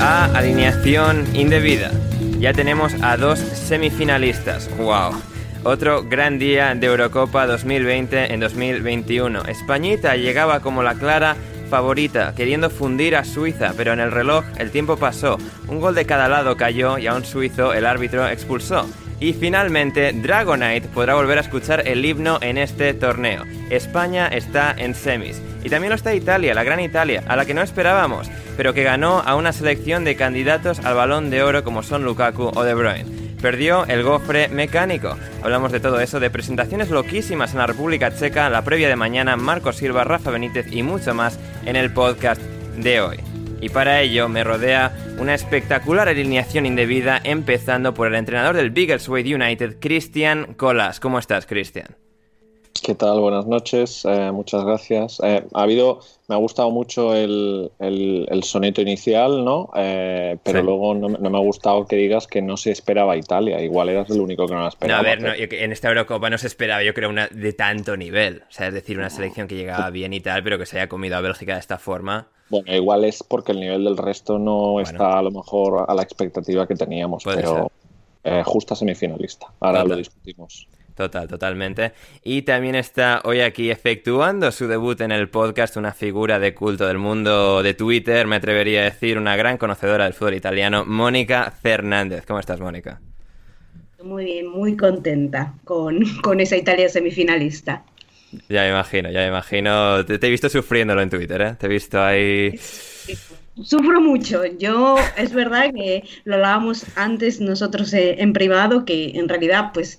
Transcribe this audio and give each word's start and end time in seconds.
A 0.00 0.26
Alineación 0.26 1.26
Indebida. 1.34 1.90
Ya 2.38 2.52
tenemos 2.52 2.94
a 3.02 3.16
dos 3.16 3.40
semifinalistas. 3.40 4.70
¡Wow! 4.76 5.20
Otro 5.64 6.04
gran 6.04 6.38
día 6.38 6.72
de 6.76 6.86
Eurocopa 6.86 7.48
2020 7.48 8.32
en 8.32 8.38
2021. 8.38 9.42
Españita 9.46 10.14
llegaba 10.14 10.60
como 10.60 10.84
la 10.84 10.94
clara 10.94 11.34
favorita, 11.68 12.32
queriendo 12.36 12.70
fundir 12.70 13.16
a 13.16 13.24
Suiza, 13.24 13.72
pero 13.76 13.92
en 13.92 13.98
el 13.98 14.12
reloj 14.12 14.44
el 14.56 14.70
tiempo 14.70 14.98
pasó. 14.98 15.36
Un 15.66 15.80
gol 15.80 15.96
de 15.96 16.06
cada 16.06 16.28
lado 16.28 16.56
cayó 16.56 16.96
y 16.96 17.08
a 17.08 17.14
un 17.14 17.24
suizo 17.24 17.74
el 17.74 17.86
árbitro 17.86 18.28
expulsó. 18.28 18.86
Y 19.18 19.32
finalmente, 19.32 20.12
Dragonite 20.12 20.88
podrá 20.88 21.14
volver 21.14 21.38
a 21.38 21.40
escuchar 21.40 21.86
el 21.86 22.04
himno 22.04 22.38
en 22.42 22.58
este 22.58 22.92
torneo. 22.92 23.44
España 23.70 24.28
está 24.28 24.74
en 24.76 24.94
semis. 24.94 25.40
Y 25.64 25.70
también 25.70 25.88
lo 25.90 25.96
está 25.96 26.14
Italia, 26.14 26.54
la 26.54 26.64
gran 26.64 26.80
Italia, 26.80 27.24
a 27.26 27.34
la 27.34 27.46
que 27.46 27.54
no 27.54 27.62
esperábamos, 27.62 28.30
pero 28.56 28.74
que 28.74 28.84
ganó 28.84 29.20
a 29.20 29.34
una 29.34 29.52
selección 29.52 30.04
de 30.04 30.16
candidatos 30.16 30.80
al 30.80 30.94
balón 30.94 31.30
de 31.30 31.42
oro 31.42 31.64
como 31.64 31.82
son 31.82 32.04
Lukaku 32.04 32.52
o 32.54 32.62
De 32.62 32.74
Bruyne. 32.74 33.06
Perdió 33.40 33.86
el 33.86 34.02
gofre 34.02 34.48
mecánico. 34.48 35.16
Hablamos 35.42 35.72
de 35.72 35.80
todo 35.80 36.00
eso, 36.00 36.20
de 36.20 36.30
presentaciones 36.30 36.90
loquísimas 36.90 37.52
en 37.52 37.58
la 37.58 37.66
República 37.66 38.14
Checa, 38.14 38.50
la 38.50 38.64
previa 38.64 38.88
de 38.88 38.96
mañana, 38.96 39.36
Marco 39.36 39.72
Silva, 39.72 40.04
Rafa 40.04 40.30
Benítez 40.30 40.70
y 40.70 40.82
mucho 40.82 41.14
más 41.14 41.38
en 41.64 41.76
el 41.76 41.92
podcast 41.92 42.40
de 42.76 43.00
hoy. 43.00 43.35
Y 43.60 43.68
para 43.70 44.00
ello 44.00 44.28
me 44.28 44.44
rodea 44.44 44.92
una 45.18 45.34
espectacular 45.34 46.08
alineación 46.08 46.66
indebida, 46.66 47.20
empezando 47.24 47.94
por 47.94 48.08
el 48.08 48.14
entrenador 48.14 48.56
del 48.56 48.70
Biggleswade 48.70 49.34
United, 49.34 49.76
Cristian 49.80 50.54
Colas. 50.54 51.00
¿Cómo 51.00 51.18
estás, 51.18 51.46
Cristian? 51.46 51.96
¿Qué 52.82 52.94
tal? 52.94 53.20
Buenas 53.20 53.46
noches, 53.46 54.04
eh, 54.04 54.30
muchas 54.32 54.64
gracias. 54.64 55.20
Eh, 55.22 55.44
ha 55.54 55.62
habido, 55.62 56.00
me 56.28 56.34
ha 56.34 56.38
gustado 56.38 56.70
mucho 56.70 57.14
el, 57.14 57.70
el- 57.78 58.26
el 58.30 58.42
soneto 58.44 58.80
inicial, 58.80 59.44
¿no? 59.44 59.70
Eh, 59.74 60.38
pero 60.42 60.60
Sí. 60.60 60.64
luego 60.64 60.94
no, 60.94 61.08
no 61.08 61.30
me 61.30 61.38
ha 61.38 61.40
gustado 61.40 61.86
que 61.86 61.96
digas 61.96 62.26
que 62.26 62.42
no 62.42 62.56
se 62.56 62.70
esperaba 62.70 63.16
Italia. 63.16 63.60
Igual 63.62 63.88
eras 63.88 64.10
el 64.10 64.20
único 64.20 64.46
que 64.46 64.54
no 64.54 64.60
la 64.60 64.64
No, 64.64 64.68
esperaba. 64.68 65.00
a 65.00 65.02
ver, 65.02 65.22
no, 65.22 65.34
yo 65.34 65.46
en 65.50 65.72
esta 65.72 65.88
Eurocopa 65.88 66.30
no 66.30 66.38
se 66.38 66.46
esperaba, 66.46 66.82
yo 66.82 66.94
creo, 66.94 67.08
una 67.10 67.28
de 67.28 67.52
tanto 67.52 67.96
nivel. 67.96 68.42
O 68.48 68.52
sea, 68.52 68.68
es 68.68 68.74
decir, 68.74 68.98
una 68.98 69.10
selección 69.10 69.48
que 69.48 69.56
llegaba 69.56 69.90
bien 69.90 70.12
y 70.12 70.20
tal, 70.20 70.42
pero 70.42 70.58
que 70.58 70.66
se 70.66 70.78
haya 70.78 70.88
comido 70.88 71.16
a 71.16 71.20
Bélgica 71.20 71.54
de 71.54 71.60
esta 71.60 71.78
forma. 71.78 72.28
Bueno, 72.48 72.72
igual 72.74 73.04
es 73.04 73.22
porque 73.22 73.52
el 73.52 73.60
nivel 73.60 73.84
del 73.84 73.96
resto 73.96 74.38
no 74.38 74.80
está 74.80 75.18
a 75.18 75.22
lo 75.22 75.30
mejor 75.32 75.84
a 75.88 75.94
la 75.94 76.02
expectativa 76.02 76.66
que 76.66 76.74
teníamos, 76.76 77.24
pero 77.24 77.72
eh, 78.22 78.42
justa 78.44 78.74
semifinalista. 78.76 79.46
Ahora 79.60 79.80
Total. 79.82 79.88
lo 79.88 79.96
discutimos. 79.96 80.68
Total, 80.96 81.28
totalmente. 81.28 81.92
Y 82.24 82.42
también 82.42 82.74
está 82.74 83.20
hoy 83.24 83.42
aquí 83.42 83.70
efectuando 83.70 84.50
su 84.50 84.66
debut 84.66 84.98
en 85.02 85.12
el 85.12 85.28
podcast 85.28 85.76
una 85.76 85.92
figura 85.92 86.38
de 86.38 86.54
culto 86.54 86.86
del 86.86 86.96
mundo 86.96 87.62
de 87.62 87.74
Twitter, 87.74 88.26
me 88.26 88.36
atrevería 88.36 88.80
a 88.80 88.84
decir, 88.84 89.18
una 89.18 89.36
gran 89.36 89.58
conocedora 89.58 90.04
del 90.04 90.14
fútbol 90.14 90.34
italiano, 90.34 90.86
Mónica 90.86 91.50
Fernández. 91.50 92.24
¿Cómo 92.26 92.40
estás, 92.40 92.60
Mónica? 92.60 92.98
Muy 94.02 94.24
bien, 94.24 94.48
muy 94.48 94.74
contenta 94.74 95.52
con, 95.64 96.02
con 96.22 96.40
esa 96.40 96.56
Italia 96.56 96.88
semifinalista. 96.88 97.84
Ya 98.48 98.62
me 98.62 98.70
imagino, 98.70 99.10
ya 99.10 99.20
me 99.20 99.28
imagino. 99.28 100.02
Te, 100.06 100.18
te 100.18 100.26
he 100.28 100.30
visto 100.30 100.48
sufriéndolo 100.48 101.02
en 101.02 101.10
Twitter, 101.10 101.42
¿eh? 101.42 101.56
Te 101.58 101.66
he 101.66 101.68
visto 101.68 102.02
ahí... 102.02 102.58
Sufro 103.62 104.02
mucho. 104.02 104.44
Yo, 104.58 104.96
es 105.16 105.32
verdad 105.32 105.72
que 105.74 106.04
lo 106.24 106.34
hablábamos 106.34 106.84
antes 106.94 107.40
nosotros 107.40 107.92
eh, 107.94 108.16
en 108.18 108.34
privado, 108.34 108.84
que 108.84 109.12
en 109.14 109.30
realidad, 109.30 109.70
pues, 109.72 109.98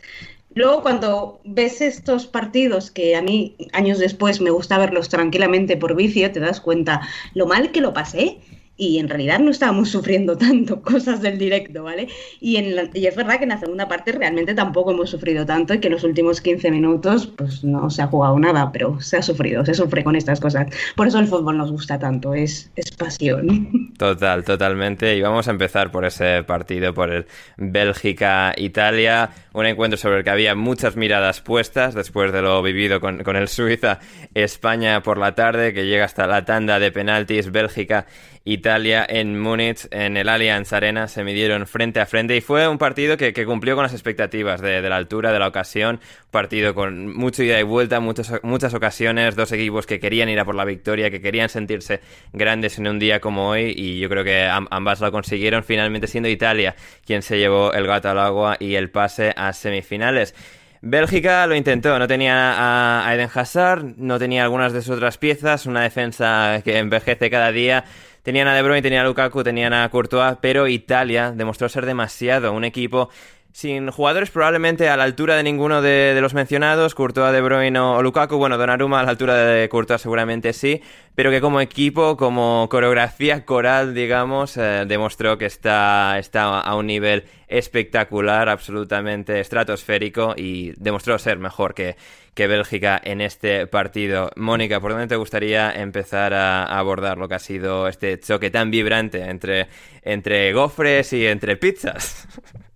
luego 0.58 0.82
cuando 0.82 1.40
ves 1.46 1.80
estos 1.82 2.28
partidos 2.28 2.92
que 2.92 3.16
a 3.16 3.22
mí 3.22 3.56
años 3.74 4.00
después 4.00 4.42
me 4.42 4.50
gusta 4.50 4.78
verlos 4.78 5.10
tranquilamente 5.10 5.78
por 5.78 5.96
vicio, 5.96 6.32
te 6.32 6.40
das 6.40 6.60
cuenta 6.62 7.02
lo 7.34 7.46
mal 7.48 7.72
que 7.72 7.82
lo 7.82 7.94
pasé. 7.94 8.40
Y 8.80 9.00
en 9.00 9.10
realidad 9.10 9.40
no 9.40 9.50
estábamos 9.50 9.90
sufriendo 9.96 10.38
tanto 10.38 10.84
cosas 10.84 11.20
del 11.24 11.40
directo, 11.40 11.82
¿vale? 11.84 12.10
Y, 12.40 12.58
en 12.58 12.76
la- 12.76 12.88
y 12.94 13.08
es 13.08 13.16
verdad 13.16 13.38
que 13.40 13.44
en 13.46 13.50
la 13.50 13.58
segunda 13.60 13.88
parte 13.88 14.12
realmente 14.12 14.54
tampoco 14.54 14.92
hemos 14.92 15.10
sufrido 15.10 15.48
tanto 15.48 15.74
y 15.74 15.80
que 15.80 15.88
en 15.88 15.94
los 15.94 16.04
últimos 16.04 16.42
15 16.42 16.70
minutos 16.70 17.26
pues 17.26 17.64
no 17.64 17.90
se 17.90 18.04
ha 18.04 18.08
jugado 18.08 18.38
nada, 18.38 18.72
pero 18.72 19.02
se 19.02 19.18
ha 19.18 19.24
sufrido, 19.24 19.66
se 19.66 19.74
sufre 19.74 20.04
con 20.04 20.16
estas 20.16 20.40
cosas. 20.40 20.68
Por 20.96 21.08
eso 21.08 21.18
el 21.18 21.26
fútbol 21.26 21.58
nos 21.58 21.72
gusta 21.72 21.98
tanto, 21.98 22.36
es, 22.36 22.70
es 22.76 22.92
pasión. 22.92 23.94
Total, 23.98 24.44
totalmente. 24.44 25.18
Y 25.18 25.22
vamos 25.22 25.48
a 25.48 25.52
empezar 25.52 25.90
por 25.92 26.06
ese 26.06 26.44
partido, 26.44 26.94
por 26.94 27.10
el 27.12 27.26
Bélgica-Italia. 27.58 29.32
Un 29.58 29.66
encuentro 29.66 29.98
sobre 29.98 30.20
el 30.20 30.24
que 30.24 30.30
había 30.30 30.54
muchas 30.54 30.96
miradas 30.96 31.42
puestas 31.42 31.96
después 31.96 32.32
de 32.32 32.44
lo 32.44 32.62
vivido 32.62 33.02
con, 33.02 33.36
el 33.36 33.48
Suiza-España 33.48 35.02
por 35.02 35.18
la 35.18 35.34
tarde, 35.34 35.74
que 35.74 35.88
llega 35.88 36.06
hasta 36.06 36.28
la 36.28 36.46
tanda 36.46 36.78
de 36.78 36.92
penaltis. 36.92 37.52
Bélgica-Italia 37.52 39.04
en 39.10 39.40
Múnich, 39.40 39.88
en 39.90 40.16
el 40.16 40.30
Allianz 40.30 40.74
Arena, 40.74 41.08
se 41.08 41.24
midieron 41.24 41.66
frente 41.66 42.00
a 42.00 42.06
frente. 42.06 42.38
Y 42.38 42.42
fue 42.42 42.68
un 42.68 42.78
partido 42.78 43.18
que, 43.18 43.34
cumplió 43.48 43.74
con 43.74 43.82
las 43.82 43.94
expectativas 43.94 44.62
de, 44.62 44.80
la 44.80 44.96
altura, 44.96 45.32
de 45.32 45.40
la 45.40 45.48
ocasión. 45.48 46.02
Partido 46.30 46.76
con 46.76 47.18
mucho 47.18 47.42
ida 47.42 47.60
y 47.60 47.64
vuelta, 47.64 48.00
muchos, 48.00 48.32
muchas 48.44 48.76
ocasiones. 48.76 49.36
Dos 49.36 49.52
equipos 49.54 49.88
que 49.88 50.00
querían 50.00 50.30
ir 50.30 50.40
a 50.40 50.46
por 50.46 50.54
la 50.54 50.66
victoria, 50.66 51.10
que 51.10 51.20
querían 51.20 51.50
sentirse 51.50 52.02
grandes 52.32 52.78
en 52.78 52.88
un 52.88 53.00
día 53.00 53.20
como 53.20 53.50
hoy 53.50 53.74
y 53.76 53.98
yo 53.98 54.08
creo 54.08 54.24
que 54.24 54.44
am- 54.44 54.68
ambas 54.70 55.02
lo 55.02 55.12
consiguieron 55.12 55.64
finalmente 55.64 56.06
siendo 56.06 56.30
Italia 56.30 56.76
quien 57.08 57.24
se 57.24 57.40
llevó 57.40 57.74
el 57.74 57.88
gato 57.88 58.10
al 58.10 58.20
agua 58.20 58.58
y 58.60 58.76
el 58.76 58.92
pase 58.92 59.34
a 59.36 59.47
semifinales. 59.54 60.36
Bélgica 60.82 61.48
lo 61.48 61.56
intentó, 61.56 61.98
no 61.98 62.08
tenía 62.08 63.06
a 63.06 63.16
Eden 63.16 63.30
Hazard, 63.34 63.84
no 63.98 64.20
tenía 64.20 64.44
algunas 64.44 64.74
de 64.74 64.82
sus 64.82 64.98
otras 64.98 65.18
piezas, 65.18 65.66
una 65.66 65.82
defensa 65.82 66.62
que 66.64 66.78
envejece 66.78 67.30
cada 67.30 67.52
día. 67.52 67.84
Tenían 68.22 68.48
a 68.48 68.54
De 68.54 68.62
Bruyne, 68.62 68.82
tenían 68.82 69.06
a 69.06 69.08
Lukaku, 69.08 69.44
tenían 69.44 69.74
a 69.74 69.90
Courtois, 69.90 70.38
pero 70.42 70.68
Italia 70.68 71.32
demostró 71.32 71.70
ser 71.70 71.86
demasiado 71.86 72.52
un 72.52 72.66
equipo 72.66 73.10
sin 73.58 73.90
jugadores 73.90 74.30
probablemente 74.30 74.88
a 74.88 74.96
la 74.98 75.04
altura 75.04 75.36
de 75.36 75.42
ninguno 75.42 75.82
de, 75.82 76.16
los 76.22 76.36
mencionados, 76.36 76.94
Courtois, 76.94 77.34
De 77.34 77.42
Bruyne 77.42 77.80
o, 77.80 78.04
Lukaku, 78.04 78.38
bueno, 78.38 78.56
Donnarumma 78.56 79.00
a 79.00 79.04
la 79.04 79.10
altura 79.10 79.34
de 79.34 79.68
Courtois 79.68 80.00
seguramente 80.00 80.54
sí, 80.54 80.84
pero 81.16 81.32
que 81.32 81.42
como 81.42 81.60
equipo, 81.60 82.18
como 82.18 82.68
coreografía 82.70 83.46
coral, 83.46 83.96
digamos, 83.96 84.58
eh, 84.58 84.86
demostró 84.88 85.40
que 85.40 85.48
está, 85.48 86.20
está 86.20 86.60
a 86.60 86.76
un 86.76 86.86
nivel 86.86 87.24
espectacular, 87.48 88.48
absolutamente 88.48 89.40
estratosférico 89.40 90.36
y 90.38 90.74
demostró 90.78 91.18
ser 91.18 91.40
mejor 91.40 91.74
que, 91.74 91.96
que 92.36 92.46
Bélgica 92.46 93.02
en 93.04 93.22
este 93.22 93.66
partido. 93.66 94.30
Mónica, 94.36 94.80
¿por 94.80 94.92
dónde 94.92 95.08
te 95.08 95.16
gustaría 95.16 95.72
empezar 95.72 96.36
a, 96.36 96.66
abordar 96.78 97.18
lo 97.18 97.28
que 97.28 97.34
ha 97.34 97.40
sido 97.40 97.88
este 97.88 98.20
choque 98.20 98.52
tan 98.52 98.70
vibrante 98.70 99.28
entre, 99.28 99.66
entre 100.04 100.54
gofres 100.54 101.12
y 101.14 101.26
entre 101.26 101.58
pizzas? 101.58 102.28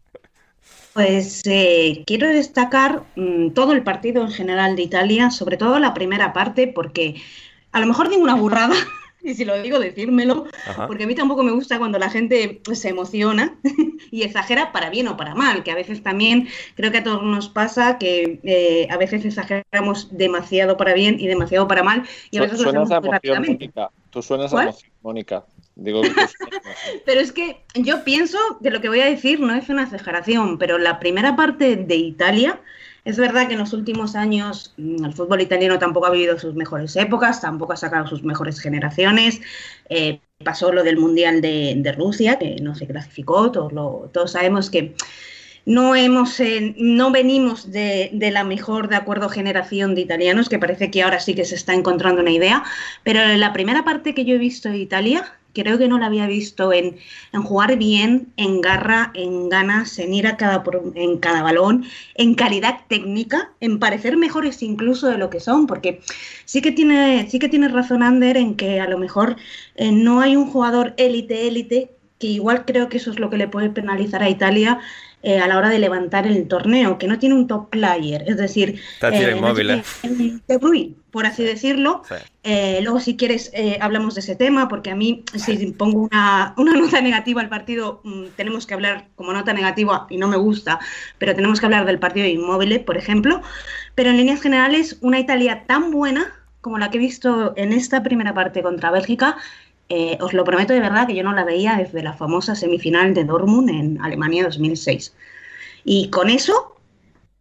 Pues 0.94 1.42
eh, 1.46 2.04
quiero 2.06 2.28
destacar 2.28 3.04
mm, 3.16 3.52
todo 3.52 3.72
el 3.74 3.84
partido 3.84 4.24
en 4.24 4.32
general 4.32 4.76
de 4.76 4.84
Italia, 4.84 5.32
sobre 5.32 5.58
todo 5.58 5.80
la 5.80 5.94
primera 5.94 6.34
parte, 6.34 6.68
porque 6.68 7.16
a 7.72 7.80
lo 7.80 7.88
mejor 7.88 8.10
digo 8.10 8.22
una 8.22 8.36
burrada, 8.36 8.76
y 9.24 9.34
si 9.34 9.46
lo 9.46 9.62
digo, 9.62 9.80
decírmelo, 9.80 10.46
porque 10.88 11.06
a 11.06 11.08
mí 11.08 11.16
tampoco 11.16 11.44
me 11.44 11.52
gusta 11.52 11.78
cuando 11.78 11.98
la 11.98 12.10
gente 12.10 12.62
se 12.74 12.90
emociona 12.90 13.56
y 14.12 14.24
exagera 14.24 14.72
para 14.72 14.90
bien 14.90 15.08
o 15.08 15.16
para 15.16 15.34
mal, 15.34 15.64
que 15.64 15.72
a 15.72 15.76
veces 15.76 16.04
también 16.04 16.50
creo 16.76 16.92
que 16.92 16.98
a 16.98 17.04
todos 17.04 17.24
nos 17.24 17.48
pasa 17.48 17.98
que 17.98 18.40
eh, 18.44 18.88
a 18.90 18.98
veces 18.98 19.24
exageramos 19.24 20.10
demasiado 20.12 20.76
para 20.76 20.94
bien 20.94 21.18
y 21.20 21.28
demasiado 21.28 21.68
para 21.68 21.84
mal, 21.84 22.04
y 22.32 22.38
a 22.38 22.42
veces 22.42 22.60
lo 22.60 22.70
hacemos 22.70 22.90
Mónica. 23.40 23.92
Tú 24.10 24.22
suenas 24.22 24.54
a 24.54 24.64
emoción, 24.64 24.92
Mónica. 25.02 25.46
pero 27.06 27.20
es 27.20 27.32
que 27.32 27.62
yo 27.76 28.04
pienso 28.04 28.38
que 28.62 28.70
lo 28.70 28.82
que 28.82 28.90
voy 28.90 29.02
a 29.02 29.06
decir 29.06 29.40
no 29.40 29.54
es 29.54 29.70
una 29.70 29.84
exageración, 29.84 30.58
pero 30.58 30.78
la 30.78 31.00
primera 31.00 31.36
parte 31.36 31.76
de 31.76 31.96
Italia, 31.96 32.60
es 33.04 33.18
verdad 33.18 33.48
que 33.48 33.54
en 33.54 33.60
los 33.60 33.74
últimos 33.74 34.16
años 34.16 34.74
mm, 34.78 35.06
el 35.06 35.14
fútbol 35.14 35.42
italiano 35.42 35.80
tampoco 35.80 36.08
ha 36.08 36.12
vivido 36.12 36.38
sus 36.38 36.56
mejores 36.56 36.96
épocas, 36.96 37.42
tampoco 37.42 37.74
ha 37.74 37.78
sacado 37.78 38.08
sus 38.08 38.24
mejores 38.24 38.60
generaciones. 38.60 39.42
Eh, 39.90 40.20
pasó 40.44 40.72
lo 40.72 40.84
del 40.84 40.98
Mundial 40.98 41.42
de, 41.42 41.96
Rusia, 41.98 42.38
que 42.38 42.58
no 42.62 42.76
se 42.76 42.88
clasificó, 42.88 43.52
todos, 43.52 44.12
todos 44.12 44.32
sabemos 44.32 44.70
que 44.70 44.96
no 45.66 45.96
hemos 45.96 46.40
eh, 46.40 46.74
no 46.78 47.12
venimos 47.12 47.72
de, 47.72 48.10
de, 48.14 48.32
la 48.32 48.44
mejor 48.44 48.88
de 48.88 48.96
acuerdo 48.96 49.30
generación 49.30 49.94
de 49.94 50.02
italianos 50.02 50.50
que 50.50 50.58
parece 50.58 50.90
que 50.90 51.04
ahora 51.04 51.20
sí 51.20 51.36
que 51.36 51.46
se 51.46 51.54
está 51.54 51.76
encontrando 51.76 52.22
una 52.22 52.32
idea 52.32 52.64
pero 53.04 53.22
la 53.38 53.54
primera 53.54 53.84
parte 53.84 54.16
que 54.16 54.26
yo 54.26 54.34
he 54.34 54.40
visto 54.40 54.70
de 54.70 54.80
Italia 54.80 55.40
creo 55.54 55.78
que 55.78 55.88
no 55.88 56.00
la 56.00 56.08
había 56.08 56.28
visto 56.28 56.74
en, 56.74 56.98
jugar 57.44 57.78
bien, 57.78 58.34
en 58.38 58.62
garra, 58.62 59.12
en 59.14 59.50
ganas, 59.50 60.00
en 60.00 60.14
ir 60.14 60.28
a 60.28 60.38
cada, 60.38 60.64
en 60.96 61.18
cada 61.18 61.42
balón, 61.44 61.86
en 62.16 62.36
calidad 62.36 62.82
técnica, 62.88 63.52
en 63.60 63.80
parecer 63.80 64.18
mejores 64.18 64.62
incluso 64.64 65.08
de 65.08 65.18
lo 65.18 65.30
que 65.30 65.40
son, 65.40 65.68
porque 65.68 66.02
sí 66.46 66.62
que 66.62 66.72
tiene, 66.72 67.28
sí 67.30 67.40
que 67.40 67.50
tiene 67.50 67.68
razón 67.68 68.04
Ander 68.04 68.38
en 68.38 68.56
que 68.56 68.80
a 68.80 68.88
lo 68.88 68.98
mejor 68.98 69.38
eh, 69.76 69.92
no 69.92 70.22
hay 70.22 70.36
un 70.36 70.48
jugador 70.48 70.94
élite, 70.98 71.48
élite, 71.48 71.92
que 72.20 72.28
igual 72.28 72.66
creo 72.66 72.88
que 72.88 72.98
eso 72.98 73.12
es 73.12 73.20
lo 73.20 73.30
que 73.30 73.38
le 73.38 73.48
puede 73.48 73.70
penalizar 73.70 74.22
a 74.22 74.30
Italia 74.30 74.80
eh, 75.24 75.40
a 75.40 75.48
la 75.48 75.58
hora 75.58 75.70
de 75.70 75.80
levantar 75.80 76.26
el 76.26 76.48
torneo, 76.48 76.98
que 76.98 77.08
no 77.08 77.20
tiene 77.20 77.36
un 77.36 77.48
top 77.48 77.70
player, 77.70 78.24
es 78.28 78.38
decir, 78.38 78.82
eh, 79.02 79.82
De 80.48 80.58
Bruyne, 80.58 80.96
por 81.12 81.26
así 81.26 81.44
decirlo. 81.44 82.02
Eh, 82.44 82.80
luego, 82.82 83.00
si 83.00 83.18
quieres, 83.18 83.52
eh, 83.54 83.78
hablamos 83.82 84.16
de 84.16 84.22
ese 84.22 84.36
tema, 84.36 84.68
porque 84.68 84.90
a 84.90 84.96
mí, 84.96 85.24
si 85.36 85.72
pongo 85.74 86.02
una, 86.12 86.54
una, 86.58 86.74
nota 86.74 87.02
negativa 87.02 87.42
al 87.42 87.50
partido, 87.50 88.02
mm, 88.04 88.26
tenemos 88.36 88.66
que 88.66 88.74
hablar 88.74 89.10
como 89.16 89.32
nota 89.34 89.54
negativa, 89.54 90.08
y 90.10 90.18
no 90.18 90.28
me 90.28 90.38
gusta, 90.38 90.80
pero 91.18 91.36
tenemos 91.36 91.60
que 91.60 91.66
hablar 91.68 91.86
del 91.86 92.00
partido 92.00 92.26
de 92.26 92.32
Inmóvil, 92.32 92.82
por 92.82 92.98
ejemplo. 92.98 93.42
Pero 93.94 94.10
en 94.10 94.18
líneas 94.18 94.42
generales, 94.42 94.98
una 95.02 95.20
Italia 95.20 95.66
tan 95.68 95.92
buena 95.92 96.34
como 96.62 96.78
la 96.78 96.92
que 96.92 96.98
he 96.98 97.02
visto 97.02 97.54
en 97.58 97.74
esta 97.74 98.04
primera 98.04 98.34
parte 98.34 98.62
contra 98.62 98.92
Bélgica, 98.92 99.38
eh, 99.94 100.18
os 100.22 100.32
lo 100.32 100.46
prometo 100.46 100.72
de 100.72 100.80
verdad 100.80 101.06
que 101.06 101.16
yo 101.16 101.22
no 101.22 101.34
la 101.34 101.44
veía 101.44 101.76
desde 101.76 102.02
la 102.02 102.14
famosa 102.14 102.56
semifinal 102.56 103.14
de 103.14 103.26
Dortmund 103.26 103.70
en 103.70 104.02
Alemania 104.02 104.46
2006. 104.46 105.14
Y 105.84 106.10
con 106.10 106.30
eso, 106.30 106.78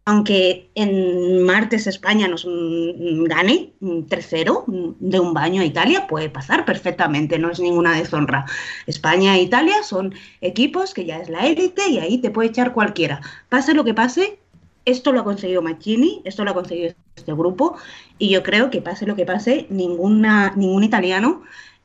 aunque 0.03 0.69
en 0.75 1.43
martes 1.43 1.87
España 1.87 2.27
nos 2.27 2.45
gane 2.45 3.71
3-0 3.79 4.97
de 4.99 5.19
un 5.21 5.33
baño 5.33 5.61
a 5.61 5.65
Italia, 5.65 6.07
puede 6.07 6.29
pasar 6.29 6.65
perfectamente, 6.65 7.39
no 7.39 7.51
es 7.51 7.61
ninguna 7.61 7.95
deshonra. 7.95 8.45
España 8.85 9.37
e 9.37 9.43
Italia 9.43 9.81
son 9.83 10.13
equipos 10.41 10.93
que 10.93 11.05
ya 11.05 11.19
es 11.19 11.29
la 11.29 11.47
élite 11.47 11.87
y 11.89 11.99
ahí 11.99 12.17
te 12.17 12.31
puede 12.31 12.49
echar 12.49 12.73
cualquiera. 12.73 13.21
Pase 13.47 13.73
lo 13.73 13.85
que 13.85 13.93
pase, 13.93 14.39
esto 14.83 15.13
lo 15.13 15.21
ha 15.21 15.23
conseguido 15.23 15.61
Mancini, 15.61 16.21
esto 16.25 16.43
lo 16.43 16.51
ha 16.51 16.53
conseguido 16.53 16.93
este 17.15 17.33
grupo 17.33 17.77
y 18.17 18.27
yo 18.27 18.43
creo 18.43 18.69
que 18.69 18.81
pase 18.81 19.05
lo 19.05 19.15
que 19.15 19.25
pase, 19.25 19.67
ninguna, 19.69 20.51
ningún 20.57 20.83
italiano 20.83 21.43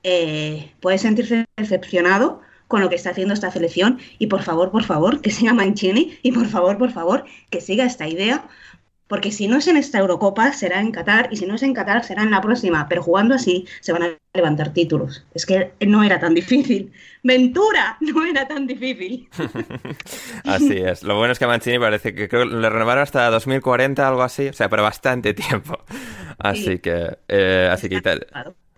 eh, 0.09 0.71
puede 0.79 0.99
sentirse 0.99 1.47
decepcionado 1.57 2.41
con 2.69 2.81
lo 2.81 2.89
que 2.89 2.95
está 2.95 3.11
haciendo 3.11 3.35
esta 3.35 3.51
selección 3.51 3.99
y 4.21 4.29
por 4.29 4.43
favor, 4.43 4.71
por 4.71 4.85
favor, 4.85 5.21
que 5.21 5.33
siga 5.33 5.53
Mancini 5.53 6.17
y 6.23 6.31
por 6.31 6.47
favor, 6.47 6.79
por 6.79 6.93
favor, 6.93 7.25
que 7.51 7.61
siga 7.61 7.85
esta 7.85 8.07
idea, 8.07 8.47
porque 9.09 9.33
si 9.33 9.49
no 9.49 9.57
es 9.57 9.67
en 9.67 9.77
esta 9.77 9.99
Eurocopa, 9.99 10.53
será 10.53 10.81
en 10.81 10.93
Qatar 10.93 11.29
y 11.33 11.37
si 11.37 11.47
no 11.47 11.57
es 11.57 11.65
en 11.65 11.75
Qatar, 11.75 12.05
será 12.05 12.23
en 12.23 12.31
la 12.31 12.41
próxima, 12.41 12.87
pero 12.89 13.03
jugando 13.03 13.35
así 13.35 13.67
se 13.81 13.93
van 13.93 14.05
a 14.05 14.11
levantar 14.33 14.73
títulos. 14.73 15.27
Es 15.35 15.45
que 15.45 15.73
no 15.85 16.05
era 16.05 16.21
tan 16.21 16.35
difícil. 16.35 16.93
Ventura 17.25 17.97
no 18.01 18.25
era 18.25 18.47
tan 18.47 18.69
difícil. 18.69 19.29
así 20.45 20.77
es. 20.77 21.03
Lo 21.03 21.17
bueno 21.17 21.33
es 21.33 21.41
que 21.41 21.49
Mancini 21.49 21.81
parece 21.81 22.15
que 22.15 22.29
creo 22.29 22.49
que 22.49 22.55
le 22.55 22.71
renovaron 22.71 23.03
hasta 23.03 23.29
2040, 23.31 24.07
algo 24.07 24.23
así, 24.23 24.47
o 24.47 24.53
sea, 24.53 24.69
pero 24.69 24.85
bastante 24.85 25.35
tiempo. 25.35 25.81
Así 26.39 26.79
que, 26.79 27.19
eh, 27.27 27.69
así 27.73 27.89
que 27.89 28.01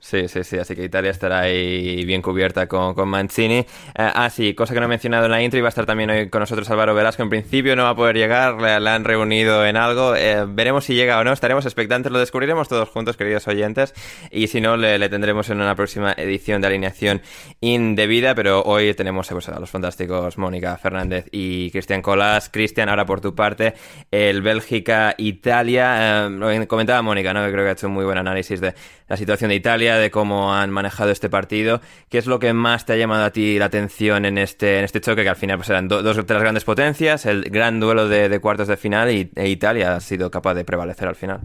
Sí, 0.00 0.28
sí, 0.28 0.44
sí, 0.44 0.56
así 0.56 0.76
que 0.76 0.84
Italia 0.84 1.10
estará 1.10 1.40
ahí 1.40 2.04
bien 2.04 2.22
cubierta 2.22 2.68
con, 2.68 2.94
con 2.94 3.08
Mancini. 3.08 3.58
Eh, 3.58 3.66
ah, 3.96 4.30
sí, 4.30 4.54
cosa 4.54 4.72
que 4.72 4.78
no 4.78 4.86
he 4.86 4.88
mencionado 4.88 5.24
en 5.24 5.32
la 5.32 5.42
intro, 5.42 5.58
iba 5.58 5.66
a 5.66 5.70
estar 5.70 5.86
también 5.86 6.08
hoy 6.08 6.28
con 6.28 6.40
nosotros 6.40 6.70
Álvaro 6.70 6.94
Velasco. 6.94 7.22
En 7.24 7.28
principio 7.28 7.74
no 7.74 7.82
va 7.82 7.90
a 7.90 7.96
poder 7.96 8.16
llegar, 8.16 8.60
le, 8.60 8.88
han 8.88 9.04
reunido 9.04 9.66
en 9.66 9.76
algo. 9.76 10.14
Eh, 10.14 10.44
veremos 10.48 10.84
si 10.84 10.94
llega 10.94 11.18
o 11.18 11.24
no, 11.24 11.32
estaremos 11.32 11.66
expectantes, 11.66 12.12
lo 12.12 12.20
descubriremos 12.20 12.68
todos 12.68 12.88
juntos, 12.88 13.16
queridos 13.16 13.48
oyentes. 13.48 13.92
Y 14.30 14.46
si 14.46 14.60
no, 14.60 14.76
le, 14.76 15.08
tendremos 15.08 15.50
en 15.50 15.60
una 15.60 15.74
próxima 15.74 16.12
edición 16.16 16.60
de 16.60 16.68
alineación 16.68 17.20
indebida. 17.60 18.36
Pero 18.36 18.62
hoy 18.62 18.94
tenemos 18.94 19.28
pues, 19.28 19.48
a 19.48 19.58
los 19.58 19.68
fantásticos 19.68 20.38
Mónica 20.38 20.76
Fernández 20.76 21.26
y 21.32 21.72
Cristian 21.72 22.02
Colas. 22.02 22.48
Cristian, 22.50 22.88
ahora 22.88 23.04
por 23.04 23.20
tu 23.20 23.34
parte, 23.34 23.74
el 24.12 24.42
Bélgica-Italia. 24.42 26.26
Eh, 26.26 26.30
lo 26.30 26.68
comentaba 26.68 27.02
Mónica, 27.02 27.34
¿no? 27.34 27.44
que 27.44 27.50
creo 27.50 27.64
que 27.64 27.70
ha 27.70 27.72
hecho 27.72 27.88
un 27.88 27.94
muy 27.94 28.04
buen 28.04 28.16
análisis 28.16 28.60
de 28.60 28.74
la 29.08 29.16
situación 29.16 29.48
de 29.48 29.56
Italia 29.56 29.96
de 29.96 30.10
cómo 30.10 30.54
han 30.54 30.70
manejado 30.70 31.10
este 31.10 31.28
partido. 31.28 31.80
¿Qué 32.08 32.18
es 32.18 32.26
lo 32.26 32.38
que 32.38 32.52
más 32.52 32.84
te 32.84 32.92
ha 32.92 32.96
llamado 32.96 33.24
a 33.24 33.30
ti 33.30 33.58
la 33.58 33.66
atención 33.66 34.24
en 34.24 34.38
este, 34.38 34.78
en 34.78 34.84
este 34.84 35.00
choque? 35.00 35.22
Que 35.22 35.30
al 35.30 35.36
final 35.36 35.56
pues, 35.56 35.70
eran 35.70 35.88
dos 35.88 36.04
de 36.04 36.34
las 36.34 36.42
grandes 36.42 36.64
potencias, 36.64 37.26
el 37.26 37.44
gran 37.44 37.80
duelo 37.80 38.08
de, 38.08 38.38
cuartos 38.40 38.68
de 38.68 38.76
final 38.76 39.10
y, 39.10 39.30
e 39.34 39.48
Italia 39.48 39.96
ha 39.96 40.00
sido 40.00 40.30
capaz 40.30 40.54
de 40.54 40.64
prevalecer 40.64 41.08
al 41.08 41.16
final. 41.16 41.40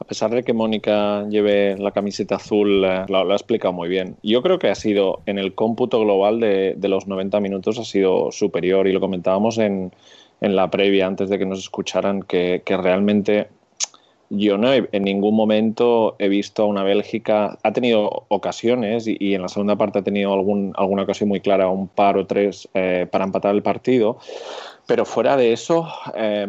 A 0.00 0.04
pesar 0.04 0.30
de 0.30 0.44
que 0.44 0.52
Mónica 0.52 1.26
lleve 1.28 1.76
la 1.76 1.90
camiseta 1.90 2.36
azul, 2.36 2.84
eh, 2.84 3.04
lo, 3.08 3.30
ha 3.30 3.34
explicado 3.34 3.72
muy 3.72 3.88
bien. 3.88 4.16
Yo 4.22 4.42
creo 4.42 4.58
que 4.58 4.68
ha 4.68 4.74
sido, 4.74 5.22
en 5.26 5.38
el 5.38 5.54
cómputo 5.54 6.00
global 6.00 6.38
de, 6.38 6.76
los 6.88 7.08
90 7.08 7.40
minutos, 7.40 7.78
ha 7.78 7.84
sido 7.84 8.30
superior. 8.30 8.86
Y 8.86 8.92
lo 8.92 9.00
comentábamos 9.00 9.58
en, 9.58 9.92
en 10.40 10.56
la 10.56 10.70
previa, 10.70 11.08
antes 11.08 11.28
de 11.28 11.38
que 11.38 11.46
nos 11.46 11.58
escucharan, 11.58 12.22
que, 12.22 12.62
que 12.64 12.76
realmente 12.76 13.48
yo 14.30 14.58
no 14.58 14.72
en 14.72 15.02
ningún 15.02 15.34
momento 15.34 16.16
he 16.18 16.28
visto 16.28 16.62
a 16.62 16.66
una 16.66 16.82
Bélgica, 16.82 17.58
ha 17.62 17.72
tenido 17.72 18.24
ocasiones 18.28 19.06
y, 19.06 19.34
en 19.34 19.42
la 19.42 19.48
segunda 19.48 19.76
parte 19.76 20.00
ha 20.00 20.02
tenido 20.02 20.32
algún, 20.34 20.72
alguna 20.76 21.02
ocasión 21.02 21.28
muy 21.28 21.40
clara, 21.40 21.68
un 21.68 21.88
par 21.88 22.18
o 22.18 22.26
tres 22.26 22.68
eh, 22.74 23.06
para 23.10 23.24
empatar 23.24 23.54
el 23.54 23.62
partido, 23.62 24.18
pero 24.86 25.04
fuera 25.04 25.36
de 25.36 25.52
eso, 25.52 25.88
eh, 26.14 26.48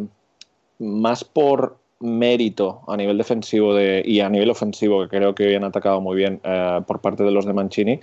más 0.79 1.24
por 1.24 1.77
mérito 2.01 2.81
a 2.88 2.98
nivel 2.98 3.17
defensivo 3.17 3.74
de, 3.74 4.01
y 4.05 4.19
a 4.19 4.29
nivel 4.29 4.50
ofensivo, 4.50 5.01
que 5.03 5.17
creo 5.17 5.36
que 5.36 5.48
hoy 5.48 5.55
han 5.55 5.63
atacado 5.63 6.01
muy 6.01 6.17
bien 6.17 6.41
eh, 6.43 6.81
por 6.86 7.00
parte 7.00 7.24
de 7.24 7.31
los 7.31 7.45
de 7.45 7.53
Mancini, 7.53 8.00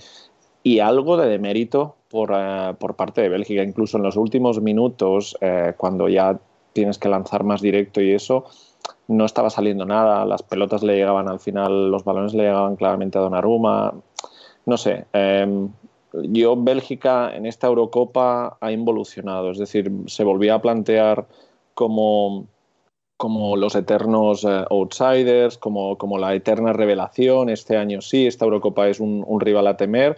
y 0.62 0.80
algo 0.80 1.16
de 1.16 1.28
demérito 1.28 1.96
por, 2.08 2.32
por 2.78 2.96
parte 2.96 3.20
de 3.20 3.28
Bélgica, 3.28 3.62
incluso 3.62 3.98
en 3.98 4.02
los 4.02 4.16
últimos 4.16 4.60
minutos, 4.60 5.36
cuando 5.76 6.08
ya 6.08 6.40
tienes 6.72 6.98
que 6.98 7.08
lanzar 7.08 7.44
más 7.44 7.62
directo 7.62 8.00
y 8.00 8.10
eso, 8.10 8.46
no 9.08 9.24
estaba 9.24 9.50
saliendo 9.50 9.84
nada, 9.84 10.24
las 10.24 10.42
pelotas 10.42 10.82
le 10.82 10.96
llegaban 10.96 11.28
al 11.28 11.40
final, 11.40 11.90
los 11.90 12.04
balones 12.04 12.34
le 12.34 12.44
llegaban 12.44 12.76
claramente 12.76 13.18
a 13.18 13.22
Donnarumma, 13.22 13.94
no 14.66 14.76
sé. 14.76 15.06
Em, 15.12 15.70
yo, 16.12 16.56
Bélgica 16.56 17.34
en 17.34 17.46
esta 17.46 17.66
Eurocopa 17.66 18.56
ha 18.60 18.72
involucionado, 18.72 19.50
es 19.50 19.58
decir, 19.58 19.90
se 20.06 20.24
volvía 20.24 20.54
a 20.54 20.62
plantear 20.62 21.26
como, 21.74 22.46
como 23.16 23.56
los 23.56 23.74
eternos 23.74 24.44
eh, 24.44 24.64
outsiders, 24.70 25.58
como, 25.58 25.98
como 25.98 26.18
la 26.18 26.34
eterna 26.34 26.72
revelación, 26.72 27.48
este 27.48 27.76
año 27.76 28.00
sí, 28.00 28.26
esta 28.26 28.44
Eurocopa 28.44 28.88
es 28.88 29.00
un, 29.00 29.24
rival 29.40 29.66
a 29.66 29.76
temer. 29.76 30.16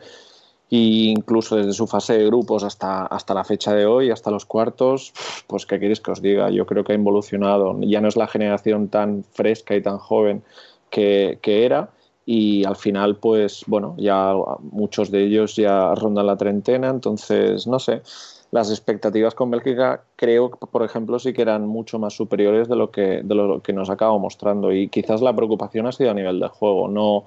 Incluso 0.70 1.56
desde 1.56 1.72
su 1.72 1.86
fase 1.86 2.18
de 2.18 2.26
grupos 2.26 2.64
hasta, 2.64 3.06
hasta 3.06 3.34
la 3.34 3.44
fecha 3.44 3.74
de 3.74 3.86
hoy, 3.86 4.10
hasta 4.10 4.30
los 4.30 4.44
cuartos, 4.44 5.12
pues 5.46 5.66
qué 5.66 5.78
queréis 5.78 6.00
que 6.00 6.10
os 6.10 6.22
diga, 6.22 6.50
yo 6.50 6.66
creo 6.66 6.84
que 6.84 6.92
ha 6.92 6.96
evolucionado, 6.96 7.78
ya 7.80 8.00
no 8.00 8.08
es 8.08 8.16
la 8.16 8.26
generación 8.26 8.88
tan 8.88 9.24
fresca 9.32 9.74
y 9.74 9.82
tan 9.82 9.98
joven 9.98 10.42
que, 10.90 11.38
que 11.42 11.64
era. 11.64 11.90
Y 12.26 12.66
al 12.66 12.76
final 12.76 13.16
pues 13.16 13.64
bueno, 13.66 13.94
ya 13.96 14.34
muchos 14.60 15.10
de 15.10 15.24
ellos 15.24 15.56
ya 15.56 15.94
rondan 15.94 16.26
la 16.26 16.36
treintena, 16.36 16.90
entonces 16.90 17.66
no 17.66 17.78
sé, 17.78 18.02
las 18.50 18.70
expectativas 18.70 19.34
con 19.34 19.50
Bélgica 19.50 20.04
creo 20.16 20.50
por 20.50 20.82
ejemplo, 20.82 21.18
sí 21.18 21.32
que 21.32 21.42
eran 21.42 21.66
mucho 21.66 21.98
más 21.98 22.14
superiores 22.14 22.68
de 22.68 22.76
lo 22.76 22.90
que, 22.90 23.22
de 23.22 23.34
lo 23.34 23.62
que 23.62 23.72
nos 23.72 23.88
acaba 23.88 24.18
mostrando. 24.18 24.72
Y 24.72 24.88
quizás 24.88 25.22
la 25.22 25.34
preocupación 25.34 25.86
ha 25.86 25.92
sido 25.92 26.10
a 26.10 26.14
nivel 26.14 26.40
de 26.40 26.48
juego, 26.48 26.88
no 26.88 27.24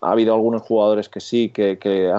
ha 0.00 0.12
habido 0.12 0.34
algunos 0.34 0.62
jugadores 0.62 1.08
que 1.08 1.20
sí, 1.20 1.50
que, 1.50 1.78
que 1.78 2.12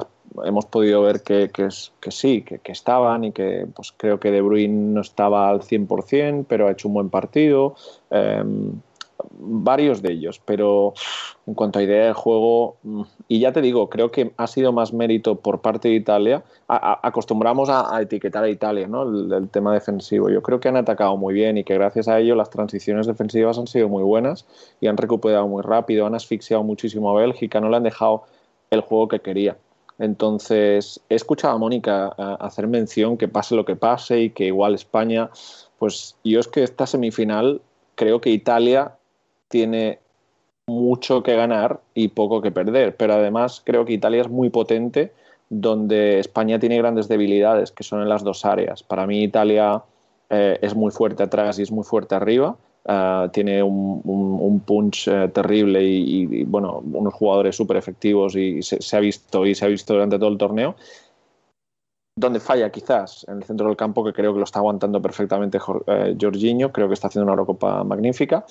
hemos 0.44 0.66
podido 0.66 1.02
ver 1.02 1.22
que, 1.22 1.50
que, 1.50 1.70
que 2.00 2.12
sí, 2.12 2.44
que, 2.44 2.72
estaban 2.72 3.24
y 3.24 3.32
que 3.32 3.68
pues 3.76 3.94
creo 3.96 4.20
que 4.20 4.32
De 4.32 4.42
Bruyne 4.42 4.94
no 4.94 5.02
estaba 5.02 5.50
al 5.50 5.62
100%, 5.62 6.46
pero 6.48 6.68
ha 6.68 6.72
hecho 6.72 6.88
un 6.88 6.94
buen 6.96 7.10
partido. 7.10 7.76
Eh, 8.12 8.44
varios 9.32 10.02
de 10.02 10.14
ellos, 10.14 10.42
pero 10.44 10.94
en 11.46 11.54
cuanto 11.54 11.80
a 11.80 11.84
idea 11.84 12.08
de 12.08 12.14
juego, 12.14 12.78
mm, 12.84 13.02
y 13.28 13.40
ya 13.40 13.52
te 13.52 13.62
digo, 13.62 13.90
creo 13.90 14.12
que 14.12 14.32
ha 14.38 14.48
sido 14.48 14.72
más 14.72 14.94
mérito 14.94 15.36
por 15.36 15.62
parte 15.62 15.90
de 15.90 15.96
Italia. 15.96 16.44
acostumbramos 16.68 17.70
a, 17.70 18.00
etiquetar 18.02 18.44
a 18.44 18.50
Italia, 18.50 18.88
¿no? 18.88 19.04
El, 19.04 19.50
tema 19.50 19.74
defensivo. 19.74 20.30
Yo 20.30 20.42
creo 20.44 20.60
que 20.60 20.70
han 20.70 20.78
atacado 20.78 21.18
muy 21.18 21.34
bien 21.34 21.58
y 21.58 21.64
que 21.64 21.74
gracias 21.74 22.08
a 22.08 22.20
ello 22.20 22.36
las 22.36 22.50
transiciones 22.50 23.08
defensivas 23.08 23.58
han 23.58 23.68
sido 23.68 23.90
muy 23.90 24.04
buenas 24.04 24.46
y 24.80 24.88
han 24.88 24.98
recuperado 24.98 25.48
muy 25.48 25.64
rápido, 25.64 26.06
han 26.06 26.16
asfixiado 26.16 26.64
muchísimo 26.64 27.10
a 27.10 27.20
Bélgica, 27.20 27.60
no 27.60 27.70
le 27.70 27.78
han 27.78 27.84
dejado 27.84 28.24
el 28.70 28.82
juego 28.82 29.08
que 29.08 29.20
quería. 29.20 29.58
Entonces, 30.00 31.02
he 31.10 31.16
escuchado 31.16 31.56
a 31.56 31.58
Mónica 31.58 32.08
hacer 32.40 32.68
mención 32.68 33.18
que 33.18 33.28
pase 33.28 33.56
lo 33.56 33.66
que 33.66 33.76
pase 33.76 34.22
y 34.22 34.30
que 34.32 34.46
igual 34.46 34.74
España, 34.74 35.30
pues 35.78 36.16
yo 36.24 36.40
es 36.40 36.48
que 36.48 36.64
esta 36.64 36.88
semifinal 36.88 37.62
creo 37.96 38.22
que 38.22 38.30
Italia 38.30 38.96
tiene 39.50 40.00
mucho 40.68 41.22
que 41.22 41.36
ganar 41.36 41.82
y 41.94 42.10
poco 42.10 42.42
que 42.42 42.52
perder, 42.52 42.96
pero 42.96 43.16
además 43.16 43.62
creo 43.66 43.84
que 43.84 43.94
Italia 43.94 44.22
es 44.22 44.30
muy 44.30 44.50
potente 44.50 45.12
donde 45.50 46.20
España 46.20 46.60
tiene 46.60 46.78
grandes 46.78 47.08
debilidades, 47.08 47.72
que 47.72 47.84
son 47.84 48.02
en 48.02 48.10
las 48.10 48.24
dos 48.24 48.46
áreas. 48.46 48.84
Para 48.84 49.08
mí 49.08 49.24
Italia 49.24 49.84
eh, 50.30 50.60
es 50.62 50.76
muy 50.76 50.92
fuerte 50.92 51.24
atrás 51.24 51.60
y 51.60 51.64
es 51.64 51.72
muy 51.72 51.84
fuerte 51.84 52.16
arriba, 52.16 52.56
uh, 52.86 53.30
tiene 53.30 53.62
un, 53.64 54.02
un, 54.04 54.60
punch 54.62 55.08
uh, 55.08 55.30
terrible 55.30 55.84
y, 55.84 56.28
y, 56.42 56.44
bueno, 56.44 56.82
unos 56.92 57.14
jugadores 57.14 57.56
súper 57.56 57.78
efectivos 57.78 58.36
y 58.36 58.62
se, 58.62 58.82
se, 58.82 58.98
ha 58.98 59.00
visto 59.00 59.46
y 59.46 59.56
se 59.56 59.66
ha 59.66 59.68
visto 59.68 59.94
durante 59.94 60.18
todo 60.18 60.30
el 60.30 60.38
torneo. 60.38 60.76
Donde 62.16 62.40
falla 62.40 62.70
quizás 62.70 63.26
en 63.30 63.38
el 63.38 63.44
centro 63.44 63.68
del 63.68 63.78
campo, 63.78 64.04
que 64.04 64.12
creo 64.12 64.34
que 64.34 64.40
lo 64.40 64.46
está 64.46 64.60
aguantando 64.60 65.02
perfectamente 65.02 65.58
uh, 65.58 66.18
Jorginho, 66.20 66.72
creo 66.72 66.88
que 66.88 66.94
está 66.94 67.08
haciendo 67.08 67.26
una 67.26 67.34
Eurocopa 67.34 67.84
magnífica. 67.84 68.46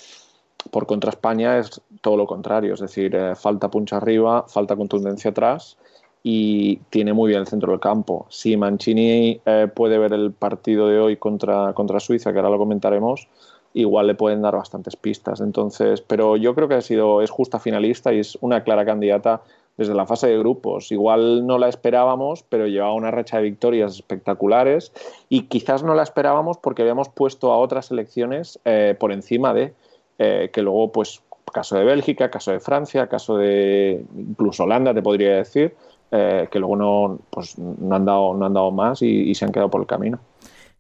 Por 0.71 0.87
contra, 0.87 1.11
España 1.11 1.59
es 1.59 1.81
todo 2.01 2.17
lo 2.17 2.27
contrario, 2.27 2.75
es 2.75 2.81
decir, 2.81 3.15
eh, 3.15 3.35
falta 3.37 3.71
puncha 3.71 3.97
arriba, 3.97 4.45
falta 4.49 4.77
contundencia 4.77 5.31
atrás 5.31 5.79
y 6.23 6.77
tiene 6.91 7.13
muy 7.13 7.29
bien 7.29 7.41
el 7.41 7.47
centro 7.47 7.71
del 7.71 7.81
campo. 7.81 8.27
Si 8.29 8.57
Mancini 8.57 9.41
eh, 9.47 9.69
puede 9.73 9.99
ver 9.99 10.13
el 10.13 10.33
partido 10.33 10.89
de 10.89 10.99
hoy 10.99 11.17
contra, 11.17 11.73
contra 11.75 12.01
Suiza, 12.01 12.33
que 12.33 12.39
ahora 12.39 12.51
lo 12.51 12.59
comentaremos, 12.59 13.29
igual 13.75 14.07
le 14.07 14.15
pueden 14.15 14.43
dar 14.43 14.57
bastantes 14.57 14.97
pistas. 14.97 15.41
Entonces, 15.41 16.01
pero 16.01 16.37
yo 16.37 16.55
creo 16.55 16.69
que 16.69 16.75
ha 16.75 16.81
sido, 16.81 17.23
es 17.23 17.31
justa 17.31 17.59
finalista 17.59 18.13
y 18.13 18.21
es 18.21 18.39
una 18.41 18.65
clara 18.65 18.85
candidata 18.85 19.43
desde 19.77 19.95
la 19.95 20.07
fase 20.07 20.27
de 20.27 20.39
grupos. 20.39 20.91
Igual 20.93 21.47
no 21.47 21.57
la 21.57 21.69
esperábamos, 21.69 22.43
pero 22.43 22.67
llevaba 22.67 22.93
una 22.95 23.11
racha 23.11 23.39
de 23.39 23.45
victorias 23.45 23.95
espectaculares 23.95 24.93
y 25.29 25.43
quizás 25.43 25.83
no 25.83 25.95
la 25.95 26.03
esperábamos 26.03 26.59
porque 26.59 26.83
habíamos 26.83 27.09
puesto 27.09 27.53
a 27.53 27.59
otras 27.59 27.87
selecciones 27.87 28.59
eh, 28.65 28.97
por 28.99 29.13
encima 29.13 29.55
de 29.55 29.73
eh, 30.19 30.51
que 30.53 30.63
luego, 30.63 30.91
pues, 30.91 31.23
caso 31.53 31.77
de 31.77 31.85
Bélgica, 31.85 32.31
caso 32.31 32.51
de 32.51 32.61
Francia, 32.61 33.07
caso 33.07 33.37
de 33.39 34.05
incluso 34.17 34.65
Holanda, 34.65 34.93
te 34.93 35.01
podría 35.01 35.37
decir, 35.37 35.75
eh, 36.11 36.49
que 36.51 36.59
luego 36.59 36.77
no, 36.77 37.19
pues, 37.31 37.57
no, 37.57 37.95
han 37.95 38.05
dado, 38.05 38.35
no 38.35 38.47
han 38.47 38.55
dado 38.55 38.73
más 38.73 39.01
y 39.01 39.33
se 39.35 39.45
han 39.45 39.53
quedado 39.53 39.71
por 39.71 39.81
el 39.81 39.87
camino. 39.87 40.19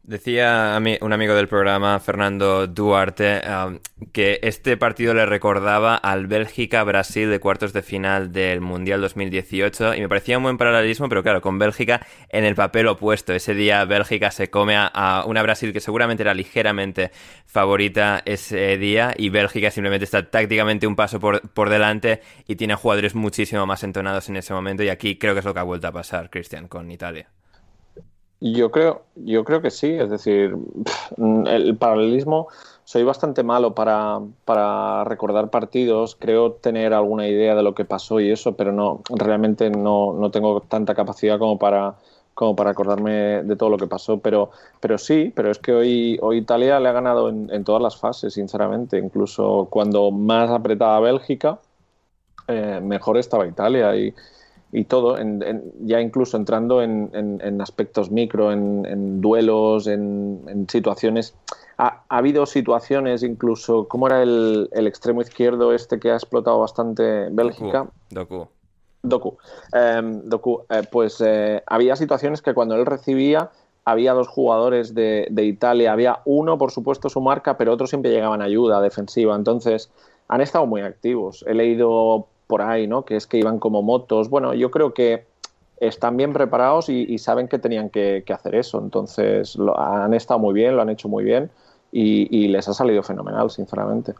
Decía 0.09 0.81
un 1.03 1.12
amigo 1.12 1.35
del 1.35 1.49
programa, 1.49 2.00
Fernando 2.00 2.67
Duarte, 2.67 3.43
um, 3.47 3.79
que 4.11 4.38
este 4.43 4.79
partido 4.79 5.12
le 5.12 5.27
recordaba 5.27 5.97
al 5.97 6.27
Bélgica-Brasil 6.27 7.29
de 7.29 7.38
cuartos 7.41 7.75
de 7.75 7.83
final 7.83 8.33
del 8.33 8.62
Mundial 8.62 9.03
2018 9.03 9.97
y 9.97 10.00
me 10.00 10.09
parecía 10.09 10.38
un 10.38 10.45
buen 10.45 10.57
paralelismo, 10.57 11.11
pero 11.11 11.23
claro, 11.23 11.43
con 11.43 11.59
Bélgica 11.59 12.07
en 12.31 12.45
el 12.45 12.55
papel 12.55 12.88
opuesto. 12.88 13.35
Ese 13.35 13.53
día 13.53 13.85
Bélgica 13.85 14.31
se 14.31 14.49
come 14.49 14.77
a, 14.79 15.25
una 15.27 15.43
Brasil 15.43 15.75
que 15.75 15.81
seguramente 15.81 16.23
era 16.23 16.33
ligeramente 16.33 17.11
favorita 17.45 18.23
ese 18.25 18.79
día 18.79 19.12
y 19.15 19.29
Bélgica 19.29 19.71
simplemente 19.71 20.07
está 20.07 20.31
tácticamente 20.31 20.87
un 20.87 20.97
paso 20.97 21.21
por, 21.21 21.47
por 21.50 21.69
delante 21.69 22.23
y 22.47 22.57
tiene 22.57 22.77
jugadores 22.77 23.15
muchísimo 23.15 23.67
más 23.67 23.85
entonados 23.85 24.31
en 24.31 24.38
ese 24.38 24.55
momento 24.55 24.83
y 24.83 24.88
aquí 24.88 25.19
creo 25.19 25.35
que 25.35 25.41
es 25.41 25.45
lo 25.45 25.53
que 25.53 25.61
ha 25.61 25.65
vuelto 25.65 25.87
a 25.87 25.93
pasar, 25.93 26.31
Cristian, 26.31 26.67
con 26.67 26.91
Italia. 26.91 27.29
Yo 28.40 28.71
creo, 28.71 29.02
yo 29.16 29.45
creo 29.45 29.61
que 29.61 29.71
sí, 29.71 29.90
es 29.90 30.11
decir, 30.11 30.57
el 31.16 31.76
paralelismo, 31.76 32.47
soy 32.85 33.02
bastante 33.02 33.42
malo 33.42 33.75
para, 33.75 34.21
para, 34.45 35.02
recordar 35.04 35.50
partidos, 35.50 36.16
creo 36.16 36.52
tener 36.52 36.95
alguna 36.95 37.26
idea 37.26 37.57
de 37.57 37.64
lo 37.64 37.75
que 37.75 37.85
pasó 37.85 38.21
y 38.21 38.30
eso, 38.30 38.54
pero 38.54 38.73
no, 38.73 39.02
realmente 39.11 39.71
no, 39.71 40.12
no 40.12 40.30
tengo 40.30 40.61
tanta 40.61 40.95
capacidad 40.95 41.38
como 41.38 41.59
para, 41.59 41.97
como 42.35 42.54
para 42.54 42.71
acordarme 42.71 43.42
de 43.42 43.57
todo 43.57 43.71
lo 43.71 43.76
que 43.76 43.88
pasó, 43.88 44.18
pero, 44.18 44.50
pero 44.78 44.99
sí, 44.99 45.33
pero 45.35 45.50
es 45.50 45.59
que 45.59 45.73
hoy, 45.73 46.18
hoy 46.23 46.38
Italia 46.38 46.78
le 46.78 46.88
ha 46.88 46.92
ganado 46.92 47.28
en, 47.30 47.50
en 47.52 47.64
todas 47.64 47.83
las 47.83 47.97
fases, 47.97 48.35
sinceramente, 48.35 48.99
incluso 48.99 49.66
cuando 49.68 50.12
más 50.12 50.49
apretaba 50.50 51.00
Bélgica, 51.00 51.59
eh, 52.47 52.80
mejor 52.83 53.18
estaba 53.18 53.47
Italia 53.47 53.95
y 53.95 54.14
y 54.72 54.84
todo, 54.84 55.18
en, 55.18 55.42
en, 55.42 55.72
ya 55.80 56.00
incluso 56.00 56.37
entrando 56.37 56.82
en, 56.82 57.10
en 57.14 57.60
aspectos 57.60 58.10
micro, 58.10 58.52
en, 58.52 59.20
duelos, 59.20 59.87
en, 59.87 60.66
situaciones. 60.68 61.34
Ha, 61.78 62.02
ha, 62.08 62.18
habido 62.18 62.44
situaciones 62.44 63.22
incluso, 63.22 63.88
¿cómo 63.88 64.08
era 64.08 64.22
el, 64.22 64.68
el, 64.72 64.87
extremo 64.87 65.22
izquierdo 65.22 65.72
este 65.72 65.98
que 65.98 66.10
ha 66.10 66.14
explotado 66.14 66.58
bastante 66.58 67.28
Bélgica? 67.30 67.88
Doku. 68.10 68.48
Doku. 69.02 69.38
Eh, 69.72 70.00
Doku. 70.25 70.64
Eh, 70.68 70.82
pues 70.90 71.22
eh, 71.25 71.62
había 71.66 71.96
situaciones 71.96 72.42
que 72.42 72.52
cuando 72.52 72.75
él 72.75 72.84
recibía 72.84 73.50
había 73.84 74.12
dos 74.12 74.28
jugadores 74.28 74.94
de, 74.94 75.28
de, 75.30 75.44
Italia, 75.44 75.92
había 75.92 76.20
uno, 76.26 76.58
por 76.58 76.72
supuesto, 76.72 77.08
su 77.08 77.22
marca, 77.22 77.56
pero 77.56 77.72
otros 77.72 77.88
siempre 77.88 78.10
llegaban 78.10 78.42
ayuda 78.42 78.82
defensiva. 78.82 79.34
Entonces, 79.34 79.90
han 80.28 80.42
estado 80.42 80.66
muy 80.66 80.82
activos. 80.82 81.42
He 81.48 81.54
leído 81.54 82.26
por 82.49 82.62
ahí, 82.62 82.88
¿no? 82.88 83.05
Que 83.05 83.14
es 83.14 83.28
que 83.28 83.38
iban 83.38 83.61
como 83.61 83.83
motos. 83.83 84.28
Bueno, 84.28 84.55
yo 84.55 84.73
creo 84.73 84.93
que 84.93 85.26
están 85.78 86.17
bien 86.17 86.33
preparados 86.33 86.88
y, 86.88 87.05
y 87.09 87.19
saben 87.19 87.47
que 87.47 87.61
tenían 87.61 87.90
que, 87.90 88.25
que, 88.26 88.33
hacer 88.33 88.57
eso. 88.57 88.81
Entonces, 88.83 89.55
lo, 89.55 89.78
han 89.78 90.14
estado 90.14 90.40
muy 90.40 90.55
bien, 90.55 90.75
lo 90.75 90.83
han 90.83 90.90
hecho 90.90 91.09
muy 91.09 91.23
bien 91.23 91.50
y, 91.93 92.26
y 92.37 92.49
les 92.49 92.67
ha 92.67 92.75
salido 92.75 93.05
fenomenal, 93.05 93.50
sinceramente. 93.50 94.14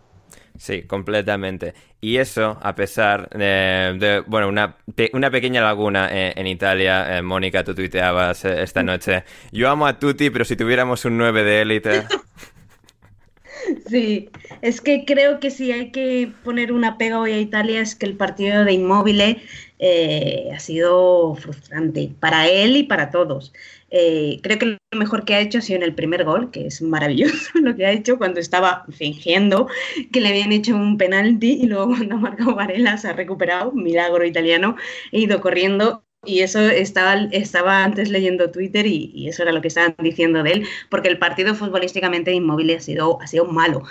Sí, 0.59 0.83
completamente. 0.83 1.75
Y 2.01 2.19
eso, 2.19 2.59
a 2.61 2.75
pesar 2.75 3.29
de, 3.31 3.97
de 3.99 4.23
bueno, 4.27 4.49
una, 4.49 4.77
una, 5.13 5.31
pequeña 5.31 5.63
laguna 5.63 6.09
eh, 6.13 6.33
en 6.37 6.47
Italia, 6.47 7.17
eh, 7.17 7.23
Mónica, 7.23 7.65
tú 7.65 7.75
tuiteabas 7.75 8.45
eh, 8.45 8.63
esta 8.63 8.83
noche, 8.85 9.25
yo 9.53 9.71
amo 9.71 9.87
a 9.87 9.99
Tutti, 9.99 10.31
pero 10.31 10.45
si 10.45 10.57
tuviéramos 10.57 11.05
un 11.05 11.17
9 11.17 11.45
de 11.45 11.63
élite... 11.63 12.05
Sí, 13.89 14.29
es 14.63 14.81
que 14.81 15.05
creo 15.05 15.41
que 15.41 15.51
si 15.51 15.73
hay 15.73 15.91
que 15.91 16.33
poner 16.45 16.73
una 16.73 16.99
pega 16.99 17.21
hoy 17.21 17.33
a 17.33 17.41
Italia 17.41 17.81
es 17.81 17.95
que 17.95 18.07
el 18.07 18.17
partido 18.17 18.65
de 18.65 18.73
Inmóvil 18.73 19.21
eh, 19.79 20.51
ha 20.55 20.59
sido 20.59 21.35
frustrante 21.35 22.11
para 22.21 22.49
él 22.49 22.77
y 22.77 22.85
para 22.85 23.11
todos. 23.11 23.53
Eh, 23.91 24.41
creo 24.43 24.59
que 24.59 24.67
lo 24.67 24.79
mejor 24.99 25.25
que 25.25 25.35
ha 25.35 25.41
hecho 25.41 25.59
ha 25.59 25.63
sido 25.63 25.79
en 25.79 25.83
el 25.83 25.95
primer 25.95 26.25
gol, 26.25 26.51
que 26.51 26.67
es 26.67 26.83
maravilloso 26.83 27.51
lo 27.61 27.75
que 27.77 27.87
ha 27.87 27.93
hecho 27.93 28.19
cuando 28.19 28.41
estaba 28.41 28.85
fingiendo 28.91 29.69
que 30.13 30.21
le 30.21 30.29
habían 30.29 30.53
hecho 30.53 30.75
un 30.77 30.99
penalti 30.99 31.53
y 31.63 31.67
luego 31.67 31.89
cuando 31.89 32.17
ha 32.17 32.19
marcado 32.19 32.55
Varela 32.55 32.99
se 32.99 33.09
ha 33.09 33.13
recuperado, 33.13 33.73
milagro 33.73 34.25
italiano, 34.25 34.77
he 35.13 35.21
ido 35.21 35.41
corriendo 35.41 36.05
y 36.29 36.41
eso 36.41 36.61
estaba, 36.61 37.15
estaba 37.33 37.83
antes 37.83 38.11
leyendo 38.11 38.51
Twitter 38.51 38.87
y, 38.87 39.29
eso 39.29 39.43
era 39.43 39.53
lo 39.53 39.63
que 39.63 39.69
estaban 39.69 39.95
diciendo 39.99 40.43
de 40.43 40.53
él, 40.53 40.67
porque 40.91 41.09
el 41.09 41.19
partido 41.19 41.55
futbolísticamente 41.55 42.33
Inmóvil 42.33 42.77
ha 42.77 42.81
sido, 42.81 43.21
ha 43.21 43.27
sido 43.27 43.47
malo. 43.47 43.83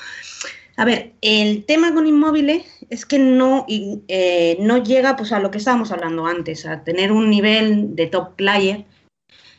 A 0.78 0.86
ver, 0.86 1.14
el 1.22 1.66
tema 1.66 1.94
con 1.94 2.06
Inmóvil 2.06 2.64
es 2.90 3.06
que 3.06 3.18
no, 3.18 3.66
eh, 3.68 4.58
no 4.60 4.84
llega 4.84 5.16
pues, 5.16 5.32
a 5.32 5.40
lo 5.40 5.50
que 5.50 5.58
estábamos 5.58 5.92
hablando 5.92 6.28
antes, 6.28 6.66
a 6.68 6.84
tener 6.84 7.12
un 7.12 7.30
nivel 7.30 7.96
de 7.96 8.06
top 8.06 8.36
player, 8.36 8.86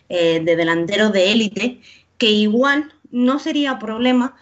eh, 0.09 0.41
de 0.45 0.57
delantero 0.57 1.11
de 1.11 1.33
élite, 1.33 1.81
que 2.19 2.31
igual 2.31 2.93
no 3.11 3.41
sería 3.41 3.79
problema 3.79 4.37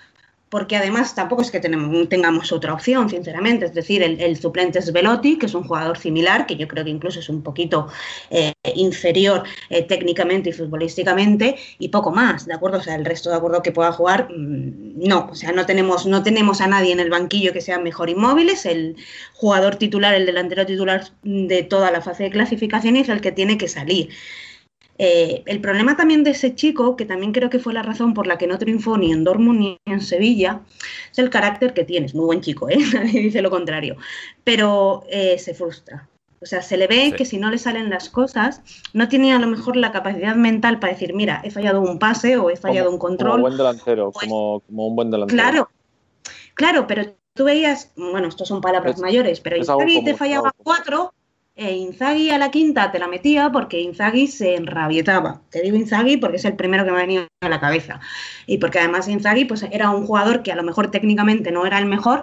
porque 0.56 0.74
además 0.74 1.14
tampoco 1.14 1.42
es 1.42 1.50
que 1.50 1.60
tengamos 1.60 2.50
otra 2.50 2.72
opción, 2.72 3.10
sinceramente. 3.10 3.66
Es 3.66 3.74
decir, 3.74 4.02
el, 4.02 4.36
suplente 4.38 4.78
es 4.78 4.90
Velotti, 4.90 5.36
que 5.38 5.44
es 5.44 5.54
un 5.54 5.64
jugador 5.64 5.98
similar, 5.98 6.46
que 6.46 6.56
yo 6.56 6.66
creo 6.66 6.82
que 6.82 6.88
incluso 6.88 7.20
es 7.20 7.28
un 7.28 7.42
poquito 7.42 7.88
eh, 8.30 8.54
inferior 8.74 9.42
eh, 9.68 9.82
técnicamente 9.82 10.48
y 10.48 10.52
futbolísticamente, 10.54 11.56
y 11.78 11.90
poco 11.90 12.10
más, 12.10 12.46
¿de 12.46 12.54
acuerdo? 12.54 12.78
O 12.78 12.80
sea, 12.80 12.94
el 12.94 13.04
resto 13.04 13.28
de 13.28 13.36
acuerdo 13.36 13.62
que 13.62 13.70
pueda 13.70 13.92
jugar, 13.92 14.30
mm, 14.30 15.06
no. 15.06 15.28
O 15.30 15.34
sea, 15.34 15.52
no 15.52 15.66
tenemos, 15.66 16.06
no 16.06 16.22
tenemos 16.22 16.62
a 16.62 16.68
nadie 16.68 16.92
en 16.92 17.00
el 17.00 17.10
banquillo 17.10 17.52
que 17.52 17.60
sea 17.60 17.78
mejor 17.78 18.08
inmóviles. 18.08 18.64
El 18.64 18.96
jugador 19.34 19.76
titular, 19.76 20.14
el 20.14 20.24
delantero 20.24 20.64
titular 20.64 21.04
de 21.22 21.64
toda 21.64 21.90
la 21.90 22.00
fase 22.00 22.22
de 22.22 22.30
clasificación 22.30 22.96
es 22.96 23.10
el 23.10 23.20
que 23.20 23.30
tiene 23.30 23.58
que 23.58 23.68
salir. 23.68 24.08
Eh, 24.98 25.42
el 25.46 25.60
problema 25.60 25.96
también 25.96 26.24
de 26.24 26.30
ese 26.30 26.54
chico, 26.54 26.96
que 26.96 27.04
también 27.04 27.32
creo 27.32 27.50
que 27.50 27.58
fue 27.58 27.74
la 27.74 27.82
razón 27.82 28.14
por 28.14 28.26
la 28.26 28.38
que 28.38 28.46
no 28.46 28.58
triunfó 28.58 28.96
ni 28.96 29.12
en 29.12 29.24
Dortmund 29.24 29.58
ni 29.58 29.78
en 29.84 30.00
Sevilla, 30.00 30.62
es 31.12 31.18
el 31.18 31.30
carácter 31.30 31.74
que 31.74 31.84
tienes. 31.84 32.14
Muy 32.14 32.26
buen 32.26 32.40
chico, 32.40 32.68
¿eh? 32.68 32.78
nadie 32.94 33.20
dice 33.20 33.42
lo 33.42 33.50
contrario. 33.50 33.96
Pero 34.44 35.04
eh, 35.08 35.38
se 35.38 35.54
frustra. 35.54 36.08
O 36.40 36.46
sea, 36.46 36.62
se 36.62 36.76
le 36.76 36.86
ve 36.86 37.14
que 37.16 37.24
si 37.24 37.38
no 37.38 37.50
le 37.50 37.58
salen 37.58 37.88
las 37.88 38.10
cosas, 38.10 38.62
no 38.92 39.08
tiene 39.08 39.32
a 39.32 39.38
lo 39.38 39.46
mejor 39.46 39.74
la 39.76 39.90
capacidad 39.90 40.36
mental 40.36 40.78
para 40.78 40.92
decir, 40.92 41.14
mira, 41.14 41.40
he 41.42 41.50
fallado 41.50 41.80
un 41.80 41.98
pase 41.98 42.36
o 42.36 42.50
he 42.50 42.56
fallado 42.56 42.90
un 42.90 42.98
control. 42.98 43.32
Como 43.32 43.42
buen 43.42 43.56
delantero, 43.56 44.12
como, 44.12 44.60
como, 44.60 44.86
un 44.86 44.96
buen 44.96 45.10
delantero. 45.10 45.42
Claro, 45.42 45.70
claro, 46.54 46.86
pero 46.86 47.14
tú 47.32 47.44
veías, 47.44 47.90
bueno, 47.96 48.28
estos 48.28 48.48
son 48.48 48.60
palabras 48.60 48.98
mayores, 48.98 49.40
pero 49.40 49.56
Inzaghi 49.56 50.04
te 50.04 50.14
fallaba 50.14 50.52
cuatro 50.56 51.14
e 51.56 51.72
Inzaghi 51.72 52.30
a 52.30 52.38
la 52.38 52.50
quinta 52.50 52.92
te 52.92 52.98
la 52.98 53.08
metía 53.08 53.50
porque 53.50 53.80
Inzaghi 53.80 54.26
se 54.26 54.56
enrabietaba. 54.56 55.40
Te 55.50 55.62
digo 55.62 55.76
Inzaghi 55.76 56.18
porque 56.18 56.36
es 56.36 56.44
el 56.44 56.54
primero 56.54 56.84
que 56.84 56.90
me 56.90 56.98
ha 56.98 57.00
venido 57.00 57.26
a 57.40 57.48
la 57.48 57.60
cabeza. 57.60 57.98
Y 58.46 58.58
porque 58.58 58.78
además 58.78 59.08
Inzaghi 59.08 59.46
pues, 59.46 59.64
era 59.70 59.90
un 59.90 60.06
jugador 60.06 60.42
que 60.42 60.52
a 60.52 60.56
lo 60.56 60.62
mejor 60.62 60.90
técnicamente 60.90 61.50
no 61.50 61.64
era 61.66 61.78
el 61.78 61.86
mejor, 61.86 62.22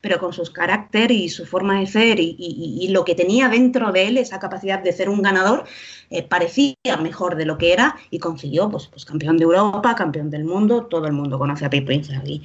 pero 0.00 0.18
con 0.18 0.32
su 0.32 0.52
carácter 0.52 1.12
y 1.12 1.28
su 1.28 1.46
forma 1.46 1.78
de 1.78 1.86
ser 1.86 2.18
y, 2.18 2.88
lo 2.90 3.04
que 3.04 3.14
tenía 3.14 3.48
dentro 3.48 3.92
de 3.92 4.08
él, 4.08 4.18
esa 4.18 4.40
capacidad 4.40 4.80
de 4.80 4.92
ser 4.92 5.08
un 5.08 5.22
ganador, 5.22 5.64
eh, 6.12 6.22
parecía 6.22 6.76
mejor 7.00 7.36
de 7.36 7.46
lo 7.46 7.58
que 7.58 7.72
era 7.72 7.96
y 8.10 8.18
consiguió 8.18 8.68
pues, 8.70 8.86
pues 8.86 9.04
campeón 9.04 9.38
de 9.38 9.44
Europa, 9.44 9.94
campeón 9.94 10.30
del 10.30 10.44
mundo, 10.44 10.84
todo 10.84 11.06
el 11.06 11.12
mundo 11.12 11.38
conoce 11.38 11.64
a 11.64 11.70
Pipo 11.70 11.92
Inzaghi. 11.92 12.42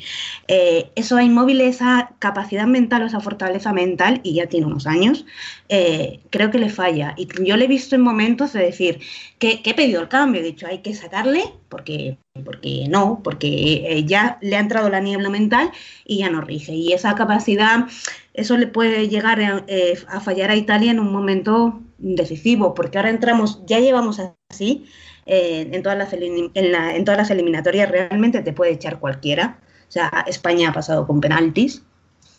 Eh, 0.48 0.92
eso 0.96 1.18
a 1.18 1.24
inmóvil, 1.24 1.62
esa 1.62 2.12
capacidad 2.20 2.66
mental 2.66 3.04
o 3.04 3.06
esa 3.06 3.20
fortaleza 3.20 3.74
mental, 3.74 4.22
y 4.24 4.36
ya 4.36 4.48
tiene 4.48 4.66
unos 4.68 4.88
años, 4.88 5.26
eh, 5.70 6.20
creo 6.30 6.52
que 6.52 6.60
le 6.60 6.70
falla. 6.70 7.14
Y 7.18 7.28
yo 7.44 7.58
le 7.58 7.66
he 7.66 7.68
visto 7.68 7.96
en 7.96 8.02
momentos 8.02 8.54
de 8.54 8.62
decir 8.62 9.00
que, 9.40 9.62
he 9.64 9.74
pedido 9.74 10.02
el 10.02 10.08
cambio, 10.08 10.42
he 10.42 10.44
dicho, 10.44 10.68
hay 10.68 10.80
que 10.80 10.94
sacarle 10.96 11.44
porque 11.70 12.18
porque 12.46 12.86
no, 12.88 13.22
porque 13.24 13.48
eh, 13.88 14.06
ya 14.06 14.38
le 14.42 14.56
ha 14.56 14.60
entrado 14.60 14.90
la 14.90 15.00
niebla 15.00 15.30
mental 15.30 15.72
y 16.06 16.20
ya 16.20 16.30
no 16.30 16.42
rige. 16.42 16.74
Y 16.74 16.94
esa 16.94 17.16
capacidad, 17.16 17.88
eso 18.34 18.58
le 18.58 18.68
puede 18.68 19.10
llegar 19.10 19.42
a, 19.42 20.20
fallar 20.22 20.52
a 20.52 20.56
Italia 20.56 20.92
en 20.92 21.00
un 21.00 21.12
momento 21.12 21.82
decisivo, 21.98 22.74
porque 22.74 22.98
ahora 22.98 23.10
entramos, 23.10 23.64
ya 23.66 23.80
llevamos 23.80 24.20
así, 24.50 24.86
eh, 25.26 25.70
en, 25.72 25.84
todas 25.84 25.98
las 25.98 26.14
en, 26.14 27.06
todas 27.06 27.18
las 27.18 27.30
eliminatorias 27.30 27.90
realmente 27.90 28.42
te 28.42 28.54
puede 28.54 28.72
echar 28.72 29.00
cualquiera. 29.00 29.60
O 29.88 29.92
sea, 29.92 30.26
España 30.28 30.70
ha 30.70 30.74
pasado 30.74 31.08
con 31.08 31.22
penaltis. 31.22 31.84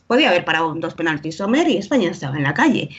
Podía 0.07 0.31
haber 0.31 0.45
parado 0.45 0.75
dos 0.75 0.95
penaltis 0.95 1.37
Sommer 1.37 1.69
y 1.69 1.77
España 1.77 2.11
estaba 2.11 2.37
en 2.37 2.43
la 2.43 2.55
calle 2.55 2.91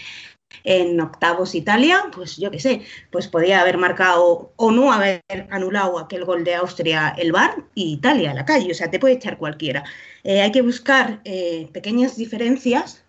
en 0.63 0.99
octavos 0.99 1.55
Italia, 1.55 2.09
pues 2.13 2.37
yo 2.37 2.51
qué 2.51 2.59
sé, 2.59 2.81
pues 3.11 3.27
podía 3.27 3.61
haber 3.61 3.77
marcado 3.77 4.53
o 4.55 4.71
no 4.71 4.91
haber 4.91 5.23
anulado 5.49 5.99
aquel 5.99 6.25
gol 6.25 6.43
de 6.43 6.55
Austria 6.55 7.13
el 7.17 7.31
VAR 7.31 7.65
y 7.75 7.93
Italia 7.93 8.31
a 8.31 8.33
la 8.33 8.45
calle, 8.45 8.71
o 8.71 8.75
sea, 8.75 8.89
te 8.89 8.99
puede 8.99 9.15
echar 9.15 9.37
cualquiera. 9.37 9.83
Eh, 10.23 10.41
hay 10.41 10.51
que 10.51 10.61
buscar 10.61 11.21
eh, 11.23 11.69
pequeñas 11.71 12.17
diferencias 12.17 13.03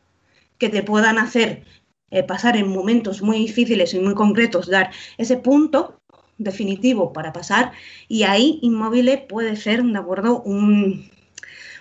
que 0.58 0.68
te 0.68 0.82
puedan 0.82 1.18
hacer 1.18 1.64
eh, 2.10 2.22
pasar 2.22 2.56
en 2.56 2.68
momentos 2.68 3.22
muy 3.22 3.38
difíciles 3.38 3.94
y 3.94 4.00
muy 4.00 4.14
concretos, 4.14 4.68
dar 4.68 4.90
ese 5.18 5.36
punto 5.36 6.00
definitivo 6.38 7.12
para 7.12 7.32
pasar 7.32 7.72
y 8.08 8.22
ahí 8.24 8.58
Inmóvil 8.62 9.22
puede 9.28 9.56
ser, 9.56 9.82
de 9.82 9.98
acuerdo, 9.98 10.42
un, 10.42 11.10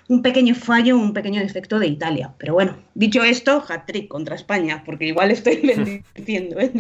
un 0.09 0.23
pequeño 0.23 0.55
fallo, 0.55 0.97
un 0.97 1.13
pequeño 1.13 1.39
defecto 1.39 1.77
de 1.77 1.85
Italia. 1.85 2.33
Pero 2.39 2.55
bueno, 2.55 2.75
dicho 2.95 3.23
esto, 3.23 3.63
hat-trick 3.67 4.07
contra 4.07 4.35
España, 4.35 4.81
porque 4.83 5.05
igual 5.05 5.29
estoy 5.29 5.57
bendiciendo, 5.63 6.59
¿eh? 6.59 6.71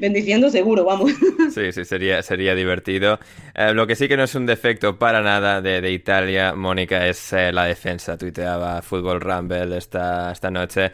bendiciendo 0.00 0.50
seguro, 0.50 0.84
vamos. 0.84 1.12
Sí, 1.54 1.72
sí, 1.72 1.84
sería, 1.84 2.22
sería 2.22 2.54
divertido. 2.54 3.18
Eh, 3.54 3.72
lo 3.72 3.86
que 3.86 3.94
sí 3.94 4.08
que 4.08 4.16
no 4.16 4.24
es 4.24 4.34
un 4.34 4.46
defecto 4.46 4.98
para 4.98 5.22
nada 5.22 5.60
de, 5.60 5.90
Italia, 5.90 6.54
Mónica, 6.54 7.06
es 7.06 7.32
eh, 7.34 7.52
la 7.52 7.64
defensa. 7.64 8.16
Tuiteaba 8.16 8.80
Fútbol 8.82 9.20
Rumble 9.20 9.76
esta, 9.76 10.32
esta 10.32 10.50
noche. 10.50 10.90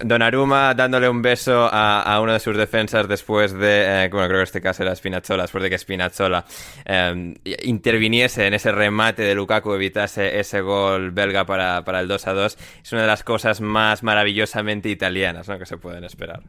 Donnarumma 0.00 0.74
dándole 0.74 1.08
un 1.08 1.22
beso 1.22 1.68
a, 1.70 2.02
a, 2.02 2.20
uno 2.20 2.32
de 2.32 2.40
sus 2.40 2.56
defensas 2.56 3.08
después 3.08 3.52
de, 3.52 4.08
bueno, 4.10 4.26
creo 4.26 4.40
que 4.40 4.44
este 4.44 4.60
caso 4.60 4.82
era 4.82 4.94
Spinazzola, 4.94 5.44
después 5.44 5.62
de 5.62 5.70
que 5.70 5.78
Spinazzola 5.78 6.44
interviniese 7.62 8.46
en 8.46 8.54
ese 8.54 8.72
remate 8.72 9.22
de 9.22 9.34
Lukaku, 9.34 9.72
evitase 9.72 10.38
ese 10.38 10.63
gol 10.64 11.12
belga 11.12 11.46
para, 11.46 12.00
el 12.00 12.08
2 12.08 12.26
a 12.26 12.32
2 12.32 12.58
es 12.82 12.92
una 12.92 13.02
de 13.02 13.06
las 13.06 13.22
cosas 13.22 13.60
más 13.60 14.02
maravillosamente 14.02 14.88
italianas 14.88 15.46
que 15.46 15.66
se 15.66 15.76
pueden 15.76 16.04
esperar. 16.04 16.42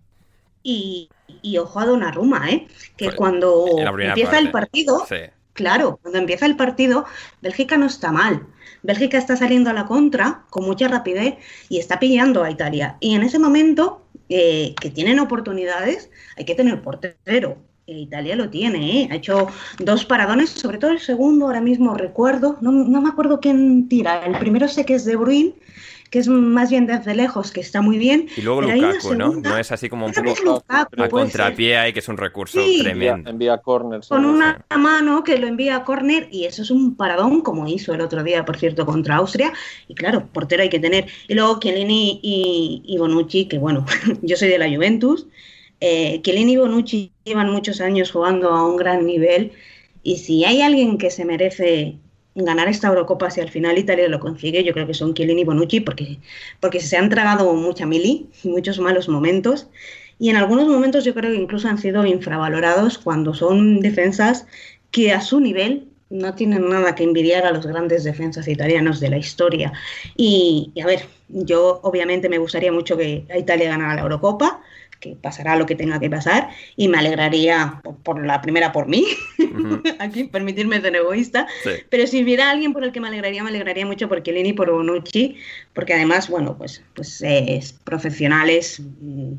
Y, 0.64 1.10
y 1.44 1.58
ojo 1.60 1.80
a 1.80 1.86
Donnarumma, 1.86 2.50
¿eh? 2.50 2.68
que 2.98 3.06
pues, 3.06 3.16
cuando 3.16 3.66
empieza 4.00 4.40
el 4.40 4.50
partido, 4.50 5.06
claro, 5.54 6.00
cuando 6.02 6.18
empieza 6.18 6.48
el 6.48 6.56
partido, 6.56 7.06
Bélgica 7.42 7.78
no 7.78 7.86
está 7.86 8.12
mal. 8.12 8.48
Bélgica 8.82 9.18
está 9.18 9.36
saliendo 9.36 9.70
a 9.70 9.74
la 9.74 9.86
contra 9.86 10.46
con 10.50 10.66
mucha 10.66 10.88
rapidez 10.88 11.36
y 11.70 11.80
está 11.80 12.00
pillando 12.00 12.44
a 12.44 12.52
Italia. 12.52 12.98
Y 13.00 13.16
en 13.16 13.24
ese 13.24 13.40
momento, 13.40 14.06
eh, 14.30 14.76
que 14.80 14.90
tienen 14.90 15.20
oportunidades, 15.20 16.10
hay 16.38 16.46
que 16.46 16.56
tener 16.56 16.82
portero. 16.82 17.58
Italia 17.88 18.36
lo 18.36 18.50
tiene, 18.50 19.02
¿eh? 19.02 19.08
ha 19.12 19.16
hecho 19.16 19.48
dos 19.80 20.06
paradones, 20.06 20.50
sobre 20.50 20.78
todo 20.78 20.92
el 20.92 21.00
segundo, 21.00 21.46
ahora 21.46 21.62
mismo 21.62 21.94
recuerdo, 21.96 22.58
no, 22.62 22.72
me 22.72 23.10
acuerdo 23.10 23.40
quién 23.40 23.88
tira, 23.88 24.26
el 24.26 24.38
primero 24.40 24.68
sé 24.68 24.86
que 24.86 24.96
es 24.96 25.06
De 25.06 25.16
Bruyne, 25.16 25.54
que 26.10 26.20
es 26.20 26.28
más 26.28 26.70
bien 26.70 26.88
desde 26.88 27.14
lejos, 27.14 27.52
que 27.52 27.60
está 27.60 27.82
muy 27.82 27.98
bien. 27.98 28.28
Y 28.38 28.42
luego 28.42 28.62
Lukaku, 28.62 29.16
¿no? 29.16 29.34
No 29.34 29.58
es 29.58 29.72
así 29.72 29.90
como 29.90 30.06
un 30.06 30.14
poco 30.14 30.64
a 30.68 31.10
contrapié 31.10 31.78
ahí, 31.78 31.94
que 31.94 32.00
es 32.00 32.08
un 32.08 32.18
recurso 32.18 32.60
tremendo. 32.80 33.30
Envía, 33.30 33.58
córner. 33.58 34.02
Con 34.08 34.24
una 34.24 34.64
mano 34.78 35.24
que 35.24 35.38
lo 35.38 35.48
envía 35.48 35.76
a 35.76 35.84
córner 35.84 36.30
y 36.32 36.46
eso 36.46 36.62
es 36.62 36.72
un 36.72 36.96
paradón, 36.96 37.42
como 37.42 37.68
hizo 37.68 37.94
el 37.94 38.02
otro 38.02 38.24
día, 38.24 38.46
por 38.46 38.58
cierto, 38.58 38.86
contra 38.86 39.18
Austria. 39.18 39.52
Y 39.88 39.96
claro, 39.96 40.28
portero 40.32 40.64
hay 40.64 40.70
que 40.70 40.80
tener. 40.80 41.08
Y 41.28 41.34
luego 41.34 41.60
Chiellini 41.60 42.20
y, 42.24 42.82
y 42.86 42.98
Bonucci, 42.98 43.48
que 43.48 43.58
bueno, 43.58 43.86
yo 44.22 44.38
soy 44.38 44.48
de 44.48 44.60
la 44.60 44.70
Juventus, 44.70 45.28
eh, 45.80 46.22
y 46.24 46.58
Bonucci 46.58 47.12
llevan 47.24 47.52
muchos 47.52 47.82
años 47.82 48.12
jugando 48.12 48.50
a 48.50 48.68
un 48.68 48.78
gran 48.78 49.06
nivel 49.06 49.52
y 50.04 50.18
si 50.18 50.46
hay 50.46 50.62
alguien 50.62 50.98
que 50.98 51.10
se 51.10 51.26
merece 51.26 51.98
ganar 52.36 52.68
esta 52.68 52.90
Eurocopa 52.90 53.30
si 53.30 53.42
al 53.42 53.50
final 53.50 53.78
Italia 53.78 54.08
lo 54.10 54.20
consigue, 54.20 54.64
yo 54.64 54.74
creo 54.74 54.88
que 54.88 54.94
son 54.94 55.14
Chiellini 55.14 55.42
y 55.42 55.46
Bonucci 55.46 55.80
porque, 55.80 56.20
porque 56.60 56.80
se 56.80 56.98
han 56.98 57.10
tragado 57.10 57.54
mucha 57.54 57.86
mili, 57.86 58.28
muchos 58.44 58.80
malos 58.80 59.08
momentos 59.10 59.68
y 60.20 60.30
en 60.30 60.38
algunos 60.38 60.68
momentos 60.68 61.04
yo 61.04 61.14
creo 61.14 61.32
que 61.32 61.42
incluso 61.42 61.68
han 61.68 61.78
sido 61.78 62.06
infravalorados 62.06 62.98
cuando 62.98 63.34
son 63.34 63.82
defensas 63.82 64.48
que 64.92 65.12
a 65.12 65.22
su 65.22 65.40
nivel 65.40 65.88
no 66.10 66.36
tienen 66.36 66.70
nada 66.70 66.96
que 66.96 67.04
envidiar 67.04 67.46
a 67.46 67.52
los 67.52 67.66
grandes 67.66 68.04
defensas 68.04 68.48
italianos 68.48 69.00
de 69.00 69.10
la 69.10 69.18
historia. 69.18 69.74
Y, 70.16 70.72
y 70.76 70.82
a 70.82 70.86
ver, 70.86 71.06
yo 71.28 71.80
obviamente 71.84 72.30
me 72.30 72.38
gustaría 72.38 72.72
mucho 72.72 72.96
que 72.96 73.26
Italia 73.38 73.70
ganara 73.70 73.96
la 73.96 74.02
Eurocopa, 74.02 74.62
que 75.06 75.16
pasará 75.16 75.56
lo 75.56 75.68
que 75.68 75.76
tenga 75.76 76.00
que 76.00 76.10
pasar 76.10 76.50
y 76.76 76.88
me 76.88 76.98
alegraría 76.98 77.82
por, 78.04 78.26
la 78.26 78.42
primera 78.42 78.72
por 78.72 78.88
mí, 78.88 79.06
aquí 80.00 80.24
permitirme 80.24 80.82
ser 80.82 80.96
egoísta, 80.96 81.46
pero 81.90 82.08
si 82.08 82.24
hubiera 82.24 82.50
alguien 82.50 82.74
por 82.74 82.84
el 82.84 82.92
que 82.92 83.00
me 83.00 83.08
alegraría, 83.08 83.44
me 83.44 83.50
alegraría 83.50 83.86
mucho 83.86 84.10
por 84.10 84.24
Chiellini 84.24 84.50
y 84.50 84.54
por 84.54 84.72
Bonucci, 84.72 85.38
porque 85.74 85.94
además, 85.94 86.28
bueno, 86.28 86.58
pues, 86.58 86.82
pues 86.96 87.22
es 87.22 87.74
profesionales, 87.74 88.80
mm, 88.80 89.34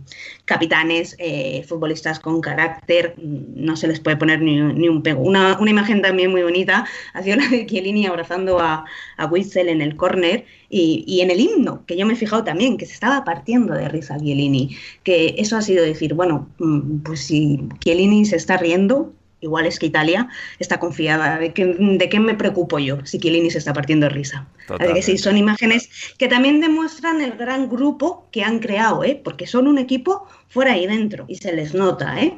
capitanes, 0.45 1.17
eh, 1.19 1.65
futbolistas 1.67 2.21
con 2.21 2.41
carácter, 2.41 3.15
mm, 3.17 3.65
no 3.65 3.77
se 3.77 3.89
les 3.89 3.99
puede 3.99 4.17
poner 4.17 4.41
ni, 4.41 4.61
un 4.61 5.03
pego. 5.03 5.23
Una, 5.23 5.59
una, 5.59 5.71
imagen 5.71 6.01
también 6.01 6.31
muy 6.31 6.43
bonita 6.43 6.87
ha 7.13 7.23
sido 7.23 7.37
la 7.39 7.49
de 7.49 7.67
Chiellini 7.67 8.07
abrazando 8.07 8.61
a, 8.61 8.85
a 9.17 9.27
Witzel 9.27 9.69
en 9.69 9.83
el 9.83 9.97
córner 9.97 10.45
y, 10.69 11.21
en 11.21 11.31
el 11.31 11.41
himno, 11.41 11.85
que 11.87 11.97
yo 11.97 12.07
me 12.07 12.15
he 12.15 12.17
fijado 12.17 12.45
también, 12.45 12.77
que 12.77 12.87
se 12.87 12.95
estaba 12.95 13.25
partiendo 13.25 13.75
de 13.75 13.89
risa 13.89 14.19
Chiellini, 14.19 14.77
que 15.03 15.35
eso 15.39 15.57
ha 15.57 15.63
sido 15.63 15.85
decir, 15.85 16.15
bueno, 16.15 16.49
mm, 16.59 16.99
pues 16.99 17.21
si 17.27 17.69
Chiellini 17.81 18.25
se 18.25 18.37
está 18.37 18.57
riendo, 18.57 19.13
igual 19.41 19.67
es 19.67 19.79
que 19.79 19.87
Italia 19.87 20.29
está 20.59 20.79
confiada. 20.79 21.39
¿De, 21.39 21.53
que, 21.53 21.65
de 21.65 22.09
qué 22.09 22.21
me 22.21 22.35
preocupo 22.35 22.79
yo 22.79 23.05
si 23.05 23.19
Chiellini 23.19 23.51
se 23.51 23.59
está 23.59 23.73
partiendo 23.73 24.07
de 24.07 24.11
risa? 24.11 24.47
Así 24.79 24.93
que 24.93 25.03
sí, 25.03 25.19
son 25.19 25.37
imágenes 25.37 25.89
que 26.19 26.29
también 26.29 26.61
demuestran 26.61 27.21
el 27.21 27.33
gran 27.33 27.69
grupo 27.69 28.27
que 28.33 28.43
han 28.43 28.59
creado, 28.59 29.05
¿eh? 29.05 29.21
porque 29.23 29.47
son 29.47 29.69
un 29.69 29.79
equipo 29.79 30.27
fuera 30.49 30.77
y 30.77 30.87
dentro 30.87 31.25
y 31.29 31.37
se 31.37 31.53
les 31.53 31.75
nota. 31.75 32.21
¿eh? 32.21 32.35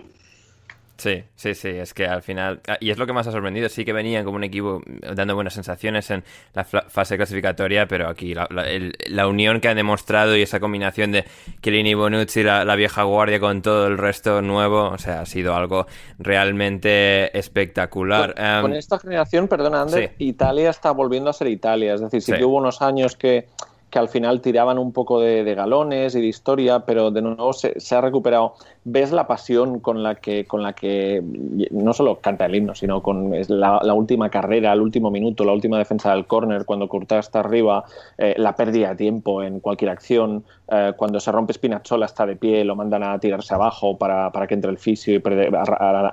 Sí, 0.98 1.22
sí, 1.36 1.54
sí, 1.54 1.68
es 1.68 1.94
que 1.94 2.08
al 2.08 2.22
final, 2.22 2.60
ah, 2.66 2.76
y 2.80 2.90
es 2.90 2.98
lo 2.98 3.06
que 3.06 3.12
más 3.12 3.24
ha 3.28 3.30
sorprendido, 3.30 3.68
sí 3.68 3.84
que 3.84 3.92
venían 3.92 4.24
como 4.24 4.36
un 4.36 4.42
equipo 4.42 4.82
dando 5.14 5.36
buenas 5.36 5.54
sensaciones 5.54 6.10
en 6.10 6.24
la 6.54 6.64
fase 6.64 7.16
clasificatoria, 7.16 7.86
pero 7.86 8.08
aquí 8.08 8.34
la, 8.34 9.28
unión 9.28 9.60
que 9.60 9.68
han 9.68 9.76
demostrado 9.76 10.36
y 10.36 10.42
esa 10.42 10.58
combinación 10.58 11.12
de 11.12 11.24
Chiellini 11.62 11.90
y 11.90 11.94
Bonucci, 11.94 12.42
la, 12.42 12.74
vieja 12.74 13.04
guardia 13.04 13.38
con 13.38 13.62
todo 13.62 13.86
el 13.86 13.96
resto 13.96 14.42
nuevo, 14.42 14.88
o 14.88 14.98
sea, 14.98 15.20
ha 15.20 15.26
sido 15.26 15.54
algo 15.54 15.86
realmente 16.18 17.36
espectacular. 17.38 18.34
Con, 18.34 18.72
em, 18.72 18.78
esta 18.78 18.98
generación, 18.98 19.46
perdona, 19.46 19.82
Ander, 19.82 20.16
Italia 20.18 20.70
está 20.70 20.90
volviendo 20.90 21.30
a 21.30 21.32
ser 21.32 21.46
Italia, 21.46 21.94
es 21.94 22.00
decir, 22.00 22.22
sí, 22.22 22.32
que 22.32 22.44
hubo 22.44 22.56
unos 22.56 22.82
años 22.82 23.14
que 23.14 23.46
que 23.90 23.98
al 23.98 24.08
final 24.08 24.40
tiraban 24.40 24.78
un 24.78 24.92
poco 24.92 25.20
de, 25.20 25.54
galones 25.54 26.14
y 26.14 26.20
de 26.20 26.26
historia, 26.26 26.80
pero 26.80 27.10
de 27.10 27.22
nuevo 27.22 27.52
se, 27.52 27.74
ha 27.94 28.00
recuperado. 28.00 28.54
Ves 28.84 29.12
la 29.12 29.26
pasión 29.26 29.80
con 29.80 30.02
la 30.02 30.16
que, 30.16 30.44
con 30.44 30.62
la 30.62 30.74
que 30.74 31.22
no 31.70 31.92
solo 31.92 32.16
canta 32.20 32.46
el 32.46 32.54
himno, 32.54 32.74
sino 32.74 33.02
con 33.02 33.32
la, 33.48 33.94
última 33.94 34.30
carrera, 34.30 34.72
el 34.72 34.80
último 34.80 35.10
minuto, 35.10 35.44
la 35.44 35.52
última 35.52 35.78
defensa 35.78 36.14
del 36.14 36.26
córner, 36.26 36.64
cuando 36.64 36.88
Courtois 36.88 37.26
está 37.26 37.40
arriba, 37.40 37.84
eh, 38.18 38.34
la 38.36 38.54
pérdida 38.54 38.90
de 38.90 38.96
tiempo 38.96 39.42
en 39.42 39.60
cualquier 39.60 39.90
acción, 39.90 40.44
eh, 40.70 40.92
cuando 40.96 41.18
se 41.18 41.32
rompe 41.32 41.52
Spinazzola 41.52 42.06
está 42.06 42.26
de 42.26 42.36
pie, 42.36 42.64
lo 42.64 42.76
mandan 42.76 43.02
a 43.02 43.18
tirarse 43.18 43.54
abajo 43.54 43.96
para, 43.96 44.30
que 44.46 44.54
entre 44.54 44.70
el 44.70 44.78
fisio 44.78 45.14
y 45.14 45.22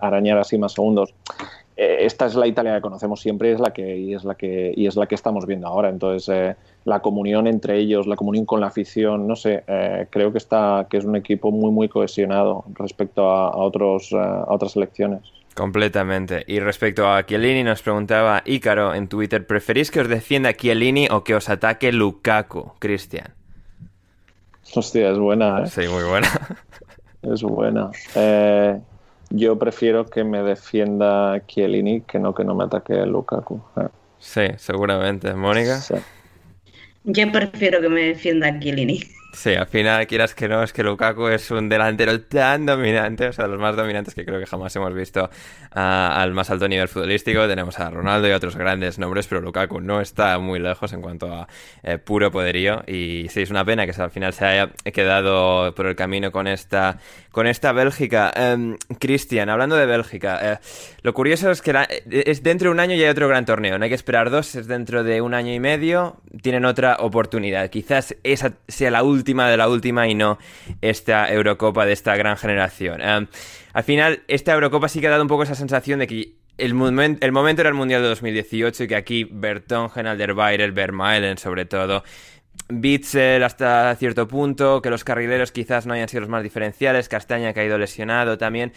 arañar 0.01 0.37
así 0.37 0.57
más 0.57 0.73
segundos. 0.73 1.13
Eh, 1.77 2.05
esta 2.05 2.25
es 2.25 2.35
la 2.35 2.47
Italia 2.47 2.75
que 2.75 2.81
conocemos 2.81 3.19
siempre 3.19 3.49
y 3.49 3.53
es 3.53 3.59
la 3.59 3.71
que, 3.71 4.13
es 4.13 4.23
la 4.23 4.35
que, 4.35 4.73
y 4.75 4.87
es 4.87 4.95
la 4.95 5.07
que 5.07 5.15
estamos 5.15 5.45
viendo 5.45 5.67
ahora. 5.67 5.89
Entonces, 5.89 6.29
eh, 6.29 6.55
la 6.85 7.01
comunión 7.01 7.47
entre 7.47 7.77
ellos, 7.77 8.07
la 8.07 8.15
comunión 8.15 8.45
con 8.45 8.61
la 8.61 8.67
afición, 8.67 9.27
no 9.27 9.35
sé, 9.35 9.63
eh, 9.67 10.07
creo 10.09 10.31
que, 10.31 10.37
está, 10.37 10.87
que 10.89 10.97
es 10.97 11.05
un 11.05 11.15
equipo 11.15 11.51
muy, 11.51 11.71
muy 11.71 11.89
cohesionado 11.89 12.63
respecto 12.73 13.29
a, 13.29 13.57
otros, 13.57 14.13
a 14.13 14.45
otras 14.47 14.71
selecciones. 14.71 15.21
Completamente. 15.53 16.43
Y 16.47 16.59
respecto 16.59 17.07
a 17.07 17.25
Chiellini, 17.25 17.63
nos 17.63 17.81
preguntaba 17.81 18.41
Ícaro 18.45 18.93
en 18.93 19.07
Twitter, 19.07 19.47
¿preferís 19.47 19.89
que 19.89 20.01
os 20.01 20.09
defienda 20.09 20.53
Chiellini 20.53 21.07
o 21.09 21.23
que 21.23 21.35
os 21.35 21.49
ataque 21.49 21.91
Lukaku, 21.91 22.73
Cristian? 22.79 23.33
Hostia, 24.73 25.11
es 25.11 25.17
buena, 25.17 25.63
¿eh? 25.63 25.67
Sí, 25.67 25.87
muy 25.87 26.03
buena. 26.03 26.27
es 27.21 27.41
buena. 27.41 27.89
Eh, 28.15 28.79
yo 29.29 29.57
prefiero 29.57 30.05
que 30.05 30.23
me 30.23 30.43
defienda 30.43 31.41
Chiellini 31.47 32.01
que 32.01 32.19
no 32.19 32.33
que 32.33 32.43
no 32.43 32.55
me 32.55 32.65
ataque 32.65 33.05
Lukaku. 33.05 33.61
Eh. 33.77 33.87
Sí, 34.19 34.47
seguramente. 34.57 35.33
¿Mónica? 35.33 35.81
Yo 37.03 37.31
prefiero 37.31 37.81
que 37.81 37.89
me 37.89 38.01
defienda 38.01 38.59
Chiellini. 38.59 39.01
Sí, 39.35 39.53
al 39.53 39.67
final, 39.67 40.07
quieras 40.07 40.33
que 40.33 40.47
no, 40.47 40.63
es 40.63 40.71
que 40.71 40.81
Lukaku 40.81 41.27
es 41.27 41.51
un 41.51 41.67
delantero 41.67 42.21
tan 42.21 42.65
dominante, 42.65 43.27
o 43.27 43.33
sea, 43.33 43.47
los 43.47 43.59
más 43.59 43.75
dominantes 43.75 44.15
que 44.15 44.23
creo 44.23 44.39
que 44.39 44.45
jamás 44.45 44.73
hemos 44.77 44.93
visto 44.93 45.29
ah, 45.73 46.21
al 46.21 46.31
más 46.33 46.49
alto 46.49 46.69
nivel 46.69 46.87
futbolístico. 46.87 47.45
Tenemos 47.45 47.77
a 47.77 47.89
Ronaldo 47.89 48.29
y 48.29 48.31
otros 48.31 48.55
grandes 48.55 48.97
nombres, 48.97 49.27
pero 49.27 49.41
Lukaku 49.41 49.81
no 49.81 49.99
está 49.99 50.39
muy 50.39 50.59
lejos 50.59 50.93
en 50.93 51.01
cuanto 51.01 51.33
a 51.33 51.49
eh, 51.83 51.97
puro 51.97 52.31
poderío. 52.31 52.81
Y 52.87 53.27
sí, 53.29 53.41
es 53.41 53.51
una 53.51 53.65
pena 53.65 53.85
que 53.85 54.01
al 54.01 54.09
final 54.09 54.31
se 54.31 54.45
haya 54.45 54.71
quedado 54.93 55.75
por 55.75 55.87
el 55.87 55.97
camino 55.97 56.31
con 56.31 56.47
esta, 56.47 56.97
con 57.31 57.45
esta 57.45 57.73
Bélgica. 57.73 58.31
Em, 58.33 58.77
Cristian, 58.99 59.49
hablando 59.49 59.75
de 59.75 59.85
Bélgica, 59.85 60.53
eh, 60.53 60.59
lo 61.01 61.13
curioso 61.13 61.51
es 61.51 61.61
que 61.61 61.75
es 62.09 62.41
dentro 62.41 62.69
de 62.69 62.73
un 62.73 62.79
año 62.79 62.95
y 62.95 63.03
hay 63.03 63.09
otro 63.09 63.27
gran 63.27 63.45
torneo. 63.45 63.77
No 63.77 63.83
hay 63.83 63.89
que 63.89 63.95
esperar 63.95 64.29
dos, 64.29 64.55
es 64.55 64.67
dentro 64.67 65.03
de 65.03 65.19
un 65.19 65.33
año 65.33 65.53
y 65.53 65.59
medio. 65.59 66.21
Tienen 66.41 66.63
otra 66.63 66.97
oportunidad. 67.01 67.69
Quizás 67.69 68.15
esa 68.23 68.53
sea 68.67 68.91
la 68.91 69.03
última 69.03 69.24
última 69.25 69.49
de 69.49 69.57
la 69.57 69.67
última 69.67 70.07
y 70.07 70.13
no 70.13 70.37
esta 70.81 71.33
Eurocopa 71.33 71.83
de 71.83 71.93
esta 71.93 72.15
gran 72.15 72.37
generación. 72.37 73.01
al 73.01 73.83
final, 73.83 74.21
esta 74.27 74.53
Eurocopa 74.53 74.87
sí 74.87 75.01
que 75.01 75.07
ha 75.07 75.09
dado 75.09 75.23
un 75.23 75.27
poco 75.27 75.41
esa 75.41 75.55
sensación 75.55 75.97
de 75.97 76.05
que 76.05 76.33
el, 76.59 76.75
momento 76.75 77.25
era 77.61 77.69
el 77.69 77.73
Mundial 77.73 78.03
de 78.03 78.09
2018 78.09 78.83
y 78.83 78.87
que 78.87 78.95
aquí 78.95 79.23
Bertongen, 79.23 80.05
Alderweireld, 80.05 80.75
Vermaelen 80.75 81.39
sobre 81.39 81.65
todo, 81.65 82.03
Bitzel 82.69 83.43
hasta 83.43 83.95
cierto 83.95 84.27
punto, 84.27 84.79
que 84.83 84.91
los 84.91 85.03
carrileros 85.03 85.51
quizás 85.51 85.87
no 85.87 85.95
hayan 85.95 86.07
sido 86.07 86.21
los 86.21 86.29
más 86.29 86.43
diferenciales, 86.43 87.09
Castaña 87.09 87.49
ha 87.49 87.53
caído 87.53 87.79
lesionado 87.79 88.37
también. 88.37 88.73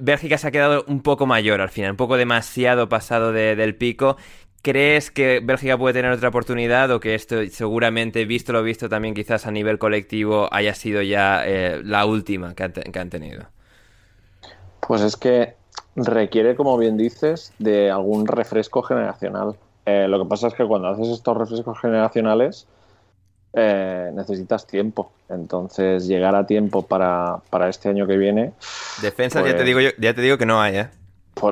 Bélgica 0.00 0.38
se 0.38 0.46
ha 0.46 0.50
quedado 0.52 0.84
un 0.86 1.02
poco 1.02 1.26
mayor 1.26 1.60
al 1.60 1.70
final, 1.70 1.90
un 1.90 1.96
poco 1.96 2.16
demasiado 2.16 2.88
pasado 2.88 3.32
del 3.32 3.74
pico 3.74 4.16
¿Crees 4.68 5.10
que 5.10 5.40
Bélgica 5.42 5.78
puede 5.78 5.94
tener 5.94 6.12
otra 6.12 6.28
oportunidad 6.28 6.90
o 6.90 7.00
que 7.00 7.14
esto 7.14 7.36
seguramente, 7.46 8.26
visto 8.26 8.52
lo 8.52 8.62
visto 8.62 8.90
también 8.90 9.14
quizás 9.14 9.46
a 9.46 9.50
nivel 9.50 9.78
colectivo, 9.78 10.46
haya 10.52 10.74
sido 10.74 11.00
ya 11.00 11.42
eh, 11.46 11.80
la 11.82 12.04
última 12.04 12.54
que 12.54 12.64
han, 12.64 13.08
tenido? 13.08 13.46
Pues 14.86 15.00
es 15.00 15.16
que 15.16 15.54
requiere, 15.96 16.54
como 16.54 16.76
bien 16.76 16.98
dices, 16.98 17.54
de 17.58 17.90
algún 17.90 18.26
refresco 18.26 18.82
generacional. 18.82 19.56
Eh, 19.86 20.06
lo 20.06 20.22
que 20.22 20.28
pasa 20.28 20.48
es 20.48 20.54
que 20.54 20.66
cuando 20.66 20.88
haces 20.88 21.08
estos 21.08 21.34
refrescos 21.34 21.80
generacionales 21.80 22.66
eh, 23.54 24.10
necesitas 24.12 24.66
tiempo. 24.66 25.12
Entonces, 25.30 26.06
llegar 26.06 26.34
a 26.34 26.46
tiempo 26.46 26.82
para, 26.82 27.40
este 27.70 27.88
año 27.88 28.06
que 28.06 28.18
viene. 28.18 28.52
Defensa, 29.00 29.40
ya, 29.40 29.46
te 29.46 29.54
pues 29.54 29.64
digo 29.64 29.80
ya 29.98 30.12
te 30.12 30.20
digo 30.20 30.36
que 30.36 30.44
no 30.44 30.60
hay, 30.60 30.76
¿eh? 30.76 30.88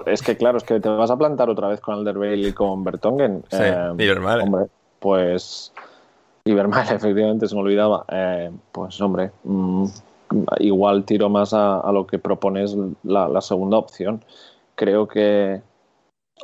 Es 0.06 0.22
que 0.22 0.36
claro, 0.36 0.58
es 0.58 0.64
que 0.64 0.80
te 0.80 0.88
vas 0.88 1.10
a 1.10 1.16
plantar 1.16 1.50
otra 1.50 1.68
vez 1.68 1.80
con 1.80 1.94
Alderweireld 1.94 2.46
y 2.48 2.52
con 2.52 2.84
Bertongen. 2.84 3.44
Sí, 3.50 3.58
eh, 3.60 3.90
Hombre, 3.90 4.66
pues... 4.98 5.72
Ibermal, 6.44 6.86
efectivamente, 6.94 7.48
se 7.48 7.54
me 7.54 7.60
olvidaba. 7.60 8.04
Eh, 8.08 8.50
pues 8.72 9.00
hombre, 9.00 9.30
mm, 9.44 9.86
igual 10.58 11.04
tiro 11.04 11.28
más 11.28 11.52
a, 11.52 11.82
lo 11.92 12.06
que 12.06 12.18
propones 12.18 12.76
la, 13.02 13.40
segunda 13.40 13.78
opción. 13.78 14.22
Creo 14.74 15.08
que... 15.08 15.60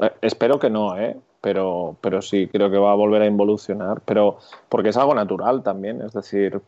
Eh, 0.00 0.12
espero 0.20 0.58
que 0.58 0.70
no, 0.70 0.98
¿eh? 0.98 1.16
Pero, 1.40 1.96
pero 2.00 2.22
sí, 2.22 2.46
creo 2.46 2.70
que 2.70 2.78
va 2.78 2.92
a 2.92 2.96
volver 2.96 3.22
a 3.22 3.26
involucionar. 3.26 4.00
Pero 4.04 4.38
porque 4.68 4.90
es 4.90 4.96
algo 4.96 5.14
natural 5.14 5.62
también, 5.62 6.00
es 6.02 6.12
decir, 6.12 6.60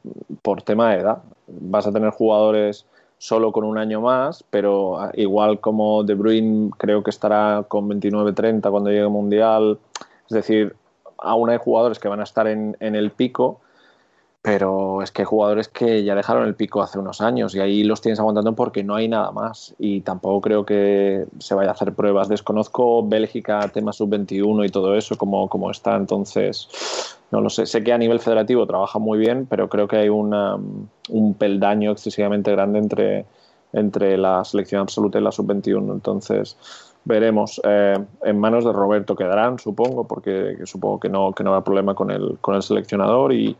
por 0.42 0.62
tema 0.62 0.90
de 0.90 1.00
edad. 1.00 1.22
Vas 1.46 1.86
a 1.86 1.92
tener 1.92 2.10
jugadores 2.10 2.86
solo 3.24 3.52
con 3.52 3.64
un 3.64 3.78
año 3.78 4.02
más, 4.02 4.44
pero 4.50 4.98
ah, 5.00 5.10
igual 5.14 5.58
como 5.58 6.04
De 6.04 6.12
Bruyne 6.12 6.68
creo 6.76 7.02
que 7.02 7.08
estará 7.08 7.64
con 7.66 7.88
29-30 7.88 8.70
cuando 8.70 8.90
llegue 8.90 9.00
el 9.00 9.08
Mundial. 9.08 9.78
Es 10.28 10.34
decir, 10.34 10.76
aún 11.16 11.48
hay 11.48 11.56
jugadores 11.56 11.98
que 11.98 12.08
van 12.08 12.20
a 12.20 12.24
estar 12.24 12.46
en, 12.46 12.76
en 12.80 12.94
el 12.94 13.12
pico, 13.12 13.62
pero 14.42 15.00
es 15.00 15.10
que 15.10 15.22
hay 15.22 15.26
jugadores 15.26 15.68
que 15.68 16.04
ya 16.04 16.14
dejaron 16.14 16.44
el 16.44 16.54
pico 16.54 16.82
hace 16.82 16.98
unos 16.98 17.22
años 17.22 17.54
y 17.54 17.60
ahí 17.60 17.82
los 17.82 18.02
tienes 18.02 18.20
aguantando 18.20 18.54
porque 18.54 18.84
no 18.84 18.94
hay 18.94 19.08
nada 19.08 19.30
más 19.30 19.74
y 19.78 20.02
tampoco 20.02 20.42
creo 20.42 20.66
que 20.66 21.24
se 21.38 21.54
vaya 21.54 21.70
a 21.70 21.72
hacer 21.72 21.94
pruebas. 21.94 22.28
Desconozco 22.28 23.08
Bélgica, 23.08 23.66
tema 23.72 23.94
sub-21 23.94 24.66
y 24.66 24.68
todo 24.68 24.94
eso, 24.96 25.16
como, 25.16 25.48
como 25.48 25.70
está, 25.70 25.96
entonces 25.96 26.68
no 27.34 27.40
lo 27.40 27.50
sé. 27.50 27.66
Sé 27.66 27.82
que 27.82 27.92
a 27.92 27.98
nivel 27.98 28.20
federativo 28.20 28.64
trabaja 28.64 29.00
muy 29.00 29.18
bien, 29.18 29.46
pero 29.50 29.68
creo 29.68 29.88
que 29.88 29.96
hay 29.96 30.08
una, 30.08 30.54
un 31.08 31.34
peldaño 31.34 31.90
excesivamente 31.90 32.52
grande 32.52 32.78
entre, 32.78 33.26
entre 33.72 34.16
la 34.16 34.44
selección 34.44 34.82
absoluta 34.82 35.18
y 35.18 35.22
la 35.22 35.32
sub-21, 35.32 35.92
entonces 35.92 36.56
veremos. 37.04 37.60
Eh, 37.64 37.98
en 38.22 38.38
manos 38.38 38.64
de 38.64 38.72
Roberto 38.72 39.16
quedarán, 39.16 39.58
supongo, 39.58 40.06
porque 40.06 40.58
supongo 40.64 41.00
que 41.00 41.08
no, 41.08 41.32
que 41.32 41.42
no 41.42 41.50
habrá 41.50 41.64
problema 41.64 41.96
con 41.96 42.12
el, 42.12 42.38
con 42.40 42.54
el 42.54 42.62
seleccionador 42.62 43.32
y 43.32 43.56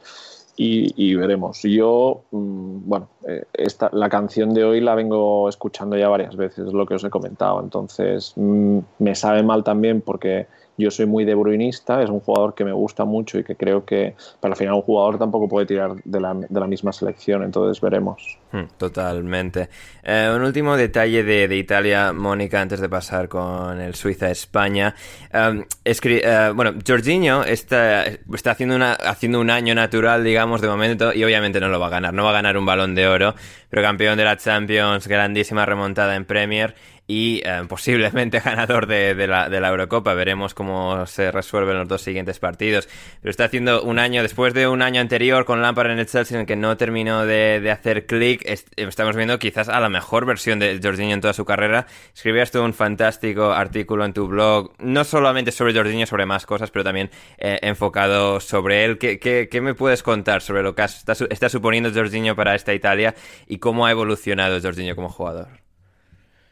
y, 0.56 1.14
veremos. 1.16 1.62
Yo, 1.62 2.22
mm, 2.30 2.88
bueno, 2.88 3.08
eh, 3.26 3.44
esta, 3.54 3.90
la 3.92 4.08
canción 4.08 4.54
de 4.54 4.64
hoy 4.64 4.80
la 4.80 4.94
vengo 4.94 5.48
escuchando 5.48 5.96
ya 5.96 6.08
varias 6.08 6.36
veces, 6.36 6.68
es 6.68 6.72
lo 6.72 6.86
que 6.86 6.94
os 6.94 7.04
he 7.04 7.10
comentado, 7.10 7.60
entonces 7.60 8.34
mm, 8.36 8.78
me 9.00 9.14
sabe 9.14 9.42
mal 9.42 9.64
también 9.64 10.00
porque 10.00 10.46
yo 10.76 10.90
soy 10.90 11.06
muy 11.06 11.24
de 11.24 11.34
bruinista, 11.34 12.02
es 12.02 12.10
un 12.10 12.20
jugador 12.20 12.54
que 12.54 12.64
me 12.64 12.72
gusta 12.72 13.04
mucho 13.04 13.38
y 13.38 13.44
que 13.44 13.56
creo 13.56 13.84
que, 13.84 14.14
pero 14.40 14.52
al 14.52 14.58
final 14.58 14.74
un 14.74 14.82
jugador 14.82 15.18
tampoco 15.18 15.48
puede 15.48 15.66
tirar 15.66 15.94
de 16.04 16.20
la, 16.20 16.34
de 16.34 16.60
la 16.60 16.66
misma 16.66 16.92
selección, 16.92 17.42
entonces 17.44 17.80
veremos. 17.80 18.38
Hmm, 18.52 18.66
totalmente. 18.76 19.68
Eh, 20.02 20.32
un 20.34 20.42
último 20.42 20.76
detalle 20.76 21.22
de, 21.22 21.56
Italia, 21.56 22.12
Mónica, 22.12 22.60
antes 22.60 22.80
de 22.80 22.88
pasar 22.88 23.28
con 23.28 23.80
el 23.80 23.94
Suiza-España. 23.94 24.94
Em, 25.32 25.64
eh, 25.84 26.52
bueno, 26.54 26.74
Jorginho 26.86 27.44
está, 27.44 28.04
está 28.04 28.52
haciendo, 28.52 28.76
una, 28.76 28.92
haciendo 28.92 29.40
un 29.40 29.50
año 29.50 29.74
natural, 29.74 30.22
digamos, 30.22 30.60
de 30.60 30.68
momento, 30.68 31.12
y 31.12 31.24
obviamente 31.24 31.60
no 31.60 31.68
lo 31.68 31.80
va 31.80 31.86
a 31.86 31.90
ganar. 31.90 32.14
No 32.14 32.24
va 32.24 32.30
a 32.30 32.34
ganar 32.34 32.56
un 32.56 32.66
balón 32.66 32.94
de 32.94 33.08
oro, 33.08 33.34
pero 33.70 33.82
campeón 33.82 34.16
de 34.16 34.24
la 34.24 34.36
Champions, 34.36 35.08
grandísima 35.08 35.66
remontada 35.66 36.14
en 36.14 36.24
Premier 36.24 36.74
y 37.06 37.42
eh, 37.44 37.62
posiblemente 37.68 38.40
ganador 38.44 38.86
de, 38.86 39.14
la, 39.26 39.48
de, 39.48 39.60
la, 39.60 39.68
Eurocopa. 39.68 40.14
Veremos 40.14 40.54
cómo 40.54 41.06
se 41.06 41.30
resuelven 41.30 41.78
los 41.78 41.88
dos 41.88 42.02
siguientes 42.02 42.38
partidos. 42.38 42.88
Pero 43.20 43.30
está 43.30 43.44
haciendo 43.44 43.82
un 43.82 43.98
año, 43.98 44.22
después 44.22 44.54
de 44.54 44.68
un 44.68 44.82
año 44.82 45.00
anterior 45.00 45.44
con 45.44 45.60
Lampard 45.60 45.90
en 45.90 45.98
el 45.98 46.06
Chelsea 46.06 46.36
en 46.36 46.42
el 46.42 46.46
que 46.46 46.56
no 46.56 46.76
terminó 46.76 47.26
de, 47.26 47.70
hacer 47.70 48.06
clic, 48.06 48.42
estamos 48.76 49.16
viendo 49.16 49.38
quizás 49.38 49.68
a 49.68 49.80
la 49.80 49.88
mejor 49.88 50.26
versión 50.26 50.58
de 50.58 50.80
Jorginho 50.82 51.14
en 51.14 51.20
toda 51.20 51.34
su 51.34 51.44
carrera. 51.44 51.86
Escribías 52.14 52.50
tú 52.50 52.62
un 52.62 52.74
fantástico 52.74 53.52
artículo 53.52 54.04
en 54.04 54.12
tu 54.12 54.28
blog, 54.28 54.72
no 54.78 55.04
solamente 55.04 55.52
sobre 55.52 55.74
Jorginho, 55.74 56.06
sobre 56.06 56.26
más 56.26 56.46
cosas, 56.46 56.70
pero 56.70 56.84
también 56.84 57.10
eh, 57.38 57.58
enfocado 57.62 58.40
sobre 58.40 58.84
él. 58.84 58.98
¿Qué, 58.98 59.18
¿Qué, 59.18 59.60
me 59.60 59.74
puedes 59.74 60.02
contar 60.02 60.42
sobre 60.42 60.62
lo 60.62 60.74
que 60.74 60.82
está, 60.84 61.14
está 61.30 61.48
suponiendo 61.48 61.90
Jorginho 61.92 62.36
para 62.36 62.54
esta 62.54 62.74
Italia 62.74 63.14
y 63.46 63.58
cómo 63.58 63.86
ha 63.86 63.90
evolucionado 63.90 64.60
Jorginho 64.60 64.94
como 64.94 65.08
jugador? 65.08 65.63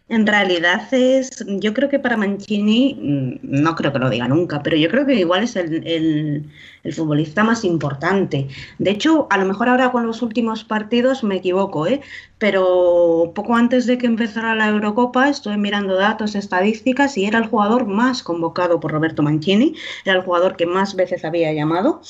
En 0.09 0.27
realidad 0.27 0.93
es, 0.93 1.45
yo 1.47 1.73
creo 1.73 1.89
que 1.89 1.99
para 1.99 2.17
Mancini, 2.17 2.95
mm, 3.01 3.39
no 3.43 3.75
creo 3.75 3.93
que 3.93 3.99
lo 3.99 4.11
diga 4.11 4.29
nunca, 4.29 4.63
pero 4.63 4.77
yo 4.77 4.89
creo 4.91 5.07
que 5.07 5.15
igual 5.15 5.45
es 5.45 5.57
el, 5.57 5.87
el, 5.87 6.93
futbolista 6.93 7.45
más 7.45 7.65
importante. 7.65 8.49
De 8.79 8.91
hecho, 8.91 9.29
a 9.31 9.39
lo 9.39 9.47
mejor 9.47 9.69
ahora 9.69 9.93
con 9.93 10.07
los 10.07 10.21
últimos 10.21 10.65
partidos 10.65 11.23
me 11.23 11.37
equivoco, 11.37 11.87
¿eh? 11.87 12.01
pero 12.39 13.33
poco 13.37 13.55
antes 13.55 13.87
de 13.87 13.99
que 13.99 14.07
empezara 14.07 14.57
la 14.57 14.69
Eurocopa 14.69 15.29
estuve 15.29 15.57
mirando 15.57 15.95
datos, 15.95 16.35
estadísticas 16.35 17.17
y 17.17 17.25
era 17.25 17.39
el 17.39 17.47
jugador 17.47 17.87
más 17.87 18.25
convocado 18.25 18.81
por 18.81 18.91
Roberto 18.91 19.23
Mancini, 19.23 19.77
era 20.05 20.17
el 20.17 20.23
jugador 20.23 20.57
que 20.57 20.67
más 20.67 20.97
veces 20.97 21.25
había 21.25 21.53
llamado 21.53 22.03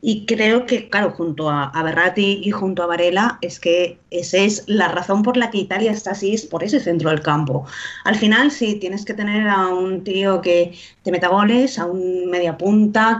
y 0.00 0.26
creo 0.26 0.66
que, 0.66 0.88
claro, 0.88 1.12
junto 1.12 1.48
a, 1.48 1.64
a 1.64 1.82
Berratti 1.84 2.40
y 2.42 2.50
junto 2.50 2.82
a 2.82 2.86
Varela, 2.86 3.38
es 3.40 3.60
que 3.60 3.98
esa 4.10 4.38
es 4.38 4.64
la 4.66 4.88
razón 4.88 5.22
por 5.22 5.36
la 5.36 5.50
que 5.50 5.58
Italia 5.58 5.92
está 5.92 6.12
así, 6.12 6.34
es 6.34 6.46
por 6.46 6.64
ese 6.64 6.80
centro 6.80 7.10
del 7.10 7.20
campo. 7.20 7.66
Al 8.04 8.16
final, 8.16 8.50
sí, 8.50 8.76
tienes 8.76 9.04
que 9.04 9.14
tener 9.14 9.48
a 9.48 9.68
un 9.68 10.04
tío 10.04 10.40
que 10.40 10.74
te 11.02 11.10
meta 11.10 11.28
goles, 11.28 11.78
a 11.78 11.86
un 11.86 12.26
media 12.30 12.56
punta 12.56 13.18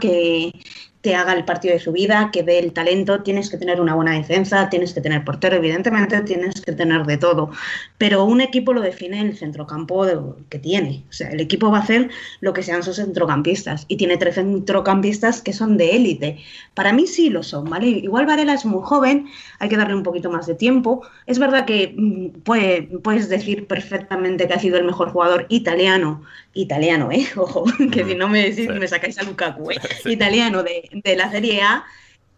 que, 1.02 1.08
te 1.08 1.14
haga 1.14 1.32
el 1.32 1.44
partido 1.44 1.74
de 1.74 1.80
su 1.80 1.92
vida, 1.92 2.30
que 2.32 2.42
dé 2.42 2.58
el 2.58 2.72
talento, 2.72 3.22
tienes 3.22 3.50
que 3.50 3.56
tener 3.56 3.80
una 3.80 3.94
buena 3.94 4.12
defensa, 4.12 4.68
tienes 4.68 4.92
que 4.92 5.00
tener 5.00 5.24
portero, 5.24 5.56
evidentemente 5.56 6.20
tienes 6.22 6.60
que 6.60 6.72
tener 6.72 7.04
de 7.06 7.16
todo, 7.16 7.50
pero 7.98 8.24
un 8.24 8.40
equipo 8.40 8.72
lo 8.72 8.80
define 8.80 9.20
el 9.20 9.36
centrocampo 9.36 10.04
de, 10.04 10.18
que 10.48 10.58
tiene, 10.58 11.04
o 11.08 11.12
sea, 11.12 11.30
el 11.30 11.40
equipo 11.40 11.70
va 11.70 11.78
a 11.78 11.82
hacer 11.82 12.10
lo 12.40 12.52
que 12.52 12.62
sean 12.62 12.82
sus 12.82 12.96
centrocampistas 12.96 13.84
y 13.88 13.96
tiene 13.96 14.16
tres 14.16 14.34
centrocampistas 14.34 15.40
que 15.40 15.52
son 15.52 15.76
de 15.76 15.96
élite. 15.96 16.38
Para 16.74 16.92
mí 16.92 17.06
sí 17.06 17.30
lo 17.30 17.42
son, 17.42 17.70
¿vale? 17.70 17.86
Igual 17.86 18.26
Varela 18.26 18.54
es 18.54 18.64
muy 18.64 18.82
joven, 18.82 19.28
hay 19.58 19.68
que 19.68 19.76
darle 19.76 19.94
un 19.94 20.02
poquito 20.02 20.30
más 20.30 20.46
de 20.46 20.54
tiempo. 20.54 21.02
Es 21.26 21.38
verdad 21.38 21.64
que 21.64 21.94
mm, 21.96 22.40
puede, 22.40 22.82
puedes 23.02 23.28
decir 23.28 23.66
perfectamente 23.66 24.46
que 24.46 24.54
ha 24.54 24.58
sido 24.58 24.76
el 24.78 24.84
mejor 24.84 25.10
jugador 25.10 25.46
italiano, 25.48 26.22
italiano, 26.54 27.10
¿eh? 27.10 27.26
Ojo, 27.36 27.64
que 27.92 28.04
si 28.04 28.14
no 28.14 28.28
me, 28.28 28.50
decís, 28.50 28.68
me 28.68 28.88
sacáis 28.88 29.18
a 29.18 29.22
Lukaku, 29.22 29.70
¿eh? 29.70 29.76
Italiano 30.06 30.62
de, 30.62 30.87
de 30.92 31.16
la 31.16 31.30
Serie 31.30 31.62
A 31.62 31.84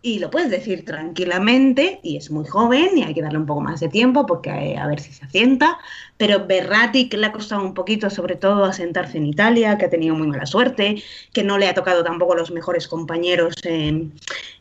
y 0.03 0.19
lo 0.19 0.31
puedes 0.31 0.51
decir 0.51 0.85
tranquilamente 0.85 2.01
y 2.03 2.17
es 2.17 2.31
muy 2.31 2.47
joven 2.47 2.97
y 2.97 3.03
hay 3.03 3.15
que 3.15 3.23
darle 3.23 3.39
un 3.39 3.47
poco 3.47 3.61
más 3.61 3.81
de 3.81 3.89
tiempo 3.89 4.27
porque 4.27 4.51
a, 4.51 4.65
eh, 4.65 4.79
a 4.79 4.87
ver 4.87 5.01
si 5.01 5.13
se 5.13 5.25
asienta, 5.25 5.79
pero 6.21 6.47
Berratti 6.47 7.09
que 7.09 7.17
le 7.17 7.29
ha 7.29 7.33
costado 7.33 7.63
un 7.63 7.73
poquito 7.73 8.11
sobre 8.11 8.37
todo 8.37 8.67
asentarse 8.67 9.17
en 9.17 9.25
Italia, 9.25 9.79
que 9.79 9.87
ha 9.87 9.89
tenido 9.89 10.15
muy 10.15 10.27
mala 10.27 10.45
suerte, 10.45 11.03
que 11.33 11.43
no 11.43 11.57
le 11.57 11.67
ha 11.67 11.73
tocado 11.73 12.05
tampoco 12.05 12.35
los 12.35 12.51
mejores 12.51 12.89
compañeros 12.89 13.55
eh, 13.65 14.07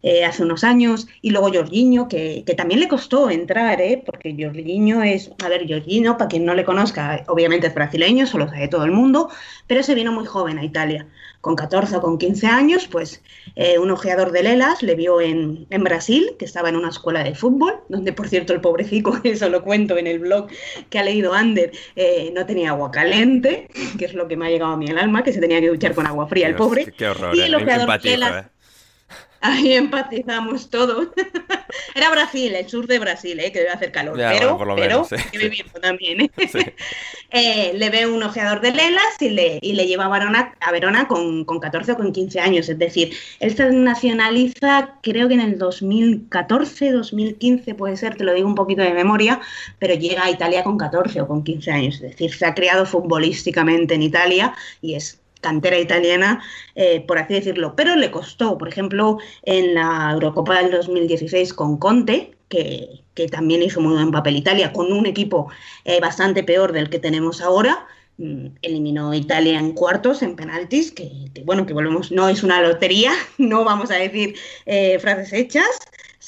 eh, 0.02 0.24
hace 0.24 0.44
unos 0.44 0.64
años 0.64 1.10
y 1.22 1.32
luego 1.32 1.52
Jorginho 1.52 2.08
que, 2.08 2.44
que 2.48 2.54
también 2.54 2.80
le 2.80 2.88
costó 2.88 3.30
entrar, 3.30 3.82
¿eh? 3.82 4.02
porque 4.06 4.34
Jorginho 4.40 5.04
es, 5.04 5.32
a 5.44 5.50
ver, 5.50 5.68
Jorginho 5.68 6.18
para 6.18 6.30
quien 6.30 6.46
no 6.46 6.56
le 6.56 6.64
conozca, 6.64 7.26
obviamente 7.28 7.68
es 7.68 7.76
brasileño, 7.76 8.26
solo 8.26 8.48
sabe 8.48 8.70
todo 8.70 8.86
el 8.86 8.92
mundo, 8.92 9.30
pero 9.68 9.84
se 9.84 9.96
vino 9.96 10.14
muy 10.14 10.26
joven 10.26 10.60
a 10.60 10.64
Italia 10.64 11.08
con 11.42 11.56
14 11.56 11.98
o 11.98 12.02
con 12.02 12.18
15 12.18 12.48
años, 12.48 12.88
pues 12.88 13.22
eh, 13.56 13.80
un 13.80 13.92
ojeador 13.92 14.32
de 14.32 14.44
Lelas 14.44 14.84
le 14.84 14.96
vio 14.96 15.22
en, 15.22 15.68
en, 15.70 15.84
Brasil, 15.84 16.36
que 16.38 16.44
estaba 16.44 16.68
en 16.70 16.76
una 16.76 16.90
escuela 16.90 17.24
de 17.24 17.34
fútbol, 17.34 17.76
donde 17.88 18.12
por 18.12 18.28
cierto 18.28 18.54
el 18.54 18.62
pobrecico, 18.62 19.18
eso 19.24 19.50
lo 19.50 19.64
cuento 19.64 19.98
en 19.98 20.08
el 20.08 20.20
blog 20.20 20.48
que 20.90 21.00
ha 21.00 21.04
leído 21.04 21.34
Eh, 21.96 22.32
no 22.36 22.46
tenía 22.46 22.70
agua 22.70 22.92
caliente, 22.92 23.68
que 23.98 24.06
es 24.06 24.14
lo 24.14 24.28
que 24.28 24.36
me 24.36 24.48
ha 24.48 24.50
llegado 24.50 24.74
a 24.74 24.78
mí 24.78 24.90
al 24.90 24.98
alma, 24.98 25.24
que 25.24 25.34
se 25.34 25.40
tenía 25.40 25.60
que 25.62 25.70
duchar 25.70 25.94
con 25.94 26.06
agua 26.08 26.28
fría 26.28 26.48
el 26.48 26.56
pobre. 26.56 26.92
Qué 26.98 27.08
horror, 27.08 27.36
y 27.36 27.42
el 27.42 27.56
ojeador 27.56 27.82
empatizo, 27.82 28.10
de 28.10 28.18
Lelas... 28.18 28.46
¿eh? 28.46 28.50
Ahí 29.42 29.74
empatizamos 29.74 30.70
todos. 30.70 31.08
Era 31.96 32.10
Brasil, 32.12 32.54
el 32.56 32.68
sur 32.68 32.88
de 32.88 33.00
Brasil, 33.00 33.40
¿eh? 33.40 33.52
que 33.52 33.60
debe 33.60 33.72
hacer 33.72 33.92
calor, 33.92 34.18
Ya, 34.18 34.32
pero, 34.32 34.58
bueno, 34.58 34.76
menos, 34.76 35.08
sí, 35.08 35.16
hay 35.16 35.50
que 35.50 35.56
sí. 35.56 35.64
también. 35.82 36.22
¿eh? 36.22 36.32
Sí. 36.50 36.60
Eh, 37.32 37.74
le 37.76 37.90
ve 37.92 38.08
un 38.08 38.24
ojeador 38.24 38.60
de 38.60 38.72
Lelas 38.72 39.22
y 39.22 39.30
le, 39.30 39.60
y 39.62 39.74
le 39.74 39.86
lleva 39.86 40.06
a 40.06 40.10
Verona, 40.10 40.56
a 40.60 40.72
Verona 40.72 41.08
con, 41.08 41.46
con 41.46 41.60
14 41.60 41.92
o 41.92 41.98
con 41.98 42.12
15 42.12 42.40
años. 42.40 42.70
Es 42.70 42.80
decir, 42.80 43.14
él 43.40 43.56
se 43.56 43.72
nacionaliza 43.72 44.96
creo 45.04 45.28
que 45.28 45.36
en 45.36 45.42
el 45.42 45.58
2014, 45.58 46.92
2015 46.92 47.76
puede 47.76 47.98
ser, 47.98 48.16
te 48.16 48.24
lo 48.24 48.34
digo 48.34 48.48
un 48.48 48.56
poquito 48.56 48.82
de 48.82 48.94
memoria, 48.94 49.40
pero 49.78 49.94
llega 49.94 50.24
a 50.24 50.32
Italia 50.32 50.64
con 50.64 50.78
14 50.78 51.22
o 51.22 51.28
con 51.28 51.44
15 51.44 51.72
años. 51.72 51.96
Es 51.96 52.02
decir, 52.02 52.34
se 52.34 52.46
ha 52.46 52.56
criado 52.56 52.86
futbolísticamente 52.86 53.94
en 53.94 54.04
Italia 54.04 54.54
y 54.82 54.96
es 54.96 55.20
cantera 55.42 55.80
italiana, 55.80 56.44
eh, 56.76 57.02
por 57.08 57.18
así 57.18 57.34
decirlo, 57.34 57.76
pero 57.76 57.96
le 57.96 58.12
costó, 58.12 58.58
por 58.58 58.68
ejemplo, 58.68 59.18
en 59.44 59.76
la 59.76 60.12
Eurocopa 60.14 60.62
del 60.62 60.72
2016 60.72 61.54
con 61.54 61.78
Conte, 61.78 62.36
que, 62.50 63.04
que 63.14 63.28
también 63.28 63.62
hizo 63.62 63.82
muy 63.82 63.94
buen 63.94 64.12
papel 64.12 64.36
Italia, 64.36 64.74
con 64.74 64.92
un 64.92 65.06
equipo 65.06 65.50
eh, 65.86 66.00
bastante 66.00 66.44
peor 66.44 66.72
del 66.74 66.90
que 66.90 67.00
tenemos 67.00 67.42
ahora, 67.42 67.88
mm, 68.18 68.48
eliminó 68.62 69.14
Italia 69.14 69.60
en 69.60 69.74
cuartos, 69.74 70.22
en 70.22 70.36
penaltis, 70.36 70.92
que, 70.92 71.10
que, 71.34 71.44
bueno, 71.44 71.66
que 71.66 71.74
volvemos, 71.74 72.12
no 72.12 72.28
es 72.30 72.44
una 72.44 72.62
lotería, 72.62 73.12
no 73.38 73.64
vamos 73.64 73.92
a 73.92 73.96
decir 73.96 74.36
eh, 74.66 75.00
frases 75.00 75.34
hechas, 75.34 75.70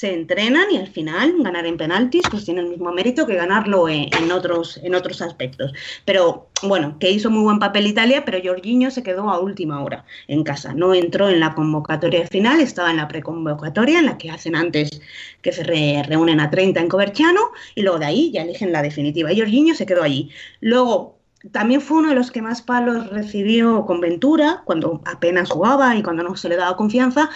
se 0.02 0.12
entrenan 0.12 0.64
y 0.72 0.78
al 0.78 0.88
final 0.88 1.32
ganar 1.44 1.64
en 1.64 1.76
penaltis 1.76 2.22
pues 2.28 2.44
tiene 2.44 2.60
el 2.60 2.66
mismo 2.66 2.90
mérito 2.90 3.24
que 3.24 3.36
ganarlo 3.36 3.88
en, 3.88 4.32
otros, 4.32 4.80
en 4.82 4.96
otros 4.96 5.22
aspectos. 5.22 5.72
Pero 6.04 6.48
bueno, 6.64 6.96
que 6.98 7.12
hizo 7.12 7.30
muy 7.30 7.44
buen 7.44 7.60
papel 7.60 7.86
Italia, 7.86 8.24
pero 8.24 8.40
Jorginho 8.42 8.90
se 8.90 9.04
quedó 9.04 9.30
a 9.30 9.38
última 9.38 9.80
hora 9.80 10.04
en 10.26 10.42
casa. 10.42 10.74
No 10.74 10.92
entró 10.92 11.28
en 11.28 11.38
la 11.38 11.54
convocatoria 11.54 12.26
final, 12.26 12.60
estaba 12.60 12.90
en 12.90 12.96
la 12.96 13.06
preconvocatoria, 13.06 14.00
en 14.00 14.06
la 14.06 14.18
que 14.18 14.32
hacen 14.32 14.56
antes 14.56 15.00
que 15.40 15.52
se 15.52 15.62
re, 15.62 16.02
reúnen 16.08 16.40
a 16.40 16.50
30 16.50 16.80
en 16.80 16.88
Coverciano 16.88 17.52
y 17.76 17.82
luego 17.82 18.00
de 18.00 18.06
ahí 18.06 18.32
ya 18.32 18.42
eligen 18.42 18.72
la 18.72 18.82
definitiva. 18.82 19.32
Y 19.32 19.38
Jorginho 19.38 19.76
se 19.76 19.86
quedó 19.86 20.02
allí. 20.02 20.30
Luego 20.60 21.20
también 21.52 21.80
fue 21.80 21.98
uno 21.98 22.08
de 22.08 22.16
los 22.16 22.32
que 22.32 22.42
más 22.42 22.60
palos 22.60 23.08
recibió 23.10 23.86
con 23.86 24.00
Ventura, 24.00 24.62
cuando 24.64 25.00
apenas 25.04 25.50
jugaba 25.50 25.94
y 25.94 26.02
cuando 26.02 26.24
no 26.24 26.34
se 26.34 26.48
le 26.48 26.56
daba 26.56 26.76
confianza. 26.76 27.30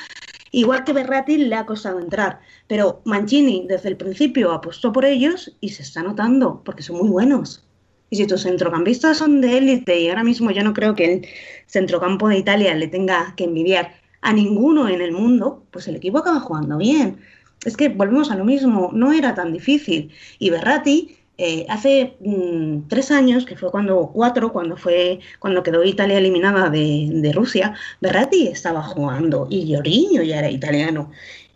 Igual 0.56 0.84
que 0.84 0.94
Berratti 0.94 1.36
le 1.36 1.54
ha 1.54 1.66
costado 1.66 2.00
entrar, 2.00 2.40
pero 2.66 3.02
Mancini 3.04 3.66
desde 3.68 3.90
el 3.90 3.98
principio 3.98 4.52
apostó 4.52 4.90
por 4.90 5.04
ellos 5.04 5.54
y 5.60 5.68
se 5.68 5.82
está 5.82 6.02
notando 6.02 6.62
porque 6.64 6.82
son 6.82 6.96
muy 6.96 7.10
buenos. 7.10 7.62
Y 8.08 8.16
si 8.16 8.26
tus 8.26 8.44
centrocampistas 8.44 9.18
son 9.18 9.42
de 9.42 9.58
élite 9.58 10.00
y 10.00 10.08
ahora 10.08 10.24
mismo 10.24 10.50
yo 10.50 10.64
no 10.64 10.72
creo 10.72 10.94
que 10.94 11.12
el 11.12 11.26
centrocampo 11.66 12.30
de 12.30 12.38
Italia 12.38 12.74
le 12.74 12.88
tenga 12.88 13.34
que 13.36 13.44
envidiar 13.44 13.96
a 14.22 14.32
ninguno 14.32 14.88
en 14.88 15.02
el 15.02 15.12
mundo, 15.12 15.62
pues 15.70 15.88
el 15.88 15.96
equipo 15.96 16.16
acaba 16.20 16.40
jugando 16.40 16.78
bien. 16.78 17.18
Es 17.66 17.76
que 17.76 17.90
volvemos 17.90 18.30
a 18.30 18.36
lo 18.36 18.46
mismo, 18.46 18.88
no 18.94 19.12
era 19.12 19.34
tan 19.34 19.52
difícil. 19.52 20.10
Y 20.38 20.48
Berratti 20.48 21.18
eh, 21.38 21.66
hace 21.68 22.16
mmm, 22.20 22.88
tres 22.88 23.10
años, 23.10 23.44
que 23.44 23.56
fue 23.56 23.70
cuando, 23.70 24.10
cuatro, 24.12 24.52
cuando 24.52 24.76
fue, 24.76 25.20
cuando 25.38 25.62
quedó 25.62 25.84
Italia 25.84 26.18
eliminada 26.18 26.70
de, 26.70 27.30
Rusia, 27.34 27.74
Berratti 28.00 28.48
estaba 28.48 28.82
jugando 28.82 29.46
y 29.50 29.74
Jorginho 29.74 30.22
ya 30.22 30.38
era 30.38 30.50
italiano. 30.50 31.10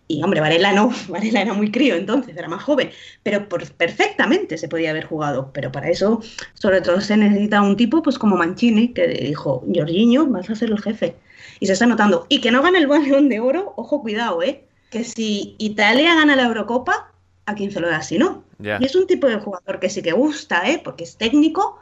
Y 0.07 0.23
hombre, 0.23 0.41
Varela 0.41 0.73
no, 0.73 0.91
Varela 1.09 1.41
era 1.43 1.55
muy 1.55 1.71
crío 1.71 1.95
entonces, 1.95 2.37
era 2.37 2.49
más 2.49 2.63
joven, 2.63 2.91
pero 3.23 3.49
perfectamente 3.49 4.59
se 4.59 4.69
podía 4.69 4.91
haber 4.91 5.07
jugado. 5.07 5.51
Pero 5.55 5.73
para 5.73 5.89
eso, 5.89 6.21
sobre 6.55 6.81
todo, 6.83 7.01
se 7.01 7.17
necesita 7.17 7.63
un 7.63 7.77
tipo 7.77 8.03
pues 8.03 8.19
como 8.19 8.37
Mancini, 8.37 8.89
que 8.93 9.07
dijo, 9.09 9.65
Jorginho, 9.75 10.27
vas 10.27 10.51
a 10.51 10.57
ser 10.57 10.71
el 10.71 10.81
jefe. 10.81 11.17
Y 11.61 11.67
se 11.67 11.73
está 11.75 11.87
notando. 11.87 12.27
Y 12.29 12.41
que 12.41 12.51
no 12.51 12.63
gane 12.63 12.79
el 12.79 12.87
balón 12.87 13.29
de 13.29 13.41
oro, 13.41 13.73
ojo, 13.77 14.03
cuidado, 14.03 14.43
¿eh? 14.43 14.65
Que 14.91 15.05
si 15.05 15.55
Italia 15.59 16.15
gana 16.15 16.37
la 16.37 16.45
Eurocopa, 16.45 17.13
a 17.47 17.55
quién 17.55 17.71
se 17.71 17.81
lo 17.81 17.89
da 17.89 18.03
si 18.03 18.19
no. 18.19 18.50
Y 18.63 18.85
es 18.85 18.95
un 18.95 19.07
tipo 19.07 19.27
de 19.27 19.39
jugador 19.39 19.81
que 19.81 19.89
sí 19.89 20.03
que 20.03 20.13
gusta, 20.13 20.69
¿eh? 20.71 20.81
porque 20.83 21.05
es 21.05 21.17
técnico, 21.17 21.79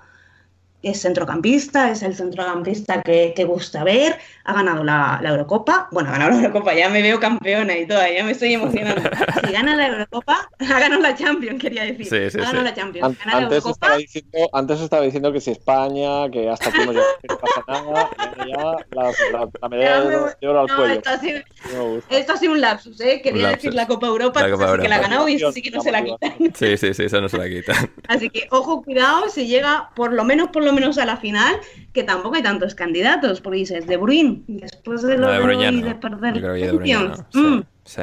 es 0.83 1.01
centrocampista, 1.03 1.91
es 1.91 2.03
el 2.03 2.15
centrocampista 2.15 3.03
que, 3.03 3.33
que 3.35 3.45
gusta 3.45 3.83
ver, 3.83 4.17
ha 4.45 4.53
ganado 4.53 4.85
la, 4.85 5.19
la, 5.23 5.31
Eurocopa, 5.31 5.89
bueno, 5.91 6.11
ha 6.11 6.13
ganado 6.13 6.31
la 6.31 6.37
Eurocopa, 6.37 6.73
ya 6.73 6.89
me 6.89 7.03
veo 7.03 7.19
campeona 7.19 7.77
y 7.77 7.87
todo, 7.87 8.01
ya 8.07 8.25
me 8.25 8.31
estoy 8.31 8.55
emocionando. 8.55 9.11
Si 9.45 9.53
gana 9.53 9.75
la 9.75 9.89
Eurocopa, 9.89 10.49
ha 10.61 10.79
ganado 10.79 11.03
la 11.03 11.17
Champions, 11.17 11.61
quería 11.61 11.83
decir. 11.83 12.07
Sí, 12.07 12.31
sí, 12.31 12.39
ha 12.39 12.43
ganado 12.43 12.59
sí. 12.59 12.65
la 12.65 12.75
Champions, 12.75 13.19
gana 13.19 13.33
antes, 13.33 13.51
la 13.51 13.57
Eurocopa. 13.57 13.87
Estaba 13.87 13.97
diciendo, 13.97 14.39
antes 14.53 14.81
estaba 14.81 15.03
diciendo 15.03 15.33
que 15.33 15.41
si 15.41 15.51
España, 15.51 16.31
que 16.31 16.49
hasta 16.49 16.69
aquí 16.69 16.79
no, 16.87 16.93
ya, 16.93 17.03
que 17.21 17.29
no 17.29 17.39
pasa 17.39 17.65
nada, 17.67 18.11
y 18.47 18.51
ya 18.51 18.63
la, 18.93 19.13
la, 19.33 19.49
la 19.61 19.69
medalla 19.69 20.01
de 20.01 20.17
oro, 20.17 20.31
de 20.41 20.49
oro 20.49 20.61
al 20.61 20.67
no, 20.69 20.77
cuello. 20.77 20.95
Esto 20.95 21.11
ha, 21.11 21.19
sido, 21.19 21.41
No 21.73 21.79
me 21.79 21.95
gusta. 21.95 22.17
esto 22.17 22.33
ha 22.33 22.37
sido 22.37 22.53
un 22.53 22.61
lapsus, 22.61 23.01
¿eh? 23.01 23.21
Quería 23.21 23.43
lapsus. 23.43 23.63
decir 23.63 23.75
la 23.75 23.87
Copa 23.89 24.07
Europa, 24.07 24.43
La 24.43 24.51
Copa 24.51 24.73
así 24.73 24.83
que 24.83 24.89
la 24.89 24.97
ha 24.97 25.01
ganado 25.01 25.29
y 25.29 25.35
eso 25.35 25.51
sí 25.51 25.61
que 25.61 25.73
no 25.73 25.81
se 25.81 25.91
la 25.91 26.05
quitan. 26.05 26.35
Sí, 26.55 26.77
sí, 26.77 26.95
sí, 26.95 27.05
eso 27.05 27.21
no 27.21 27.29
se 27.29 27.37
la 27.37 27.49
quitan. 27.49 27.91
Así 28.07 28.31
que 28.31 28.47
ojo, 28.51 28.83
cuidado, 28.83 29.29
si 29.29 29.47
llega 29.47 29.91
por 29.97 30.13
lo 30.13 30.25
menos, 30.25 30.49
por 30.49 30.63
lo 30.63 30.68
menos 30.73 30.99
a 30.99 31.07
la 31.07 31.17
final, 31.17 31.57
que 31.93 32.03
tampoco 32.05 32.37
hay 32.37 32.43
tantos 32.43 32.75
candidatos, 32.75 33.41
porque 33.41 33.59
dices, 33.59 33.87
De 33.87 33.97
Bruyne, 33.97 34.43
después 34.47 35.03
de 35.03 35.19
lo 35.19 35.27
No, 35.27 35.33
de 35.33 35.41
Bruyne 35.41 35.73
no. 35.73 35.87
de 35.87 35.95
perder 35.95 36.35
Yo 36.35 36.41
creo 36.41 36.55
que 36.55 36.67
de 36.67 36.73
Bruyne 36.73 36.93
Champions, 36.95 37.25
no. 37.35 37.43
mm, 37.43 37.63
Sí, 37.85 38.03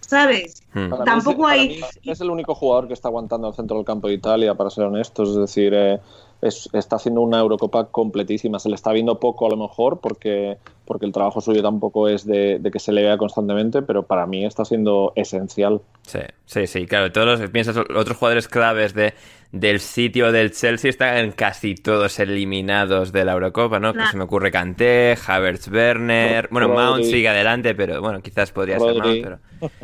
¿sabes? 0.00 0.62
Hmm. 0.72 0.88
Mí 0.90 0.96
Tampoco 1.04 1.30
es- 1.30 1.36
para 1.38 1.52
hay- 1.52 1.68
mí 1.68 2.10
Es 2.12 2.20
el 2.20 2.30
único 2.30 2.54
jugador 2.54 2.88
que 2.88 2.94
está 2.94 3.08
aguantando 3.08 3.46
al 3.46 3.54
centro 3.54 3.76
del 3.76 3.86
campo 3.86 4.08
de 4.08 4.14
Italia, 4.14 4.54
para 4.54 4.70
ser 4.70 4.84
honestos. 4.84 5.30
Es 5.30 5.36
decir, 5.36 5.72
eh, 5.74 6.00
es- 6.42 6.68
está 6.72 6.96
haciendo 6.96 7.20
una 7.20 7.38
Eurocopa 7.38 7.86
completísima. 7.92 8.58
Se 8.58 8.68
le 8.68 8.74
está 8.74 8.90
viendo 8.92 9.20
poco 9.20 9.46
a 9.46 9.50
lo 9.50 9.56
mejor 9.56 10.00
porque, 10.00 10.56
porque 10.84 11.06
el 11.06 11.12
trabajo 11.12 11.40
suyo 11.40 11.62
tampoco 11.62 12.08
es 12.08 12.26
de, 12.26 12.58
de 12.58 12.70
que 12.72 12.80
se 12.80 12.90
le 12.92 13.02
vea 13.02 13.18
constantemente, 13.18 13.82
pero 13.82 14.04
para 14.04 14.26
mí 14.26 14.44
está 14.44 14.64
siendo 14.64 15.12
esencial. 15.14 15.80
Sí, 16.06 16.18
sí, 16.46 16.66
sí, 16.66 16.86
claro. 16.86 17.12
Todos 17.12 17.38
los, 17.40 17.50
piensas, 17.50 17.76
otros 17.76 18.16
jugadores 18.16 18.48
claves 18.48 18.94
de, 18.94 19.14
del 19.52 19.80
sitio 19.80 20.30
del 20.32 20.52
Chelsea 20.52 20.88
están 20.90 21.32
casi 21.32 21.74
todos 21.74 22.18
eliminados 22.20 23.10
de 23.12 23.24
la 23.24 23.32
Eurocopa, 23.32 23.80
¿no? 23.80 23.92
Claro. 23.92 24.10
se 24.10 24.16
me 24.16 24.24
ocurre 24.24 24.50
Kanté, 24.50 25.16
Havertz, 25.26 25.68
Werner. 25.68 26.48
Bueno, 26.50 26.68
Rodri. 26.68 26.82
Mount 26.84 27.04
sigue 27.04 27.28
adelante, 27.28 27.74
pero 27.74 28.00
bueno, 28.00 28.20
quizás 28.22 28.52
podría 28.52 28.78
ser. 28.78 28.94
Mount, 28.94 29.22
pero. 29.22 29.38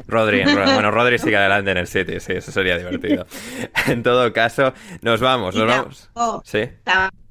Rodri, 0.07 0.45
Ro- 0.45 0.65
bueno, 0.73 0.91
Rodri 0.91 1.19
sigue 1.19 1.37
adelante 1.37 1.71
en 1.73 1.77
el 1.79 1.87
City, 1.87 2.21
sí, 2.21 2.33
eso 2.35 2.53
sería 2.53 2.79
divertido. 2.79 3.27
En 3.89 4.03
todo 4.03 4.33
caso, 4.33 4.73
nos 5.03 5.21
vamos, 5.21 5.55
nos 5.55 5.67
vamos. 5.67 6.11
Sí. 6.45 6.61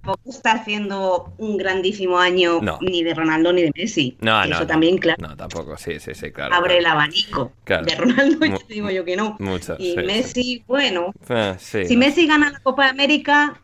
Tampoco 0.05 0.29
está 0.29 0.51
haciendo 0.51 1.33
un 1.39 1.57
grandísimo 1.57 2.19
año 2.19 2.59
No. 2.61 2.77
ni 2.79 3.01
de 3.03 3.15
Ronaldo 3.15 3.51
ni 3.51 3.63
de 3.63 3.71
Messi. 3.75 4.15
No, 4.21 4.43
Eso 4.43 4.59
no. 4.59 4.67
también, 4.67 4.99
claro, 4.99 5.19
No, 5.27 5.35
tampoco, 5.35 5.77
sí, 5.77 5.99
sí, 5.99 6.13
sí, 6.13 6.31
claro. 6.31 6.53
abre 6.53 6.77
el 6.77 6.85
abanico. 6.85 7.51
Claro. 7.63 7.85
De 7.85 7.95
Ronaldo 7.95 8.45
ya 8.45 8.57
te 8.59 8.73
digo 8.75 8.91
yo 8.91 9.03
que 9.03 9.15
no. 9.15 9.35
Mucho, 9.39 9.75
y 9.79 9.93
sí, 9.93 9.95
sí. 9.99 10.05
Messi, 10.05 10.63
bueno, 10.67 11.11
Ah, 11.27 11.55
sí, 11.57 11.85
si. 11.87 11.97
Messi 11.97 12.27
gana 12.27 12.51
la 12.51 12.59
Copa 12.59 12.83
de 12.83 12.89
América, 12.91 13.59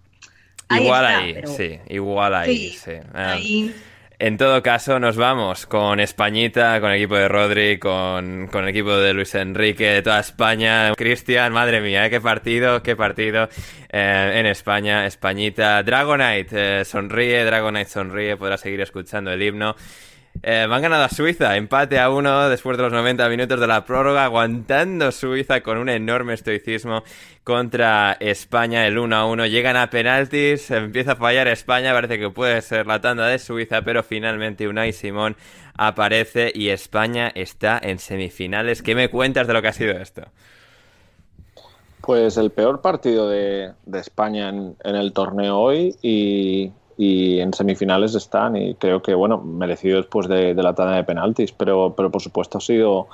ahí 0.67 0.83
Igual 0.85 1.05
está, 1.05 1.17
ahí, 1.19 1.33
pero- 1.35 1.47
sí, 1.55 1.79
igual 1.89 2.33
ahí, 2.33 2.57
Sí, 2.69 2.77
sí. 2.85 2.91
Ah, 3.13 3.33
ahí- 3.33 3.75
En 4.23 4.37
todo 4.37 4.61
caso, 4.61 4.99
nos 4.99 5.17
vamos 5.17 5.65
con 5.65 5.99
Españita, 5.99 6.79
con 6.79 6.91
el 6.91 6.97
equipo 6.97 7.15
de 7.15 7.27
Rodri, 7.27 7.79
con, 7.79 8.47
con 8.51 8.65
el 8.65 8.69
equipo 8.69 8.95
de 8.95 9.15
Luis 9.15 9.33
Enrique, 9.33 9.93
de 9.93 10.03
toda 10.03 10.19
España. 10.19 10.93
Cristian, 10.95 11.51
madre 11.51 11.81
mía, 11.81 12.05
¿eh? 12.05 12.11
qué 12.11 12.21
partido, 12.21 12.83
qué 12.83 12.95
partido 12.95 13.49
eh, 13.89 14.33
en 14.35 14.45
España. 14.45 15.07
Españita, 15.07 15.81
Dragonite 15.81 16.81
eh, 16.81 16.85
sonríe, 16.85 17.43
Dragonite 17.43 17.89
sonríe, 17.89 18.37
podrá 18.37 18.57
seguir 18.57 18.81
escuchando 18.81 19.31
el 19.31 19.41
himno. 19.41 19.75
Eh, 20.43 20.65
van 20.67 20.81
ganado 20.81 21.03
a 21.03 21.09
Suiza, 21.09 21.55
empate 21.55 21.99
a 21.99 22.09
uno 22.09 22.49
después 22.49 22.75
de 22.75 22.83
los 22.83 22.91
90 22.91 23.29
minutos 23.29 23.59
de 23.59 23.67
la 23.67 23.85
prórroga, 23.85 24.25
aguantando 24.25 25.11
Suiza 25.11 25.61
con 25.61 25.77
un 25.77 25.87
enorme 25.87 26.33
estoicismo 26.33 27.03
contra 27.43 28.17
España, 28.19 28.87
el 28.87 28.97
1 28.97 29.15
a 29.15 29.25
1. 29.27 29.45
Llegan 29.45 29.77
a 29.77 29.91
penaltis, 29.91 30.71
empieza 30.71 31.11
a 31.11 31.15
fallar 31.15 31.47
España, 31.47 31.93
parece 31.93 32.17
que 32.17 32.29
puede 32.31 32.61
ser 32.63 32.87
la 32.87 32.99
tanda 32.99 33.27
de 33.27 33.37
Suiza, 33.37 33.83
pero 33.83 34.01
finalmente 34.01 34.67
Unai 34.67 34.93
Simón 34.93 35.35
aparece 35.75 36.51
y 36.55 36.69
España 36.69 37.31
está 37.35 37.79
en 37.81 37.99
semifinales. 37.99 38.81
¿Qué 38.81 38.95
me 38.95 39.09
cuentas 39.09 39.45
de 39.45 39.53
lo 39.53 39.61
que 39.61 39.67
ha 39.67 39.73
sido 39.73 39.91
esto? 39.91 40.23
Pues 42.01 42.37
el 42.37 42.49
peor 42.49 42.81
partido 42.81 43.29
de, 43.29 43.73
de 43.85 43.99
España 43.99 44.49
en, 44.49 44.75
en 44.83 44.95
el 44.95 45.13
torneo 45.13 45.59
hoy 45.59 45.95
y, 46.01 46.71
y 47.01 47.39
en 47.39 47.51
semifinales 47.51 48.13
están 48.13 48.55
y 48.55 48.75
creo 48.75 49.01
que, 49.01 49.15
bueno, 49.15 49.39
merecido 49.39 49.97
después 49.97 50.27
de, 50.27 50.53
la 50.53 50.75
tanda 50.75 50.97
de 50.97 51.03
penaltis, 51.03 51.51
pero, 51.51 51.95
pero 51.97 52.11
por 52.11 52.21
supuesto 52.21 52.59
ha 52.59 52.61
sido, 52.61 53.07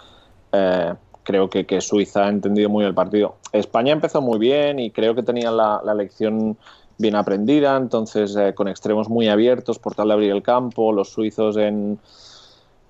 eh, 0.52 0.94
creo 1.24 1.50
que, 1.50 1.66
que 1.66 1.80
Suiza 1.80 2.26
ha 2.26 2.28
entendido 2.28 2.68
muy 2.68 2.84
el 2.84 2.94
partido. 2.94 3.38
España 3.54 3.94
empezó 3.94 4.22
muy 4.22 4.40
bien 4.40 4.78
y 4.80 4.92
creo 4.92 5.16
que 5.16 5.24
tenía 5.24 5.52
la, 5.52 5.80
la 5.86 5.94
lección 5.94 6.58
bien 6.98 7.16
aprendida, 7.16 7.78
entonces 7.78 8.36
eh, 8.36 8.54
con 8.54 8.68
extremos 8.68 9.08
muy 9.08 9.30
abiertos 9.30 9.80
por 9.80 9.96
tal 9.96 10.10
de 10.10 10.16
abrir 10.16 10.32
el 10.32 10.44
campo, 10.44 10.92
los 10.92 11.14
suizos 11.14 11.56
en, 11.56 11.98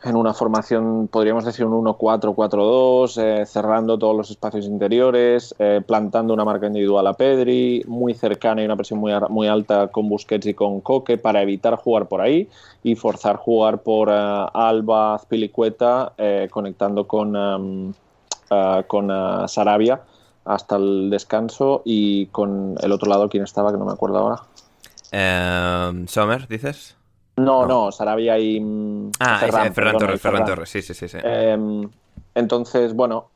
en 0.03 0.15
una 0.15 0.33
formación, 0.33 1.07
podríamos 1.07 1.43
decir 1.43 1.65
un 1.65 1.83
1-4-4-2, 1.85 3.17
eh, 3.21 3.45
cerrando 3.45 3.97
todos 3.97 4.15
los 4.15 4.29
espacios 4.29 4.65
interiores, 4.65 5.55
eh, 5.59 5.81
plantando 5.85 6.33
una 6.33 6.45
marca 6.45 6.67
individual 6.67 7.07
a 7.07 7.13
Pedri, 7.13 7.83
muy 7.87 8.13
cercana 8.13 8.61
y 8.61 8.65
una 8.65 8.75
presión 8.75 8.99
muy, 8.99 9.11
muy 9.29 9.47
alta 9.47 9.87
con 9.87 10.07
Busquets 10.07 10.45
y 10.45 10.53
con 10.53 10.81
Coque 10.81 11.17
para 11.17 11.41
evitar 11.41 11.75
jugar 11.75 12.07
por 12.07 12.21
ahí 12.21 12.47
y 12.83 12.95
forzar 12.95 13.37
jugar 13.37 13.81
por 13.81 14.09
eh, 14.09 14.45
Alba, 14.53 15.15
Azpilicueta, 15.15 16.13
eh, 16.17 16.47
conectando 16.51 17.07
con, 17.07 17.35
em, 17.35 17.93
con 18.87 19.09
Sarabia 19.49 20.01
hasta 20.47 20.77
el 20.77 21.09
descanso 21.09 21.81
y 21.83 22.27
con 22.27 22.75
el 22.81 22.91
otro 22.91 23.09
lado, 23.09 23.29
¿quién 23.29 23.43
estaba? 23.43 23.71
Que 23.71 23.77
no 23.77 23.85
me 23.85 23.91
acuerdo 23.91 24.17
ahora. 24.17 24.41
Eh, 25.11 26.05
Sommer, 26.07 26.47
dices? 26.47 26.95
No, 27.37 27.61
No. 27.61 27.67
no, 27.85 27.91
Sarabia 27.91 28.37
y... 28.39 28.59
mm, 28.59 29.11
Ah, 29.19 29.37
Ferran, 29.39 29.73
Torres, 29.97 30.21
Ferran. 30.21 30.45
Torres, 30.45 30.69
sí, 30.69 30.81
sí, 30.81 30.93
sí. 30.93 31.07
sí. 31.07 31.17
Eh, 31.23 31.87
entonces, 32.35 32.93
bueno, 32.93 33.29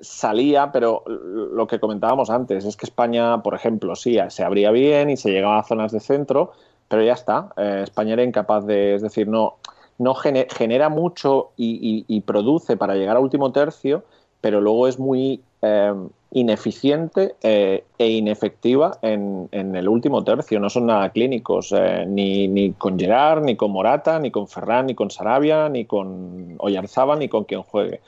salía, 0.00 0.70
pero 0.72 1.04
lo 1.06 1.66
que 1.66 1.80
comentábamos 1.80 2.30
antes 2.30 2.64
es 2.64 2.76
que 2.76 2.86
España, 2.86 3.42
por 3.42 3.54
ejemplo, 3.54 3.94
sí, 3.96 4.18
se 4.28 4.44
abría 4.44 4.70
bien 4.70 5.10
y 5.10 5.16
se 5.16 5.30
llegaba 5.30 5.58
a 5.58 5.64
zonas 5.64 5.92
de 5.92 6.00
centro, 6.00 6.52
pero 6.88 7.02
ya 7.02 7.12
está. 7.14 7.52
Eh, 7.56 7.80
España 7.84 8.14
era 8.14 8.22
incapaz 8.24 8.66
de, 8.66 8.94
es 8.94 9.02
decir, 9.02 9.28
no, 9.28 9.56
no 9.98 10.14
gene- 10.14 10.46
genera 10.50 10.88
mucho 10.88 11.50
y, 11.56 12.04
y- 12.08 12.16
y 12.16 12.20
produce 12.22 12.76
para 12.76 12.94
llegar 12.94 13.16
al 13.16 13.22
último 13.22 13.52
tercio, 13.52 14.04
pero 14.42 14.60
luego 14.60 14.86
es 14.88 14.98
muy 14.98 15.40
eh, 15.62 15.94
ineficiente 16.32 17.36
eh, 17.42 17.84
e 17.98 18.08
inefectiva 18.08 18.98
en, 19.02 19.48
en 19.52 19.76
el 19.76 19.88
último 19.88 20.24
tercio. 20.24 20.58
No 20.58 20.68
son 20.68 20.86
nada 20.86 21.10
clínicos, 21.10 21.72
eh, 21.76 22.04
ni, 22.06 22.48
ni 22.48 22.72
con 22.72 22.98
Gerard, 22.98 23.44
ni 23.44 23.54
con 23.56 23.70
Morata, 23.70 24.18
ni 24.18 24.30
con 24.30 24.48
Ferran, 24.48 24.86
ni 24.86 24.94
con 24.94 25.10
Sarabia, 25.10 25.68
ni 25.68 25.84
con 25.84 26.56
Oyarzábal, 26.58 27.20
ni 27.20 27.28
con 27.28 27.44
quien 27.44 27.62
juegue. 27.62 28.00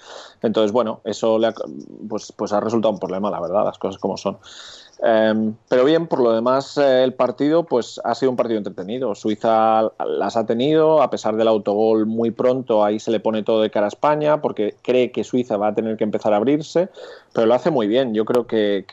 Entonces, 0.43 0.73
bueno, 0.73 1.01
eso 1.05 1.39
le 1.39 1.47
ha, 1.47 1.55
pues, 2.09 2.33
pues 2.33 2.53
ha 2.53 2.61
resultado 2.61 2.93
un 2.93 3.01
problema, 3.01 3.31
la 3.31 3.41
verdad, 3.41 3.65
las 3.65 3.79
cosas 3.79 4.01
como 4.01 4.17
son. 4.17 4.39
Eh, 5.03 5.53
pero 5.69 5.85
bien, 5.85 6.07
por 6.07 6.21
lo 6.21 6.33
demás, 6.33 6.79
eh, 6.79 7.03
el 7.03 7.15
partido 7.15 7.65
pues 7.65 8.01
ha 8.05 8.15
sido 8.15 8.31
un 8.31 8.37
partido 8.37 8.59
entretenido. 8.59 9.15
Suiza 9.15 9.91
las 10.07 10.37
ha 10.37 10.47
tenido, 10.47 11.03
a 11.03 11.11
pesar 11.11 11.37
del 11.37 11.49
autogol 11.49 12.07
muy 12.07 12.31
pronto, 12.31 12.85
ahí 12.85 13.01
se 13.01 13.11
le 13.11 13.21
pone 13.21 13.43
todo 13.43 13.63
de 13.63 13.71
cara 13.71 13.87
a 13.87 13.89
España, 13.89 14.41
porque 14.41 14.77
cree 14.83 15.11
que 15.11 15.25
Suiza 15.25 15.57
va 15.57 15.69
a 15.69 15.75
tener 15.75 15.97
que 15.97 16.05
empezar 16.05 16.33
a 16.33 16.37
abrirse, 16.37 16.89
pero 17.33 17.47
lo 17.47 17.55
hace 17.55 17.71
muy 17.71 17.87
bien. 17.87 18.15
Yo 18.15 18.25
creo 18.25 18.47
que, 18.47 18.85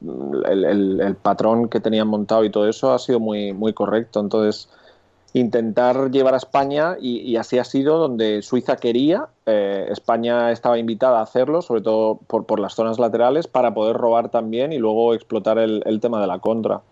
el 0.00 1.16
patrón 1.22 1.68
que 1.68 1.80
tenían 1.80 2.08
montado 2.08 2.44
y 2.44 2.50
todo 2.50 2.68
eso 2.68 2.92
ha 2.92 2.98
sido 2.98 3.20
muy, 3.20 3.52
muy 3.52 3.72
correcto. 3.72 4.20
Entonces, 4.20 4.68
intentar 5.34 6.12
llevar 6.12 6.34
a 6.34 6.36
España 6.36 6.96
y, 7.00 7.36
así 7.36 7.58
ha 7.58 7.64
sido 7.64 7.98
donde 7.98 8.40
Suiza 8.40 8.76
quería. 8.76 9.26
eh, 9.46 9.86
España 9.90 10.52
estaba 10.52 10.78
invitada 10.78 11.18
a 11.18 11.22
hacerlo, 11.22 11.60
sobre 11.60 11.82
todo 11.82 12.20
por, 12.28 12.46
por 12.46 12.60
las 12.60 12.74
zonas 12.74 13.00
laterales, 13.00 13.48
para 13.48 13.74
poder 13.74 13.96
robar 13.96 14.30
también 14.30 14.72
y 14.72 14.78
luego 14.78 15.12
explotar 15.12 15.58
el, 15.58 15.82
tema 16.00 16.20
de 16.20 16.28
la 16.28 16.38
contra. 16.38 16.82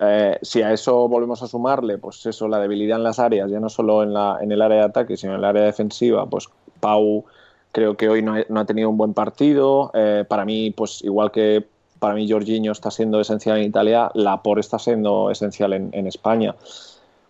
Eh, 0.00 0.36
si 0.42 0.62
a 0.62 0.72
eso 0.72 1.08
volvemos 1.08 1.44
a 1.44 1.46
sumarle, 1.46 1.96
pues 1.98 2.26
eso, 2.26 2.48
la 2.48 2.58
debilidad 2.58 2.98
en 2.98 3.04
las 3.04 3.20
áreas, 3.20 3.48
ya 3.48 3.60
no 3.60 3.68
solo 3.68 4.02
en, 4.02 4.14
la, 4.14 4.38
en 4.40 4.50
el 4.50 4.62
área 4.62 4.78
de 4.78 4.84
ataque, 4.84 5.16
sino 5.16 5.34
en 5.34 5.38
el 5.38 5.44
área 5.44 5.62
defensiva, 5.62 6.26
pues 6.26 6.48
Pau 6.80 7.24
creo 7.70 7.96
que 7.96 8.08
hoy 8.08 8.20
no, 8.20 8.34
ha- 8.34 8.64
tenido 8.64 8.90
un 8.90 8.96
buen 8.96 9.14
partido. 9.14 9.92
Eh, 9.94 10.24
para 10.28 10.44
mí, 10.44 10.72
pues 10.72 11.04
igual 11.04 11.30
que 11.30 11.64
para 12.00 12.14
mí 12.14 12.28
Jorginho 12.28 12.72
está 12.72 12.90
siendo 12.90 13.20
esencial 13.20 13.58
en 13.58 13.64
Italia, 13.64 14.10
Laporte 14.14 14.60
está 14.60 14.80
siendo 14.80 15.30
esencial 15.30 15.72
en, 15.72 15.90
en 15.92 16.08
España. 16.08 16.56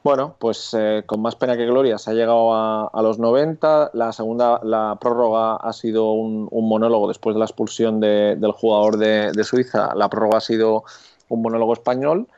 Bueno, 0.02 0.34
pues 0.38 0.74
eh, 0.78 1.02
con 1.04 1.20
más 1.20 1.36
pena 1.36 1.58
que 1.58 1.66
gloria 1.66 1.98
se 1.98 2.10
ha 2.10 2.14
llegado 2.14 2.54
a, 2.54 2.86
a 2.86 3.02
los 3.02 3.18
90. 3.18 3.90
La 3.92 4.12
segunda, 4.12 4.58
la 4.64 4.96
prórroga 4.98 5.56
ha 5.56 5.72
sido 5.74 6.12
un, 6.12 6.48
un 6.50 6.68
monólogo 6.68 7.06
después 7.06 7.34
de 7.34 7.40
la 7.40 7.44
expulsión 7.44 8.00
de- 8.00 8.36
del 8.36 8.52
jugador 8.52 8.96
de, 8.96 9.30
de 9.32 9.44
Suiza. 9.44 9.94
La 9.94 10.08
prórroga 10.08 10.38
ha 10.38 10.40
sido 10.40 10.84
un 11.28 11.42
monólogo 11.42 11.74
español. 11.74 12.28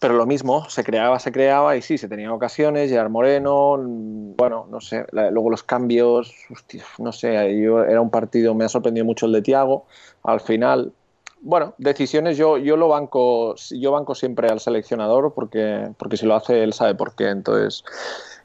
Pero 0.00 0.14
lo 0.14 0.26
mismo, 0.26 0.70
se 0.70 0.84
creaba, 0.84 1.18
se 1.18 1.32
creaba 1.32 1.76
y 1.76 1.82
sí, 1.82 1.98
se 1.98 2.08
tenían 2.08 2.30
ocasiones, 2.30 2.88
Gerard 2.88 3.10
Moreno, 3.10 3.76
mm, 3.78 4.36
bueno, 4.36 4.66
no 4.70 4.80
sé, 4.80 5.04
la- 5.10 5.30
luego 5.32 5.50
los 5.50 5.64
cambios, 5.64 6.32
hostia, 6.52 6.84
no 6.98 7.10
sé, 7.12 7.60
yo, 7.60 7.82
era 7.82 8.00
un 8.00 8.10
partido, 8.10 8.54
me 8.54 8.64
ha 8.64 8.68
sorprendido 8.68 9.04
mucho 9.04 9.26
el 9.26 9.32
de 9.32 9.42
Tiago, 9.42 9.86
al 10.22 10.40
final, 10.40 10.92
bueno, 11.40 11.74
decisiones 11.78 12.36
yo, 12.36 12.58
yo 12.58 12.76
lo 12.76 12.88
banco, 12.88 13.54
yo 13.70 13.92
banco 13.92 14.14
siempre 14.14 14.48
al 14.48 14.60
seleccionador 14.60 15.32
porque, 15.34 15.90
porque 15.96 16.16
si 16.16 16.26
lo 16.26 16.34
hace 16.34 16.62
él 16.62 16.72
sabe 16.72 16.94
por 16.94 17.14
qué, 17.14 17.28
entonces... 17.28 17.84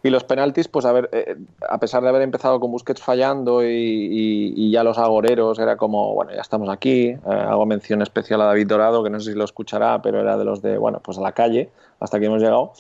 Y 0.06 0.10
los 0.10 0.25
penaltis, 0.25 0.67
pues 0.67 0.84
a 0.84 0.91
ver, 0.91 1.10
eh, 1.13 1.38
a 1.69 1.79
pesar 1.79 2.03
de 2.03 2.10
haber 2.10 2.23
empezado 2.23 2.60
con 2.60 2.71
Busquets 2.71 3.01
fallando 3.01 3.63
y, 3.63 4.69
ya 4.69 4.84
los 4.84 4.97
agoreros, 4.97 5.60
era 5.60 5.77
como, 5.77 6.13
bueno, 6.13 6.34
ya 6.36 6.41
estamos 6.41 6.67
aquí. 6.67 7.12
Eh, 7.12 7.19
hago 7.25 7.65
mención 7.65 8.01
especial 8.01 8.41
a 8.41 8.45
David 8.45 8.67
Dorado, 8.67 9.01
que 9.01 9.10
no 9.10 9.21
sé 9.21 9.32
si 9.32 9.38
lo 9.38 9.45
escuchará, 9.45 10.01
pero 10.01 10.19
era 10.19 10.36
de 10.36 10.43
los 10.43 10.62
de, 10.62 10.77
bueno, 10.77 10.99
pues 11.01 11.17
a 11.19 11.21
la 11.21 11.32
calle, 11.32 11.69
hasta 12.01 12.17
aquí 12.17 12.25
hemos 12.25 12.41
llegado. 12.41 12.73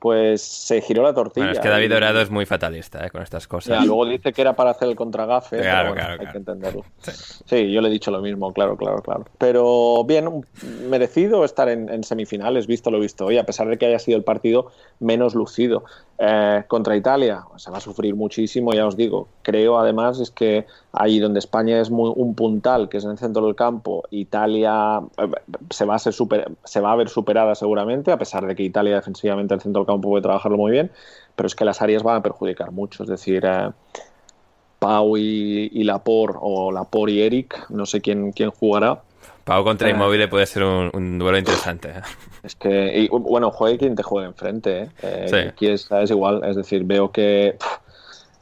Pues 0.00 0.42
se 0.42 0.80
giró 0.80 1.02
la 1.02 1.12
tortilla. 1.12 1.46
Bueno, 1.46 1.58
es 1.58 1.62
que 1.62 1.68
David 1.68 1.90
Dorado 1.90 2.20
es 2.20 2.30
muy 2.30 2.46
fatalista 2.46 3.04
eh, 3.04 3.10
con 3.10 3.22
estas 3.22 3.48
cosas. 3.48 3.80
ya, 3.80 3.84
luego 3.84 4.06
dice 4.06 4.32
que 4.32 4.40
era 4.42 4.54
para 4.54 4.70
hacer 4.70 4.88
el 4.88 4.94
contragafe, 4.94 5.58
Claro, 5.58 5.68
pero 5.70 5.88
bueno, 5.88 5.94
claro, 5.94 6.12
hay 6.12 6.18
claro. 6.18 6.32
que 6.32 6.38
entenderlo. 6.38 6.84
Sí. 7.02 7.12
Sí, 7.46 7.72
yo 7.72 7.80
le 7.80 7.88
he 7.88 7.90
dicho 7.90 8.10
lo 8.10 8.20
mismo, 8.20 8.52
claro, 8.52 8.76
claro, 8.76 9.02
claro. 9.02 9.24
Pero 9.38 10.04
bien, 10.04 10.44
merecido 10.88 11.44
estar 11.44 11.68
en, 11.68 11.88
en 11.88 12.04
semifinales, 12.04 12.66
visto 12.68 12.90
lo 12.90 13.00
visto 13.00 13.26
hoy, 13.26 13.38
a 13.38 13.44
pesar 13.44 13.68
de 13.68 13.76
que 13.76 13.86
haya 13.86 13.98
sido 13.98 14.16
el 14.16 14.24
partido 14.24 14.70
menos 15.00 15.34
lucido. 15.34 15.84
Eh, 16.20 16.64
contra 16.66 16.96
Italia 16.96 17.44
se 17.56 17.70
va 17.70 17.78
a 17.78 17.80
sufrir 17.80 18.16
muchísimo, 18.16 18.72
ya 18.72 18.86
os 18.86 18.96
digo. 18.96 19.28
Creo 19.42 19.78
además 19.78 20.18
es 20.18 20.32
que 20.32 20.66
ahí 20.92 21.20
donde 21.20 21.38
España 21.38 21.80
es 21.80 21.90
muy, 21.90 22.12
un 22.16 22.34
puntal, 22.34 22.88
que 22.88 22.96
es 22.96 23.04
en 23.04 23.12
el 23.12 23.18
centro 23.18 23.46
del 23.46 23.54
campo, 23.54 24.02
Italia 24.10 25.00
eh, 25.16 25.30
se 25.70 25.84
va, 25.84 25.94
a 25.94 25.98
ser 26.00 26.12
se 26.64 26.80
va 26.80 26.92
a 26.92 26.96
ver 26.96 27.08
superada 27.08 27.54
seguramente, 27.54 28.10
a 28.10 28.18
pesar 28.18 28.46
de 28.46 28.56
que 28.56 28.64
Italia 28.64 28.96
defensivamente 28.96 29.54
el 29.54 29.60
centro 29.60 29.82
del 29.82 29.86
campo 29.86 30.08
puede 30.08 30.22
trabajarlo 30.22 30.58
muy 30.58 30.72
bien, 30.72 30.90
pero 31.36 31.46
es 31.46 31.54
que 31.54 31.64
las 31.64 31.80
áreas 31.82 32.02
van 32.02 32.16
a 32.16 32.22
perjudicar 32.22 32.72
mucho. 32.72 33.04
Es 33.04 33.08
decir, 33.08 33.44
eh, 33.46 33.70
Pau 34.80 35.16
y, 35.16 35.70
y 35.72 35.84
Lapor 35.84 36.36
o 36.40 36.72
Lapor 36.72 37.10
y 37.10 37.22
Eric, 37.22 37.70
no 37.70 37.86
sé 37.86 38.00
quién, 38.00 38.32
quién 38.32 38.50
jugará, 38.50 39.02
Pau 39.48 39.64
contra 39.64 39.88
Inmóvil 39.88 40.28
puede 40.28 40.44
ser 40.44 40.62
un, 40.62 41.18
duelo 41.18 41.38
interesante. 41.38 41.88
¿eh? 41.88 42.02
Es 42.42 42.54
que, 42.54 43.08
bueno, 43.10 43.50
juegue 43.50 43.78
quien 43.78 43.96
te 43.96 44.02
juegue 44.02 44.28
enfrente. 44.28 44.82
¿eh? 44.82 44.90
eh 45.02 45.52
es, 45.58 46.10
igual, 46.10 46.44
es 46.44 46.54
decir, 46.54 46.84
veo 46.84 47.10
que 47.10 47.56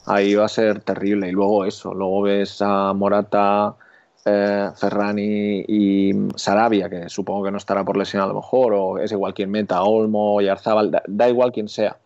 ahí 0.07 0.35
va 0.35 0.47
a 0.47 0.49
ser 0.49 0.81
terrible. 0.81 1.29
Y 1.29 1.31
luego 1.31 1.65
eso, 1.65 1.95
luego 1.95 2.23
ves 2.23 2.61
a 2.61 2.93
Morata, 2.93 3.77
eh, 4.25 4.69
Ferrani 4.75 5.65
y 5.69 6.13
Sarabia, 6.35 6.91
que 6.91 7.09
supongo 7.09 7.45
que 7.45 7.53
no 7.53 7.59
estará 7.59 7.85
por 7.85 7.97
lesión 7.97 8.25
a 8.25 8.27
lo 8.27 8.35
mejor, 8.35 8.75
o 8.75 8.99
es 8.99 9.13
igual 9.13 9.33
quien 9.33 9.53
meta, 9.53 9.85
Olmo 9.85 10.41
y 10.41 10.49
Arzabal, 10.49 10.91
da, 11.07 11.29
igual 11.29 11.53
quien 11.53 11.69
sea. 11.69 11.97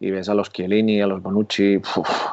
Y 0.00 0.10
ves 0.10 0.28
a 0.28 0.34
los 0.34 0.50
Chiellini, 0.50 1.00
a 1.00 1.06
los 1.06 1.22
Bonucci, 1.22 1.80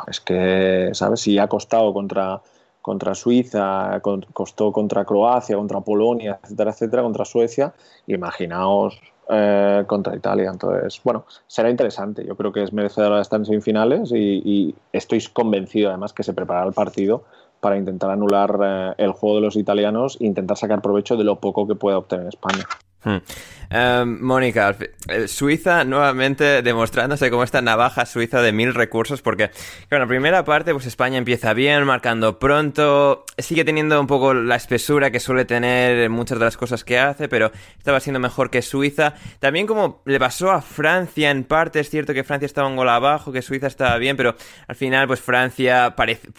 es 0.08 0.20
que, 0.22 0.90
¿sabes? 0.94 1.20
Si 1.20 1.38
ha 1.38 1.48
costado 1.48 1.94
contra 1.94 2.42
contra 2.88 3.14
Suiza, 3.16 4.02
costó 4.32 4.72
contra 4.72 5.04
Croacia, 5.04 5.58
contra 5.58 5.82
Polonia, 5.82 6.40
etcétera, 6.42 6.72
etcétera, 6.72 7.04
contra 7.04 7.26
Suecia. 7.26 7.74
Imaginaos 8.08 8.98
eh, 9.28 9.84
contra 9.86 10.16
Italia. 10.16 10.50
Entonces, 10.50 11.02
bueno, 11.04 11.26
será 11.48 11.70
interesante. 11.70 12.26
Yo 12.26 12.38
creo 12.38 12.54
que 12.54 12.64
es 12.64 12.72
merecedora 12.72 13.18
de 13.18 13.24
estar 13.24 13.42
en 13.42 13.46
semifinales 13.46 14.14
y, 14.14 14.42
y 14.46 14.76
estoy 14.94 15.22
convencido 15.34 15.90
además 15.90 16.14
que 16.14 16.24
se 16.24 16.34
preparará 16.34 16.66
el 16.66 16.74
partido 16.74 17.26
para 17.60 17.76
intentar 17.76 18.10
anular 18.10 18.58
eh, 18.64 18.94
el 19.00 19.12
juego 19.12 19.36
de 19.36 19.42
los 19.42 19.58
italianos 19.58 20.16
e 20.22 20.26
intentar 20.26 20.56
sacar 20.56 20.82
provecho 20.82 21.18
de 21.18 21.26
lo 21.26 21.42
poco 21.42 21.68
que 21.68 21.76
pueda 21.76 21.98
obtener 21.98 22.28
España. 22.28 22.64
Hmm. 23.08 23.22
Em, 23.70 24.22
Mónica, 24.22 24.76
eh, 25.10 25.28
Suiza 25.28 25.84
nuevamente 25.84 26.62
demostrándose 26.62 27.30
como 27.30 27.44
esta 27.44 27.62
navaja 27.62 28.06
suiza 28.06 28.42
de 28.42 28.54
mil 28.54 28.74
recursos, 28.74 29.22
porque 29.22 29.52
bueno, 29.90 30.06
la 30.06 30.10
primera 30.10 30.46
parte, 30.46 30.72
pues 30.72 30.86
España 30.86 31.18
empieza 31.18 31.54
bien, 31.54 31.84
marcando 31.84 32.40
pronto, 32.40 33.26
sigue 33.38 33.66
teniendo 33.66 34.00
un 34.00 34.08
poco 34.08 34.34
la 34.34 34.56
espesura 34.56 35.12
que 35.12 35.20
suele 35.20 35.44
tener 35.44 36.10
muchas 36.10 36.40
de 36.40 36.46
las 36.46 36.56
cosas 36.56 36.86
que 36.86 36.98
hace, 36.98 37.28
pero 37.28 37.52
estaba 37.78 38.00
siendo 38.00 38.20
mejor 38.20 38.50
que 38.50 38.62
Suiza. 38.62 39.16
También 39.40 39.68
como 39.68 40.02
le 40.06 40.20
pasó 40.20 40.52
a 40.52 40.62
Francia 40.62 41.30
en 41.30 41.44
parte, 41.44 41.82
es 41.82 41.90
cierto 41.90 42.14
que 42.14 42.24
Francia 42.24 42.46
estaba 42.46 42.70
un 42.70 42.78
gol 42.78 42.90
abajo, 42.90 43.34
que 43.34 43.42
Suiza 43.42 43.68
estaba 43.68 43.98
bien, 43.98 44.16
pero 44.16 44.36
al 44.68 44.76
final 44.76 45.08
pues 45.08 45.20
Francia 45.20 45.94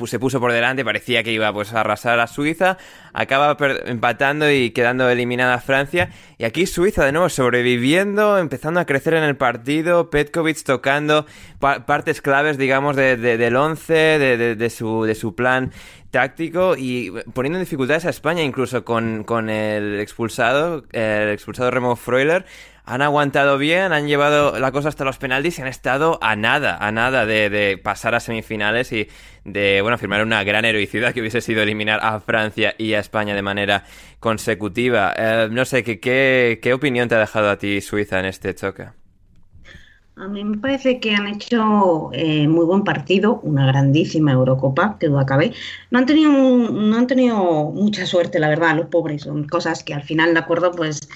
se 0.06 0.18
puso 0.18 0.40
por 0.40 0.52
delante, 0.52 0.82
parecía 0.82 1.22
que 1.22 1.32
iba 1.32 1.52
pues 1.52 1.74
a 1.74 1.80
arrasar 1.80 2.20
a 2.20 2.26
Suiza, 2.26 2.78
acaba 3.12 3.56
empatando 3.84 4.50
y 4.50 4.70
quedando 4.70 5.10
eliminada 5.10 5.58
Francia, 5.58 6.10
y 6.38 6.44
aquí 6.44 6.57
Suiza 6.66 7.04
de 7.04 7.12
nuevo 7.12 7.28
sobreviviendo, 7.28 8.38
empezando 8.38 8.80
a 8.80 8.84
crecer 8.84 9.14
en 9.14 9.22
el 9.22 9.36
partido, 9.36 10.10
Petkovic 10.10 10.62
tocando 10.62 11.26
partes 11.58 12.20
claves, 12.22 12.58
digamos, 12.58 12.96
del 12.96 13.56
11, 13.56 13.94
de, 13.94 14.70
su, 14.70 15.04
de 15.04 15.14
su 15.14 15.34
plan 15.34 15.72
táctico 16.10 16.74
y 16.76 17.12
poniendo 17.34 17.58
en 17.58 17.64
dificultades 17.64 18.06
a 18.06 18.10
España, 18.10 18.42
incluso 18.42 18.84
con, 18.84 19.24
con 19.24 19.50
el 19.50 20.00
expulsado, 20.00 20.84
el 20.92 21.30
expulsado 21.30 21.70
Remo 21.70 21.96
Freuler 21.96 22.46
han 22.88 23.02
aguantado 23.02 23.58
bien, 23.58 23.92
han 23.92 24.08
llevado 24.08 24.58
la 24.58 24.72
cosa 24.72 24.88
hasta 24.88 25.04
los 25.04 25.18
penaltis 25.18 25.58
y 25.58 25.62
han 25.62 25.68
estado 25.68 26.18
a 26.22 26.36
nada, 26.36 26.78
a 26.78 26.90
nada 26.90 27.26
de, 27.26 27.78
pasar 27.82 28.14
a 28.14 28.20
semifinales 28.20 28.92
y 28.92 29.08
de, 29.44 29.80
bueno, 29.82 29.98
firmar 29.98 30.22
una 30.22 30.42
gran 30.42 30.64
heroicidad 30.64 31.12
que 31.12 31.20
hubiese 31.20 31.42
sido 31.42 31.62
eliminar 31.62 32.00
a 32.02 32.18
Francia 32.20 32.74
y 32.78 32.94
a 32.94 33.00
España 33.00 33.34
de 33.34 33.42
manera 33.42 33.84
consecutiva. 34.20 35.12
Eh, 35.16 35.48
no 35.50 35.66
sé, 35.66 35.84
¿qué, 35.84 36.58
¿qué, 36.62 36.72
opinión 36.72 37.10
te 37.10 37.14
ha 37.14 37.18
dejado 37.18 37.50
a 37.50 37.58
ti 37.58 37.82
Suiza 37.82 38.20
en 38.20 38.24
este 38.24 38.54
choque? 38.54 38.86
A 40.16 40.26
mí 40.26 40.42
me 40.42 40.56
parece 40.56 40.98
que 40.98 41.14
han 41.14 41.28
hecho 41.28 42.08
eh, 42.12 42.48
muy 42.48 42.64
buen 42.64 42.84
partido, 42.84 43.38
una 43.42 43.66
grandísima 43.66 44.32
Eurocopa, 44.32 44.96
que 44.98 45.08
duda 45.08 45.26
cabe. 45.26 45.52
No 45.90 45.98
han 45.98 46.06
tenido 46.06 46.32
no 46.32 46.96
han 46.96 47.06
tenido 47.06 47.70
mucha 47.70 48.06
suerte, 48.06 48.40
la 48.40 48.48
verdad, 48.48 48.76
los 48.76 48.86
pobres. 48.86 49.22
Son 49.22 49.46
cosas 49.46 49.84
que 49.84 49.92
al 49.94 50.02
final, 50.02 50.32
de 50.32 50.40
acuerdo, 50.40 50.72
pues 50.72 51.08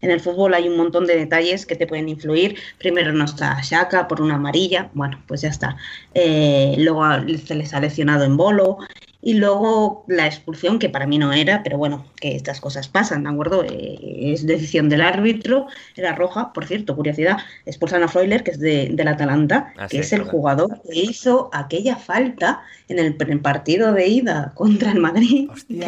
en 0.00 0.10
el 0.10 0.20
fútbol 0.20 0.54
hay 0.54 0.68
un 0.68 0.76
montón 0.76 1.06
de 1.06 1.16
detalles 1.16 1.66
que 1.66 1.76
te 1.76 1.86
pueden 1.86 2.08
influir. 2.08 2.56
Primero 2.78 3.12
no 3.12 3.24
está 3.24 3.60
Shaka 3.62 4.08
por 4.08 4.20
una 4.20 4.36
amarilla, 4.36 4.90
bueno, 4.94 5.22
pues 5.26 5.42
ya 5.42 5.48
está. 5.48 5.76
Eh, 6.14 6.74
luego 6.78 7.04
se 7.44 7.54
les 7.54 7.74
ha 7.74 7.80
lesionado 7.80 8.24
en 8.24 8.36
bolo 8.36 8.78
y 9.22 9.34
luego 9.34 10.04
la 10.06 10.26
expulsión, 10.26 10.78
que 10.78 10.88
para 10.88 11.06
mí 11.06 11.18
no 11.18 11.32
era, 11.32 11.62
pero 11.62 11.76
bueno, 11.76 12.06
que 12.16 12.34
estas 12.34 12.60
cosas 12.60 12.88
pasan, 12.88 13.24
¿de 13.24 13.30
acuerdo? 13.30 13.64
Eh, 13.64 14.32
es 14.32 14.46
decisión 14.46 14.88
del 14.88 15.02
árbitro, 15.02 15.66
era 15.94 16.14
roja, 16.14 16.52
por 16.52 16.66
cierto, 16.66 16.96
curiosidad, 16.96 17.38
expulsan 17.66 18.02
a 18.02 18.08
Freuler, 18.08 18.42
que 18.42 18.52
es 18.52 18.60
de, 18.60 18.88
del 18.92 19.08
Atalanta, 19.08 19.74
ah, 19.76 19.88
que 19.88 19.98
es 19.98 20.12
el 20.12 20.24
jugador 20.24 20.80
que 20.82 20.98
hizo 20.98 21.50
aquella 21.52 21.96
falta 21.96 22.62
en 22.88 22.98
el, 22.98 23.40
partido 23.40 23.92
de 23.92 24.08
ida 24.08 24.52
contra 24.54 24.90
el 24.90 24.98
Madrid. 24.98 25.48
Hostia, 25.50 25.86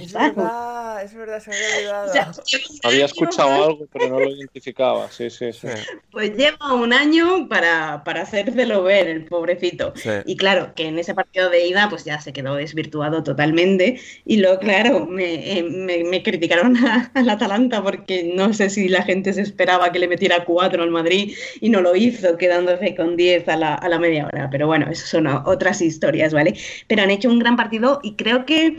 es 0.00 0.12
verdad, 0.12 1.02
es 1.04 1.14
verdad, 1.14 1.40
se 1.40 1.50
me 1.50 1.56
había 1.56 2.02
olvidado. 2.02 2.42
había 2.82 3.04
escuchado 3.04 3.64
algo, 3.64 3.86
pero 3.92 4.08
no 4.08 4.20
lo 4.20 4.28
identificaba, 4.30 5.10
sí, 5.10 5.30
sí, 5.30 5.52
sí. 5.52 5.68
Pues 6.10 6.36
lleva 6.36 6.74
un 6.74 6.92
año 6.92 7.48
para, 7.48 8.02
para 8.04 8.22
hacérselo 8.22 8.82
ver, 8.82 9.08
el 9.08 9.24
pobrecito. 9.26 9.92
Y 10.24 10.36
claro, 10.36 10.72
que 10.74 10.88
en 10.88 10.98
ese 10.98 11.14
partido 11.14 11.50
de 11.50 11.66
ida, 11.66 11.88
pues 11.88 12.04
ya 12.04 12.20
se 12.20 12.32
quedó 12.32 12.56
desvirtuado 12.70 13.22
totalmente. 13.22 14.00
Y 14.24 14.38
luego, 14.38 14.58
claro, 14.58 15.06
me, 15.06 15.58
eh, 15.58 15.62
me, 15.62 16.22
criticaron 16.22 16.76
al 17.14 17.28
Atalanta 17.28 17.82
porque 17.82 18.32
no 18.34 18.52
sé 18.52 18.70
si 18.70 18.88
la 18.88 19.02
gente 19.02 19.32
se 19.32 19.42
esperaba 19.42 19.92
que 19.92 19.98
le 19.98 20.08
metiera 20.08 20.44
cuatro 20.44 20.82
al 20.82 20.90
Madrid 20.90 21.34
y 21.60 21.68
no 21.68 21.80
lo 21.80 21.96
hizo, 21.96 22.36
quedándose 22.36 22.94
con 22.94 23.16
10 23.16 23.48
a 23.48 23.56
la, 23.56 23.74
a 23.74 23.88
la 23.88 23.98
media 23.98 24.26
hora. 24.26 24.48
Pero 24.50 24.66
bueno, 24.66 24.86
eso 24.90 25.06
son 25.06 25.26
otras 25.26 25.80
historias, 25.82 26.32
¿vale? 26.32 26.54
Pero 26.86 27.02
han 27.02 27.10
hecho 27.10 27.28
un 27.28 27.38
gran 27.38 27.56
partido 27.56 28.00
y 28.02 28.14
creo 28.14 28.46
que 28.46 28.76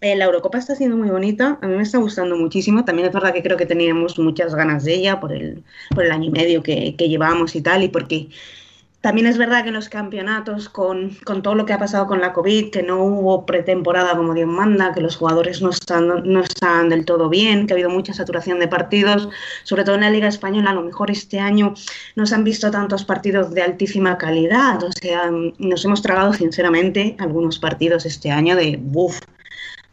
eh, 0.00 0.16
la 0.16 0.24
Eurocopa 0.24 0.58
está 0.58 0.74
siendo 0.74 0.96
muy 0.96 1.10
bonita, 1.10 1.58
a 1.62 1.66
mí 1.68 1.76
me 1.76 1.82
está 1.82 1.98
gustando 1.98 2.36
muchísimo. 2.36 2.84
También 2.84 3.08
es 3.08 3.14
verdad 3.14 3.32
que 3.32 3.42
creo 3.42 3.56
que 3.56 3.66
teníamos 3.66 4.18
muchas 4.18 4.54
ganas 4.54 4.84
de 4.84 4.94
ella 4.94 5.20
por 5.20 5.32
el, 5.32 5.62
por 5.94 6.04
el 6.04 6.12
año 6.12 6.28
y 6.28 6.30
medio 6.30 6.62
que, 6.62 6.96
que 6.96 7.08
llevábamos 7.08 7.54
y 7.54 7.62
tal, 7.62 7.82
y 7.84 7.88
porque 7.88 8.28
también 9.02 9.26
es 9.26 9.36
verdad 9.36 9.62
que 9.62 9.68
en 9.68 9.74
los 9.74 9.88
campeonatos, 9.88 10.68
con, 10.68 11.18
todo 11.42 11.56
lo 11.56 11.66
que 11.66 11.72
ha 11.72 11.78
pasado 11.78 12.06
con 12.06 12.20
la 12.20 12.32
COVID, 12.32 12.70
que 12.70 12.84
no 12.84 13.02
hubo 13.02 13.44
pretemporada 13.44 14.16
como 14.16 14.32
Dios 14.32 14.48
manda, 14.48 14.92
que 14.94 15.00
los 15.00 15.16
jugadores 15.16 15.60
no 15.60 15.70
están, 15.70 16.06
no 16.06 16.40
están 16.40 16.88
del 16.88 17.04
todo 17.04 17.28
bien, 17.28 17.66
que 17.66 17.72
ha 17.72 17.74
habido 17.74 17.90
mucha 17.90 18.14
saturación 18.14 18.60
de 18.60 18.68
partidos, 18.68 19.28
sobre 19.64 19.82
todo 19.82 19.96
en 19.96 20.02
la 20.02 20.10
Liga 20.10 20.28
Española, 20.28 20.70
a 20.70 20.74
lo 20.74 20.82
mejor 20.82 21.10
este 21.10 21.40
año 21.40 21.74
no 22.14 22.26
se 22.26 22.36
han 22.36 22.44
visto 22.44 22.70
tantos 22.70 23.04
partidos 23.04 23.52
de 23.52 23.62
altísima 23.62 24.16
calidad, 24.18 24.80
o 24.84 24.92
sea, 24.92 25.32
nos 25.58 25.84
hemos 25.84 26.00
tragado 26.00 26.32
sinceramente 26.32 27.16
algunos 27.18 27.58
partidos 27.58 28.06
este 28.06 28.30
año 28.30 28.54
de 28.54 28.78
buf, 28.80 29.18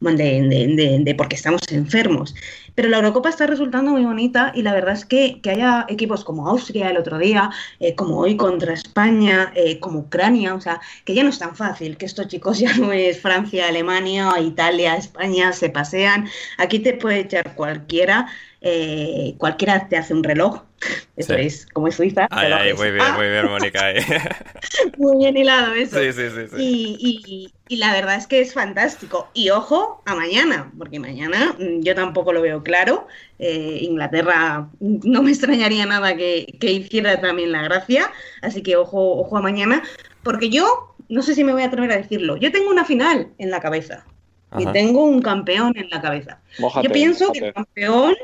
de, 0.02 1.02
de, 1.04 1.16
porque 1.16 1.36
estamos 1.36 1.62
enfermos. 1.72 2.36
Pero 2.76 2.90
la 2.90 2.98
Eurocopa 2.98 3.30
está 3.30 3.48
resultando 3.48 3.92
muy 3.92 4.06
bonita 4.06 4.52
y 4.56 4.62
la 4.62 4.74
verdad 4.74 4.94
es 4.94 5.06
que, 5.06 5.40
que 5.42 5.52
haya 5.52 5.86
equipos 5.88 6.24
como 6.24 6.48
Austria 6.48 6.90
el 6.90 6.98
otro 6.98 7.18
día, 7.18 7.50
eh, 7.80 7.96
como 7.96 8.20
hoy 8.20 8.38
contra 8.38 8.74
España, 8.74 9.52
eh, 9.56 9.80
como 9.80 10.00
Ucrania, 10.00 10.56
o 10.56 10.62
sea, 10.62 10.80
que 11.06 11.14
ya 11.14 11.24
no 11.24 11.30
es 11.30 11.40
tan 11.40 11.56
fácil, 11.56 11.98
que 11.98 12.06
estos 12.06 12.28
chicos 12.28 12.60
ya 12.60 12.76
no 12.78 12.92
es 12.92 13.22
Francia, 13.22 13.68
Alemania, 13.68 14.34
Italia, 14.40 14.96
España, 14.96 15.54
se 15.54 15.70
pasean. 15.70 16.28
Aquí 16.58 16.80
te 16.80 16.94
puede 16.94 17.22
echar 17.22 17.56
cualquiera, 17.56 18.28
eh, 18.62 19.36
cualquiera 19.38 19.88
te 19.88 19.98
hace 19.98 20.14
un 20.14 20.24
reloj 20.24 20.62
eso 21.16 21.34
es, 21.34 21.66
como 21.74 21.88
es 21.88 21.96
Suiza. 21.96 22.28
muy 22.32 22.92
bien, 22.92 23.14
muy 23.16 23.28
bien, 23.28 23.46
Mónica. 23.46 23.94
muy 24.98 25.18
bien 25.18 25.38
hilado 25.38 25.74
eso. 25.74 26.00
Sí, 26.00 26.14
sí, 26.14 26.30
sí. 26.30 26.56
Y, 26.58 27.52
y, 27.68 27.78
la 27.78 27.94
verdad 27.94 28.16
es 28.16 28.26
que 28.26 28.40
es 28.40 28.54
fantástico. 28.54 29.30
Y 29.34 29.50
ojo 29.50 30.02
a 30.06 30.16
mañana, 30.16 30.72
porque 30.78 31.00
mañana 31.00 31.56
mm, 31.60 31.82
yo 31.82 31.94
tampoco 31.96 32.32
lo 32.32 32.42
veo 32.42 32.64
claro. 32.70 33.08
Eh, 33.40 33.80
Inglaterra 33.82 34.70
no 34.80 35.24
me 35.24 35.32
extrañaría 35.32 35.86
nada 35.86 36.16
que, 36.16 36.58
que, 36.60 36.72
hiciera 36.72 37.20
también 37.20 37.52
la 37.52 37.64
gracia. 37.64 38.12
Así 38.42 38.62
que 38.62 38.76
ojo, 38.76 39.20
ojo 39.20 39.38
a 39.38 39.42
mañana, 39.42 39.84
porque 40.24 40.50
yo, 40.50 40.96
no 41.10 41.22
sé 41.22 41.34
si 41.34 41.44
me 41.44 41.52
voy 41.52 41.64
a 41.64 41.66
atrever 41.66 41.92
a 41.92 41.98
decirlo, 41.98 42.38
yo 42.38 42.52
tengo 42.52 42.70
una 42.70 42.86
final 42.86 43.30
en 43.38 43.50
la 43.50 43.60
cabeza. 43.60 44.06
Y 44.58 44.66
tengo 44.68 45.04
un 45.04 45.22
campeón 45.22 45.74
en 45.76 45.90
la 45.92 46.02
cabeza. 46.02 46.40
yo 46.58 46.92
pienso 46.92 47.32
que 47.32 47.48
el 47.48 47.54
campeón 47.54 48.16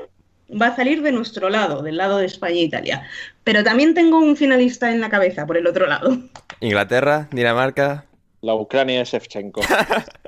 va 0.50 0.68
a 0.68 0.76
salir 0.76 1.04
de 1.04 1.12
nuestro 1.12 1.50
lado, 1.50 1.84
del 1.84 1.98
lado 1.98 2.18
de 2.18 2.26
España 2.26 2.56
e 2.56 2.64
Italia. 2.64 3.08
Pero 3.44 3.64
también 3.64 3.94
tengo 3.94 4.18
un 4.18 4.36
finalista 4.36 4.92
en 4.92 5.02
la 5.02 5.10
cabeza 5.10 5.46
por 5.46 5.56
el 5.56 5.68
otro 5.68 5.86
lado. 5.86 6.18
Inglaterra, 6.62 7.28
Dinamarca. 7.32 8.06
La 8.42 8.56
Ucrania 8.56 9.00
de 9.00 9.06
Shevchenko. 9.06 9.62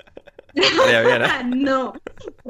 ¿eh? 0.57 1.43
no, 1.55 1.93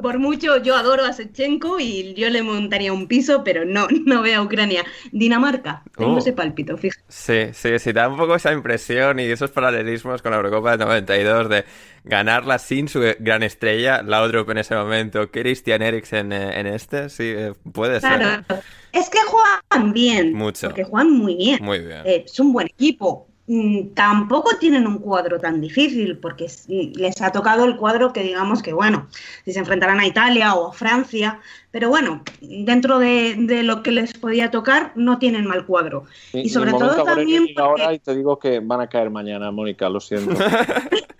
por 0.00 0.18
mucho 0.18 0.56
yo 0.62 0.76
adoro 0.76 1.04
a 1.04 1.12
Sechenko 1.12 1.78
y 1.80 2.14
yo 2.14 2.30
le 2.30 2.42
montaría 2.42 2.92
un 2.92 3.06
piso, 3.06 3.44
pero 3.44 3.64
no, 3.64 3.86
no 4.06 4.22
veo 4.22 4.40
a 4.40 4.44
Ucrania. 4.44 4.84
Dinamarca, 5.12 5.82
tengo 5.96 6.14
Oh. 6.14 6.18
ese 6.18 6.32
pálpito, 6.32 6.76
fíjate. 6.76 7.02
Sí, 7.08 7.48
sí, 7.52 7.78
sí, 7.78 7.92
da 7.92 8.08
un 8.08 8.16
poco 8.16 8.34
esa 8.34 8.52
impresión 8.52 9.20
y 9.20 9.24
esos 9.24 9.50
paralelismos 9.50 10.22
con 10.22 10.30
la 10.32 10.38
Eurocopa 10.38 10.76
de 10.76 10.84
92 10.84 11.48
de 11.48 11.64
ganarla 12.04 12.58
sin 12.58 12.88
su 12.88 13.00
gran 13.18 13.42
estrella, 13.42 14.02
la 14.02 14.22
otra 14.22 14.44
en 14.48 14.58
ese 14.58 14.74
momento, 14.74 15.30
Christian 15.30 15.82
Eriksen 15.82 16.32
eh, 16.32 16.58
en 16.60 16.66
este, 16.66 17.08
sí, 17.10 17.24
eh, 17.24 17.52
puede 17.72 18.00
ser. 18.00 18.18
Claro, 18.18 18.44
es 18.92 19.10
que 19.10 19.18
juegan 19.26 19.92
bien, 19.92 20.32
Mucho. 20.32 20.68
porque 20.68 20.84
juegan 20.84 21.10
muy 21.10 21.36
bien. 21.36 21.58
Muy 21.62 21.80
bien. 21.80 22.00
Eh, 22.04 22.24
es 22.26 22.40
un 22.40 22.52
buen 22.52 22.66
equipo. 22.68 23.27
Mm, 23.50 23.94
Tampoco 23.94 24.56
tienen 24.60 24.86
un 24.86 24.98
cuadro 24.98 25.38
tan 25.40 25.60
difícil, 25.60 26.18
porque 26.18 26.46
les 26.68 27.22
ha 27.22 27.32
tocado 27.32 27.64
el 27.64 27.76
cuadro 27.76 28.12
que 28.12 28.22
digamos 28.22 28.62
que, 28.62 28.74
bueno, 28.74 29.08
si 29.46 29.52
se 29.52 29.58
enfrentarán 29.58 29.98
a 30.00 30.06
Italia 30.06 30.54
o 30.54 30.68
a 30.68 30.72
Francia, 30.74 31.40
pero 31.70 31.88
bueno, 31.88 32.22
dentro 32.42 32.98
de, 32.98 33.36
de 33.38 33.62
lo 33.62 33.82
que 33.82 33.90
les 33.90 34.12
podía 34.12 34.50
tocar, 34.50 34.92
no 34.96 35.18
tienen 35.18 35.46
mal 35.46 35.64
cuadro. 35.64 36.04
Mi- 36.34 36.42
Y 36.42 36.48
sobre 36.50 36.72
momento 36.72 36.94
todo 36.94 37.04
también 37.04 37.46
ahora 37.56 37.94
y 37.94 37.98
te 37.98 38.14
digo 38.14 38.38
que 38.38 38.60
van 38.60 38.82
a 38.82 38.86
caer 38.88 39.08
mañana, 39.10 39.50
Mónica, 39.50 39.88
lo 39.88 40.00
siento. 40.00 40.34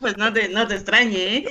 Pues 0.00 0.18
no 0.18 0.32
te, 0.32 0.48
no 0.50 0.66
te 0.66 0.74
extrañe, 0.74 1.36
¿eh? 1.36 1.44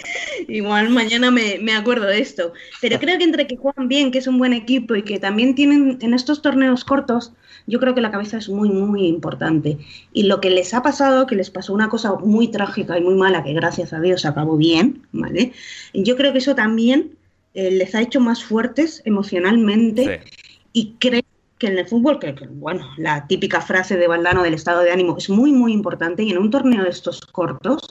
Igual 0.47 0.89
mañana 0.91 1.31
me, 1.31 1.57
me 1.59 1.73
acuerdo 1.73 2.05
de 2.05 2.19
esto. 2.19 2.53
Pero 2.81 2.99
creo 2.99 3.17
que 3.17 3.23
entre 3.23 3.47
que 3.47 3.57
juegan 3.57 3.87
bien, 3.87 4.11
que 4.11 4.19
es 4.19 4.27
un 4.27 4.37
buen 4.37 4.53
equipo 4.53 4.93
y 4.95 5.01
que 5.01 5.19
también 5.19 5.55
tienen 5.55 5.97
en 6.01 6.13
estos 6.13 6.41
torneos 6.43 6.83
cortos, 6.85 7.33
yo 7.67 7.79
creo 7.79 7.95
que 7.95 8.01
la 8.01 8.11
cabeza 8.11 8.37
es 8.37 8.49
muy, 8.49 8.69
muy 8.69 9.07
importante. 9.07 9.77
Y 10.11 10.23
lo 10.23 10.41
que 10.41 10.49
les 10.49 10.73
ha 10.73 10.81
pasado, 10.81 11.25
que 11.27 11.35
les 11.35 11.49
pasó 11.49 11.73
una 11.73 11.89
cosa 11.89 12.13
muy 12.15 12.49
trágica 12.49 12.97
y 12.97 13.01
muy 13.01 13.15
mala, 13.15 13.43
que 13.43 13.53
gracias 13.53 13.93
a 13.93 13.99
Dios 13.99 14.25
acabó 14.25 14.57
bien, 14.57 15.01
¿vale? 15.11 15.53
Yo 15.93 16.15
creo 16.15 16.31
que 16.31 16.39
eso 16.39 16.55
también 16.55 17.11
eh, 17.53 17.71
les 17.71 17.95
ha 17.95 18.01
hecho 18.01 18.19
más 18.19 18.43
fuertes 18.43 19.01
emocionalmente 19.05 20.23
Sí. 20.23 20.31
y 20.73 20.95
creo 20.99 21.21
que 21.57 21.67
en 21.67 21.77
el 21.77 21.87
fútbol, 21.87 22.19
que, 22.19 22.35
que, 22.35 22.47
bueno, 22.47 22.85
la 22.97 23.25
típica 23.27 23.61
frase 23.61 23.95
de 23.95 24.07
Valdano 24.07 24.43
del 24.43 24.53
estado 24.55 24.81
de 24.81 24.91
ánimo 24.91 25.17
es 25.17 25.29
muy, 25.29 25.51
muy 25.53 25.71
importante 25.71 26.23
y 26.23 26.31
en 26.31 26.37
un 26.37 26.49
torneo 26.49 26.83
de 26.83 26.89
estos 26.89 27.21
cortos, 27.21 27.81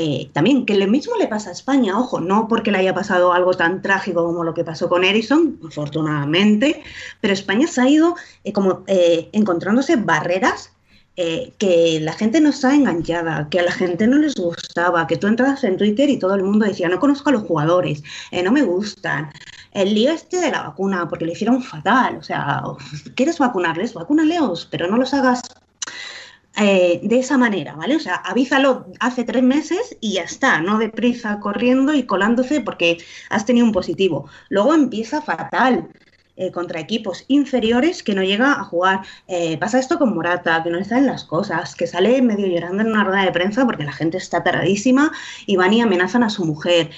eh, 0.00 0.30
también 0.32 0.64
que 0.64 0.76
lo 0.76 0.86
mismo 0.86 1.16
le 1.16 1.26
pasa 1.26 1.50
a 1.50 1.52
España, 1.52 1.98
ojo, 1.98 2.20
no 2.20 2.46
porque 2.46 2.70
le 2.70 2.78
haya 2.78 2.94
pasado 2.94 3.32
algo 3.32 3.54
tan 3.54 3.82
trágico 3.82 4.24
como 4.24 4.44
lo 4.44 4.54
que 4.54 4.62
pasó 4.62 4.88
con 4.88 5.02
Erikson, 5.02 5.58
afortunadamente, 5.66 6.84
pero 7.20 7.34
España 7.34 7.66
se 7.66 7.80
ha 7.80 7.88
ido 7.88 8.14
eh, 8.44 8.52
como 8.52 8.84
eh, 8.86 9.28
encontrándose 9.32 9.96
barreras 9.96 10.72
que 11.16 11.98
la 12.00 12.12
gente 12.12 12.40
no 12.40 12.50
está 12.50 12.72
enganchada, 12.72 13.48
que 13.50 13.58
a 13.58 13.64
la 13.64 13.72
gente 13.72 14.06
no 14.06 14.18
les 14.18 14.36
gustaba, 14.36 15.08
que 15.08 15.16
tú 15.16 15.26
entras 15.26 15.64
en 15.64 15.76
Twitter 15.76 16.08
y 16.08 16.16
todo 16.16 16.36
el 16.36 16.44
mundo 16.44 16.64
decía, 16.64 16.88
no 16.88 17.00
conozco 17.00 17.30
a 17.30 17.32
los 17.32 17.42
jugadores, 17.42 18.04
no 18.44 18.52
me 18.52 18.62
gustan, 18.62 19.32
el 19.72 19.94
lío 19.94 20.12
este 20.12 20.36
de 20.36 20.52
la 20.52 20.62
vacuna, 20.62 21.08
porque 21.08 21.26
le 21.26 21.32
hicieron 21.32 21.60
fatal, 21.60 22.18
o 22.18 22.22
sea, 22.22 22.62
¿quieres 23.16 23.36
vacunarles? 23.40 23.94
Vacúnaleos, 23.94 24.68
pero 24.70 24.86
no 24.86 24.96
los 24.96 25.12
hagas 25.12 25.42
eh, 26.60 27.00
de 27.04 27.18
esa 27.20 27.38
manera, 27.38 27.74
¿vale? 27.76 27.94
O 27.96 28.00
sea, 28.00 28.16
avísalo 28.16 28.86
hace 29.00 29.22
tres 29.24 29.42
meses 29.44 29.96
y 30.00 30.14
ya 30.14 30.22
está, 30.22 30.60
no 30.60 30.78
deprisa 30.78 31.38
corriendo 31.40 31.94
y 31.94 32.04
colándose 32.04 32.60
porque 32.60 32.98
has 33.30 33.46
tenido 33.46 33.64
un 33.66 33.72
positivo. 33.72 34.28
Luego 34.48 34.74
empieza 34.74 35.22
fatal. 35.22 35.88
eh, 36.40 36.52
contra 36.52 36.78
equipos 36.78 37.24
inferiores 37.26 38.02
que 38.04 38.14
no 38.14 38.22
llega 38.22 38.52
a 38.52 38.64
jugar. 38.64 39.00
Eh, 39.26 39.58
pasa 39.58 39.80
esto 39.80 39.98
con 39.98 40.14
Morata, 40.14 40.62
que 40.62 40.70
no 40.70 40.78
está 40.78 40.96
en 40.98 41.06
las 41.06 41.24
cosas, 41.24 41.74
que 41.74 41.88
sale 41.88 42.22
medio 42.22 42.46
llorando 42.46 42.82
en 42.82 42.92
una 42.92 43.02
rueda 43.02 43.24
de 43.24 43.32
prensa 43.32 43.66
porque 43.66 43.82
la 43.82 43.92
gente 43.92 44.18
está 44.18 44.38
aterradísima 44.38 45.10
y 45.46 45.56
van 45.56 45.72
y 45.72 45.80
amenazan 45.80 46.22
a 46.22 46.30
su 46.30 46.44
mujer. 46.44 46.90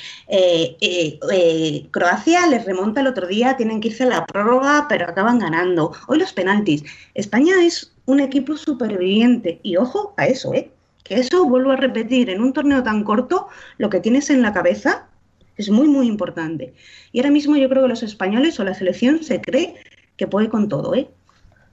Croacia 1.91 2.47
les 2.49 2.65
remonta 2.67 3.01
el 3.01 3.07
otro 3.07 3.27
día, 3.27 3.57
tienen 3.57 3.81
que 3.81 3.89
irse 3.89 4.05
a 4.05 4.09
la 4.09 4.27
prórroga, 4.27 4.87
pero 4.89 5.07
acaban 5.07 5.39
ganando. 5.39 5.93
Hoy 6.07 6.19
los 6.19 6.35
penaltis. 6.35 6.85
España 7.15 7.55
es 7.63 7.93
un 8.11 8.21
equipo 8.21 8.57
superviviente 8.57 9.61
y 9.63 9.77
ojo 9.77 10.15
a 10.17 10.27
eso, 10.27 10.53
¿eh? 10.55 10.71
Que 11.05 11.15
eso 11.15 11.45
vuelvo 11.45 11.71
a 11.71 11.77
repetir, 11.77 12.29
en 12.29 12.43
un 12.43 12.53
torneo 12.53 12.83
tan 12.83 13.05
corto, 13.05 13.49
lo 13.79 13.89
que 13.89 14.01
tienes 14.01 14.31
en 14.31 14.43
la 14.43 14.53
cabeza 14.53 15.09
es 15.57 15.71
muy, 15.71 15.89
muy 15.89 16.07
importante. 16.07 16.75
Y 17.13 17.21
ahora 17.21 17.31
mismo 17.31 17.57
yo 17.57 17.69
creo 17.69 17.83
que 17.83 17.89
los 17.89 18.03
españoles 18.03 18.59
o 18.59 18.65
la 18.65 18.75
selección 18.75 19.23
se 19.23 19.41
cree 19.41 19.75
que 20.17 20.27
puede 20.27 20.49
con 20.49 20.69
todo, 20.69 20.95
¿eh? 20.95 21.09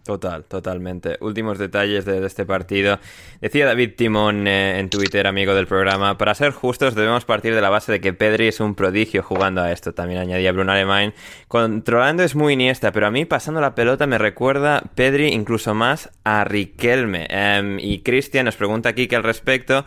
Total, 0.07 0.45
totalmente. 0.45 1.17
Últimos 1.19 1.57
detalles 1.57 2.05
de, 2.05 2.25
este 2.25 2.45
partido. 2.45 2.97
Decía 3.41 3.65
David 3.65 3.95
Timón 3.97 4.47
eh, 4.47 4.79
en 4.79 4.89
Twitter, 4.89 5.27
amigo 5.27 5.53
del 5.53 5.67
programa, 5.67 6.17
para 6.17 6.33
ser 6.33 6.53
justos 6.53 6.95
debemos 6.95 7.25
partir 7.25 7.53
de 7.53 7.59
la 7.59 7.69
base 7.69 7.91
de 7.91 7.99
que 7.99 8.13
Pedri 8.13 8.47
es 8.47 8.61
un 8.61 8.73
prodigio 8.73 9.21
jugando 9.21 9.61
a 9.61 9.69
esto. 9.69 9.93
También 9.93 10.21
añadía 10.21 10.53
Bruno 10.53 10.71
Alemán. 10.71 11.13
Controlando 11.49 12.23
es 12.23 12.35
muy 12.35 12.53
iniesta, 12.53 12.93
pero 12.93 13.07
a 13.07 13.11
mí 13.11 13.25
pasando 13.25 13.59
la 13.59 13.75
pelota 13.75 14.07
me 14.07 14.17
recuerda 14.17 14.81
Pedri 14.95 15.27
incluso 15.27 15.73
más 15.73 16.09
a 16.23 16.45
Riquelme. 16.45 17.27
Em, 17.29 17.77
y 17.77 17.99
Cristian 17.99 18.45
nos 18.45 18.55
pregunta 18.55 18.87
aquí 18.87 19.09
que 19.09 19.17
al 19.17 19.23
respecto, 19.23 19.83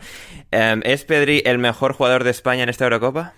em, 0.51 0.81
¿es 0.83 1.03
Pedri 1.03 1.41
el 1.47 1.57
mejor 1.57 1.93
jugador 1.93 2.23
de 2.23 2.29
España 2.29 2.61
en 2.61 2.69
esta 2.69 2.83
Eurocopa? 2.83 3.33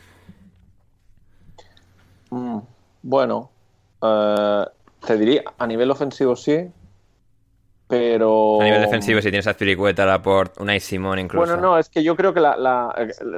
Mm, 2.29 2.59
Bueno, 3.03 3.51
eh, 4.01 4.65
te 5.05 5.17
diría, 5.17 5.43
a 5.57 5.67
nivel 5.67 5.91
ofensivo 5.91 6.35
sí, 6.35 6.69
pero... 7.87 8.61
A 8.61 8.63
nivel 8.63 8.81
defensivo, 8.81 9.21
si 9.21 9.29
tienes 9.29 9.45
a 9.45 9.51
Azpilicueta, 9.51 10.05
Laporte, 10.05 10.61
Unai 10.63 10.79
Simón 10.79 11.19
incluso. 11.19 11.45
Bueno, 11.45 11.61
no, 11.61 11.77
es 11.77 11.89
que 11.89 12.01
yo 12.03 12.15
creo 12.15 12.33
que 12.33 12.39
la, 12.39 12.55
la- 12.57 12.95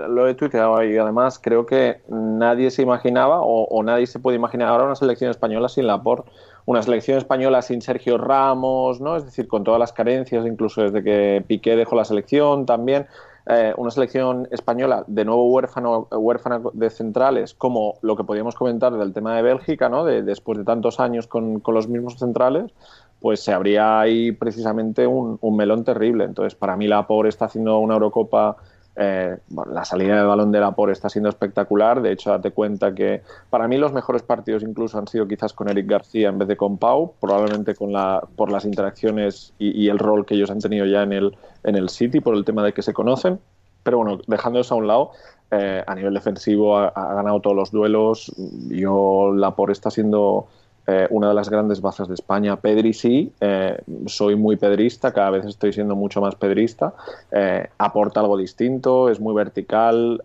lo 0.07 0.27
he 0.27 0.35
tuiteado 0.35 0.81
y 0.83 0.95
además 0.97 1.39
creo 1.41 1.65
que 1.65 2.01
nadie 2.07 2.71
se 2.71 2.81
imaginaba 2.83 3.41
o, 3.41 3.63
o 3.65 3.83
nadie 3.83 4.07
se 4.07 4.19
puede 4.19 4.37
imaginar 4.37 4.69
ahora 4.69 4.85
una 4.85 4.95
selección 4.95 5.31
española 5.31 5.67
sin 5.67 5.87
Laporte, 5.87 6.31
una 6.65 6.81
selección 6.83 7.17
española 7.17 7.61
sin 7.61 7.81
Sergio 7.81 8.17
Ramos, 8.17 9.01
¿no? 9.01 9.17
Es 9.17 9.25
decir, 9.25 9.47
con 9.47 9.63
todas 9.63 9.79
las 9.79 9.91
carencias, 9.93 10.45
incluso 10.45 10.83
desde 10.83 11.03
que 11.03 11.43
Piqué 11.45 11.75
dejó 11.75 11.95
la 11.95 12.05
selección 12.05 12.65
también. 12.65 13.07
Eh, 13.47 13.73
una 13.77 13.91
selección 13.91 14.47
española 14.51 15.03
de 15.07 15.23
nuevo 15.25 15.49
huérfano, 15.51 16.07
huérfana 16.11 16.61
de 16.73 16.89
centrales, 16.89 17.53
como 17.53 17.95
lo 18.01 18.15
que 18.15 18.23
podíamos 18.23 18.55
comentar 18.55 18.93
del 18.97 19.13
tema 19.13 19.35
de 19.35 19.41
Bélgica, 19.43 19.87
¿no? 19.89 20.03
De, 20.03 20.23
después 20.23 20.57
de 20.57 20.63
tantos 20.63 20.99
años 20.99 21.27
con, 21.27 21.59
con 21.59 21.75
los 21.75 21.87
mismos 21.87 22.17
centrales, 22.17 22.71
pues 23.19 23.39
se 23.41 23.53
abría 23.53 23.99
ahí 23.99 24.31
precisamente 24.31 25.07
un, 25.07 25.37
un 25.41 25.55
melón 25.55 25.83
terrible. 25.83 26.25
Entonces, 26.25 26.55
para 26.55 26.75
mí 26.75 26.87
la 26.87 27.07
POR 27.07 27.27
está 27.27 27.45
haciendo 27.45 27.79
una 27.79 27.95
Eurocopa, 27.95 28.57
eh, 28.95 29.37
bueno, 29.49 29.73
la 29.73 29.83
salida 29.83 30.17
del 30.17 30.27
balón 30.27 30.51
de 30.51 30.59
la 30.59 30.71
POR 30.71 30.91
está 30.91 31.09
siendo 31.09 31.29
espectacular. 31.29 32.01
De 32.01 32.11
hecho, 32.11 32.31
date 32.31 32.51
cuenta 32.51 32.93
que 32.93 33.21
para 33.49 33.67
mí 33.67 33.77
los 33.77 33.91
mejores 33.91 34.23
partidos 34.23 34.63
incluso 34.63 34.97
han 34.97 35.07
sido 35.07 35.27
quizás 35.27 35.53
con 35.53 35.69
Eric 35.69 35.87
García 35.87 36.29
en 36.29 36.37
vez 36.37 36.47
de 36.47 36.57
con 36.57 36.77
Pau, 36.77 37.13
probablemente 37.19 37.75
con 37.75 37.91
la, 37.91 38.23
por 38.35 38.51
las 38.51 38.65
interacciones 38.65 39.53
y, 39.59 39.83
y 39.83 39.89
el 39.89 39.99
rol 39.99 40.25
que 40.25 40.35
ellos 40.35 40.49
han 40.49 40.59
tenido 40.59 40.85
ya 40.85 41.03
en 41.03 41.13
el, 41.13 41.37
en 41.63 41.75
el 41.75 41.89
City, 41.89 42.19
por 42.19 42.35
el 42.35 42.45
tema 42.45 42.63
de 42.63 42.73
que 42.73 42.81
se 42.81 42.93
conocen. 42.93 43.39
Pero 43.83 43.97
bueno, 43.97 44.19
dejando 44.25 44.59
eso 44.59 44.73
a 44.73 44.77
un 44.77 44.87
lado, 44.87 45.11
eh, 45.51 45.83
a 45.85 45.93
nivel 45.93 46.13
defensivo 46.13 46.77
ha, 46.77 46.87
ha 46.87 47.13
ganado 47.13 47.39
todos 47.39 47.55
los 47.55 47.71
duelos. 47.71 48.31
Yo, 48.69 49.31
la 49.35 49.55
POR 49.55 49.71
está 49.71 49.91
siendo 49.91 50.47
eh, 50.87 51.07
una 51.09 51.29
de 51.29 51.33
las 51.33 51.49
grandes 51.49 51.81
bazas 51.81 52.07
de 52.07 52.13
España. 52.13 52.57
Pedri 52.57 52.93
sí, 52.93 53.31
eh, 53.41 53.77
soy 54.05 54.35
muy 54.35 54.55
pedrista, 54.55 55.11
cada 55.11 55.31
vez 55.31 55.45
estoy 55.45 55.73
siendo 55.73 55.95
mucho 55.95 56.21
más 56.21 56.35
pedrista. 56.35 56.93
Eh, 57.31 57.67
aporta 57.79 58.19
algo 58.19 58.37
distinto, 58.37 59.09
es 59.09 59.19
muy 59.19 59.33
vertical. 59.33 60.21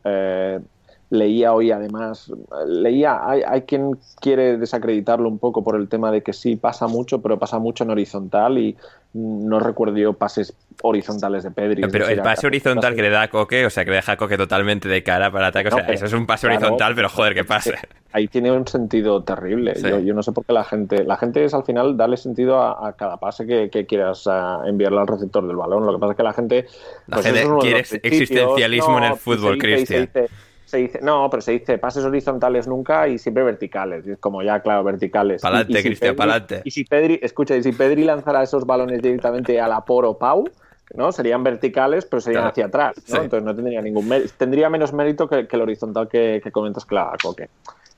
leía 1.08 1.52
hoy 1.52 1.72
además, 1.72 2.32
leía, 2.66 3.28
hay, 3.28 3.42
hay 3.44 3.62
quien 3.62 3.98
quiere 4.20 4.58
desacreditarlo 4.58 5.28
un 5.28 5.38
poco 5.38 5.64
por 5.64 5.74
el 5.74 5.88
tema 5.88 6.12
de 6.12 6.22
que 6.22 6.32
sí 6.32 6.54
pasa 6.54 6.86
mucho, 6.86 7.20
pero 7.20 7.38
pasa 7.38 7.58
mucho 7.58 7.82
en 7.82 7.90
horizontal 7.90 8.58
y 8.58 8.76
no 9.12 9.58
recuerdo 9.58 9.96
yo 9.96 10.12
pases 10.12 10.54
horizontales 10.82 11.42
de 11.42 11.50
Pedri. 11.50 11.82
Pero 11.82 12.04
decir, 12.04 12.18
el 12.18 12.22
pase 12.22 12.46
horizontal 12.46 12.94
que 12.94 13.02
le 13.02 13.10
da 13.10 13.22
a 13.22 13.28
Coque, 13.28 13.66
o 13.66 13.70
sea, 13.70 13.84
que 13.84 13.90
le 13.90 13.96
deja 13.96 14.12
a 14.12 14.16
Coque 14.16 14.36
totalmente 14.36 14.88
de 14.88 15.02
cara 15.02 15.30
para 15.30 15.48
ataque, 15.48 15.68
o 15.68 15.72
sea, 15.72 15.86
eso 15.86 16.06
es 16.06 16.12
un 16.12 16.26
pase 16.26 16.46
claro, 16.46 16.60
horizontal, 16.60 16.94
pero 16.94 17.08
joder, 17.08 17.34
que 17.34 17.44
pase. 17.44 17.74
ahí 18.12 18.28
tiene 18.28 18.52
un 18.52 18.66
sentido 18.66 19.22
terrible. 19.24 19.74
Sí. 19.74 19.88
Yo, 19.88 19.98
yo 19.98 20.14
no 20.14 20.22
sé 20.22 20.32
por 20.32 20.44
qué 20.44 20.52
la 20.52 20.64
gente, 20.64 21.04
la 21.04 21.16
gente 21.16 21.44
es 21.44 21.54
al 21.54 21.64
final 21.64 21.96
darle 21.96 22.16
sentido 22.16 22.60
a, 22.60 22.88
a 22.88 22.92
cada 22.92 23.16
pase 23.16 23.46
que, 23.46 23.68
que 23.68 23.86
quieras 23.86 24.28
enviarle 24.66 25.00
al 25.00 25.08
receptor 25.08 25.46
del 25.46 25.56
balón. 25.56 25.86
Lo 25.86 25.92
que 25.92 25.98
pasa 25.98 26.12
es 26.12 26.16
que 26.16 26.22
la 26.22 26.32
gente, 26.32 26.66
La 27.06 27.16
pues 27.16 27.26
gente 27.26 27.48
quiere 27.60 27.80
existencialismo 27.80 28.98
en 28.98 29.04
el 29.04 29.16
fútbol, 29.16 29.58
Cristian. 29.58 30.08
Se 30.70 30.78
dice- 30.78 31.00
no, 31.02 31.28
pero 31.30 31.40
se 31.40 31.52
dice 31.52 31.78
pases 31.78 32.04
horizontales 32.04 32.66
nunca 32.68 33.08
y 33.08 33.18
siempre 33.18 33.42
verticales. 33.42 34.06
Y 34.06 34.12
es 34.12 34.18
como 34.18 34.42
ya, 34.42 34.60
claro, 34.60 34.84
verticales. 34.84 35.42
Pa'lante, 35.42 35.74
si 35.76 35.82
Cristian, 35.82 36.16
pa'lante. 36.16 36.62
Y 36.64 36.70
si 36.70 36.84
Pedri, 36.84 37.18
escucha, 37.22 37.56
y 37.56 37.62
si 37.62 37.72
Pedri 37.72 38.04
lanzara 38.04 38.42
esos 38.42 38.64
balones 38.64 39.02
directamente 39.02 39.60
a 39.60 39.66
la 39.68 39.80
Poro 39.84 40.16
Pau, 40.16 40.48
¿no? 40.94 41.12
Serían 41.12 41.42
verticales, 41.44 42.04
pero 42.06 42.20
serían 42.20 42.42
Claro. 42.42 42.50
hacia 42.52 42.66
atrás, 42.66 42.96
¿no? 43.08 43.16
Sí. 43.16 43.20
Entonces 43.24 43.44
no 43.44 43.54
tendría 43.54 43.80
ningún 43.82 44.08
mérito. 44.08 44.32
Tendría 44.38 44.70
menos 44.70 44.92
mérito 44.92 45.28
que, 45.28 45.46
que 45.46 45.56
el 45.56 45.62
horizontal 45.62 46.08
que, 46.08 46.40
que 46.42 46.50
comentas, 46.52 46.84
claro, 46.84 47.16
Coque. 47.22 47.48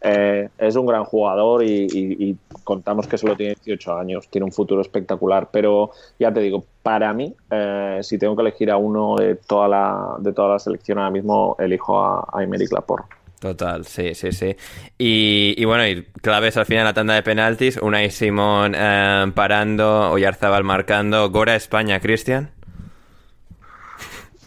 Eh, 0.04 0.48
es 0.58 0.74
un 0.74 0.86
gran 0.86 1.04
jugador 1.04 1.62
y, 1.64 2.36
contamos 2.64 3.06
que 3.06 3.18
solo 3.18 3.36
tiene 3.36 3.54
18 3.64 3.96
años, 3.96 4.28
tiene 4.28 4.44
un 4.44 4.52
futuro 4.52 4.80
espectacular, 4.80 5.48
pero 5.50 5.90
ya 6.18 6.32
te 6.32 6.40
digo, 6.40 6.64
para 6.82 7.12
mí, 7.12 7.34
eh, 7.50 7.98
si 8.02 8.18
tengo 8.18 8.34
que 8.36 8.42
elegir 8.42 8.70
a 8.70 8.76
uno 8.76 9.16
de 9.16 9.36
toda 9.36 9.68
la, 9.68 10.16
de 10.18 10.32
selección 10.58 10.98
ahora 10.98 11.10
mismo, 11.10 11.56
elijo 11.58 12.00
a, 12.00 12.20
a 12.20 12.46
Laporte. 12.70 13.22
Total, 13.42 13.84
sí, 13.84 14.14
sí, 14.14 14.30
sí. 14.30 14.56
Y, 14.98 15.64
bueno, 15.64 15.84
y 15.84 16.04
claves 16.22 16.56
al 16.56 16.64
final 16.64 16.84
la 16.84 16.94
tanda 16.94 17.14
de 17.14 17.24
penaltis, 17.24 17.76
Unai 17.76 18.08
Simón 18.10 18.74
eh, 18.76 19.32
parando, 19.34 20.12
Oyarzabal 20.12 20.62
marcando, 20.62 21.28
Gora 21.30 21.56
España, 21.56 21.98
Cristian. 21.98 22.52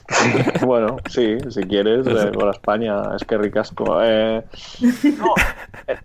bueno, 0.65 0.97
sí, 1.09 1.37
si 1.49 1.63
quieres, 1.63 2.05
eh, 2.07 2.31
Gora 2.33 2.51
España, 2.51 3.15
es 3.15 3.23
que 3.23 3.37
ricasco. 3.37 3.99
Eh, 4.03 4.43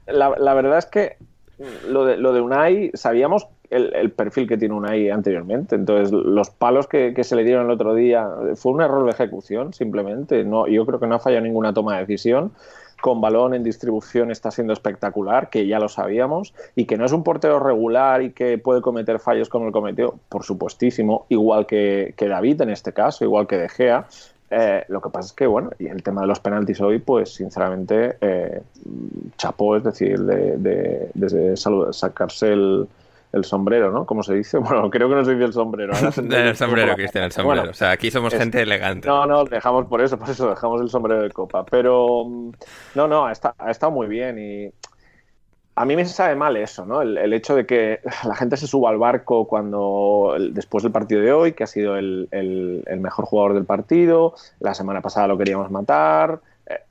la, 0.07 0.55
verdad 0.55 0.79
es 0.79 0.87
que 0.87 1.17
lo 1.89 2.05
de, 2.05 2.17
lo 2.17 2.33
de 2.33 2.41
Unai, 2.41 2.91
sabíamos 2.95 3.47
el, 3.69 4.11
perfil 4.11 4.49
que 4.49 4.57
tiene 4.57 4.75
Unai 4.75 5.11
anteriormente. 5.11 5.77
Entonces, 5.77 6.13
los 6.13 6.51
palos 6.51 6.87
que, 6.87 7.15
que, 7.15 7.25
se 7.25 7.37
le 7.37 7.45
dieron 7.45 7.67
el 7.67 7.73
otro 7.73 7.95
día 7.95 8.29
fue 8.57 8.73
un 8.73 8.83
error 8.83 9.05
de 9.05 9.11
ejecución, 9.11 9.73
simplemente. 9.73 10.45
No, 10.45 10.67
yo 10.67 10.87
creo 10.87 10.99
que 10.99 11.07
no 11.07 11.17
ha 11.17 11.21
fallado 11.21 11.45
ninguna 11.45 11.73
toma 11.75 11.95
de 11.95 12.01
decisión 12.07 12.53
con 13.01 13.21
balón 13.21 13.55
en 13.55 13.63
distribución 13.63 14.31
está 14.31 14.51
siendo 14.51 14.73
espectacular, 14.73 15.51
que 15.51 15.67
ya 15.67 15.79
lo 15.79 15.89
sabíamos, 15.89 16.55
y 16.75 16.85
que 16.85 16.97
no 16.97 17.05
es 17.05 17.13
un 17.13 17.25
portero 17.25 17.59
regular 17.59 18.23
y 18.23 18.33
que 18.33 18.59
puede 18.59 18.81
cometer 18.81 19.19
fallos 19.19 19.49
como 19.49 19.67
el 19.67 19.73
cometió, 19.73 20.15
por 20.29 20.45
supuestísimo, 20.45 21.27
igual 21.29 21.67
que, 21.67 22.15
David 22.19 22.63
en 22.63 22.71
este 22.71 22.93
caso, 22.93 23.25
igual 23.25 23.47
que 23.47 23.57
De 23.57 23.69
Gea. 23.69 24.07
Eh, 24.53 24.85
lo 24.89 25.01
que 25.01 25.11
pasa 25.11 25.29
es 25.29 25.33
que, 25.33 25.47
bueno, 25.47 25.71
y 25.79 25.87
el 25.87 26.03
tema 26.03 26.23
de 26.23 26.27
los 26.27 26.41
penaltis 26.41 26.81
hoy, 26.81 26.99
pues 26.99 27.35
sinceramente, 27.35 28.17
eh, 28.21 28.63
chapó, 29.37 29.77
es 29.77 29.85
decir, 29.85 30.19
de, 30.21 30.57
de 31.15 31.57
sacarse 31.93 32.53
el, 32.53 32.89
el 33.33 33.45
sombrero, 33.45 33.91
¿no? 33.91 34.07
Como 34.07 34.23
se 34.23 34.35
dice. 34.35 34.59
Bueno, 34.71 34.91
creo 34.91 35.09
que 35.09 35.15
no 35.15 35.25
se 35.25 35.33
dice 35.33 35.45
el 35.45 35.53
sombrero. 35.53 35.93
el 36.17 36.57
sombrero, 36.57 36.95
Cristian, 36.97 37.25
el 37.25 37.33
sombrero. 37.33 37.71
o 37.71 37.75
sea, 37.75 37.91
aquí 37.91 38.11
somos 38.11 38.35
gente 38.35 38.61
elegante. 38.63 39.09
No, 39.09 39.27
no, 39.27 39.45
dejamos 39.45 39.87
por 39.87 40.01
eso, 40.01 40.19
por 40.19 40.31
eso 40.31 40.51
dejamos 40.51 40.81
el 40.81 40.89
sombrero 40.89 41.23
de 41.23 41.31
copa. 41.31 41.65
Pero 41.65 42.25
mm, 42.27 42.51
no, 42.95 43.09
no, 43.09 43.27
ha 43.27 43.33
estado, 43.33 43.91
muy 43.91 44.07
bien 44.07 44.39
y 44.39 44.73
a 45.77 45.85
mí 45.85 45.97
me 45.97 46.05
sabe 46.05 46.35
mal 46.35 46.57
eso, 46.57 46.85
¿no? 46.85 47.01
El, 47.01 47.33
hecho 47.33 47.55
de 47.55 47.65
que 47.65 48.01
la 48.25 48.35
gente 48.35 48.57
se 48.57 48.67
suba 48.67 48.91
al 48.91 48.99
barco 48.99 49.47
cuando 49.47 50.37
después 50.53 50.83
del 50.83 50.93
partido 50.93 51.23
de 51.23 51.33
hoy, 51.33 51.53
que 51.53 51.65
ha 51.65 51.67
sido 51.67 51.97
el, 51.97 52.29
el 52.31 53.01
mejor 53.01 53.25
jugador 53.25 53.55
del 53.55 53.65
partido, 53.65 54.35
la 54.59 54.75
semana 54.75 55.01
pasada 55.01 55.29
lo 55.29 55.39
queríamos 55.39 55.71
matar, 55.71 56.41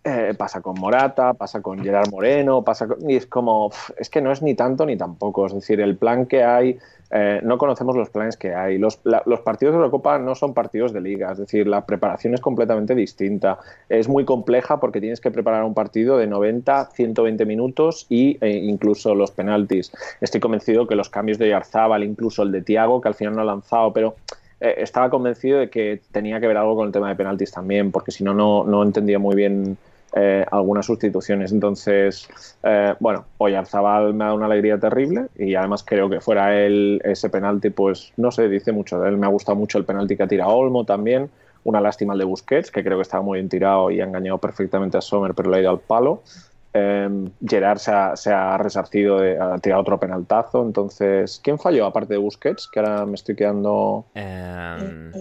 eh, 0.04 0.34
pasa 0.38 0.62
con 0.62 0.78
Morata, 0.80 1.34
pasa 1.34 1.62
con 1.62 1.82
Gerard 1.82 2.10
Moreno, 2.12 2.64
pasa 2.64 2.88
y 3.08 3.16
es 3.16 3.26
como, 3.26 3.72
es 3.98 4.10
que 4.10 4.22
no 4.22 4.32
es 4.32 4.42
ni 4.42 4.54
tanto 4.54 4.86
ni 4.86 4.98
tampoco, 4.98 5.46
es 5.46 5.54
decir, 5.54 5.80
el 5.80 5.96
plan 5.96 6.26
que 6.26 6.44
hay, 6.44 6.78
eh, 7.12 7.40
no 7.44 7.58
conocemos 7.58 7.96
los 7.96 8.10
planes 8.10 8.36
que 8.36 8.54
hay, 8.54 8.78
los, 8.78 8.98
partidos 8.98 9.74
de 9.74 9.78
Eurocopa 9.78 10.20
no 10.20 10.36
son 10.36 10.54
partidos 10.54 10.92
de 10.92 11.00
liga, 11.00 11.32
es 11.32 11.38
decir, 11.38 11.68
la 11.68 11.86
preparación 11.86 12.34
es 12.34 12.42
completamente 12.42 12.94
distinta, 12.94 13.60
es 13.88 14.10
muy 14.10 14.26
compleja 14.26 14.82
porque 14.82 15.00
tienes 15.00 15.22
que 15.22 15.32
preparar 15.32 15.64
un 15.64 15.74
partido 15.74 16.18
de 16.18 16.28
90, 16.28 16.90
120 16.92 17.46
minutos 17.46 18.06
y 18.10 18.38
e 18.42 18.50
incluso 18.50 19.16
los 19.16 19.32
penaltis. 19.32 19.92
Estoy 20.20 20.42
convencido 20.42 20.88
que 20.88 20.96
los 20.96 21.10
cambios 21.10 21.38
de 21.38 21.50
Yarzábal, 21.50 22.04
incluso 22.04 22.44
el 22.44 22.52
de 22.52 22.62
Tiago, 22.62 23.00
que 23.00 23.08
al 23.08 23.16
final 23.16 23.36
no 23.36 23.42
ha 23.42 23.46
lanzado, 23.46 23.94
pero 23.94 24.16
eh, 24.62 24.76
estaba 24.78 25.10
convencido 25.10 25.60
de 25.60 25.70
que 25.70 26.02
tenía 26.12 26.40
que 26.40 26.48
ver 26.48 26.58
algo 26.58 26.76
con 26.76 26.88
el 26.88 26.94
tema 26.94 27.10
de 27.10 27.16
penaltis 27.16 27.52
también, 27.52 27.92
porque 27.92 28.12
si 28.12 28.24
no, 28.24 28.34
no 28.34 28.84
entendía 28.84 29.20
muy 29.20 29.36
bien 29.36 29.78
eh, 30.14 30.44
algunas 30.52 30.88
sustituciones. 30.88 31.52
Entonces, 31.52 32.28
eh, 32.64 32.96
bueno, 33.00 33.26
Oyarzabal 33.38 34.14
me 34.14 34.24
ha 34.24 34.28
dado 34.28 34.38
una 34.38 34.48
alegría 34.48 34.80
terrible 34.80 35.28
y 35.38 35.54
además 35.54 35.84
creo 35.84 36.10
que 36.10 36.20
fuera 36.20 36.60
él 36.60 37.00
ese 37.04 37.30
penalti, 37.30 37.70
pues 37.70 38.12
no 38.18 38.32
sé, 38.32 38.50
dice 38.50 38.72
mucho 38.72 39.00
de 39.00 39.10
él. 39.10 39.18
Me 39.18 39.28
ha 39.28 39.30
gustado 39.30 39.56
mucho 39.56 39.78
el 39.78 39.86
penalti 39.86 40.18
que 40.18 40.24
ha 40.24 40.28
tirado 40.28 40.52
Olmo 40.52 40.84
también. 40.84 41.30
Una 41.64 41.80
lástima 41.80 42.14
el 42.14 42.20
de 42.20 42.26
Busquets, 42.26 42.72
que 42.72 42.84
creo 42.84 42.98
que 42.98 43.04
estaba 43.04 43.22
muy 43.22 43.38
bien 43.38 43.50
tirado 43.50 43.92
y 43.92 44.02
ha 44.02 44.06
engañado 44.06 44.40
perfectamente 44.40 44.98
a 44.98 45.02
Sommer, 45.02 45.34
pero 45.36 45.52
le 45.52 45.58
ha 45.58 45.62
ido 45.62 45.70
al 45.70 45.80
palo. 45.80 46.24
Em, 46.72 47.32
Gerard 47.44 47.80
se 47.80 48.32
ha, 48.32 48.58
resarcido, 48.58 49.20
de, 49.20 49.40
ha 49.40 49.58
tirado 49.58 49.82
otro 49.82 50.00
penaltazo. 50.00 50.64
Entonces, 50.64 51.40
¿quién 51.44 51.58
falló 51.58 51.86
aparte 51.86 52.14
de 52.14 52.20
Busquets? 52.20 52.68
Que 52.68 52.80
ahora 52.80 53.06
me 53.06 53.16
estoy 53.16 53.36
quedando. 53.36 54.06
Em, 54.14 55.12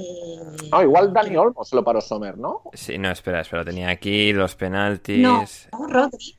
ah, 0.72 0.82
igual 0.82 1.12
Dani 1.12 1.36
Olmo 1.36 1.64
se 1.64 1.74
lo 1.74 1.82
paró 1.82 2.00
Sommer, 2.00 2.36
¿no? 2.36 2.62
Sí, 2.74 2.98
no, 2.98 3.10
espera, 3.10 3.40
espera. 3.40 3.64
Tenía 3.64 3.88
aquí 3.88 4.32
los 4.32 4.54
penaltis. 4.56 5.22
No, 5.22 5.44
Rodri. 5.88 6.38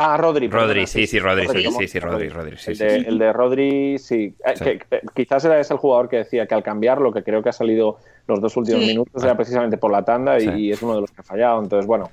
Ah, 0.00 0.16
Rodri. 0.16 0.48
Rodri, 0.48 0.86
sí, 0.86 1.08
sí, 1.08 1.18
Rodri, 1.18 1.48
sí, 1.48 1.88
sí, 1.88 1.98
Rodri, 1.98 2.28
Rodri, 2.28 2.56
sí, 2.56 2.70
el, 2.70 2.78
de, 2.78 2.96
el 2.98 3.18
de 3.18 3.32
Rodri, 3.32 3.98
sí. 3.98 4.32
Eh, 4.46 4.78
eh, 4.92 5.00
quizás 5.12 5.44
era 5.44 5.58
ese 5.58 5.74
el 5.74 5.80
jugador 5.80 6.08
que 6.08 6.18
decía 6.18 6.46
que 6.46 6.54
al 6.54 6.62
cambiar 6.62 7.00
lo 7.00 7.12
que 7.12 7.24
creo 7.24 7.42
que 7.42 7.48
ha 7.48 7.52
salido 7.52 7.98
los 8.28 8.40
dos 8.40 8.56
últimos 8.56 8.82
minutos 8.86 9.24
era 9.24 9.36
precisamente 9.36 9.76
por 9.76 9.90
la 9.90 10.04
tanda 10.04 10.40
y, 10.40 10.70
es 10.70 10.80
uno 10.82 10.94
de 10.94 11.00
los 11.00 11.10
que 11.10 11.20
ha 11.20 11.24
fallado. 11.24 11.60
Entonces, 11.60 11.84
bueno, 11.84 12.12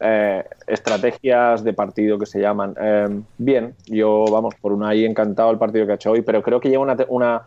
eh, 0.00 0.44
estrategias 0.66 1.62
de 1.62 1.72
partido 1.72 2.18
que 2.18 2.26
se 2.26 2.40
llaman. 2.40 2.74
Eh, 2.80 3.20
bien, 3.38 3.74
yo, 3.86 4.24
vamos, 4.30 4.54
por 4.54 4.72
una 4.72 4.88
ahí 4.88 5.04
encantado 5.04 5.50
el 5.50 5.58
partido 5.58 5.86
que 5.86 5.92
ha 5.92 5.94
hecho 5.96 6.12
hoy, 6.12 6.22
pero 6.22 6.42
creo 6.42 6.58
que 6.60 6.70
lleva 6.70 6.82
una, 6.82 6.96
una, 7.08 7.42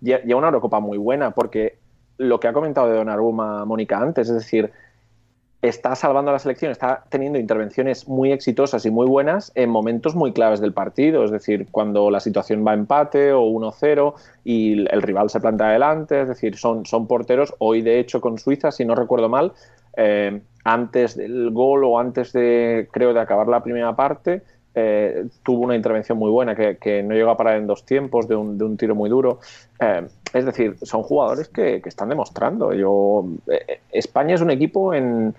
lleva 0.00 0.38
una 0.38 0.46
Eurocopa 0.48 0.80
muy 0.80 0.96
buena 0.96 1.32
porque 1.32 1.76
lo 2.16 2.40
que 2.40 2.48
ha 2.48 2.52
comentado 2.52 2.88
de 2.88 2.96
Donnarumma 2.96 3.64
Mónica 3.64 3.98
antes, 3.98 4.28
es 4.28 4.34
decir, 4.34 4.72
está 5.60 5.96
salvando 5.96 6.30
a 6.30 6.34
la 6.34 6.38
selección, 6.38 6.70
está 6.70 7.04
teniendo 7.08 7.38
intervenciones 7.38 8.06
muy 8.06 8.30
exitosas 8.30 8.86
y 8.86 8.90
muy 8.90 9.06
buenas 9.06 9.50
en 9.56 9.70
momentos 9.70 10.14
muy 10.14 10.32
claves 10.32 10.60
del 10.60 10.72
partido, 10.72 11.24
es 11.24 11.32
decir, 11.32 11.66
cuando 11.70 12.10
la 12.10 12.20
situación 12.20 12.64
va 12.64 12.72
a 12.72 12.74
empate 12.74 13.32
o 13.32 13.42
1-0 13.42 14.14
y 14.44 14.86
el 14.88 15.02
rival 15.02 15.30
se 15.30 15.40
planta 15.40 15.68
adelante, 15.68 16.22
es 16.22 16.28
decir, 16.28 16.56
son, 16.56 16.86
son 16.86 17.08
porteros, 17.08 17.54
hoy 17.58 17.82
de 17.82 17.98
hecho 17.98 18.20
con 18.20 18.38
Suiza, 18.38 18.70
si 18.70 18.84
no 18.84 18.94
recuerdo 18.94 19.28
mal, 19.28 19.52
eh, 19.98 20.40
antes 20.64 21.16
del 21.16 21.50
gol 21.50 21.84
o 21.84 21.98
antes 21.98 22.32
de, 22.32 22.88
creo, 22.92 23.12
de 23.12 23.20
acabar 23.20 23.48
la 23.48 23.62
primera 23.62 23.96
parte, 23.96 24.42
eh, 24.74 25.26
tuvo 25.42 25.64
una 25.64 25.74
intervención 25.74 26.16
muy 26.18 26.30
buena 26.30 26.54
que, 26.54 27.02
no 27.02 27.14
llegó 27.14 27.30
a 27.30 27.36
parar 27.36 27.56
en 27.56 27.66
dos 27.66 27.84
tiempos 27.84 28.28
de 28.28 28.36
un, 28.36 28.56
de 28.56 28.64
un 28.64 28.76
tiro 28.76 28.94
muy 28.94 29.10
duro. 29.10 29.40
Eh, 29.80 30.06
es 30.32 30.44
decir, 30.44 30.76
son 30.82 31.02
jugadores 31.02 31.48
que, 31.48 31.82
están 31.84 32.10
demostrando. 32.10 32.72
Yo, 32.72 33.26
eh, 33.48 33.80
España 33.90 34.36
es 34.36 34.40
un 34.40 34.52
equipo 34.52 34.94
en, 34.94 35.34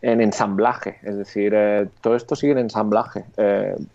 en 0.00 0.20
ensamblaje, 0.20 0.96
es 1.04 1.16
decir, 1.16 1.54
todo 2.00 2.16
esto 2.16 2.34
sigue 2.34 2.52
en 2.52 2.58
ensamblaje. 2.58 3.24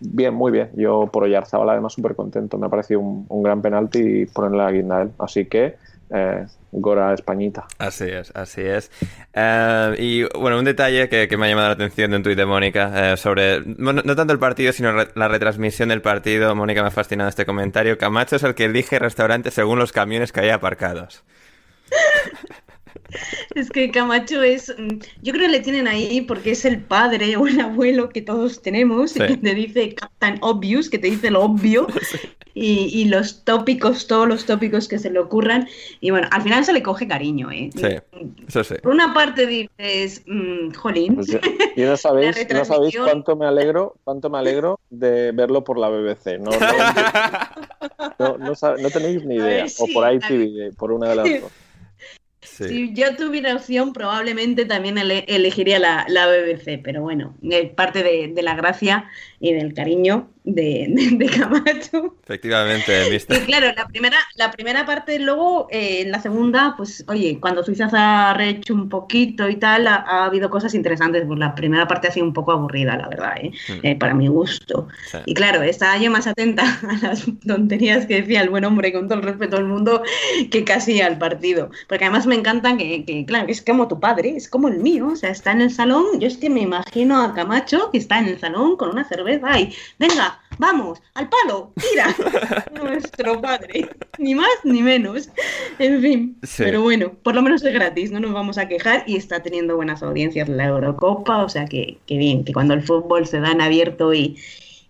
bien, 0.00 0.32
muy 0.32 0.52
bien. 0.52 0.70
Yo 0.74 1.06
por 1.12 1.24
Oyarzabal 1.24 1.68
además 1.68 1.92
súper 1.92 2.14
contento. 2.14 2.56
Me 2.56 2.66
ha 2.66 2.70
parecido 2.70 3.00
un, 3.00 3.26
un 3.28 3.42
gran 3.42 3.60
penalti 3.60 4.22
y 4.22 4.26
ponerle 4.26 4.62
a 4.62 5.02
él. 5.02 5.10
Así 5.18 5.44
que 5.44 5.76
eh, 6.10 6.46
Gora 6.72 7.14
Españita. 7.14 7.66
Así 7.78 8.04
es, 8.04 8.30
así 8.34 8.62
es. 8.62 8.90
Eh, 9.32 9.94
y 9.98 10.38
bueno, 10.38 10.58
un 10.58 10.64
detalle 10.64 11.08
que, 11.08 11.34
me 11.36 11.46
ha 11.46 11.48
llamado 11.48 11.68
la 11.68 11.74
atención 11.74 12.10
de 12.10 12.16
un 12.18 12.22
tuit 12.22 12.36
de 12.36 12.46
Mónica 12.46 13.12
eh, 13.12 13.16
sobre, 13.16 13.62
no, 13.64 13.94
tanto 13.94 14.32
el 14.32 14.38
partido, 14.38 14.72
sino 14.72 14.92
la 14.92 15.28
retransmisión 15.28 15.88
del 15.88 16.02
partido. 16.02 16.54
Mónica 16.54 16.82
me 16.82 16.88
ha 16.88 16.92
fascinado 16.92 17.28
este 17.28 17.46
comentario. 17.46 17.98
Camacho 17.98 18.36
es 18.36 18.42
el 18.42 18.54
que 18.54 18.64
elige 18.64 18.98
restaurante 18.98 19.50
según 19.50 19.78
los 19.78 19.92
camiones 19.92 20.32
que 20.32 20.40
hay 20.40 20.50
aparcados. 20.50 21.24
Es 23.54 23.70
que 23.70 23.90
Camacho 23.90 24.42
es, 24.42 24.74
mm, 24.76 24.98
yo 25.22 25.32
creo 25.32 25.46
que 25.46 25.52
le 25.52 25.60
tienen 25.60 25.88
ahí 25.88 26.20
porque 26.20 26.52
es 26.52 26.64
el 26.64 26.80
padre 26.80 27.36
o 27.36 27.46
el 27.46 27.60
abuelo 27.60 28.08
que 28.08 28.22
todos 28.22 28.62
tenemos, 28.62 29.16
y 29.16 29.20
que 29.26 29.36
te 29.36 29.54
dice 29.54 29.94
Captain 29.94 30.38
Obvious, 30.40 30.90
que 30.90 30.98
te 30.98 31.08
dice 31.08 31.30
lo 31.30 31.42
obvio, 31.42 31.86
y, 32.54 33.04
los 33.06 33.44
tópicos, 33.44 34.06
todos 34.06 34.28
los 34.28 34.44
tópicos 34.46 34.88
que 34.88 34.98
se 34.98 35.10
le 35.10 35.18
ocurran, 35.18 35.68
y 36.00 36.10
bueno, 36.10 36.28
al 36.30 36.42
final 36.42 36.64
se 36.64 36.72
le 36.72 36.82
coge 36.82 37.06
cariño, 37.06 37.50
¿eh? 37.50 37.70
Sí, 37.74 38.20
eso 38.46 38.64
sí. 38.64 38.74
Por 38.82 38.92
una 38.92 39.14
parte 39.14 39.46
dices, 39.46 40.22
mmm, 40.26 40.72
jolín. 40.72 41.14
Pues 41.16 41.28
y 41.76 41.82
no 41.82 41.96
sabéis, 41.96 42.46
no 42.52 42.64
sabéis 42.64 42.96
cuánto 42.96 43.36
me 43.36 43.46
alegro, 43.46 43.96
cuánto 44.04 44.30
me 44.30 44.38
alegro 44.38 44.80
de 44.90 45.32
verlo 45.32 45.64
por 45.64 45.78
la 45.78 45.88
BBC, 45.88 46.38
no, 46.38 46.50
no, 48.18 48.90
tenéis 48.90 49.24
ni 49.24 49.36
idea, 49.36 49.66
o 49.78 49.86
por 49.92 50.12
ITV, 50.12 50.74
por 50.76 50.92
una 50.92 51.10
de 51.10 51.16
las 51.16 51.40
dos. 51.42 51.52
Si 52.40 52.92
yo 52.92 53.14
tuviera 53.14 53.54
opción, 53.54 53.92
probablemente 53.92 54.64
también 54.64 54.98
elegiría 54.98 55.78
la, 55.78 56.26
BBC, 56.26 56.80
pero 56.82 57.02
bueno, 57.02 57.36
parte 57.76 58.02
de, 58.02 58.42
la 58.42 58.54
gracia 58.56 59.08
y 59.38 59.52
del 59.52 59.74
cariño 59.74 60.28
de, 60.54 60.86
de, 61.12 61.26
Camacho. 61.26 62.16
Efectivamente, 62.24 62.92
Y 63.28 63.40
claro, 63.46 63.72
la 63.76 63.86
primera, 63.86 64.18
la 64.36 64.50
primera 64.50 64.86
parte, 64.86 65.18
luego, 65.18 65.68
eh, 65.70 66.02
en 66.02 66.10
la 66.10 66.20
segunda, 66.20 66.74
pues, 66.76 67.04
oye, 67.08 67.38
cuando 67.40 67.62
Suiza 67.62 67.88
se 67.88 67.96
ha 67.96 68.34
rehecho 68.34 68.74
un 68.74 68.88
poquito 68.88 69.48
y 69.48 69.56
tal, 69.56 69.86
ha, 69.86 69.96
ha, 69.96 70.24
habido 70.24 70.50
cosas 70.50 70.74
interesantes. 70.74 71.24
Pues 71.26 71.38
la 71.38 71.54
primera 71.54 71.86
parte 71.86 72.08
ha 72.08 72.10
sido 72.10 72.26
un 72.26 72.32
poco 72.32 72.52
aburrida, 72.52 72.96
la 72.96 73.08
verdad, 73.08 73.34
¿eh? 73.40 73.52
Mm. 73.68 73.86
Eh, 73.86 73.96
para 73.96 74.14
mi 74.14 74.28
gusto. 74.28 74.88
Sí. 75.10 75.18
Y 75.26 75.34
claro, 75.34 75.62
estaba 75.62 75.98
yo 75.98 76.10
más 76.10 76.26
atenta 76.26 76.62
a 76.88 77.06
las 77.06 77.24
tonterías 77.46 78.06
que 78.06 78.22
decía 78.22 78.40
el 78.40 78.50
buen 78.50 78.64
hombre, 78.64 78.92
con 78.92 79.08
todo 79.08 79.18
el 79.18 79.24
respeto 79.24 79.56
del 79.56 79.66
mundo, 79.66 80.02
que 80.50 80.64
casi 80.64 81.00
al 81.00 81.18
partido. 81.18 81.70
Porque 81.88 82.04
además 82.04 82.26
me 82.26 82.34
encanta 82.34 82.76
que, 82.76 83.04
que, 83.04 83.24
claro, 83.26 83.46
que 83.46 83.52
es 83.52 83.62
como 83.62 83.88
tu 83.88 84.00
padre, 84.00 84.36
es 84.36 84.48
como 84.48 84.68
el 84.68 84.78
mío, 84.78 85.08
o 85.12 85.16
sea, 85.16 85.30
está 85.30 85.52
en 85.52 85.62
el 85.62 85.70
salón, 85.70 86.20
yo 86.20 86.26
es 86.26 86.36
que 86.36 86.50
me 86.50 86.60
imagino 86.60 87.20
a 87.22 87.34
Camacho 87.34 87.90
que 87.90 87.98
está 87.98 88.18
en 88.18 88.26
el 88.26 88.38
salón 88.38 88.76
con 88.76 88.90
una 88.90 89.04
cerveza 89.04 89.58
y, 89.58 89.74
venga, 89.98 90.37
vamos, 90.58 91.00
al 91.14 91.28
palo, 91.28 91.72
tira. 91.76 92.14
Nuestro 92.74 93.40
padre, 93.40 93.88
ni 94.18 94.34
más 94.34 94.48
ni 94.64 94.82
menos. 94.82 95.30
En 95.78 96.00
fin, 96.02 96.38
sí. 96.42 96.62
pero 96.64 96.82
bueno, 96.82 97.12
por 97.22 97.34
lo 97.34 97.42
menos 97.42 97.64
es 97.64 97.72
gratis, 97.72 98.10
no 98.10 98.20
nos 98.20 98.32
vamos 98.32 98.58
a 98.58 98.68
quejar 98.68 99.04
y 99.06 99.16
está 99.16 99.42
teniendo 99.42 99.76
buenas 99.76 100.02
audiencias 100.02 100.48
la 100.48 100.66
Eurocopa, 100.66 101.44
o 101.44 101.48
sea 101.48 101.66
que, 101.66 101.98
que 102.06 102.18
bien, 102.18 102.44
que 102.44 102.52
cuando 102.52 102.74
el 102.74 102.82
fútbol 102.82 103.26
se 103.26 103.40
da 103.40 103.52
en 103.52 103.60
abierto 103.60 104.12
y, 104.12 104.36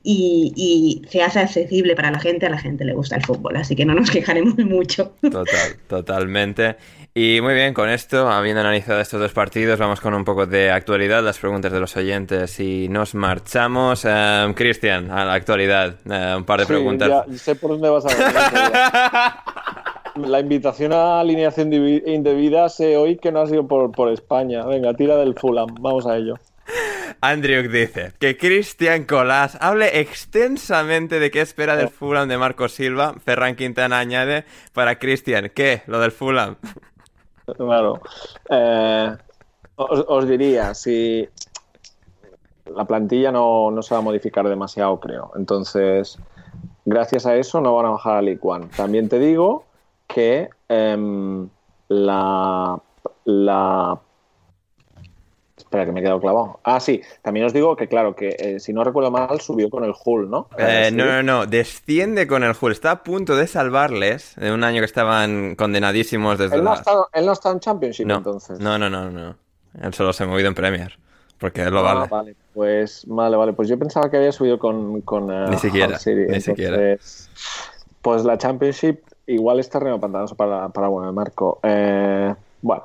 y, 0.02 0.52
y, 0.56 1.08
se 1.08 1.22
hace 1.22 1.40
accesible 1.40 1.96
para 1.96 2.10
la 2.10 2.20
gente, 2.20 2.46
a 2.46 2.50
la 2.50 2.58
gente 2.58 2.84
le 2.84 2.94
gusta 2.94 3.16
el 3.16 3.24
fútbol, 3.24 3.56
así 3.56 3.74
que 3.74 3.84
no 3.84 3.94
nos 3.94 4.10
quejaremos 4.12 4.56
mucho. 4.58 5.12
Total, 5.20 5.76
totalmente. 5.88 6.76
Y 7.14 7.40
muy 7.40 7.54
bien, 7.54 7.74
con 7.74 7.88
esto, 7.88 8.30
habiendo 8.30 8.60
analizado 8.60 9.00
estos 9.00 9.20
dos 9.20 9.32
partidos, 9.32 9.76
vamos 9.78 10.00
con 10.00 10.14
un 10.14 10.24
poco 10.24 10.46
de 10.46 10.70
actualidad, 10.70 11.20
las 11.22 11.38
preguntas 11.38 11.72
de 11.72 11.80
los 11.80 11.96
oyentes 11.96 12.60
y 12.60 12.88
nos 12.88 13.16
marchamos. 13.16 14.04
Uh, 14.04 14.54
Cristian, 14.54 15.10
a 15.10 15.24
la 15.24 15.32
actualidad, 15.34 15.96
uh, 16.06 16.36
un 16.36 16.44
par 16.44 16.60
de 16.60 16.66
sí, 16.66 16.72
preguntas. 16.72 17.08
Ya 17.08 17.36
sé 17.36 17.56
por 17.56 17.70
dónde 17.70 17.90
vas 17.90 18.04
a 18.06 18.08
ver. 20.14 20.28
la 20.28 20.40
invitación 20.40 20.92
a 20.92 21.18
alineación 21.18 21.72
indebida 21.72 22.68
sé 22.68 22.96
hoy 22.96 23.16
que 23.16 23.32
no 23.32 23.40
ha 23.40 23.46
sido 23.48 23.66
por, 23.66 23.90
por 23.90 24.12
España. 24.12 24.64
Venga, 24.64 24.94
tira 24.94 25.16
del 25.16 25.34
Fulham, 25.34 25.74
vamos 25.80 26.06
a 26.06 26.16
ello. 26.16 26.36
Andrew 27.20 27.68
dice 27.68 28.12
que 28.18 28.36
Cristian 28.36 29.04
Colás 29.04 29.58
hable 29.60 30.00
extensamente 30.00 31.18
de 31.18 31.30
qué 31.30 31.40
espera 31.40 31.76
del 31.76 31.88
Fulham 31.88 32.28
de 32.28 32.38
Marco 32.38 32.68
Silva. 32.68 33.14
Ferran 33.24 33.56
Quintana 33.56 33.98
añade 33.98 34.44
para 34.72 34.98
Cristian, 34.98 35.50
¿qué? 35.54 35.82
Lo 35.86 35.98
del 36.00 36.12
Fulham. 36.12 36.56
Claro. 37.56 38.00
Eh, 38.50 39.16
os, 39.76 40.04
os, 40.06 40.28
diría, 40.28 40.74
si 40.74 41.28
la 42.66 42.84
plantilla 42.84 43.32
no, 43.32 43.70
no, 43.70 43.82
se 43.82 43.94
va 43.94 43.98
a 43.98 44.02
modificar 44.02 44.46
demasiado, 44.48 45.00
creo. 45.00 45.32
Entonces, 45.34 46.18
gracias 46.84 47.26
a 47.26 47.36
eso 47.36 47.60
no 47.60 47.74
van 47.74 47.86
a 47.86 47.90
bajar 47.90 48.24
a 48.24 48.38
One. 48.40 48.68
También 48.76 49.08
te 49.08 49.18
digo 49.18 49.64
que 50.06 50.50
eh, 50.68 51.46
la, 51.88 52.78
la 53.24 54.00
Espera, 55.68 55.84
que 55.84 55.92
me 55.92 56.00
he 56.00 56.02
quedado 56.02 56.18
clavado. 56.18 56.60
Ah, 56.64 56.80
sí. 56.80 57.02
También 57.20 57.44
os 57.44 57.52
digo 57.52 57.76
que, 57.76 57.88
claro, 57.88 58.16
que 58.16 58.34
eh, 58.38 58.58
si 58.58 58.72
no 58.72 58.84
recuerdo 58.84 59.10
mal, 59.10 59.38
subió 59.42 59.68
con 59.68 59.84
el 59.84 59.92
Hull, 60.02 60.30
¿no? 60.30 60.48
Eh, 60.56 60.90
no, 60.90 61.04
no, 61.04 61.22
no. 61.22 61.46
Desciende 61.46 62.26
con 62.26 62.42
el 62.42 62.54
Hull. 62.58 62.72
Está 62.72 62.90
a 62.90 63.02
punto 63.04 63.36
de 63.36 63.46
salvarles 63.46 64.34
de 64.36 64.50
un 64.50 64.64
año 64.64 64.80
que 64.80 64.86
estaban 64.86 65.56
condenadísimos 65.56 66.38
desde 66.38 66.56
¿Él 66.56 66.64
no, 66.64 66.70
la... 66.70 66.76
está, 66.76 66.92
él 67.12 67.26
no 67.26 67.32
está 67.32 67.50
en 67.50 67.60
Championship, 67.60 68.06
no. 68.06 68.16
entonces? 68.16 68.58
No, 68.60 68.78
no, 68.78 68.88
no, 68.88 69.10
no. 69.10 69.36
Él 69.82 69.92
solo 69.92 70.14
se 70.14 70.24
ha 70.24 70.26
movido 70.26 70.48
en 70.48 70.54
Premier. 70.54 70.98
Porque 71.38 71.60
él 71.60 71.74
lo 71.74 71.80
ah, 71.80 71.94
vale. 71.94 72.08
vale. 72.08 72.36
Pues, 72.54 73.04
vale, 73.06 73.36
vale. 73.36 73.52
Pues 73.52 73.68
yo 73.68 73.78
pensaba 73.78 74.10
que 74.10 74.16
había 74.16 74.32
subido 74.32 74.58
con... 74.58 75.02
con 75.02 75.30
uh, 75.30 75.50
ni 75.50 75.58
siquiera, 75.58 75.98
City. 75.98 76.16
ni 76.16 76.22
entonces, 76.22 76.44
siquiera. 76.44 76.96
Pues 78.00 78.24
la 78.24 78.38
Championship 78.38 79.00
igual 79.26 79.60
está 79.60 79.80
pantanoso 80.00 80.34
para, 80.34 80.70
para 80.70 80.88
bueno, 80.88 81.12
Marco. 81.12 81.60
Eh, 81.62 82.34
bueno, 82.62 82.84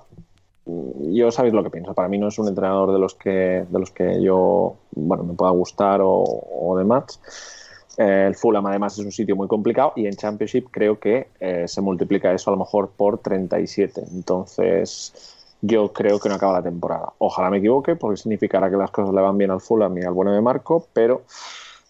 yo 0.65 1.31
sabéis 1.31 1.53
lo 1.53 1.63
que 1.63 1.69
pienso. 1.69 1.93
Para 1.93 2.07
mí 2.07 2.17
no 2.17 2.27
es 2.27 2.39
un 2.39 2.47
entrenador 2.47 2.91
de 2.93 2.99
los 2.99 3.15
que, 3.15 3.65
de 3.69 3.79
los 3.79 3.91
que 3.91 4.21
yo 4.21 4.75
bueno, 4.91 5.23
me 5.23 5.33
pueda 5.33 5.51
gustar 5.51 6.01
o, 6.01 6.23
o 6.23 6.77
demás. 6.77 7.19
Eh, 7.97 8.25
el 8.27 8.35
Fulham 8.35 8.65
además 8.65 8.97
es 8.97 9.05
un 9.05 9.11
sitio 9.11 9.35
muy 9.35 9.47
complicado 9.47 9.93
y 9.95 10.07
en 10.07 10.15
Championship 10.15 10.67
creo 10.71 10.99
que 10.99 11.27
eh, 11.39 11.67
se 11.67 11.81
multiplica 11.81 12.33
eso 12.33 12.49
a 12.49 12.53
lo 12.53 12.59
mejor 12.59 12.91
por 12.91 13.19
37. 13.19 14.03
Entonces 14.11 15.13
yo 15.61 15.93
creo 15.93 16.19
que 16.19 16.29
no 16.29 16.35
acaba 16.35 16.53
la 16.53 16.63
temporada. 16.63 17.13
Ojalá 17.19 17.49
me 17.49 17.57
equivoque 17.57 17.95
porque 17.95 18.17
significará 18.17 18.69
que 18.69 18.77
las 18.77 18.91
cosas 18.91 19.13
le 19.13 19.21
van 19.21 19.37
bien 19.37 19.51
al 19.51 19.61
Fulham 19.61 19.97
y 19.97 20.03
al 20.03 20.13
bueno 20.13 20.33
de 20.33 20.41
Marco, 20.41 20.87
pero 20.93 21.23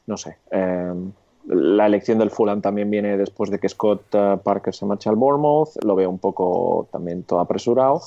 no 0.08 0.18
sé. 0.18 0.38
Eh, 0.52 0.94
la 1.46 1.86
elección 1.86 2.20
del 2.20 2.30
Fulham 2.30 2.62
también 2.62 2.90
viene 2.90 3.18
después 3.18 3.50
de 3.50 3.60
que 3.60 3.68
Scott 3.68 4.04
Parker 4.44 4.74
se 4.74 4.86
marcha 4.86 5.10
al 5.10 5.16
Bournemouth. 5.16 5.84
Lo 5.84 5.96
veo 5.96 6.10
un 6.10 6.20
poco 6.20 6.88
también 6.92 7.24
todo 7.24 7.40
apresurado. 7.40 8.02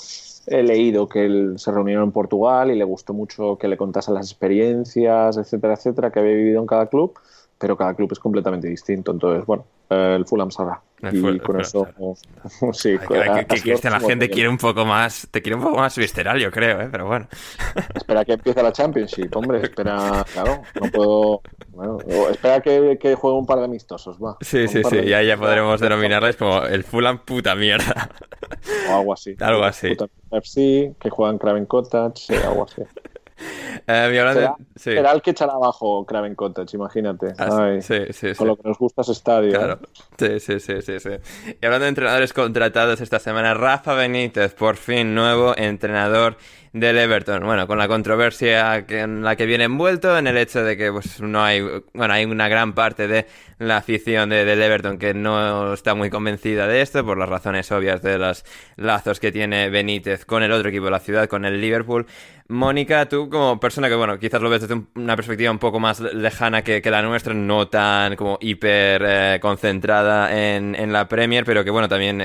He 0.46 0.62
leído 0.62 1.08
que 1.08 1.26
él 1.26 1.54
se 1.58 1.72
reunieron 1.72 2.04
en 2.04 2.12
Portugal 2.12 2.70
y 2.70 2.76
le 2.76 2.84
gustó 2.84 3.12
mucho 3.12 3.58
que 3.58 3.68
le 3.68 3.76
contase 3.76 4.12
las 4.12 4.30
experiencias, 4.30 5.36
etcétera, 5.36 5.74
etcétera, 5.74 6.10
que 6.10 6.20
había 6.20 6.34
vivido 6.34 6.60
en 6.60 6.66
cada 6.66 6.86
club, 6.86 7.18
pero 7.58 7.76
cada 7.76 7.94
club 7.94 8.10
es 8.12 8.18
completamente 8.18 8.68
distinto. 8.68 9.10
Entonces, 9.10 9.44
bueno, 9.44 9.64
eh, 9.90 10.14
el 10.16 10.24
Fulham 10.24 10.50
sabrá. 10.50 10.82
Y 11.02 11.16
Fulham, 11.18 11.38
con 11.38 11.60
eso, 11.60 11.86
sí, 12.72 12.96
que, 12.98 13.62
que 13.62 13.90
la 13.90 14.00
gente 14.00 14.30
quiere 14.30 14.48
un 14.48 14.56
poco 14.56 14.86
más, 14.86 15.28
te 15.30 15.42
quiere 15.42 15.56
un 15.56 15.62
poco 15.62 15.76
más 15.76 15.96
visceral, 15.96 16.40
yo 16.40 16.50
creo, 16.50 16.80
¿eh? 16.80 16.88
pero 16.90 17.06
bueno. 17.06 17.28
Espera 17.94 18.24
que 18.24 18.32
empiece 18.32 18.62
la 18.62 18.72
Championship, 18.72 19.36
hombre, 19.36 19.60
espera, 19.62 20.24
claro, 20.32 20.62
no 20.80 20.90
puedo, 20.90 21.42
bueno, 21.68 21.98
espera 22.30 22.60
que, 22.60 22.96
que 22.98 23.14
juegue 23.14 23.36
un 23.36 23.46
par 23.46 23.58
de 23.58 23.66
amistosos, 23.66 24.16
va. 24.16 24.38
Sí, 24.40 24.68
sí, 24.68 24.82
sí, 24.88 25.04
ya, 25.04 25.22
ya 25.22 25.36
podremos 25.36 25.80
denominarles 25.80 26.36
como 26.36 26.62
el 26.62 26.82
Fulham 26.82 27.18
puta 27.24 27.54
mierda. 27.54 28.10
O 28.90 28.98
algo 28.98 29.12
así. 29.12 29.36
algo 29.40 29.64
así. 29.64 29.94
Puta 29.94 30.08
FC, 30.30 30.94
que 30.98 31.10
juegan 31.10 31.38
Craven 31.38 31.66
Cottage, 31.66 32.36
algo 32.38 32.64
así. 32.64 32.82
Eh, 33.88 34.10
y 34.14 34.18
hablando 34.18 34.40
será, 34.40 34.54
de... 34.58 34.64
sí. 34.74 34.90
será, 34.92 35.12
el 35.12 35.22
que 35.22 35.30
echará 35.30 35.52
abajo 35.52 36.04
Craven 36.06 36.34
Cottage, 36.34 36.76
imagínate. 36.76 37.34
Ay, 37.38 37.82
sí, 37.82 38.06
sí, 38.10 38.34
con 38.34 38.48
lo 38.48 38.56
que 38.56 38.66
nos 38.66 38.78
gusta 38.78 39.02
ese 39.02 39.12
estadio. 39.12 39.50
Claro. 39.50 39.78
Sí, 40.18 40.40
sí, 40.40 40.58
sí, 40.58 40.82
sí, 40.82 40.98
sí. 40.98 41.10
Y 41.60 41.64
hablando 41.64 41.84
de 41.84 41.90
entrenadores 41.90 42.32
contratados 42.32 43.00
esta 43.00 43.20
semana, 43.20 43.54
Rafa 43.54 43.94
Benítez, 43.94 44.54
por 44.54 44.76
fin 44.76 45.14
nuevo 45.14 45.54
entrenador 45.56 46.36
del 46.80 46.98
Everton. 46.98 47.42
Bueno, 47.44 47.66
con 47.66 47.78
la 47.78 47.88
controversia 47.88 48.84
que, 48.86 49.00
en 49.00 49.22
la 49.22 49.34
que 49.34 49.46
viene 49.46 49.64
envuelto, 49.64 50.16
en 50.18 50.26
el 50.26 50.36
hecho 50.36 50.62
de 50.62 50.76
que 50.76 50.92
pues 50.92 51.20
no 51.22 51.42
hay, 51.42 51.62
bueno, 51.94 52.12
hay 52.12 52.26
una 52.26 52.48
gran 52.48 52.74
parte 52.74 53.08
de 53.08 53.26
la 53.58 53.78
afición 53.78 54.28
de, 54.28 54.44
del 54.44 54.60
Everton 54.60 54.98
que 54.98 55.14
no 55.14 55.72
está 55.72 55.94
muy 55.94 56.10
convencida 56.10 56.66
de 56.66 56.82
esto, 56.82 57.04
por 57.04 57.16
las 57.16 57.30
razones 57.30 57.72
obvias 57.72 58.02
de 58.02 58.18
los 58.18 58.44
lazos 58.76 59.20
que 59.20 59.32
tiene 59.32 59.70
Benítez 59.70 60.26
con 60.26 60.42
el 60.42 60.52
otro 60.52 60.68
equipo 60.68 60.84
de 60.84 60.90
la 60.90 61.00
ciudad, 61.00 61.28
con 61.28 61.46
el 61.46 61.60
Liverpool. 61.60 62.06
Mónica, 62.48 63.08
tú 63.08 63.28
como 63.30 63.58
persona 63.58 63.88
que, 63.88 63.94
bueno, 63.94 64.18
quizás 64.18 64.40
lo 64.40 64.50
ves 64.50 64.60
desde 64.60 64.80
una 64.94 65.16
perspectiva 65.16 65.50
un 65.50 65.58
poco 65.58 65.80
más 65.80 65.98
lejana 66.00 66.62
que, 66.62 66.82
la 66.84 67.02
nuestra, 67.02 67.32
no 67.32 67.68
tan 67.68 68.14
como 68.16 68.38
hiper 68.40 69.02
eh, 69.04 69.38
concentrada 69.40 70.30
en, 70.30 70.74
en, 70.74 70.92
la 70.92 71.08
Premier, 71.08 71.44
pero 71.44 71.64
que, 71.64 71.70
bueno, 71.70 71.88
también 71.88 72.22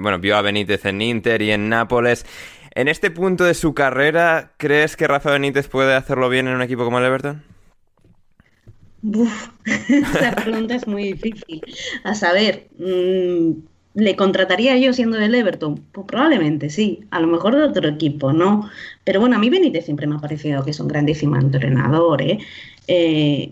bueno, 0.00 0.18
vio 0.18 0.36
a 0.36 0.42
Benítez 0.42 0.84
en 0.84 1.00
Inter 1.00 1.40
y 1.40 1.52
en 1.52 1.68
Nápoles. 1.68 2.26
En 2.74 2.88
este 2.88 3.10
punto 3.10 3.44
de 3.44 3.54
su 3.54 3.72
carrera, 3.72 4.52
¿crees 4.56 4.96
que 4.96 5.06
Rafa 5.06 5.30
Benítez 5.30 5.68
puede 5.68 5.94
hacerlo 5.94 6.28
bien 6.28 6.48
en 6.48 6.54
un 6.54 6.62
equipo 6.62 6.84
como 6.84 6.98
el 6.98 7.04
Everton? 7.04 7.42
Esa 9.64 10.32
pregunta 10.34 10.74
es 10.74 10.86
muy 10.86 11.12
difícil. 11.12 11.62
A 12.02 12.14
saber, 12.14 12.68
mmm, 12.78 13.52
¿le 13.94 14.16
contrataría 14.16 14.76
yo 14.76 14.92
siendo 14.92 15.18
del 15.18 15.34
Everton? 15.36 15.84
Pues 15.92 16.06
probablemente 16.06 16.68
sí, 16.68 17.04
a 17.10 17.20
lo 17.20 17.28
mejor 17.28 17.54
de 17.54 17.62
otro 17.62 17.88
equipo, 17.88 18.32
¿no? 18.32 18.68
Pero 19.04 19.20
bueno, 19.20 19.36
a 19.36 19.38
mí 19.38 19.50
Benítez 19.50 19.84
siempre 19.84 20.08
me 20.08 20.16
ha 20.16 20.18
parecido 20.18 20.64
que 20.64 20.72
es 20.72 20.80
un 20.80 20.88
grandísimo 20.88 21.36
entrenador, 21.36 22.22
¿eh? 22.22 22.38
eh 22.88 23.50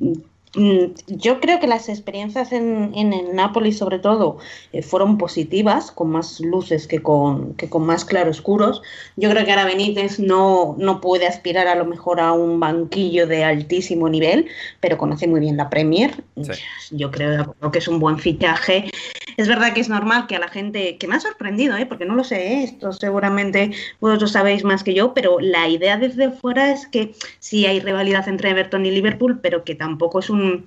yo 0.54 1.40
creo 1.40 1.60
que 1.60 1.66
las 1.66 1.88
experiencias 1.88 2.52
en, 2.52 2.92
en 2.94 3.14
el 3.14 3.34
Napoli, 3.34 3.72
sobre 3.72 3.98
todo, 3.98 4.36
eh, 4.72 4.82
fueron 4.82 5.16
positivas, 5.16 5.90
con 5.90 6.10
más 6.10 6.40
luces 6.40 6.86
que 6.86 7.00
con, 7.00 7.54
que 7.54 7.70
con 7.70 7.86
más 7.86 8.04
claroscuros. 8.04 8.82
Yo 9.16 9.30
creo 9.30 9.46
que 9.46 9.50
ahora 9.50 9.64
Benítez 9.64 10.18
no, 10.18 10.76
no 10.78 11.00
puede 11.00 11.26
aspirar 11.26 11.68
a 11.68 11.74
lo 11.74 11.86
mejor 11.86 12.20
a 12.20 12.32
un 12.32 12.60
banquillo 12.60 13.26
de 13.26 13.44
altísimo 13.44 14.10
nivel, 14.10 14.46
pero 14.80 14.98
conoce 14.98 15.26
muy 15.26 15.40
bien 15.40 15.56
la 15.56 15.70
Premier. 15.70 16.22
Sí. 16.36 16.52
Yo 16.90 17.10
creo, 17.10 17.56
que 17.72 17.78
es 17.78 17.88
un 17.88 17.98
buen 17.98 18.18
fichaje. 18.18 18.90
Es 19.36 19.48
verdad 19.48 19.72
que 19.72 19.80
es 19.80 19.88
normal 19.88 20.26
que 20.26 20.36
a 20.36 20.38
la 20.38 20.48
gente, 20.48 20.96
que 20.98 21.08
me 21.08 21.16
ha 21.16 21.20
sorprendido, 21.20 21.76
¿eh? 21.76 21.86
porque 21.86 22.04
no 22.04 22.14
lo 22.14 22.24
sé, 22.24 22.54
¿eh? 22.54 22.64
esto 22.64 22.92
seguramente 22.92 23.72
vosotros 24.00 24.32
sabéis 24.32 24.64
más 24.64 24.82
que 24.82 24.94
yo, 24.94 25.14
pero 25.14 25.38
la 25.40 25.68
idea 25.68 25.96
desde 25.96 26.30
fuera 26.30 26.72
es 26.72 26.86
que 26.86 27.14
sí 27.38 27.66
hay 27.66 27.80
rivalidad 27.80 28.28
entre 28.28 28.50
Everton 28.50 28.86
y 28.86 28.90
Liverpool, 28.90 29.40
pero 29.40 29.64
que 29.64 29.74
tampoco 29.74 30.20
es 30.20 30.30
un 30.30 30.66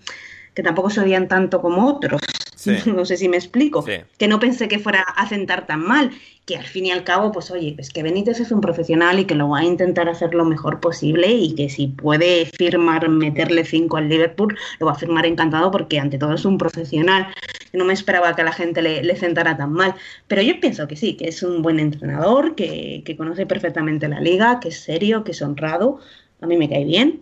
que 0.54 0.64
tampoco 0.64 0.90
se 0.90 1.02
odian 1.02 1.28
tanto 1.28 1.62
como 1.62 1.86
otros. 1.86 2.22
No 2.86 3.06
sé 3.06 3.18
si 3.18 3.30
me 3.30 3.38
explico. 3.38 3.82
Sí. 3.84 3.94
Que 4.18 4.28
no 4.28 4.40
pensé 4.40 4.68
que 4.68 4.80
fuera 4.80 5.02
a 5.02 5.28
sentar 5.28 5.68
tan 5.68 5.82
mal. 5.82 6.12
Que 6.46 6.58
al 6.58 6.66
fin 6.66 6.86
y 6.86 6.92
al 6.92 7.04
cabo, 7.04 7.32
pues 7.32 7.50
oye, 7.50 7.76
es 7.80 7.90
que 7.90 8.04
Benítez 8.04 8.40
es 8.40 8.52
un 8.52 8.62
profesional 8.62 9.20
y 9.20 9.26
que 9.26 9.34
lo 9.34 9.50
va 9.50 9.60
a 9.60 9.64
intentar 9.64 10.08
hacer 10.10 10.36
lo 10.36 10.46
mejor 10.46 10.80
posible 10.80 11.32
y 11.32 11.56
que 11.56 11.70
si 11.70 11.88
puede 11.88 12.46
firmar, 12.46 13.10
meterle 13.10 13.66
cinco 13.66 13.98
al 13.98 14.10
Liverpool, 14.10 14.56
lo 14.80 14.86
va 14.86 14.92
a 14.92 14.96
firmar 14.96 15.26
encantado 15.26 15.72
porque 15.72 16.00
ante 16.00 16.20
todo 16.20 16.36
es 16.36 16.46
un 16.46 16.60
profesional. 16.60 17.34
No 17.74 17.84
me 17.84 17.94
esperaba 17.94 18.36
que 18.36 18.44
a 18.44 18.46
la 18.46 18.54
gente 18.54 18.84
le, 18.84 19.04
le 19.04 19.16
sentara 19.16 19.58
tan 19.58 19.74
mal. 19.74 19.96
Pero 20.28 20.44
yo 20.44 20.60
pienso 20.60 20.88
que 20.88 20.96
sí, 20.96 21.16
que 21.16 21.28
es 21.30 21.42
un 21.42 21.64
buen 21.64 21.80
entrenador, 21.80 22.54
que, 22.54 23.02
que 23.06 23.18
conoce 23.18 23.48
perfectamente 23.48 24.08
la 24.08 24.20
liga, 24.20 24.60
que 24.60 24.70
es 24.70 24.80
serio, 24.80 25.24
que 25.24 25.32
es 25.32 25.42
honrado. 25.42 26.00
A 26.42 26.48
mí 26.48 26.58
me 26.58 26.70
cae 26.70 26.86
bien 26.86 27.22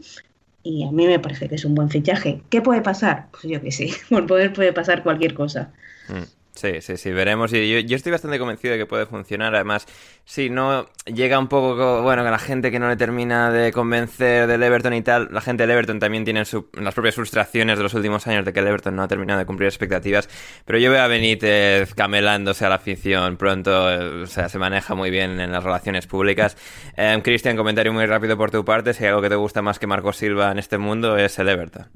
y 0.64 0.84
a 0.84 0.92
mí 0.92 1.08
me 1.08 1.20
parece 1.20 1.50
que 1.50 1.56
es 1.56 1.66
un 1.66 1.76
buen 1.76 1.90
fichaje. 1.90 2.42
¿Qué 2.50 2.62
puede 2.62 2.82
pasar? 2.82 3.28
Pues 3.32 3.44
yo 3.44 3.62
que 3.62 3.72
sí, 3.72 3.94
por 4.10 4.26
poder 4.26 4.54
puede 4.54 4.74
pasar 4.74 5.04
cualquier 5.04 5.34
cosa. 5.34 5.74
Mm. 6.08 6.24
Sí, 6.56 6.82
sí, 6.82 6.98
sí, 6.98 7.12
veremos. 7.12 7.52
Y 7.52 7.68
yo, 7.68 7.80
yo, 7.80 7.96
estoy 7.96 8.12
bastante 8.12 8.38
convencido 8.38 8.74
de 8.74 8.78
que 8.78 8.86
puede 8.86 9.08
funcionar. 9.08 9.56
Además, 9.56 9.88
si 10.24 10.52
no 10.52 10.86
llega 11.06 11.40
un 11.40 11.48
poco, 11.48 12.04
bueno, 12.04 12.24
que 12.24 12.30
la 12.30 12.38
gente 12.38 12.70
que 12.70 12.78
no 12.78 12.88
le 12.88 12.96
termina 12.96 13.52
de 13.52 13.72
convencer 13.72 14.46
del 14.46 14.62
Everton 14.62 14.94
y 14.94 15.02
tal, 15.02 15.30
la 15.32 15.42
gente 15.42 15.64
del 15.64 15.72
Everton 15.72 16.00
también 16.00 16.26
tiene 16.26 16.46
su, 16.46 16.70
las 16.74 16.94
propias 16.94 17.16
frustraciones 17.16 17.78
de 17.78 17.84
los 17.84 17.96
últimos 17.96 18.28
años 18.28 18.46
de 18.46 18.54
que 18.54 18.60
el 18.60 18.68
Everton 18.68 18.96
no 18.96 19.02
ha 19.02 19.08
terminado 19.08 19.40
de 19.40 19.48
cumplir 19.48 19.68
expectativas. 19.68 20.30
Pero 20.64 20.78
yo 20.78 20.92
veo 20.92 21.02
a 21.02 21.08
Benítez 21.08 21.96
camelándose 21.96 22.66
a 22.66 22.70
la 22.70 22.76
afición 22.76 23.36
pronto, 23.38 24.22
o 24.22 24.28
sea, 24.28 24.48
se 24.48 24.60
maneja 24.60 24.94
muy 24.94 25.10
bien 25.10 25.40
en 25.40 25.52
las 25.52 25.64
relaciones 25.64 26.06
públicas. 26.06 26.56
Eh, 26.96 27.20
Cristian, 27.24 27.58
comentario 27.58 27.92
muy 27.92 28.06
rápido 28.06 28.38
por 28.38 28.52
tu 28.52 28.64
parte. 28.64 28.94
Si 28.94 29.04
hay 29.04 29.10
algo 29.10 29.24
que 29.24 29.30
te 29.30 29.36
gusta 29.36 29.64
más 29.64 29.80
que 29.80 29.88
Marco 29.88 30.14
Silva 30.14 30.52
en 30.52 30.60
este 30.60 30.78
mundo 30.78 31.18
es 31.18 31.40
el 31.40 31.50
Everton. 31.50 31.88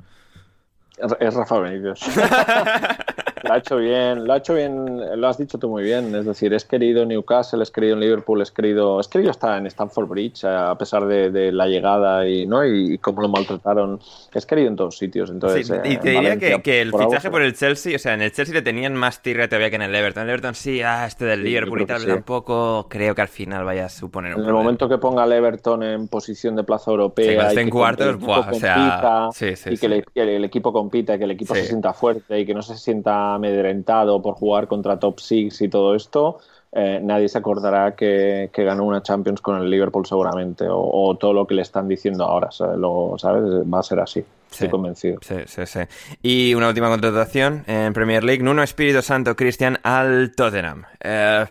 Es 1.19 1.35
Rafa 1.35 1.59
Benítez. 1.59 1.99
lo 3.43 3.53
ha 3.53 3.57
hecho 3.57 3.77
bien, 3.77 4.25
lo 4.25 4.33
ha 4.33 4.37
hecho 4.37 4.53
bien, 4.55 5.19
lo 5.21 5.27
has 5.27 5.37
dicho 5.37 5.57
tú 5.57 5.69
muy 5.69 5.83
bien. 5.83 6.13
Es 6.15 6.25
decir, 6.25 6.53
es 6.53 6.65
querido 6.65 7.05
Newcastle, 7.05 7.61
es 7.63 7.71
querido 7.71 7.93
en 7.95 7.99
Liverpool, 8.01 8.41
es 8.41 8.51
querido, 8.51 8.99
es 8.99 9.07
querido 9.07 9.31
estar 9.31 9.57
en 9.57 9.65
Stamford 9.67 10.07
Bridge 10.07 10.43
a 10.45 10.77
pesar 10.77 11.05
de, 11.05 11.29
de 11.31 11.51
la 11.51 11.67
llegada 11.67 12.27
y 12.27 12.45
no 12.45 12.65
y, 12.65 12.93
y, 12.95 12.97
cómo 12.99 13.21
lo 13.21 13.29
maltrataron. 13.29 13.99
Es 14.33 14.45
querido 14.45 14.69
en 14.69 14.75
todos 14.75 14.97
sitios. 14.97 15.29
Entonces, 15.29 15.67
sí, 15.67 15.73
y 15.83 15.93
eh, 15.93 15.97
te 15.97 16.09
diría 16.11 16.35
Valencia, 16.35 16.57
que, 16.57 16.61
que 16.61 16.81
el 16.81 16.91
por 16.91 17.03
fichaje 17.03 17.29
por 17.29 17.41
el 17.41 17.53
Chelsea, 17.55 17.95
o 17.95 17.99
sea, 17.99 18.13
en 18.13 18.21
el 18.21 18.31
Chelsea 18.31 18.53
le 18.53 18.61
tenían 18.61 18.95
más 18.95 19.21
tirre 19.21 19.47
todavía 19.47 19.69
que 19.69 19.75
en 19.77 19.81
el 19.83 19.95
Everton. 19.95 20.23
El 20.23 20.29
Everton 20.29 20.55
sí, 20.55 20.81
ah, 20.81 21.05
este 21.05 21.25
del 21.25 21.43
Sí, 21.43 21.43
Liverpool 21.43 21.81
y 21.81 21.85
tal, 21.85 22.01
sí. 22.01 22.07
tampoco 22.07 22.87
creo 22.89 23.15
que 23.15 23.21
al 23.21 23.27
final 23.27 23.63
vaya 23.65 23.85
a 23.85 23.89
suponer 23.89 24.33
un 24.35 24.41
En 24.41 24.45
el 24.45 24.53
problema. 24.53 24.63
momento 24.63 24.87
que 24.89 24.97
ponga 24.97 25.23
al 25.23 25.31
Everton 25.33 25.83
en 25.83 26.07
posición 26.07 26.55
de 26.55 26.63
plaza 26.63 26.91
europea 26.91 27.53
y 27.53 27.57
en 27.57 27.69
cuartos, 27.69 28.07
el 28.07 28.17
buah, 28.17 28.49
o 28.49 28.53
sea, 28.53 29.31
y 29.69 29.77
que, 29.77 30.03
que 30.13 30.35
el 30.35 30.43
equipo 30.45 30.71
compita, 30.73 31.17
que 31.17 31.23
el 31.25 31.31
equipo 31.31 31.55
se 31.55 31.63
sienta 31.65 31.93
fuerte 31.93 32.39
y 32.39 32.45
que 32.45 32.53
no 32.53 32.61
se 32.61 32.75
sienta 32.77 33.26
amedrentado 33.35 34.21
por 34.21 34.35
jugar 34.35 34.67
contra 34.67 34.99
top 34.99 35.19
six 35.19 35.61
y 35.61 35.69
todo 35.69 35.95
esto, 35.95 36.39
eh, 36.71 36.99
nadie 37.01 37.29
se 37.29 37.37
acordará 37.37 37.95
que, 37.95 38.49
que 38.53 38.63
ganó 38.63 38.83
una 38.85 39.01
Champions 39.01 39.41
con 39.41 39.57
el 39.57 39.69
Liverpool 39.69 40.05
seguramente 40.05 40.67
o, 40.67 40.79
o 40.79 41.15
todo 41.17 41.33
lo 41.33 41.47
que 41.47 41.55
le 41.55 41.61
están 41.61 41.87
diciendo 41.87 42.23
ahora, 42.25 42.51
¿sabes? 42.51 42.77
Lo- 42.77 43.15
¿sabes? 43.17 43.43
Va 43.43 43.79
a 43.79 43.83
ser 43.83 43.99
así, 44.01 44.19
estoy 44.51 44.67
Sí. 44.67 44.71
convencido. 44.71 45.19
Sí, 45.21 45.35
sí, 45.45 45.65
sí. 45.65 45.79
Y 46.21 46.53
una 46.55 46.67
última 46.67 46.89
contratación 46.89 47.63
en 47.67 47.93
Premier 47.93 48.23
League. 48.23 48.43
Nuno 48.43 48.63
Espíritu 48.63 49.01
Santo 49.01 49.35
Cristian 49.35 49.79
al 49.83 50.33
Tottenham. 50.35 50.83
Eh, 51.03 51.45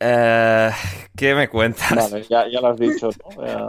eh, 0.00 0.70
¿Qué 1.16 1.34
me 1.34 1.48
cuentas? 1.48 2.10
Vale, 2.10 2.24
ya, 2.28 2.48
ya 2.48 2.60
lo 2.60 2.68
has 2.68 2.78
dicho. 2.78 3.10
¿no? 3.36 3.42
Eh, 3.46 3.68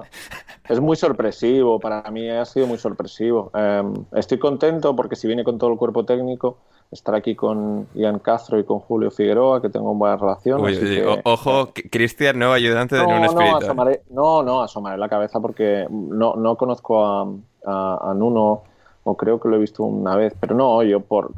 es 0.69 0.79
muy 0.79 0.95
sorpresivo, 0.95 1.79
para 1.79 2.09
mí 2.11 2.29
ha 2.29 2.45
sido 2.45 2.65
muy 2.67 2.77
sorpresivo. 2.77 3.51
Eh, 3.53 3.83
estoy 4.15 4.39
contento 4.39 4.95
porque 4.95 5.15
si 5.15 5.27
viene 5.27 5.43
con 5.43 5.57
todo 5.57 5.71
el 5.71 5.77
cuerpo 5.77 6.05
técnico, 6.05 6.59
estar 6.91 7.13
aquí 7.15 7.35
con 7.35 7.87
Ian 7.95 8.19
Castro 8.19 8.57
y 8.59 8.63
con 8.63 8.79
Julio 8.79 9.11
Figueroa, 9.11 9.61
que 9.61 9.69
tengo 9.69 9.93
buena 9.95 10.15
relación. 10.17 10.61
Uy, 10.61 10.73
así 10.73 10.83
uy, 10.85 10.95
que- 10.95 11.05
o- 11.07 11.19
ojo, 11.23 11.69
Cristian, 11.91 12.37
nuevo 12.39 12.53
ayudante 12.53 12.95
de 12.95 13.01
no, 13.01 13.07
Nuno 13.07 13.19
no, 13.19 13.25
Espíritu. 13.25 13.55
¿eh? 13.55 13.65
asomaré, 13.65 14.01
no, 14.11 14.43
no, 14.43 14.61
asomaré 14.61 14.97
la 14.97 15.09
cabeza 15.09 15.39
porque 15.41 15.87
no, 15.89 16.35
no 16.35 16.55
conozco 16.55 17.05
a, 17.05 17.21
a, 17.65 18.11
a 18.11 18.13
Nuno, 18.13 18.61
o 19.03 19.17
creo 19.17 19.39
que 19.41 19.49
lo 19.49 19.55
he 19.57 19.59
visto 19.59 19.83
una 19.83 20.15
vez, 20.15 20.33
pero 20.39 20.55
no, 20.55 20.83
yo 20.83 20.99
por 21.01 21.33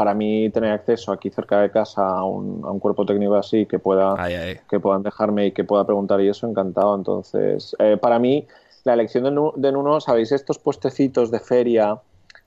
para 0.00 0.14
mí 0.14 0.48
tener 0.48 0.72
acceso 0.72 1.12
aquí 1.12 1.28
cerca 1.28 1.60
de 1.60 1.70
casa 1.70 2.00
a 2.08 2.24
un, 2.24 2.62
a 2.64 2.70
un 2.70 2.78
cuerpo 2.80 3.04
técnico 3.04 3.34
así 3.34 3.66
que 3.66 3.78
pueda 3.78 4.14
Ay, 4.16 4.32
ay. 4.34 4.56
que 4.70 4.80
puedan 4.80 5.02
dejarme 5.02 5.48
y 5.48 5.52
que 5.52 5.62
pueda 5.62 5.84
preguntar 5.84 6.22
y 6.22 6.28
eso, 6.30 6.48
encantado. 6.48 6.94
Entonces, 6.96 7.76
eh, 7.78 7.98
para 8.00 8.18
mí, 8.18 8.46
la 8.84 8.94
elección 8.94 9.24
de, 9.24 9.30
Nu- 9.30 9.52
de 9.56 9.70
Nuno, 9.72 10.00
¿sabéis? 10.00 10.32
Estos 10.32 10.58
puestecitos 10.58 11.30
de 11.30 11.38
feria 11.40 11.98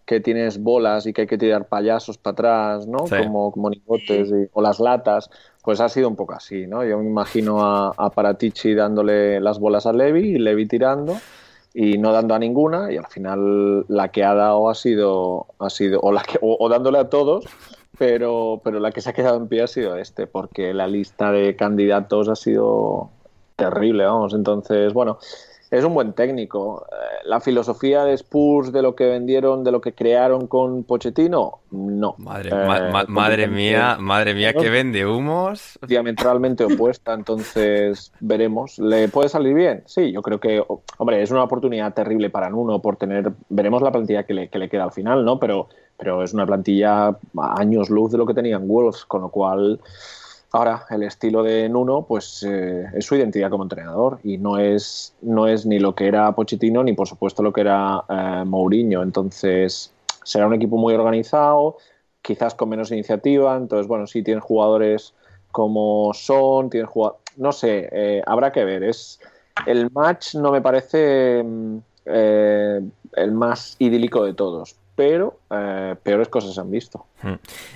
que 0.04 0.20
tienes 0.20 0.64
bolas 0.64 1.06
y 1.06 1.14
que 1.14 1.22
hay 1.22 1.28
que 1.28 1.38
tirar 1.38 1.68
payasos 1.68 2.18
para 2.18 2.32
atrás, 2.34 2.88
¿no? 2.88 3.06
Sí. 3.06 3.18
Como, 3.18 3.52
como 3.52 3.64
monigotes 3.70 4.30
y- 4.32 4.50
o 4.54 4.60
las 4.60 4.80
latas, 4.80 5.30
pues 5.64 5.80
ha 5.80 5.90
sido 5.90 6.10
un 6.10 6.16
poco 6.16 6.34
así, 6.34 6.66
¿no? 6.66 6.84
Yo 6.84 6.98
me 6.98 7.06
imagino 7.08 7.64
a, 7.64 7.94
a 7.96 8.10
Paratici 8.10 8.74
dándole 8.74 9.40
las 9.40 9.60
bolas 9.60 9.86
a 9.86 9.94
Levi 9.94 10.22
y 10.30 10.40
Levi 10.40 10.66
tirando 10.68 11.18
y 11.74 11.98
no 11.98 12.12
dando 12.12 12.36
a 12.36 12.40
ninguna 12.40 12.92
y 12.92 12.98
al 12.98 13.08
final 13.08 13.86
la 13.88 14.10
que 14.10 14.24
ha 14.24 14.34
dado 14.36 14.70
ha 14.70 14.76
sido 14.76 15.48
ha 15.60 15.70
sido 15.70 16.00
o 16.02 16.12
la 16.12 16.22
que 16.22 16.38
o, 16.42 16.70
dándole 16.70 17.00
a 17.00 17.10
todos 17.10 17.46
pero 17.98 18.62
pero 18.64 18.80
la 18.80 18.92
que 18.92 19.02
se 19.02 19.10
ha 19.10 19.14
quedado 19.14 19.38
en 19.38 19.48
pie 19.48 19.64
ha 19.64 19.68
sido 19.68 19.98
este 19.98 20.28
porque 20.28 20.74
la 20.74 20.88
lista 20.88 21.32
de 21.32 21.56
candidatos 21.56 22.30
ha 22.30 22.36
sido 22.36 23.10
terrible 23.56 24.06
vamos. 24.06 24.34
Entonces 24.34 24.94
bueno 24.94 25.18
es 25.78 25.84
un 25.84 25.94
buen 25.94 26.14
técnico 26.14 26.86
Eh, 26.92 26.96
la 27.26 27.40
filosofía 27.40 28.04
de 28.04 28.14
Spurs 28.14 28.72
de 28.72 28.82
lo 28.82 28.96
que 28.96 29.06
vendieron 29.08 29.64
de 29.64 29.72
lo 29.72 29.80
que 29.82 29.94
crearon 29.94 30.48
con 30.48 30.84
Pochettino 30.84 31.60
no 31.72 32.16
Madre, 32.18 32.50
Eh, 32.50 32.54
ma- 32.68 32.90
ma- 32.92 33.06
madre 33.08 33.48
mía, 33.48 33.98
madre 34.00 34.34
mía, 34.34 34.54
que 34.54 34.70
vende 34.70 35.06
humos. 35.06 35.80
diametralmente 35.88 36.64
opuesta, 36.66 37.14
entonces 37.14 38.12
veremos. 38.20 38.78
¿Le 38.78 39.08
puede 39.10 39.30
salir 39.30 39.54
bien? 39.56 39.84
Sí, 39.86 40.12
yo 40.12 40.22
creo 40.22 40.40
que, 40.40 40.64
hombre, 40.98 41.22
es 41.22 41.32
una 41.32 41.44
oportunidad 41.44 41.94
terrible 41.94 42.30
para 42.30 42.50
Nuno 42.50 42.80
por 42.82 42.96
tener, 42.98 43.32
veremos 43.50 43.82
la 43.82 43.92
plantilla 43.92 44.24
que 44.24 44.34
le, 44.34 44.50
que 44.50 44.60
le 44.60 44.70
queda 44.70 44.84
al 44.84 44.92
final, 44.92 45.26
¿no? 45.26 45.40
Pero, 45.40 45.70
pero 45.98 46.22
es 46.24 46.34
una 46.34 46.46
plantilla 46.46 47.08
a 47.08 47.16
años 47.58 47.90
luz 47.90 48.12
de 48.12 48.18
lo 48.20 48.26
que 48.26 48.34
tenían 48.34 48.68
Wolves, 48.68 49.06
con 49.06 49.22
lo 49.22 49.30
cual 49.30 49.80
ahora 50.54 50.86
el 50.92 51.04
estilo 51.04 51.44
de 51.44 51.68
Nuno, 51.68 52.06
pues 52.08 52.44
eh, 52.48 52.86
es 52.94 53.06
su 53.06 53.16
identidad 53.16 53.50
como 53.50 53.64
entrenador 53.64 54.20
y 54.24 54.38
no 54.38 54.60
es, 54.60 55.16
no 55.22 55.48
es 55.48 55.66
ni 55.66 55.80
lo 55.80 55.96
que 55.96 56.08
era 56.08 56.32
Pochettino 56.34 56.84
ni 56.84 56.94
por 56.94 57.08
supuesto 57.08 57.42
lo 57.42 57.52
que 57.52 57.62
era 57.62 58.04
eh, 58.08 58.44
Mourinho, 58.46 59.02
entonces 59.02 59.92
será 60.24 60.46
un 60.46 60.54
equipo 60.54 60.78
muy 60.78 60.94
organizado, 60.94 61.78
quizás 62.22 62.54
con 62.54 62.70
menos 62.70 62.92
iniciativa, 62.92 63.58
entonces 63.58 63.88
bueno, 63.88 64.06
sí 64.06 64.22
tienen 64.22 64.42
jugadores 64.42 65.16
como 65.52 66.14
Son, 66.14 66.70
tienen 66.70 66.88
jugadores, 66.88 67.22
no 67.36 67.52
sé, 67.52 67.90
eh, 67.92 68.22
habrá 68.26 68.52
que 68.52 68.64
ver, 68.64 68.84
es 68.84 69.20
el 69.66 69.90
match 69.92 70.36
no 70.36 70.52
me 70.52 70.62
parece 70.62 71.44
mm, 71.44 71.78
eh, 72.06 72.82
el 73.16 73.32
más 73.32 73.76
idílico 73.80 74.24
de 74.26 74.34
todos, 74.34 74.76
pero 74.96 75.40
eh, 75.50 75.96
peores 76.04 76.28
cosas 76.28 76.54
se 76.54 76.62
han 76.62 76.70
visto. 76.72 77.06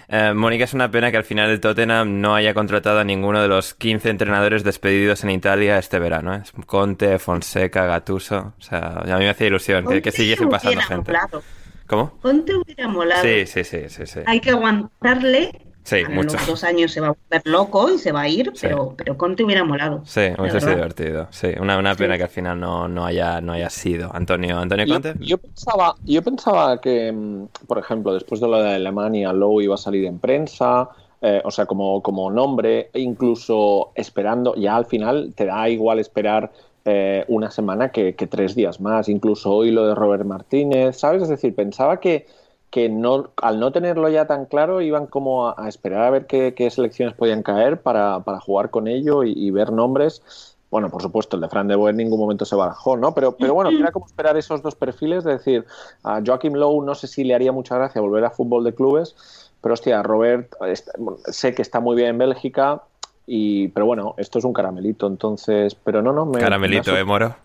Eh, 0.08 0.34
Mónica, 0.34 0.66
es 0.66 0.74
una 0.74 0.92
pena 0.92 1.10
que 1.12 1.18
al 1.18 1.24
final 1.24 1.50
el 1.50 1.60
Tottenham 1.60 2.22
no 2.22 2.36
haya 2.36 2.54
contratado 2.54 3.00
a 3.00 3.04
ninguno 3.04 3.42
de 3.42 3.48
los 3.48 3.74
15 3.74 4.10
entrenadores 4.10 4.64
despedidos 4.64 5.24
en 5.24 5.32
Italia 5.32 5.78
este 5.78 6.00
verano. 6.00 6.36
¿eh? 6.36 6.44
Conte, 6.66 7.18
Fonseca, 7.20 7.86
Gattuso. 7.86 8.54
O 8.58 8.62
sea, 8.62 9.00
a 9.00 9.18
mí 9.18 9.24
me 9.24 9.30
hacía 9.30 9.48
ilusión 9.48 9.86
que, 9.88 10.02
que 10.02 10.12
pasando 10.12 10.58
hubiera 10.70 10.84
gente. 10.84 11.12
molado. 11.12 11.44
¿Cómo? 11.88 12.12
Conte 12.22 12.54
hubiera 12.54 12.88
molado. 12.88 13.24
Sí, 13.24 13.46
sí, 13.46 13.64
sí, 13.64 13.90
sí, 13.90 14.06
sí. 14.06 14.20
Hay 14.26 14.42
que 14.42 14.52
aguantarle. 14.52 15.67
Sí, 15.88 16.02
a 16.06 16.10
mucho. 16.10 16.36
los 16.36 16.48
dos 16.48 16.64
años 16.66 16.92
se 16.92 17.00
va 17.00 17.08
a 17.08 17.12
volver 17.12 17.42
loco 17.46 17.90
y 17.90 17.98
se 17.98 18.12
va 18.12 18.22
a 18.22 18.28
ir, 18.28 18.52
Sí. 18.56 18.68
pero, 18.68 18.94
pero 18.98 19.18
Conte 19.18 19.44
hubiera 19.46 19.64
molado. 19.64 20.02
Sí, 20.04 20.20
hubiese 20.38 20.60
sido 20.60 20.74
divertido. 20.76 21.28
Sí, 21.32 21.48
una, 21.62 21.78
una 21.78 21.96
pena 21.96 22.16
Sí. 22.16 22.18
que 22.18 22.24
al 22.26 22.30
final 22.30 22.60
no, 22.60 22.90
no, 22.90 23.06
haya, 23.06 23.40
no 23.40 23.54
haya 23.54 23.70
sido. 23.70 24.14
Antonio, 24.14 24.60
Antonio 24.60 24.86
Conte. 24.86 25.14
yo 25.22 25.38
pensaba, 25.38 25.96
yo 26.04 26.22
pensaba 26.22 26.82
que, 26.82 27.12
mm, 27.14 27.46
por 27.68 27.78
ejemplo, 27.80 28.14
después 28.14 28.42
de 28.42 28.50
lo 28.50 28.62
de 28.62 28.76
Alemania, 28.76 29.32
Lowe 29.32 29.62
iba 29.64 29.76
a 29.76 29.78
salir 29.78 30.04
en 30.06 30.20
prensa, 30.20 30.90
eh, 31.22 31.42
o 31.46 31.52
sea, 31.52 31.66
como, 31.66 32.04
como 32.04 32.30
nombre, 32.30 32.90
e 32.94 33.00
incluso 33.00 33.92
esperando, 33.96 34.56
ya 34.56 34.76
al 34.76 34.86
final 34.88 35.32
te 35.36 35.46
da 35.46 35.70
igual 35.70 36.00
esperar 36.00 36.52
eh, 36.90 37.26
una 37.28 37.50
semana 37.52 37.90
que, 37.92 38.14
que 38.16 38.28
tres 38.28 38.56
días 38.56 38.80
más, 38.80 39.10
incluso 39.10 39.52
hoy 39.52 39.72
lo 39.72 39.88
de 39.88 39.96
Robert 39.96 40.24
Martínez, 40.26 40.98
¿sabes? 40.98 41.24
Es 41.24 41.30
decir, 41.30 41.54
pensaba 41.56 42.00
que, 42.00 42.26
que 42.70 42.90
no, 42.90 43.30
al 43.42 43.60
no 43.60 43.72
tenerlo 43.72 44.10
ya 44.10 44.28
tan 44.28 44.46
claro, 44.46 44.82
iban 44.82 45.08
como 45.08 45.48
a, 45.48 45.56
a 45.58 45.70
esperar 45.70 46.04
a 46.04 46.10
ver 46.10 46.28
qué, 46.28 46.54
qué 46.54 46.70
selecciones 46.70 47.16
podían 47.16 47.44
caer 47.44 47.82
para, 47.82 48.20
para 48.22 48.40
jugar 48.40 48.70
con 48.70 48.88
ello 48.88 49.24
y, 49.24 49.32
y 49.32 49.52
ver 49.52 49.72
nombres. 49.72 50.56
Bueno, 50.70 50.90
por 50.90 51.02
supuesto, 51.02 51.38
el 51.38 51.42
de 51.42 51.48
Fran 51.48 51.70
de 51.70 51.76
Boer 51.78 51.92
en 51.92 51.98
ningún 51.98 52.20
momento 52.20 52.44
se 52.44 52.54
barajó, 52.58 52.98
¿no? 52.98 53.14
Pero, 53.14 53.38
pero 53.38 53.54
bueno, 53.54 53.70
era 53.70 53.92
como 53.92 54.06
esperar 54.06 54.36
esos 54.36 54.62
dos 54.62 54.76
perfiles, 54.76 55.24
de 55.24 55.32
decir, 55.34 55.66
a 56.04 56.22
Joachim 56.26 56.56
Lowe 56.56 56.84
no 56.84 56.94
sé 56.94 57.08
si 57.08 57.24
le 57.24 57.34
haría 57.34 57.54
mucha 57.54 57.78
gracia 57.78 58.02
volver 58.02 58.26
a 58.26 58.32
fútbol 58.32 58.66
de 58.66 58.76
clubes, 58.76 59.16
pero 59.62 59.74
hostia, 59.74 60.04
Robert, 60.04 60.54
bueno, 60.98 61.20
sé 61.26 61.56
que 61.56 61.62
está 61.62 61.80
muy 61.80 61.96
bien 61.96 62.10
en 62.10 62.18
Bélgica, 62.18 62.84
y, 63.26 63.70
pero 63.70 63.86
bueno, 63.86 64.14
esto 64.18 64.40
es 64.40 64.46
un 64.46 64.52
caramelito, 64.52 65.08
entonces, 65.08 65.74
pero 65.74 66.02
no, 66.02 66.12
no, 66.12 66.26
me... 66.26 66.34
me 66.34 66.40
Caramelito, 66.42 66.92
sor- 66.92 66.98
¿eh, 67.00 67.04
Moro? 67.06 67.36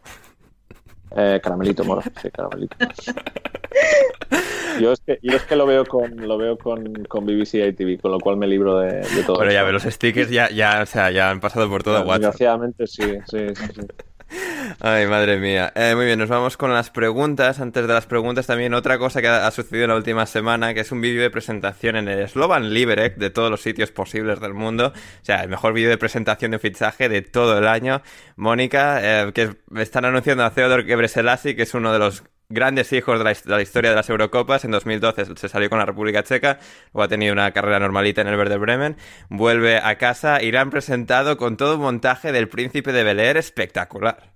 Eh, 1.17 1.41
caramelito, 1.43 1.85
moro, 1.85 2.03
sí, 2.21 2.31
caramelito. 2.31 2.77
Yo 4.81 4.93
es 4.93 5.01
que, 5.01 5.19
yo 5.23 5.37
es 5.37 5.43
que 5.43 5.57
lo 5.57 5.67
veo 5.67 5.85
con 5.85 6.17
lo 6.17 6.39
veo 6.39 6.57
con, 6.57 7.05
con 7.05 7.27
BBC 7.27 7.55
ITV, 7.55 8.01
con 8.01 8.11
lo 8.13 8.19
cual 8.19 8.37
me 8.37 8.47
libro 8.47 8.79
de, 8.79 9.01
de 9.01 9.23
todo. 9.25 9.39
Pero 9.39 9.51
ya, 9.53 9.59
esto. 9.59 9.67
ve, 9.67 9.73
los 9.73 9.83
stickers 9.83 10.31
ya, 10.31 10.51
ya, 10.51 10.81
o 10.83 10.87
sea, 10.87 11.11
ya 11.11 11.31
han 11.31 11.41
pasado 11.41 11.69
por 11.69 11.83
todo 11.83 12.01
WhatsApp. 12.01 12.33
Desgraciadamente 12.33 12.87
sí, 12.87 13.03
sí, 13.29 13.55
sí, 13.55 13.65
sí. 13.75 13.83
Ay, 14.81 15.07
madre 15.07 15.39
mía. 15.39 15.73
Eh, 15.75 15.95
muy 15.95 16.07
bien, 16.07 16.19
nos 16.19 16.29
vamos 16.29 16.57
con 16.57 16.73
las 16.73 16.91
preguntas. 16.91 17.61
Antes 17.61 17.87
de 17.87 17.93
las 17.93 18.07
preguntas, 18.07 18.47
también 18.47 18.75
otra 18.75 18.99
cosa 18.99 19.21
que 19.21 19.29
ha, 19.29 19.51
sucedido 19.51 19.85
en 19.85 19.91
la 19.91 19.97
última 19.97 20.27
semana, 20.27 20.75
que 20.75 20.81
es 20.81 20.93
un 20.93 21.01
vídeo 21.01 21.23
de 21.23 21.31
presentación 21.31 21.97
en 21.97 22.09
el 22.09 22.29
Slovan 22.29 22.73
Liberec 22.73 23.17
de 23.17 23.31
todos 23.31 23.51
los 23.51 23.61
sitios 23.61 23.91
posibles 23.91 24.41
del 24.41 24.55
mundo. 24.55 24.93
O 24.95 25.25
sea, 25.25 25.43
el 25.43 25.49
mejor 25.49 25.73
vídeo 25.73 25.91
de 25.91 25.99
presentación 25.99 26.53
de 26.53 26.59
fichaje 26.59 27.09
de 27.09 27.23
todo 27.23 27.59
el 27.59 27.67
año. 27.67 28.03
Mónica, 28.37 29.01
eh, 29.03 29.33
que 29.33 29.57
están 29.77 30.05
anunciando 30.05 30.45
a 30.45 30.51
Theodor 30.51 30.85
Gebreselassie, 30.85 31.55
que 31.55 31.63
es 31.63 31.75
uno 31.75 31.93
de 31.93 31.99
los 31.99 32.25
grandes 32.53 32.93
hijos 32.93 33.19
de 33.19 33.25
la, 33.25 33.35
la 33.57 33.63
historia 33.63 33.91
de 33.91 33.97
las 33.97 34.09
Eurocopas. 34.09 34.65
En 34.65 34.71
2012 34.71 35.37
se 35.37 35.49
salió 35.49 35.69
con 35.69 35.79
la 35.79 35.87
República 35.87 36.23
Checa, 36.23 36.59
luego 36.93 37.05
ha 37.05 37.09
tenido 37.09 37.33
una 37.33 37.51
carrera 37.53 37.79
normalita 37.79 38.21
en 38.21 38.29
el 38.29 38.37
Werder 38.37 38.59
Bremen, 38.59 38.97
vuelve 39.29 39.79
a 39.79 39.97
casa 39.97 40.43
y 40.43 40.53
le 40.53 40.59
han 40.59 40.71
presentado 40.71 41.37
con 41.37 41.57
todo 41.57 41.77
un 41.77 41.83
montaje 41.83 42.33
del 42.33 42.49
Príncipe 42.49 42.93
de 42.93 43.05
Bel 43.05 43.21
Air 43.21 43.37
espectacular. 43.37 44.32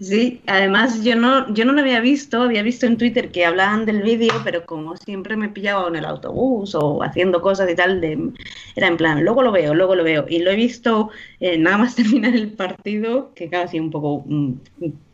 Sí, 0.00 0.42
además 0.46 1.02
yo 1.02 1.16
no, 1.16 1.52
yo 1.52 1.64
no 1.64 1.72
lo 1.72 1.80
había 1.80 1.98
visto, 1.98 2.42
había 2.42 2.62
visto 2.62 2.86
en 2.86 2.96
Twitter 2.98 3.32
que 3.32 3.44
hablaban 3.44 3.84
del 3.84 4.02
vídeo, 4.02 4.42
pero 4.44 4.64
como 4.64 4.96
siempre 4.96 5.36
me 5.36 5.48
pillaba 5.48 5.88
en 5.88 5.96
el 5.96 6.04
autobús 6.04 6.76
o 6.76 7.02
haciendo 7.02 7.42
cosas 7.42 7.68
y 7.68 7.74
tal, 7.74 8.00
de, 8.00 8.32
era 8.76 8.86
en 8.86 8.96
plan, 8.96 9.24
luego 9.24 9.42
lo 9.42 9.50
veo, 9.50 9.74
luego 9.74 9.96
lo 9.96 10.04
veo. 10.04 10.24
Y 10.28 10.38
lo 10.38 10.52
he 10.52 10.56
visto 10.56 11.10
eh, 11.40 11.58
nada 11.58 11.78
más 11.78 11.96
terminar 11.96 12.32
el 12.36 12.52
partido, 12.52 13.32
que 13.34 13.50
casi 13.50 13.80
un 13.80 13.90
poco 13.90 14.22
mm, 14.24 14.52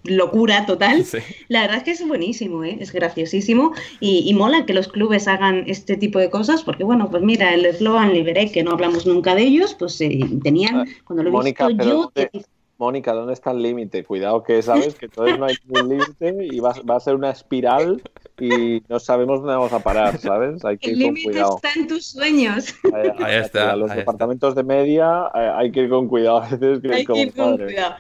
locura 0.05 0.66
total. 0.66 1.09
Sí. 1.11 1.18
La 1.49 1.62
verdad 1.62 1.78
es 1.78 1.82
que 1.85 1.91
es 1.93 2.07
buenísimo, 2.07 2.62
¿eh? 2.64 2.76
es 2.78 2.93
graciosísimo 2.93 3.72
y, 4.01 4.24
y 4.28 4.35
mola 4.35 4.66
que 4.66 4.74
los 4.74 4.89
clubes 4.89 5.28
hagan 5.28 5.64
este 5.66 5.97
tipo 5.97 6.18
de 6.18 6.28
cosas, 6.28 6.62
porque 6.62 6.85
bueno, 6.85 7.11
pues 7.11 7.22
mira, 7.22 7.55
el 7.55 7.74
Slovan 7.74 8.12
Liberec, 8.12 8.53
que 8.53 8.62
no 8.62 8.72
hablamos 8.72 9.07
nunca 9.07 9.35
de 9.35 9.43
ellos, 9.45 9.74
pues 9.78 9.99
eh, 10.03 10.20
tenían, 10.43 10.82
Ah, 10.82 10.87
cuando 11.05 11.22
lo 11.22 11.30
he 11.30 11.32
Mónica, 11.32 11.68
visto 11.68 11.70
yo... 11.70 12.12
¿dónde- 12.14 12.30
Mónica, 12.79 13.12
¿dónde 13.12 13.33
está 13.35 13.53
el 13.53 13.62
límite? 13.62 14.05
Cuidado 14.05 14.43
que 14.43 14.61
sabes 14.62 14.95
que 14.97 15.07
entonces 15.07 15.39
no 15.39 15.47
hay 15.47 15.55
ningún 15.64 15.89
límite 15.91 16.37
y 16.51 16.59
va, 16.61 16.75
va 16.89 16.97
a 16.97 17.01
ser 17.01 17.14
una 17.14 17.31
espiral 17.31 18.03
y 18.39 18.83
no 18.89 18.99
sabemos 18.99 19.41
dónde 19.41 19.55
vamos 19.55 19.72
a 19.72 19.79
parar, 19.81 20.18
¿sabes? 20.18 20.64
Hay 20.64 20.79
que 20.79 20.91
El 20.91 20.97
ir 20.97 21.07
con 21.07 21.14
límite 21.14 21.25
cuidado. 21.25 21.57
está 21.57 21.72
en 21.79 21.87
tus 21.87 22.07
sueños. 22.07 22.75
Ahí, 22.93 23.11
Ahí 23.18 23.37
está, 23.37 23.77
los 23.77 23.91
ahí 23.93 24.01
está. 24.01 24.01
departamentos 24.01 24.55
de 24.57 24.64
media 24.64 25.31
eh, 25.35 25.53
hay 25.57 25.70
que 25.72 25.83
ir 25.83 25.89
con 25.91 26.09
cuidado 26.09 26.43
Hay 26.43 27.05
que 27.05 27.05
como, 27.05 27.18
ir 27.20 27.33
con 27.35 27.51
madre. 27.53 27.64
cuidado. 27.66 27.95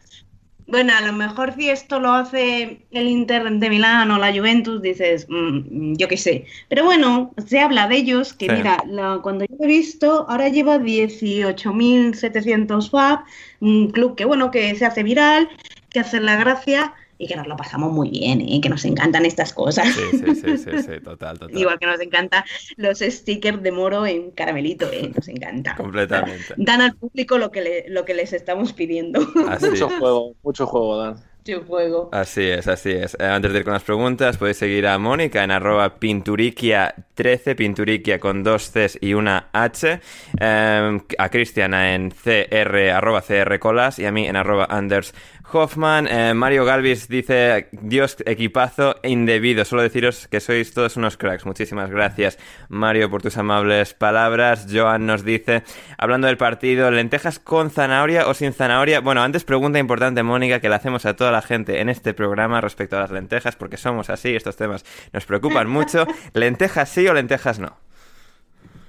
Bueno, 0.66 0.94
a 0.96 1.02
lo 1.02 1.12
mejor 1.12 1.54
si 1.54 1.68
esto 1.68 2.00
lo 2.00 2.12
hace 2.12 2.86
el 2.90 3.06
Inter 3.08 3.50
de 3.50 3.68
Milán 3.68 4.10
o 4.10 4.18
la 4.18 4.32
Juventus, 4.32 4.80
dices, 4.80 5.26
mm, 5.28 5.94
yo 5.96 6.08
qué 6.08 6.16
sé. 6.16 6.46
Pero 6.68 6.84
bueno, 6.84 7.32
se 7.46 7.60
habla 7.60 7.86
de 7.86 7.96
ellos, 7.96 8.32
que 8.32 8.46
Sí. 8.46 8.48
mira, 8.48 8.82
la- 8.86 9.20
cuando 9.22 9.44
yo 9.44 9.54
lo 9.58 9.64
he 9.64 9.68
visto, 9.68 10.26
ahora 10.28 10.48
lleva 10.48 10.78
18.700 10.78 12.88
FAB, 12.88 13.24
un 13.60 13.90
club 13.90 14.16
que 14.16 14.24
bueno, 14.24 14.50
que 14.50 14.74
se 14.74 14.86
hace 14.86 15.02
viral, 15.02 15.48
que 15.90 16.00
hace 16.00 16.18
la 16.20 16.36
gracia 16.36 16.94
y 17.24 17.28
que 17.28 17.36
nos 17.36 17.46
lo 17.46 17.56
pasamos 17.56 17.90
muy 17.92 18.10
bien, 18.10 18.40
¿eh? 18.42 18.60
que 18.62 18.68
nos 18.68 18.84
encantan 18.84 19.24
estas 19.24 19.52
cosas. 19.52 19.88
Sí, 19.94 20.00
sí, 20.18 20.34
sí, 20.34 20.58
sí, 20.58 20.70
sí, 20.82 21.00
total, 21.02 21.38
total. 21.38 21.58
Igual 21.58 21.78
que 21.78 21.86
nos 21.86 22.00
encanta 22.00 22.44
los 22.76 22.98
stickers 23.00 23.62
de 23.62 23.72
moro 23.72 24.06
en 24.06 24.30
caramelito, 24.32 24.86
¿eh? 24.92 25.10
nos 25.14 25.26
encanta. 25.28 25.74
Completamente. 25.76 26.54
Dan 26.56 26.80
al 26.82 26.94
público 26.96 27.38
lo 27.38 27.50
que, 27.50 27.62
le- 27.62 27.84
lo 27.88 28.04
que 28.04 28.14
les 28.14 28.32
estamos 28.32 28.72
pidiendo. 28.74 29.20
Así, 29.48 29.70
Mucho 29.70 29.88
juego, 29.88 30.34
mucho 30.42 30.66
juego, 30.66 30.98
Dan. 30.98 31.16
Yo 31.46 31.62
juego. 31.62 32.08
así 32.10 32.40
es, 32.42 32.66
así 32.68 32.90
es. 32.92 33.14
Eh, 33.20 33.24
antes 33.26 33.52
de 33.52 33.58
ir 33.58 33.64
con 33.64 33.74
las 33.74 33.82
preguntas, 33.84 34.38
podéis 34.38 34.56
seguir 34.56 34.86
a 34.86 34.96
Mónica 34.98 35.44
en 35.44 35.50
arroba 35.50 36.00
pinturiquia13, 36.00 37.54
pinturiquia 37.54 38.18
con 38.18 38.42
dos 38.42 38.70
Cs 38.72 38.96
y 39.00 39.12
una 39.14 39.48
H. 39.52 40.00
Eh, 40.40 40.98
a 41.18 41.28
Cristiana 41.28 41.94
en 41.94 42.10
cr, 42.12 42.90
arroba 42.94 43.22
crcolas 43.22 43.98
y 43.98 44.06
a 44.06 44.10
mí 44.12 44.26
en 44.26 44.36
arroba 44.36 44.66
anders 44.70 45.14
Hoffman. 45.52 46.06
Eh, 46.08 46.34
Mario 46.34 46.64
Galvis 46.64 47.08
dice, 47.08 47.68
Dios, 47.72 48.16
equipazo 48.26 48.96
indebido. 49.02 49.64
Solo 49.64 49.82
deciros 49.82 50.28
que 50.28 50.40
sois 50.40 50.72
todos 50.72 50.96
unos 50.96 51.16
cracks. 51.16 51.46
Muchísimas 51.46 51.90
gracias, 51.90 52.38
Mario, 52.68 53.10
por 53.10 53.22
tus 53.22 53.36
amables 53.36 53.94
palabras. 53.94 54.66
Joan 54.70 55.06
nos 55.06 55.24
dice, 55.24 55.62
hablando 55.98 56.26
del 56.26 56.36
partido, 56.36 56.90
lentejas 56.90 57.38
con 57.38 57.70
zanahoria 57.70 58.26
o 58.26 58.34
sin 58.34 58.52
zanahoria. 58.52 59.00
Bueno, 59.00 59.22
antes 59.22 59.44
pregunta 59.44 59.78
importante, 59.78 60.22
Mónica, 60.22 60.60
que 60.60 60.68
le 60.68 60.74
hacemos 60.74 61.06
a 61.06 61.14
toda 61.14 61.30
la 61.30 61.42
gente 61.42 61.80
en 61.80 61.88
este 61.88 62.14
programa 62.14 62.60
respecto 62.60 62.96
a 62.96 63.00
las 63.00 63.10
lentejas, 63.10 63.56
porque 63.56 63.76
somos 63.76 64.10
así, 64.10 64.34
estos 64.34 64.56
temas 64.56 64.84
nos 65.12 65.26
preocupan 65.26 65.68
mucho. 65.68 66.06
¿Lentejas 66.34 66.88
sí 66.88 67.06
o 67.06 67.14
lentejas 67.14 67.58
no? 67.58 67.76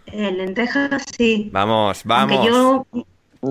Eh, 0.07 0.31
lentejas 0.31 1.03
sí. 1.17 1.49
Vamos, 1.51 2.01
vamos. 2.05 2.37
Aunque 2.37 2.47
yo 2.47 2.87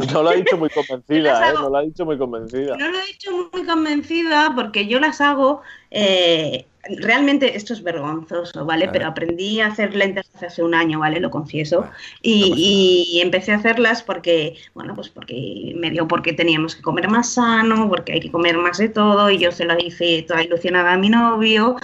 No 0.13 0.23
lo 0.23 0.31
ha 0.31 0.35
dicho 0.35 0.57
muy 0.59 0.71
convencida, 0.71 1.51
¿eh? 1.53 1.59
No 1.59 1.69
lo 1.71 1.77
ha 1.79 1.83
dicho 1.83 2.05
muy 2.05 2.19
convencida. 2.19 2.77
no 2.77 2.89
lo 2.91 2.99
he 2.99 3.07
dicho 3.07 3.31
muy 3.53 3.65
convencida 3.67 4.53
porque 4.55 4.87
yo 4.87 5.01
las 5.01 5.21
hago. 5.21 5.63
eh, 5.91 6.67
realmente 6.99 7.57
esto 7.57 7.73
es 7.73 7.83
vergonzoso, 7.83 8.67
¿vale? 8.67 8.89
Pero 8.91 9.07
aprendí 9.07 9.61
a 9.61 9.69
hacer 9.69 9.95
lentejas 9.97 10.43
hace 10.43 10.63
un 10.63 10.75
año, 10.75 10.99
¿vale? 11.01 11.19
Lo 11.21 11.31
confieso. 11.31 11.81
Bueno, 11.81 11.95
Y, 12.21 12.51
no 12.51 12.57
y 12.59 13.21
empecé 13.23 13.53
a 13.53 13.57
hacerlas 13.57 14.03
porque, 14.03 14.57
bueno, 14.75 14.95
pues 14.95 15.09
porque 15.09 15.73
me 15.77 15.91
dio 15.91 16.07
porque 16.09 16.33
teníamos 16.35 16.77
que 16.77 16.83
comer 16.83 17.09
más 17.09 17.33
sano, 17.35 17.89
porque 17.89 18.13
hay 18.13 18.21
que 18.21 18.31
comer 18.31 18.59
más 18.59 18.79
de 18.79 18.91
todo, 18.91 19.31
y 19.31 19.39
yo 19.39 19.51
se 19.53 19.65
lo 19.65 19.79
hice 19.79 20.23
toda 20.29 20.43
ilusionada 20.43 20.93
a 20.93 20.99
mi 20.99 21.09
novio, 21.09 21.77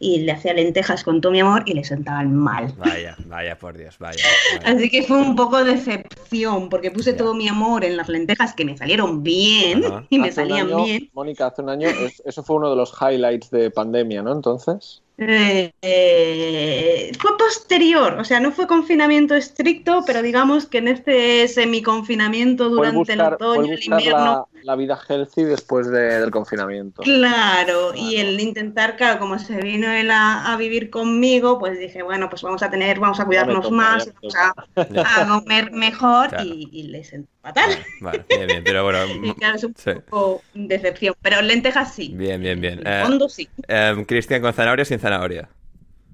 y 0.00 0.20
le 0.20 0.30
hacía 0.32 0.54
lentejas 0.54 1.02
con 1.02 1.20
todo 1.20 1.32
mi 1.32 1.40
amor 1.40 1.64
y 1.66 1.74
le 1.74 1.82
sentaban 1.82 2.34
mal. 2.34 2.72
Vaya, 2.78 3.16
vaya, 3.26 3.58
por 3.58 3.76
Dios, 3.76 3.96
vaya. 3.98 4.22
vaya. 4.62 4.76
Así 4.76 4.88
que 4.90 5.02
fue 5.02 5.16
un 5.18 5.34
poco 5.34 5.64
decepción, 5.64 6.68
porque 6.68 6.90
puse 6.92 7.12
Ya. 7.12 7.16
todo 7.16 7.34
mi 7.34 7.48
amor 7.48 7.84
en 7.84 7.96
las 7.96 8.08
lentejas 8.08 8.54
que 8.54 8.64
me 8.64 8.76
salieron 8.76 9.22
bien 9.24 9.84
Ajá. 9.84 10.04
y 10.08 10.18
me 10.20 10.28
Hace 10.28 10.36
salían 10.36 10.68
año, 10.68 10.84
bien. 10.84 11.10
Mónica, 11.14 11.46
hace 11.48 11.62
un 11.62 11.70
año, 11.70 11.88
es- 11.88 12.22
eso 12.24 12.42
fue 12.44 12.56
uno 12.56 12.70
de 12.70 12.76
los 12.76 12.92
highlights 13.00 13.50
de 13.50 13.70
pandemia, 13.72 14.22
¿no? 14.22 14.32
Entonces. 14.32 15.02
Eh, 15.20 15.72
eh, 15.82 17.12
fue 17.18 17.36
posterior, 17.36 18.18
o 18.20 18.24
sea, 18.24 18.38
no 18.38 18.52
fue 18.52 18.68
confinamiento 18.68 19.34
estricto, 19.34 20.04
pero 20.06 20.22
digamos 20.22 20.66
que 20.66 20.78
en 20.78 20.86
este 20.88 21.48
semiconfinamiento 21.48 22.68
durante 22.68 23.14
el 23.14 23.20
otoño, 23.22 23.72
el 23.72 23.82
invierno. 23.82 24.48
La, 24.62 24.76
vida 24.76 24.98
healthy 25.08 25.44
después 25.44 25.88
de- 25.90 26.20
del 26.20 26.30
confinamiento. 26.30 27.02
Claro, 27.02 27.92
y 27.94 28.16
el 28.16 28.38
intentar, 28.40 28.96
claro, 28.96 29.18
como 29.18 29.38
se 29.38 29.60
vino 29.60 29.90
él 29.90 30.10
a, 30.10 30.52
a 30.52 30.56
vivir 30.56 30.90
conmigo, 30.90 31.58
pues 31.58 31.78
dije, 31.78 32.02
bueno, 32.02 32.28
pues 32.28 32.42
vamos 32.42 32.62
a 32.62 32.70
tener, 32.70 32.98
vamos 33.00 33.20
a 33.20 33.24
cuidarnos 33.24 33.70
más, 33.70 34.06
ya 34.22 34.52
vamos 34.56 35.06
a, 35.06 35.22
a 35.22 35.40
comer 35.40 35.70
mejor 35.72 36.28
Claro. 36.30 36.44
y, 36.44 36.68
y 36.72 36.82
le 36.84 37.04
sentó 37.04 37.30
fatal. 37.40 37.70
Vale, 38.00 38.24
bien, 38.28 38.46
bien, 38.46 38.64
pero 38.64 38.84
bueno. 38.84 38.98
Y 39.24 39.34
claro, 39.34 39.56
es 39.56 39.64
un 39.64 39.74
sí. 39.76 39.90
poco 40.08 40.42
decepción, 40.54 41.14
pero 41.22 41.40
lentejas 41.42 41.94
sí. 41.94 42.12
Bien, 42.14 42.40
bien, 42.40 42.60
bien. 42.60 42.80
En 42.80 42.86
Eh, 42.86 43.00
el 43.00 43.06
fondo 43.06 43.28
sí. 43.28 43.48
eh, 43.68 44.04
Cristian, 44.06 44.40
¿con 44.42 44.52
zanahoria 44.52 44.82
o 44.82 44.86
sin 44.86 44.98
zanahoria? 44.98 45.48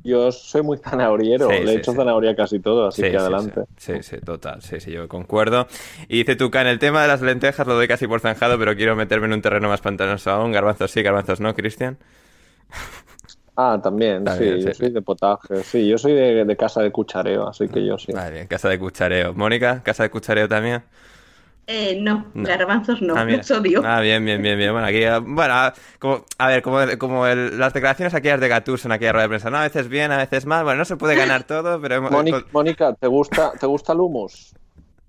Yo 0.04 0.30
soy 0.30 0.62
muy 0.62 0.78
zanahoriero, 0.78 1.60
Sí, 1.60 1.64
le 1.64 1.72
sí, 1.72 1.74
he 1.74 1.76
hecho 1.76 1.94
sí. 1.94 1.96
zanahoria 1.96 2.36
casi 2.36 2.60
todo, 2.60 2.86
así 2.86 3.04
Sí, 3.04 3.06
que 3.06 3.16
adelante. 3.16 3.64
Sí, 3.76 4.02
sí, 4.02 4.18
total. 4.20 4.62
Sí, 4.62 4.80
sí, 4.80 4.92
yo 4.92 5.08
concuerdo. 5.08 5.66
Y 6.08 6.18
dice 6.18 6.36
Tuca, 6.36 6.60
en 6.62 6.68
el 6.68 6.78
tema 6.78 7.02
de 7.02 7.08
las 7.08 7.22
lentejas 7.22 7.66
lo 7.66 7.74
doy 7.74 7.88
casi 7.88 8.06
por 8.06 8.20
zanjado, 8.20 8.58
pero 8.58 8.76
quiero 8.76 8.96
meterme 8.96 9.26
en 9.26 9.34
un 9.34 9.42
terreno 9.42 9.68
más 9.68 9.80
pantanoso 9.80 10.30
aún. 10.30 10.52
Garbanzos 10.52 10.90
sí, 10.92 11.02
garbanzos 11.02 11.40
no, 11.40 11.54
Cristian. 11.54 11.98
Ah, 13.56 13.80
también, 13.82 14.28
También, 14.28 14.58
sí, 14.58 14.60
sí, 14.60 14.68
yo 14.68 14.74
soy 14.74 14.90
de 14.92 15.00
potaje, 15.02 15.62
sí, 15.64 15.88
yo 15.88 15.96
soy 15.96 16.12
de, 16.12 16.44
de 16.44 16.56
casa 16.56 16.82
de 16.82 16.90
cuchareo, 16.90 17.46
así 17.48 17.68
que 17.68 17.84
yo 17.86 17.96
sí. 17.98 18.12
Vale, 18.12 18.46
casa 18.48 18.68
de 18.68 18.78
cuchareo. 18.78 19.34
Mónica, 19.34 19.82
casa 19.82 20.02
de 20.04 20.10
cuchareo 20.10 20.48
también. 20.48 20.84
Eh, 21.66 21.98
no, 22.00 22.26
No. 22.34 22.46
garbanzos 22.46 23.00
no, 23.00 23.16
Ah, 23.16 23.24
los 23.24 23.50
odio. 23.50 23.82
Ah, 23.84 24.00
bien, 24.00 24.24
bien, 24.24 24.42
bien, 24.42 24.58
bien. 24.58 24.72
Bueno, 24.72 24.86
aquí, 24.86 25.02
eh, 25.02 25.18
bueno, 25.18 25.54
ah, 25.54 25.72
como, 25.98 26.24
a 26.36 26.48
ver, 26.48 26.62
como, 26.62 26.78
como 26.98 27.26
el- 27.26 27.58
las 27.58 27.72
declaraciones 27.72 28.12
aquellas 28.14 28.40
de 28.40 28.48
Gattuso 28.48 28.86
en 28.88 28.92
aquella 28.92 29.12
rueda 29.12 29.22
de 29.24 29.28
prensa, 29.30 29.50
¿no? 29.50 29.56
A 29.56 29.62
veces 29.62 29.88
bien, 29.88 30.12
a 30.12 30.18
veces 30.18 30.44
mal. 30.44 30.64
Bueno, 30.64 30.78
no 30.78 30.84
se 30.84 30.96
puede 30.96 31.16
ganar 31.16 31.44
todo, 31.44 31.80
pero 31.80 31.94
hemos... 31.96 32.10
Mónica, 32.10 32.44
Mónica, 32.52 32.92
¿te 32.94 33.06
gusta, 33.06 33.52
¿te 33.58 33.66
gusta 33.66 33.92
el 33.94 34.00
humus? 34.00 34.54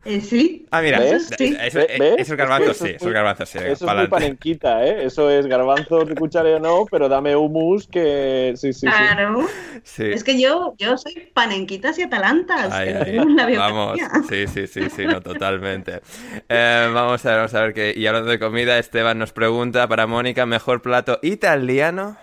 Eh, 0.05 0.21
sí, 0.21 0.67
Ah, 0.69 0.81
mira, 0.83 0.99
¿Ves? 0.99 1.29
Sí. 1.35 1.57
eso, 1.59 1.79
¿Ves? 1.79 1.89
eso 2.19 2.33
es 2.33 2.37
garbanzo, 2.37 2.71
Eso 2.71 2.85
sí, 2.85 2.91
es 2.91 3.01
es 3.01 3.11
garbanzo, 3.11 3.45
sí. 3.47 3.57
Eso 3.57 3.87
es 3.87 3.95
muy 3.95 4.07
panenquita, 4.07 4.85
¿eh? 4.85 5.05
Eso 5.05 5.31
es 5.31 5.47
garbanzos 5.47 6.07
de 6.07 6.13
cuchareo 6.13 6.59
no, 6.59 6.85
pero 6.91 7.09
dame 7.09 7.35
humus 7.35 7.87
que 7.87 8.53
sí, 8.55 8.71
sí, 8.71 8.81
sí. 8.81 8.87
claro. 8.87 9.47
Sí. 9.83 10.03
Es 10.03 10.23
que 10.23 10.39
yo, 10.39 10.75
yo 10.77 10.95
soy 10.97 11.31
panenquitas 11.33 11.97
y 11.97 12.03
atalantas. 12.03 12.71
Ay, 12.71 12.89
ay, 12.89 13.55
vamos, 13.57 13.97
sí, 14.29 14.45
sí, 14.47 14.67
sí, 14.67 14.89
sí, 14.91 15.05
no, 15.05 15.21
totalmente. 15.21 16.01
Eh, 16.49 16.91
vamos 16.93 17.25
a 17.25 17.29
ver, 17.29 17.37
vamos 17.37 17.53
a 17.55 17.61
ver 17.61 17.73
que, 17.73 17.93
y 17.97 18.05
hablando 18.05 18.29
de 18.29 18.37
comida, 18.37 18.77
Esteban 18.77 19.17
nos 19.17 19.33
pregunta 19.33 19.87
para 19.87 20.05
Mónica, 20.05 20.45
¿mejor 20.45 20.83
plato 20.83 21.19
italiano? 21.23 22.15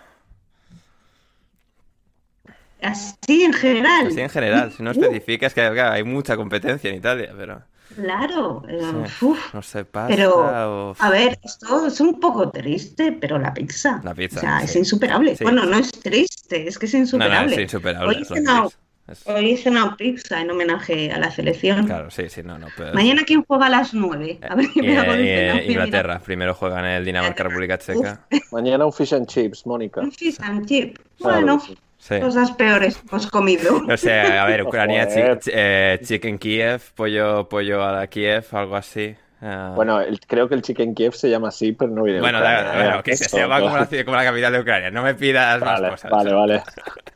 Así 2.80 3.44
en 3.44 3.52
general. 3.52 4.08
Así 4.08 4.20
en 4.20 4.28
general, 4.28 4.72
si 4.72 4.82
no 4.82 4.90
especificas 4.90 5.54
que 5.54 5.68
claro, 5.70 5.92
hay 5.92 6.04
mucha 6.04 6.36
competencia 6.36 6.90
en 6.90 6.96
Italia, 6.96 7.32
pero... 7.36 7.62
Claro, 7.96 8.62
eh, 8.68 8.80
Sí. 9.18 9.24
uf. 9.24 9.54
No 9.54 9.62
sé, 9.62 9.84
pasta 9.84 10.14
Pero, 10.14 10.90
o... 10.90 10.96
a 10.98 11.10
ver, 11.10 11.38
esto 11.42 11.86
es 11.86 12.00
un 12.00 12.18
poco 12.20 12.50
triste, 12.50 13.12
pero 13.12 13.38
la 13.38 13.52
pizza. 13.54 14.00
La 14.04 14.14
pizza, 14.14 14.38
O 14.38 14.40
sea, 14.40 14.58
es 14.62 14.72
sí. 14.72 14.78
insuperable. 14.80 15.36
Sí. 15.36 15.44
Bueno, 15.44 15.64
no 15.66 15.76
es 15.76 15.90
triste, 15.92 16.66
es 16.68 16.78
que 16.78 16.86
es 16.86 16.94
No, 16.94 16.98
no, 16.98 17.02
insuperable. 17.04 17.54
es 17.54 17.60
insuperable. 17.60 18.08
Hoy 18.08 18.14
es 18.14 18.18
he 18.18 18.20
lo 18.30 18.34
que 18.34 18.40
cenado, 18.40 18.66
es. 18.68 18.78
Es- 19.08 19.26
hoy 19.26 19.50
he 19.52 19.56
cenado 19.56 19.96
pizza 19.96 20.40
en 20.40 20.50
homenaje 20.52 21.10
a 21.10 21.18
la 21.18 21.30
selección. 21.30 21.86
Claro, 21.86 22.10
sí, 22.10 22.28
sí, 22.28 22.42
no, 22.44 22.56
no. 22.58 22.68
Pero... 22.76 22.94
Mañana, 22.94 23.22
¿quién 23.26 23.42
juega 23.42 23.66
a 23.66 23.70
las 23.70 23.92
9? 23.92 24.38
A 24.48 24.54
ver 24.54 24.66
qué 24.74 24.78
Y, 24.80 24.82
me 24.82 24.98
hago 24.98 25.12
eh, 25.14 25.64
Inglaterra, 25.68 26.20
primero 26.20 26.54
juegan 26.54 26.84
el 26.84 27.04
Dinamarca 27.04 27.42
República 27.42 27.78
Checa. 27.78 28.20
Mañana 28.52 28.86
un 28.86 28.92
fish 28.92 29.12
and 29.12 29.26
chips, 29.26 29.66
Mónica. 29.66 30.00
Un 30.00 30.12
fish 30.12 30.36
and 30.40 30.66
chip. 30.66 30.98
Claro 31.18 31.36
Bueno, 31.58 31.62
sí. 32.02 32.18
Cosas 32.20 32.52
peores 32.52 33.00
hemos 33.08 33.26
comido. 33.30 33.80
No 33.86 33.96
sé, 33.96 34.20
a 34.20 34.44
ver, 34.46 34.62
Ucrania, 34.66 35.06
chi- 35.38 35.50
eh, 35.54 35.98
chicken 36.02 36.38
Kiev, 36.38 36.80
pollo, 36.94 37.48
pollo 37.48 37.82
a 37.84 37.92
la 37.92 38.06
Kiev, 38.06 38.44
algo 38.52 38.76
así. 38.76 39.16
Ah, 39.40 39.72
Bueno, 39.74 40.00
el- 40.00 40.20
creo 40.20 40.48
que 40.48 40.54
el 40.54 40.62
Chicken 40.62 40.94
Kiev 40.94 41.14
se 41.14 41.28
llama 41.28 41.48
así, 41.48 41.72
pero 41.72 41.90
no 41.90 42.04
viene 42.04 42.20
de 42.20 42.22
bueno, 42.22 42.38
Ucrania, 42.38 42.62
da- 42.62 42.74
¿eh? 42.74 42.76
bueno, 42.84 43.02
que 43.02 43.16
se, 43.16 43.28
se 43.28 43.38
llama 43.40 43.60
como 43.60 43.76
la, 43.76 43.86
ciudad- 43.86 44.04
como 44.04 44.16
la 44.16 44.24
capital 44.24 44.52
de 44.52 44.60
Ucrania. 44.60 44.90
No 44.90 45.02
me 45.02 45.14
pidas 45.14 45.62
más 45.62 45.82
cosas. 45.82 46.10
vale, 46.10 46.32
vale. 46.32 46.62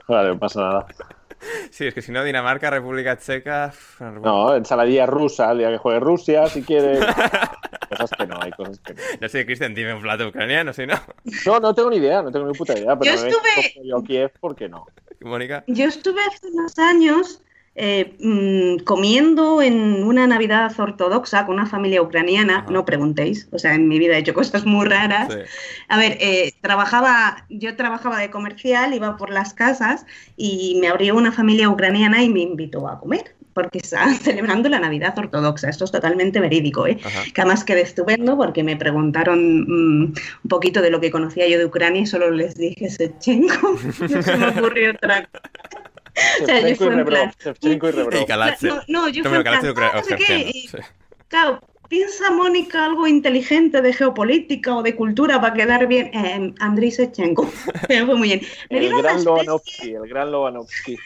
Vale, 0.08 0.28
no 0.30 0.38
pasa 0.38 0.60
nada. 0.60 0.86
Sí, 1.70 1.86
es 1.86 1.94
que 1.94 2.02
si 2.02 2.12
no, 2.12 2.24
Dinamarca, 2.24 2.70
República 2.70 3.18
Checa. 3.18 3.72
No, 4.00 4.54
ensaladilla 4.56 5.06
rusa, 5.06 5.52
el 5.52 5.58
día 5.58 5.70
que 5.70 5.78
juegue 5.78 6.00
Rusia, 6.00 6.46
si 6.48 6.62
quieres. 6.62 7.00
Cosas 7.90 8.10
que 8.18 8.26
no, 8.26 8.38
hay 8.40 8.50
cosas 8.52 8.80
que 8.80 8.94
no. 8.94 9.00
No 9.20 9.28
sé, 9.28 9.46
Cristian, 9.46 9.74
dime 9.74 9.94
un 9.94 10.02
plato 10.02 10.26
ucraniano, 10.28 10.72
si 10.72 10.86
no. 10.86 10.94
No, 11.46 11.60
no 11.60 11.74
tengo 11.74 11.90
ni 11.90 11.96
idea, 11.98 12.20
no 12.22 12.32
tengo 12.32 12.46
ni 12.46 12.52
puta 12.52 12.76
idea, 12.76 12.98
pero 12.98 13.14
Yo 13.14 13.26
estuve- 13.26 13.84
yo 13.84 14.02
Kiev, 14.02 14.32
¿por 14.40 14.56
qué 14.56 14.68
no? 14.68 14.86
Mónica. 15.20 15.62
Yo 15.66 15.86
estuve 15.86 16.20
hace 16.22 16.48
unos 16.48 16.78
años 16.78 17.40
eh, 17.78 18.16
mm, 18.20 18.84
comiendo 18.84 19.60
en 19.60 20.02
una 20.02 20.26
Navidad 20.26 20.72
ortodoxa 20.78 21.44
con 21.44 21.56
una 21.56 21.66
familia 21.66 22.00
ucraniana, 22.00 22.60
Ajá. 22.60 22.70
no 22.70 22.86
preguntéis, 22.86 23.48
o 23.52 23.58
sea, 23.58 23.74
en 23.74 23.86
mi 23.86 23.98
vida 23.98 24.16
he 24.16 24.20
hecho 24.20 24.32
cosas 24.32 24.64
muy 24.64 24.86
raras. 24.86 25.30
Sí. 25.30 25.40
A 25.88 25.98
ver, 25.98 26.16
eh, 26.20 26.54
trabajaba, 26.62 27.44
yo 27.50 27.76
trabajaba 27.76 28.18
de 28.18 28.30
comercial, 28.30 28.94
iba 28.94 29.18
por 29.18 29.30
las 29.30 29.52
casas 29.52 30.06
y 30.38 30.78
me 30.80 30.88
abrió 30.88 31.14
una 31.16 31.32
familia 31.32 31.68
ucraniana 31.68 32.22
y 32.22 32.30
me 32.30 32.40
invitó 32.40 32.88
a 32.88 32.98
comer, 32.98 33.34
porque 33.52 33.78
estaban 33.78 34.14
celebrando 34.14 34.70
la 34.70 34.80
Navidad 34.80 35.18
ortodoxa. 35.18 35.68
Esto 35.68 35.84
es 35.84 35.92
totalmente 35.92 36.40
verídico, 36.40 36.86
¿eh? 36.86 36.98
Ajá. 37.04 37.24
Que 37.34 37.42
además 37.42 37.62
quedé 37.62 37.82
estupendo 37.82 38.38
porque 38.38 38.64
me 38.64 38.76
preguntaron 38.76 39.64
mm, 39.68 40.14
un 40.44 40.48
poquito 40.48 40.80
de 40.80 40.88
lo 40.88 40.98
que 41.00 41.10
conocía 41.10 41.46
yo 41.46 41.58
de 41.58 41.66
Ucrania 41.66 42.00
y 42.00 42.06
solo 42.06 42.30
les 42.30 42.54
dije 42.54 42.88
Sechenko. 42.88 43.78
No 44.08 44.22
se 44.22 44.36
me 44.36 44.48
ocurrió 44.48 44.92
otra 44.92 45.26
cosa. 45.26 45.85
O 46.42 46.46
sea, 46.46 46.60
yo 46.60 46.66
Shevchenko 46.66 46.76
fui 46.76 46.86
y 46.86 46.90
en 46.90 46.96
Rebrov, 46.96 47.06
plan, 47.18 47.34
Shevchenko 47.44 47.88
y 47.88 47.90
Rebrov. 47.92 48.22
Y 48.22 48.26
Kalatse. 48.26 48.68
No, 48.68 48.82
no, 48.88 49.08
yo 49.08 49.22
fui 49.24 49.36
en 49.36 49.42
plan, 49.42 49.54
"Ah, 49.54 49.92
no 49.96 50.02
sé 50.02 50.16
qué", 50.16 50.22
ucraniano, 50.24 50.50
y- 50.54 50.68
sí. 50.68 50.76
Claro, 51.28 51.60
piensa 51.88 52.30
Mónica 52.30 52.84
algo 52.84 53.06
inteligente 53.06 53.82
de 53.82 53.92
geopolítica 53.92 54.74
o 54.76 54.82
de 54.82 54.96
cultura 54.96 55.40
para 55.40 55.54
quedar 55.54 55.86
bien. 55.86 56.10
Eh, 56.14 56.54
Andriy 56.60 56.90
Sechenko. 56.90 57.50
Pero 57.88 58.06
fue 58.06 58.14
muy 58.16 58.28
bien. 58.28 58.40
Me 58.70 58.78
El 58.78 58.88
gran 58.88 59.04
especie... 59.18 59.24
Lovanovsky, 59.24 59.90
el 59.94 60.08
gran 60.08 60.30
Lovanovsky. 60.32 60.96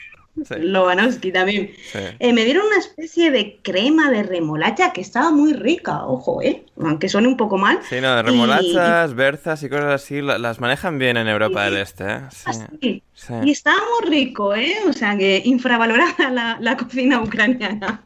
Sí, 0.46 0.54
Lovanovsky 0.58 1.32
también. 1.32 1.70
sí. 1.92 1.98
Eh, 2.18 2.32
me 2.32 2.44
dieron 2.44 2.66
una 2.66 2.78
especie 2.78 3.30
de 3.30 3.58
crema 3.62 4.10
de 4.10 4.22
remolacha 4.22 4.92
que 4.92 5.00
estaba 5.00 5.30
muy 5.30 5.52
rica, 5.52 6.04
ojo, 6.06 6.40
¿eh? 6.42 6.64
Aunque 6.82 7.08
suene 7.08 7.28
un 7.28 7.36
poco 7.36 7.58
mal. 7.58 7.78
Sí, 7.88 8.00
no, 8.00 8.22
remolachas, 8.22 9.14
berzas 9.14 9.62
y 9.62 9.68
cosas 9.68 9.92
así 10.02 10.20
la- 10.22 10.38
las 10.38 10.60
manejan 10.60 10.98
bien 10.98 11.16
en 11.16 11.28
Europa 11.28 11.64
del 11.64 11.76
Este, 11.78 12.04
¿eh? 12.04 12.20
Sí. 12.80 13.02
Sí. 13.14 13.34
Y 13.44 13.50
estaba 13.50 13.76
muy 14.00 14.10
rico, 14.10 14.54
¿eh? 14.54 14.76
O 14.88 14.92
sea 14.94 15.16
que 15.16 15.42
infravalorada 15.44 16.30
la, 16.30 16.56
la 16.60 16.76
cocina 16.76 17.20
ucraniana. 17.20 18.02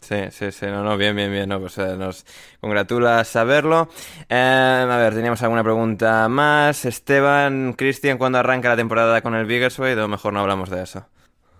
Sí, 0.00 0.16
sí, 0.30 0.50
sí, 0.52 0.66
no, 0.66 0.82
no, 0.82 0.96
bien, 0.96 1.14
bien, 1.16 1.30
bien, 1.30 1.48
no, 1.48 1.60
pues 1.60 1.78
eh, 1.78 1.96
nos 1.96 2.26
congratula 2.60 3.24
saberlo. 3.24 3.88
Eh, 4.28 4.86
a 4.88 4.96
ver, 4.96 5.14
teníamos 5.14 5.40
alguna 5.42 5.62
pregunta 5.62 6.28
más. 6.28 6.84
Esteban, 6.84 7.72
Cristian, 7.74 8.18
¿cuándo 8.18 8.38
arranca 8.38 8.68
la 8.68 8.76
temporada 8.76 9.20
con 9.22 9.34
el 9.34 9.46
Biggerswade 9.46 10.00
o 10.02 10.08
mejor 10.08 10.32
no 10.32 10.40
hablamos 10.40 10.70
de 10.70 10.82
eso? 10.82 11.06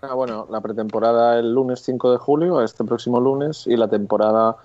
Ah, 0.04 0.14
bueno, 0.14 0.48
la 0.50 0.60
pretemporada 0.60 1.38
el 1.38 1.54
lunes 1.54 1.80
5 1.84 2.10
de 2.10 2.18
julio, 2.18 2.60
este 2.60 2.82
próximo 2.82 3.20
lunes, 3.20 3.68
y 3.68 3.76
la 3.76 3.86
temporada, 3.86 4.56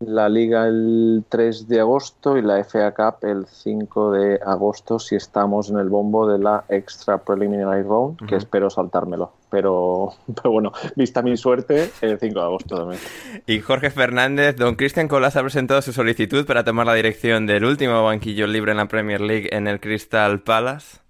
la 0.00 0.28
liga 0.28 0.66
el 0.66 1.22
3 1.28 1.68
de 1.68 1.78
agosto 1.78 2.36
y 2.36 2.42
la 2.42 2.64
FA 2.64 2.92
Cup 2.92 3.24
el 3.24 3.46
5 3.46 4.10
de 4.10 4.40
agosto, 4.44 4.98
si 4.98 5.14
estamos 5.14 5.70
en 5.70 5.78
el 5.78 5.88
bombo 5.88 6.26
de 6.26 6.40
la 6.40 6.64
Extra 6.68 7.18
Preliminary 7.18 7.84
Round, 7.84 8.26
que 8.26 8.34
espero 8.34 8.70
saltármelo. 8.70 9.32
Pero, 9.50 10.14
pero 10.34 10.50
bueno, 10.50 10.72
vista 10.96 11.22
mi 11.22 11.36
suerte, 11.36 11.92
el 12.00 12.18
5 12.18 12.40
de 12.40 12.44
agosto 12.44 12.76
también. 12.76 13.00
Y 13.46 13.60
Jorge 13.60 13.90
Fernández, 13.90 14.56
don 14.56 14.74
Cristian 14.74 15.06
Colas 15.06 15.36
ha 15.36 15.42
presentado 15.42 15.80
su 15.80 15.92
solicitud 15.92 16.44
para 16.44 16.64
tomar 16.64 16.86
la 16.86 16.94
dirección 16.94 17.46
del 17.46 17.64
último 17.64 18.02
banquillo 18.02 18.48
libre 18.48 18.72
en 18.72 18.78
la 18.78 18.88
Premier 18.88 19.20
League 19.20 19.48
en 19.52 19.68
el 19.68 19.78
Crystal 19.78 20.40
Palace. 20.40 21.01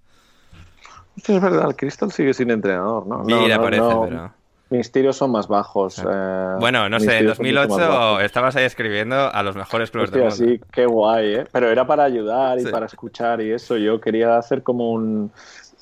Es 1.27 1.41
verdad, 1.41 1.67
el 1.69 1.75
Crystal 1.75 2.11
sigue 2.11 2.33
sin 2.33 2.51
entrenador, 2.51 3.07
¿no? 3.07 3.19
Mira, 3.23 3.57
no, 3.57 3.63
pero... 3.63 4.31
Mis 4.69 4.91
tiros 4.91 5.15
son 5.17 5.29
más 5.31 5.47
bajos. 5.47 5.99
Eh, 5.99 6.55
Bueno, 6.59 6.89
no 6.89 6.99
sé, 6.99 7.13
en 7.13 7.19
tiros 7.19 7.37
son 7.37 7.45
mucho 7.45 7.59
más 7.59 7.67
2008 7.69 7.91
bajos. 7.93 8.23
estabas 8.23 8.55
ahí 8.55 8.63
escribiendo 8.65 9.31
a 9.31 9.43
los 9.43 9.55
mejores 9.55 9.91
clubes 9.91 10.09
del 10.09 10.23
Hostia, 10.23 10.45
mundo. 10.47 10.59
sí, 10.63 10.69
qué 10.71 10.85
guay, 10.87 11.35
¿eh? 11.35 11.47
Pero 11.51 11.69
era 11.69 11.85
para 11.85 12.03
ayudar 12.05 12.57
y 12.57 12.63
Sí. 12.63 12.71
para 12.71 12.87
escuchar 12.87 13.39
y 13.41 13.51
eso. 13.51 13.77
Yo 13.77 14.01
quería 14.01 14.35
hacer 14.37 14.63
como 14.63 14.91
un 14.91 15.31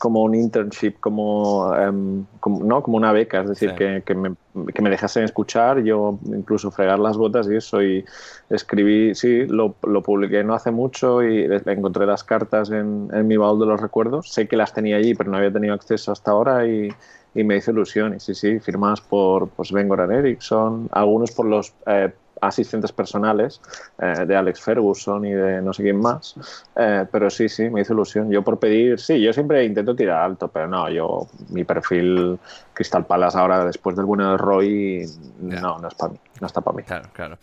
como 0.01 0.23
un 0.23 0.33
internship, 0.33 0.99
como, 0.99 1.71
como- 2.39 2.63
no, 2.65 2.81
como 2.81 2.97
una 2.97 3.11
beca, 3.11 3.41
es 3.41 3.49
decir, 3.49 3.69
Sí. 3.69 3.75
que, 3.75 4.01
que 4.03 4.15
me, 4.15 4.33
que 4.73 4.81
me 4.81 4.89
dejasen 4.89 5.23
escuchar, 5.25 5.83
yo 5.83 6.17
incluso 6.25 6.71
fregar 6.71 6.97
las 6.97 7.17
botas 7.17 7.47
y 7.47 7.55
eso, 7.55 7.83
y 7.83 8.03
escribí, 8.49 9.13
sí, 9.13 9.45
lo, 9.45 9.75
lo 9.83 10.01
publiqué 10.01 10.43
no 10.43 10.55
hace 10.55 10.71
mucho 10.71 11.21
y 11.23 11.47
encontré 11.67 12.07
las 12.07 12.23
cartas 12.23 12.71
en, 12.71 13.09
en 13.13 13.27
mi 13.27 13.37
baúl 13.37 13.59
de 13.59 13.67
los 13.67 13.79
recuerdos. 13.79 14.31
Sé 14.33 14.47
que 14.47 14.57
las 14.57 14.73
tenía 14.73 14.95
allí, 14.97 15.13
pero 15.13 15.29
no 15.29 15.37
había 15.37 15.53
tenido 15.53 15.75
acceso 15.75 16.11
hasta 16.11 16.31
ahora 16.31 16.65
y, 16.65 16.89
y 17.35 17.43
me 17.43 17.57
hizo 17.57 17.69
ilusión. 17.69 18.15
Y 18.15 18.19
sí, 18.19 18.33
sí, 18.33 18.59
firmadas 18.59 19.01
por 19.01 19.49
pues, 19.49 19.71
Ben 19.71 19.87
Goran 19.87 20.11
Eriksson, 20.11 20.89
algunos 20.91 21.29
por 21.29 21.45
los 21.45 21.75
eh, 21.85 22.11
asistentes 22.41 22.91
personales 22.91 23.61
eh, 23.99 24.25
de 24.25 24.35
Alex 24.35 24.61
Ferguson 24.61 25.23
y 25.25 25.31
de 25.31 25.61
no 25.61 25.71
sé 25.73 25.83
quién 25.83 25.99
más. 25.99 26.35
Eh, 26.75 27.05
pero 27.11 27.29
sí, 27.29 27.47
sí, 27.47 27.69
me 27.69 27.81
hizo 27.81 27.93
ilusión. 27.93 28.29
Yo 28.29 28.43
por 28.43 28.59
pedir, 28.59 28.99
sí, 28.99 29.21
yo 29.21 29.31
siempre 29.31 29.63
intento 29.63 29.95
tirar 29.95 30.23
alto, 30.23 30.47
pero 30.47 30.67
no, 30.67 30.89
yo, 30.89 31.27
mi 31.49 31.63
perfil 31.63 32.39
Crystal 32.73 33.05
Palace 33.05 33.37
ahora, 33.37 33.63
después 33.63 33.95
del 33.95 34.05
bueno 34.05 34.31
de 34.31 34.37
Roy, 34.37 35.05
no, 35.39 35.79
no 35.79 35.87
es 35.87 35.93
para 35.93 36.13
mí, 36.13 36.19
no 36.41 36.47
está 36.47 36.59
para 36.59 36.75
mí. 36.75 36.83
Claro, 36.83 37.09
claro. 37.13 37.37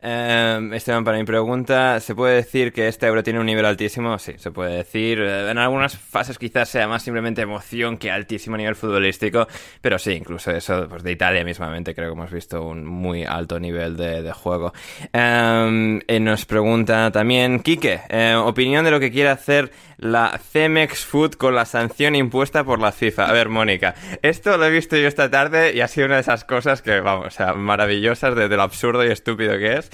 Eh, 0.00 0.70
Esteban, 0.74 1.04
para 1.04 1.18
mi 1.18 1.24
pregunta, 1.24 1.98
¿se 2.00 2.14
puede 2.14 2.36
decir 2.36 2.72
que 2.72 2.86
este 2.86 3.06
euro 3.06 3.22
tiene 3.22 3.40
un 3.40 3.46
nivel 3.46 3.64
altísimo? 3.64 4.18
Sí, 4.18 4.34
se 4.36 4.50
puede 4.50 4.76
decir. 4.76 5.18
Eh, 5.20 5.50
En 5.50 5.56
algunas 5.58 5.96
fases 5.96 6.38
quizás 6.38 6.68
sea 6.68 6.86
más 6.86 7.02
simplemente 7.02 7.40
emoción 7.40 7.96
que 7.96 8.10
altísimo 8.10 8.56
nivel 8.56 8.76
futbolístico, 8.76 9.48
pero 9.80 9.98
sí, 9.98 10.12
incluso 10.12 10.50
eso, 10.50 10.86
pues 10.88 11.02
de 11.02 11.12
Italia 11.12 11.44
mismamente 11.44 11.94
creo 11.94 12.08
que 12.10 12.12
hemos 12.12 12.30
visto 12.30 12.62
un 12.62 12.84
muy 12.84 13.24
alto 13.24 13.58
nivel 13.58 13.96
de, 13.96 14.30
juego. 14.32 14.72
Eh, 15.12 16.00
y 16.06 16.20
nos 16.20 16.44
pregunta 16.44 17.10
también, 17.10 17.60
Quique, 17.60 18.00
eh, 18.10 18.34
opinión 18.34 18.84
de 18.84 18.90
lo 18.90 19.00
que 19.00 19.10
quiere 19.10 19.30
hacer 19.30 19.72
la 20.02 20.38
Cemex 20.38 21.04
Food 21.04 21.34
con 21.34 21.54
la 21.54 21.64
sanción 21.64 22.16
impuesta 22.16 22.64
por 22.64 22.80
la 22.80 22.90
FIFA. 22.90 23.26
A 23.26 23.32
ver, 23.32 23.48
Mónica, 23.48 23.94
esto 24.22 24.56
lo 24.56 24.66
he 24.66 24.70
visto 24.70 24.96
yo 24.96 25.06
esta 25.06 25.30
tarde 25.30 25.72
y 25.74 25.80
ha 25.80 25.88
sido 25.88 26.06
una 26.06 26.16
de 26.16 26.22
esas 26.22 26.44
cosas 26.44 26.82
que, 26.82 27.00
vamos, 27.00 27.38
o 27.40 27.54
maravillosas 27.54 28.34
de, 28.34 28.48
de 28.48 28.56
lo 28.56 28.62
absurdo 28.62 29.04
y 29.04 29.10
estúpido 29.10 29.56
que 29.58 29.78
es. 29.78 29.90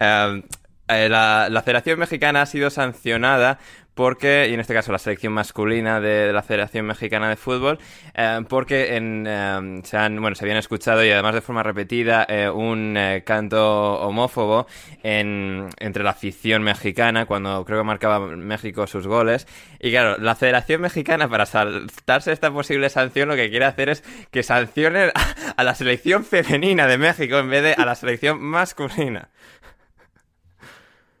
Eh, 0.00 0.42
eh, 0.90 1.08
la, 1.08 1.48
la 1.50 1.62
Mexicana 1.96 2.42
ha 2.42 2.46
sido 2.46 2.68
sancionada 2.70 3.58
porque, 4.00 4.46
y 4.48 4.54
en 4.54 4.60
este 4.60 4.72
caso 4.72 4.92
la 4.92 4.98
selección 4.98 5.34
masculina 5.34 6.00
de, 6.00 6.32
la 6.32 6.42
Federación 6.42 6.86
Mexicana 6.86 7.28
de 7.28 7.36
Fútbol, 7.36 7.78
eh, 8.14 8.40
porque 8.48 8.96
en, 8.96 9.26
eh, 9.28 9.82
se, 9.84 9.98
han, 9.98 10.18
bueno, 10.22 10.34
se 10.34 10.42
habían 10.42 10.56
escuchado 10.56 11.04
y 11.04 11.10
además 11.10 11.34
de 11.34 11.42
forma 11.42 11.62
repetida 11.62 12.24
eh, 12.26 12.48
un 12.48 12.96
eh, 12.96 13.24
canto 13.26 14.00
homófobo 14.00 14.66
en, 15.02 15.68
entre 15.78 16.02
la 16.02 16.12
afición 16.12 16.62
mexicana 16.62 17.26
cuando 17.26 17.62
creo 17.66 17.80
que 17.80 17.84
marcaba 17.84 18.20
México 18.20 18.86
sus 18.86 19.06
goles. 19.06 19.46
Y 19.80 19.90
claro, 19.90 20.16
la 20.16 20.34
Federación 20.34 20.80
Mexicana 20.80 21.28
para 21.28 21.44
saltarse 21.44 22.32
esta 22.32 22.50
posible 22.50 22.88
sanción 22.88 23.28
lo 23.28 23.36
que 23.36 23.50
quiere 23.50 23.66
hacer 23.66 23.90
es 23.90 24.02
que 24.30 24.42
sancionen 24.42 25.10
a, 25.14 25.52
a 25.58 25.62
la 25.62 25.74
selección 25.74 26.24
femenina 26.24 26.86
de 26.86 26.96
México 26.96 27.38
en 27.38 27.50
vez 27.50 27.62
de 27.62 27.74
a 27.74 27.84
la 27.84 27.94
selección 27.94 28.40
masculina. 28.40 29.28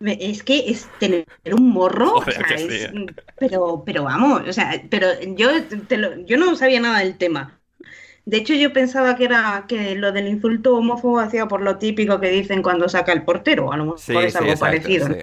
Es 0.00 0.42
que 0.42 0.70
es 0.70 0.88
tener 0.98 1.26
un 1.52 1.68
morro, 1.70 2.14
o 2.16 2.20
Joder, 2.22 2.34
sea, 2.36 2.44
que 2.44 2.54
es- 2.54 2.90
sí, 2.90 2.96
pero, 3.38 3.82
pero 3.84 4.04
vamos, 4.04 4.42
o 4.48 4.52
sea, 4.52 4.82
pero 4.90 5.08
yo, 5.36 5.50
te 5.88 5.98
lo- 5.98 6.16
yo 6.24 6.38
no 6.38 6.56
sabía 6.56 6.80
nada 6.80 7.00
del 7.00 7.18
tema. 7.18 7.60
De 8.24 8.38
hecho, 8.38 8.54
yo 8.54 8.72
pensaba 8.72 9.16
que 9.16 9.24
era 9.24 9.64
que 9.68 9.94
lo 9.96 10.12
del 10.12 10.28
insulto 10.28 10.76
homófobo 10.76 11.20
hacía 11.20 11.48
por 11.48 11.62
lo 11.62 11.78
típico 11.78 12.20
que 12.20 12.30
dicen 12.30 12.62
cuando 12.62 12.88
saca 12.88 13.12
el 13.12 13.24
portero, 13.24 13.72
a 13.72 13.76
lo 13.76 13.84
mejor 13.86 14.00
Sí, 14.00 14.16
es 14.16 14.32
sí, 14.32 14.38
algo 14.38 14.50
exacto, 14.52 14.66
parecido. 14.66 15.08
no. 15.08 15.16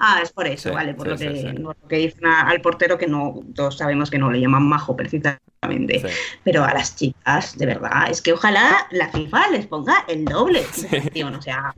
Ah, 0.00 0.20
es 0.22 0.30
por 0.32 0.46
eso, 0.46 0.72
vale, 0.72 0.94
por, 0.94 1.08
lo 1.08 1.18
que, 1.18 1.28
sí, 1.30 1.48
sí. 1.48 1.62
por 1.62 1.76
lo 1.82 1.88
que 1.88 1.96
dicen 1.96 2.26
a- 2.26 2.42
al 2.48 2.60
portero 2.60 2.96
que 2.98 3.08
no, 3.08 3.40
todos 3.54 3.78
sabemos 3.78 4.10
que 4.10 4.18
no 4.18 4.30
le 4.30 4.40
llaman 4.40 4.62
majo 4.68 4.94
precisamente. 4.96 6.02
Pero 6.44 6.64
a 6.64 6.72
las 6.72 6.94
chicas, 6.94 7.58
de 7.58 7.66
verdad, 7.66 8.08
es 8.08 8.22
que 8.22 8.32
ojalá 8.32 8.86
la 8.92 9.08
FIFA 9.08 9.50
les 9.50 9.66
ponga 9.66 10.04
el 10.08 10.24
doble. 10.24 10.62
O 11.38 11.42
sea, 11.42 11.74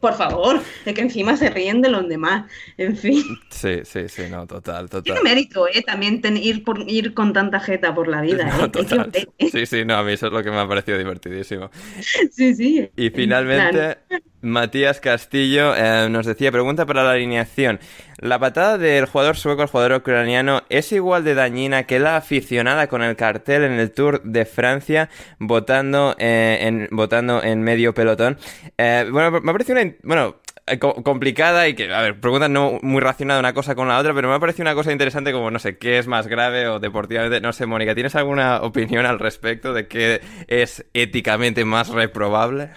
por 0.00 0.14
favor, 0.14 0.60
de 0.84 0.94
que 0.94 1.02
encima 1.02 1.36
se 1.36 1.50
ríen 1.50 1.80
de 1.82 1.90
los 1.90 2.08
demás. 2.08 2.50
En 2.76 2.96
fin, 2.96 3.22
Sí, 3.50 3.80
sí, 3.84 4.08
sí, 4.08 4.22
no, 4.30 4.46
total, 4.46 4.88
total. 4.88 5.02
tiene 5.02 5.22
mérito, 5.22 5.66
¿eh? 5.68 5.82
También 5.86 6.20
ten- 6.20 6.36
ir, 6.36 6.64
por, 6.64 6.84
ir 6.88 7.14
con 7.14 7.32
tanta 7.32 7.60
jeta 7.60 7.94
por 7.94 8.08
la 8.08 8.20
vida, 8.22 8.48
¿eh? 8.48 8.52
No, 8.58 8.70
total. 8.70 9.10
Sí, 9.38 9.66
sí, 9.66 9.84
no, 9.84 9.96
a 9.96 10.02
mí 10.04 10.12
eso 10.12 10.26
es 10.28 10.32
lo 10.32 10.42
que 10.42 10.50
me 10.50 10.58
ha 10.58 10.68
parecido 10.68 10.98
divertidísimo. 10.98 11.70
Sí, 12.30 12.54
sí. 12.54 12.90
Y 12.96 13.10
En 13.12 13.12
finalmente, 13.12 13.98
Matías 14.42 15.00
Castillo 15.00 15.74
eh, 15.76 16.08
nos 16.10 16.26
decía, 16.26 16.52
pregunta 16.52 16.86
para 16.86 17.02
la 17.04 17.12
alineación. 17.12 17.80
¿La 18.22 18.38
patada 18.38 18.76
del 18.76 19.06
jugador 19.06 19.36
sueco 19.36 19.62
al 19.62 19.68
jugador 19.68 19.92
ucraniano 20.00 20.62
es 20.68 20.92
igual 20.92 21.24
de 21.24 21.34
dañina 21.34 21.84
que 21.84 21.98
la 21.98 22.16
aficionada 22.16 22.86
con 22.86 23.02
el 23.02 23.16
cartel 23.16 23.64
en 23.64 23.72
el 23.72 23.92
Tour 23.92 24.22
de 24.22 24.44
Francia 24.44 25.08
votando, 25.38 26.14
eh, 26.18 26.58
en, 26.60 26.88
votando 26.90 27.42
en 27.42 27.62
medio 27.62 27.94
pelotón? 27.94 28.38
Eh, 28.76 29.06
bueno, 29.10 29.40
me 29.40 29.50
ha 29.50 29.54
parecido 29.54 29.80
una... 29.80 29.94
Bueno, 30.02 30.36
eh, 30.66 30.78
co- 30.78 31.02
complicada 31.02 31.66
y 31.66 31.74
que, 31.74 31.92
a 31.94 32.02
ver, 32.02 32.20
pregunta 32.20 32.46
no 32.50 32.78
muy 32.82 33.00
relacionada 33.00 33.40
una 33.40 33.54
cosa 33.54 33.74
con 33.74 33.88
la 33.88 33.98
otra, 33.98 34.12
pero 34.12 34.28
me 34.28 34.34
ha 34.34 34.38
parecido 34.38 34.64
una 34.64 34.74
cosa 34.74 34.92
interesante 34.92 35.32
como, 35.32 35.50
no 35.50 35.58
sé, 35.58 35.78
qué 35.78 35.98
es 35.98 36.06
más 36.06 36.26
grave 36.26 36.68
o 36.68 36.78
deportivamente, 36.78 37.40
no 37.40 37.54
sé, 37.54 37.64
Mónica, 37.64 37.94
¿tienes 37.94 38.14
alguna 38.16 38.60
opinión 38.60 39.06
al 39.06 39.18
respecto 39.18 39.72
de 39.72 39.88
qué 39.88 40.20
es 40.46 40.84
éticamente 40.92 41.64
más 41.64 41.88
reprobable? 41.88 42.68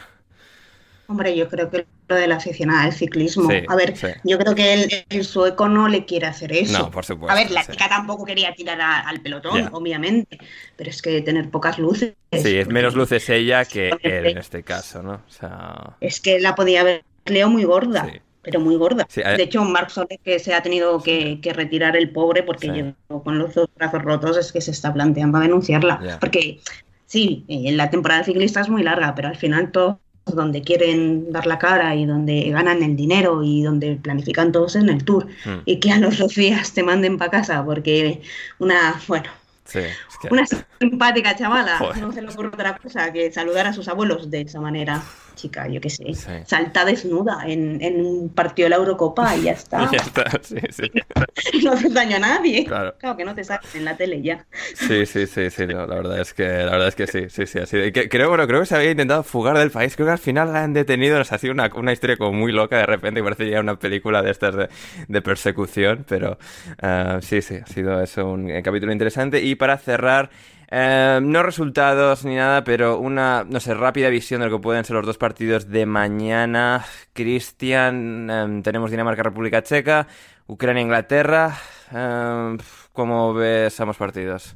Hombre, 1.08 1.36
yo 1.36 1.48
creo 1.50 1.70
que 1.70 1.86
lo 2.08 2.16
de 2.16 2.28
la 2.28 2.36
aficionada 2.36 2.84
del 2.84 2.94
ciclismo. 2.94 3.50
Sí, 3.50 3.58
a 3.68 3.76
ver, 3.76 3.96
sí. 3.98 4.08
yo 4.24 4.38
creo 4.38 4.56
que 4.56 4.74
el, 4.74 5.06
el 5.10 5.26
sueco 5.26 5.68
no 5.68 5.88
le 5.88 6.06
quiere 6.06 6.28
hacer 6.28 6.52
eso. 6.54 6.80
No, 6.80 6.92
por 6.92 7.06
supuesto, 7.06 7.32
A 7.34 7.36
ver, 7.36 7.52
la 7.52 7.64
sí. 7.64 7.72
chica 7.74 7.90
tampoco 7.90 8.26
quería 8.26 8.54
tirar 8.54 8.80
a- 8.82 9.02
al 9.02 9.22
pelotón, 9.22 9.70
obviamente. 9.74 10.38
Pero 10.76 10.90
es 10.90 11.02
que 11.02 11.22
tener 11.22 11.50
pocas 11.50 11.78
luces. 11.80 12.14
Sí, 12.32 12.58
es 12.58 12.68
menos 12.68 12.96
luces 12.96 13.28
ella 13.30 13.66
que 13.66 13.90
él 14.02 14.26
en 14.28 14.38
este 14.38 14.64
caso, 14.64 15.04
¿no? 15.04 15.14
O 15.28 15.32
sea, 15.32 15.98
Es 16.00 16.20
que 16.20 16.40
la 16.40 16.56
podía 16.56 16.82
haber 16.82 17.04
Leo 17.26 17.50
muy 17.50 17.64
gorda. 17.64 18.08
Pero 18.42 18.60
muy 18.60 18.76
gorda. 18.76 19.06
Sí, 19.10 19.22
de 19.22 19.42
hecho, 19.44 19.64
Soler 19.88 20.20
que 20.22 20.38
se 20.38 20.54
ha 20.54 20.62
tenido 20.62 21.02
que, 21.02 21.40
que 21.42 21.54
retirar 21.54 21.96
el 21.96 22.12
pobre 22.12 22.44
porque 22.44 22.68
Sí. 22.68 22.74
llegó 22.74 23.24
con 23.24 23.40
los 23.40 23.54
dos 23.54 23.70
brazos 23.76 24.02
rotos, 24.02 24.36
es 24.38 24.52
que 24.52 24.60
se 24.60 24.72
está 24.72 24.94
planteando 24.94 25.40
denunciarla. 25.40 26.18
Porque 26.20 26.60
sí, 27.06 27.46
eh, 27.48 27.72
la 27.72 27.90
temporada 27.90 28.26
ciclista 28.26 28.60
es 28.60 28.68
muy 28.70 28.84
larga, 28.84 29.16
pero 29.16 29.30
al 29.30 29.38
final 29.38 29.72
todos 29.72 29.98
donde 30.26 30.62
quieren 30.62 31.32
dar 31.32 31.46
la 31.46 31.60
cara 31.60 31.96
y 31.96 32.06
donde 32.06 32.50
ganan 32.50 32.82
el 32.82 32.96
dinero 32.96 33.44
y 33.44 33.62
donde 33.64 33.96
planifican 33.98 34.52
todos 34.52 34.76
en 34.76 34.90
el 34.90 35.04
tour 35.04 35.28
Hmm. 35.46 35.60
y 35.66 35.80
que 35.80 35.92
a 35.92 35.98
los 36.00 36.18
dos 36.18 36.36
días 36.36 36.74
te 36.74 36.82
manden 36.84 37.18
para 37.18 37.32
casa 37.32 37.64
porque 37.66 38.22
una, 38.60 39.00
bueno, 39.08 39.30
sí, 39.66 39.80
es 39.80 40.18
que... 40.22 40.30
una 40.32 40.46
simpática 40.80 41.36
chavala 41.36 41.78
Joder. 41.78 41.98
no 41.98 42.12
se 42.12 42.22
le 42.22 42.30
ocurre 42.30 42.48
otra 42.50 42.78
cosa 42.78 43.12
que 43.12 43.32
saludar 43.32 43.68
a 43.68 43.74
sus 43.74 43.88
abuelos 43.88 44.32
de 44.32 44.42
esa 44.42 44.62
manera. 44.62 45.04
Chica, 45.36 45.68
yo 45.68 45.82
qué 45.82 45.90
sé, 45.90 46.14
Sí. 46.14 46.32
salta 46.46 46.86
desnuda 46.86 47.44
en, 47.46 47.82
en 47.82 48.06
un 48.06 48.30
partido 48.30 48.66
de 48.68 48.70
la 48.72 48.76
Eurocopa 48.78 49.36
y 49.36 49.44
ya 49.44 49.52
está. 49.54 49.90
Ya 49.92 49.98
está, 50.00 50.26
sí, 50.42 50.58
sí. 50.72 50.92
no 51.64 51.72
haces 51.74 51.94
daño 51.94 52.16
a 52.18 52.20
nadie. 52.20 52.66
Claro. 52.66 52.96
que 53.18 53.26
no 53.26 53.34
te 53.36 53.44
saquen 53.44 53.70
en 53.76 53.86
la 53.86 53.98
tele 53.98 54.22
ya. 54.22 54.46
Sí, 54.76 55.06
sí, 55.06 55.28
sí, 55.28 55.50
sí, 55.50 55.66
no, 55.68 55.86
la 55.88 55.96
verdad 55.96 56.20
es 56.20 56.34
que, 56.34 56.44
la 56.48 56.72
verdad 56.72 56.88
es 56.88 56.96
que 56.96 57.08
sí, 57.08 57.30
sí, 57.30 57.46
sí, 57.46 57.60
así 57.60 57.92
que- 57.92 58.10
creo, 58.10 58.30
bueno, 58.30 58.48
creo 58.48 58.60
que 58.62 58.66
se 58.66 58.76
había 58.76 58.92
intentado 58.92 59.24
fugar 59.24 59.58
del 59.58 59.72
país, 59.72 59.96
creo 59.96 60.08
que 60.08 60.12
al 60.14 60.18
final 60.20 60.52
la 60.54 60.64
han 60.64 60.74
detenido, 60.74 61.18
nos 61.18 61.32
ha 61.32 61.38
sido 61.38 61.54
una, 61.54 61.70
una 61.76 61.92
historia 61.94 62.18
como 62.18 62.34
muy 62.34 62.52
loca 62.52 62.78
de 62.78 62.86
repente, 62.86 63.20
y 63.20 63.24
parece 63.24 63.50
ya 63.50 63.60
una 63.60 63.78
película 63.78 64.22
de 64.22 64.32
estas 64.32 64.56
de, 64.56 64.70
de 65.08 65.22
persecución, 65.22 66.06
pero 66.08 66.38
ah, 66.82 67.20
sí, 67.22 67.42
sí, 67.42 67.56
ha 67.56 67.66
sido 67.66 68.02
eso 68.02 68.30
un 68.30 68.50
eh, 68.50 68.62
capítulo 68.64 68.92
interesante, 68.92 69.42
y 69.42 69.56
para 69.56 69.78
cerrar, 69.78 70.30
eh, 70.76 71.20
no 71.22 71.44
resultados 71.44 72.26
ni 72.26 72.36
nada, 72.36 72.64
pero 72.64 72.98
una, 72.98 73.44
no 73.48 73.60
sé, 73.60 73.76
rápida 73.76 74.10
visión 74.10 74.42
de 74.42 74.48
lo 74.50 74.58
que 74.58 74.64
pueden 74.64 74.84
ser 74.84 74.96
los 74.96 75.06
dos 75.06 75.20
partidos 75.20 75.70
de 75.70 75.86
mañana, 75.86 76.84
Cristian, 77.14 78.28
eh, 78.28 78.62
tenemos 78.64 78.90
Dinamarca-República 78.90 79.62
Checa, 79.62 80.08
Ucrania-Inglaterra, 80.48 81.56
eh, 81.94 82.58
¿cómo 82.92 83.36
ves 83.36 83.80
ambos 83.80 83.98
partidos? 83.98 84.56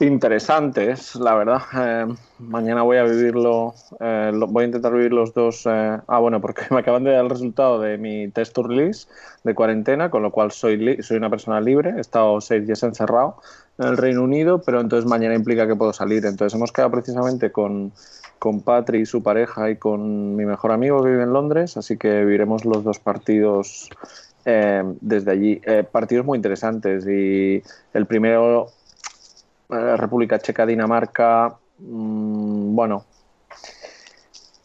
Interesantes, 0.00 1.16
la 1.16 1.34
verdad. 1.34 1.60
Eh, 1.74 2.06
mañana 2.38 2.82
voy 2.82 2.98
a 2.98 3.02
vivirlo, 3.02 3.74
eh, 3.98 4.30
voy 4.32 4.62
a 4.62 4.66
intentar 4.66 4.92
vivir 4.92 5.12
los 5.12 5.34
dos. 5.34 5.66
eh, 5.66 5.98
ah, 6.06 6.18
bueno, 6.20 6.40
porque 6.40 6.62
me 6.70 6.78
acaban 6.78 7.02
de 7.02 7.10
dar 7.10 7.24
el 7.24 7.30
resultado 7.30 7.80
de 7.80 7.98
mi 7.98 8.28
test 8.28 8.52
to 8.54 8.62
release 8.62 9.08
de 9.42 9.56
cuarentena, 9.56 10.08
con 10.08 10.22
lo 10.22 10.30
cual 10.30 10.52
soy, 10.52 11.02
soy 11.02 11.16
una 11.16 11.30
persona 11.30 11.60
libre. 11.60 11.94
He 11.96 12.00
estado 12.00 12.40
seis 12.40 12.64
días 12.64 12.80
encerrado 12.84 13.38
en 13.78 13.88
el 13.88 13.96
Reino 13.96 14.22
Unido, 14.22 14.62
pero 14.62 14.80
entonces 14.80 15.08
mañana 15.10 15.34
implica 15.34 15.66
que 15.66 15.74
puedo 15.74 15.92
salir. 15.92 16.24
Entonces 16.26 16.54
hemos 16.54 16.70
quedado 16.70 16.92
precisamente 16.92 17.50
con, 17.50 17.90
con 18.38 18.60
Patri 18.60 19.00
y 19.00 19.06
su 19.06 19.24
pareja 19.24 19.68
y 19.68 19.76
con 19.78 20.36
mi 20.36 20.46
mejor 20.46 20.70
amigo 20.70 21.02
que 21.02 21.10
vive 21.10 21.24
en 21.24 21.32
Londres, 21.32 21.76
así 21.76 21.96
que 21.96 22.20
viviremos 22.20 22.64
los 22.64 22.84
dos 22.84 23.00
partidos 23.00 23.90
desde 25.00 25.30
allí. 25.30 25.60
Partidos 25.92 26.24
muy 26.24 26.36
interesantes 26.36 27.06
y 27.06 27.62
el 27.92 28.06
primero 28.06 28.70
República 29.68 30.38
Checa, 30.38 30.64
Dinamarca, 30.64 31.58
mm, 31.78 32.74
bueno, 32.74 33.04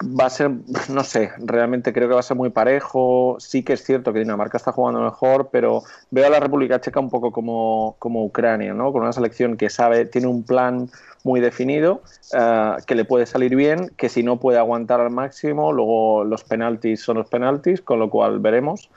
va 0.03 0.25
a 0.25 0.29
ser, 0.29 0.51
no 0.89 1.03
sé, 1.03 1.31
realmente 1.37 1.93
creo 1.93 2.07
que 2.07 2.13
va 2.13 2.19
a 2.19 2.23
ser 2.23 2.37
muy 2.37 2.49
parejo. 2.49 3.37
Sí 3.39 3.63
que 3.63 3.73
es 3.73 3.83
cierto 3.83 4.13
que 4.13 4.19
Dinamarca 4.19 4.57
está 4.57 4.71
jugando 4.71 5.01
mejor, 5.01 5.49
pero 5.51 5.83
veo 6.11 6.27
a 6.27 6.29
la 6.29 6.39
República 6.39 6.81
Checa 6.81 6.99
un 6.99 7.09
poco 7.09 7.31
como, 7.31 7.95
como 7.99 8.23
Ucrania, 8.23 8.73
¿no? 8.73 8.91
Con 8.91 9.01
una 9.01 9.13
selección 9.13 9.57
que 9.57 9.69
sabe, 9.69 10.05
tiene 10.05 10.27
un 10.27 10.43
plan 10.43 10.89
muy 11.23 11.39
definido, 11.39 12.01
eh, 12.37 12.75
que 12.85 12.95
le 12.95 13.05
puede 13.05 13.25
salir 13.25 13.55
bien, 13.55 13.91
que 13.95 14.09
si 14.09 14.23
no 14.23 14.39
puede 14.39 14.57
aguantar 14.57 14.99
al 14.99 15.09
máximo, 15.09 15.71
luego 15.71 16.23
los 16.25 16.43
penaltis 16.43 17.01
son 17.01 17.17
los 17.17 17.29
penaltis, 17.29 17.81
con 17.81 17.99
lo 17.99 18.09
cual 18.09 18.39
veremos. 18.39 18.89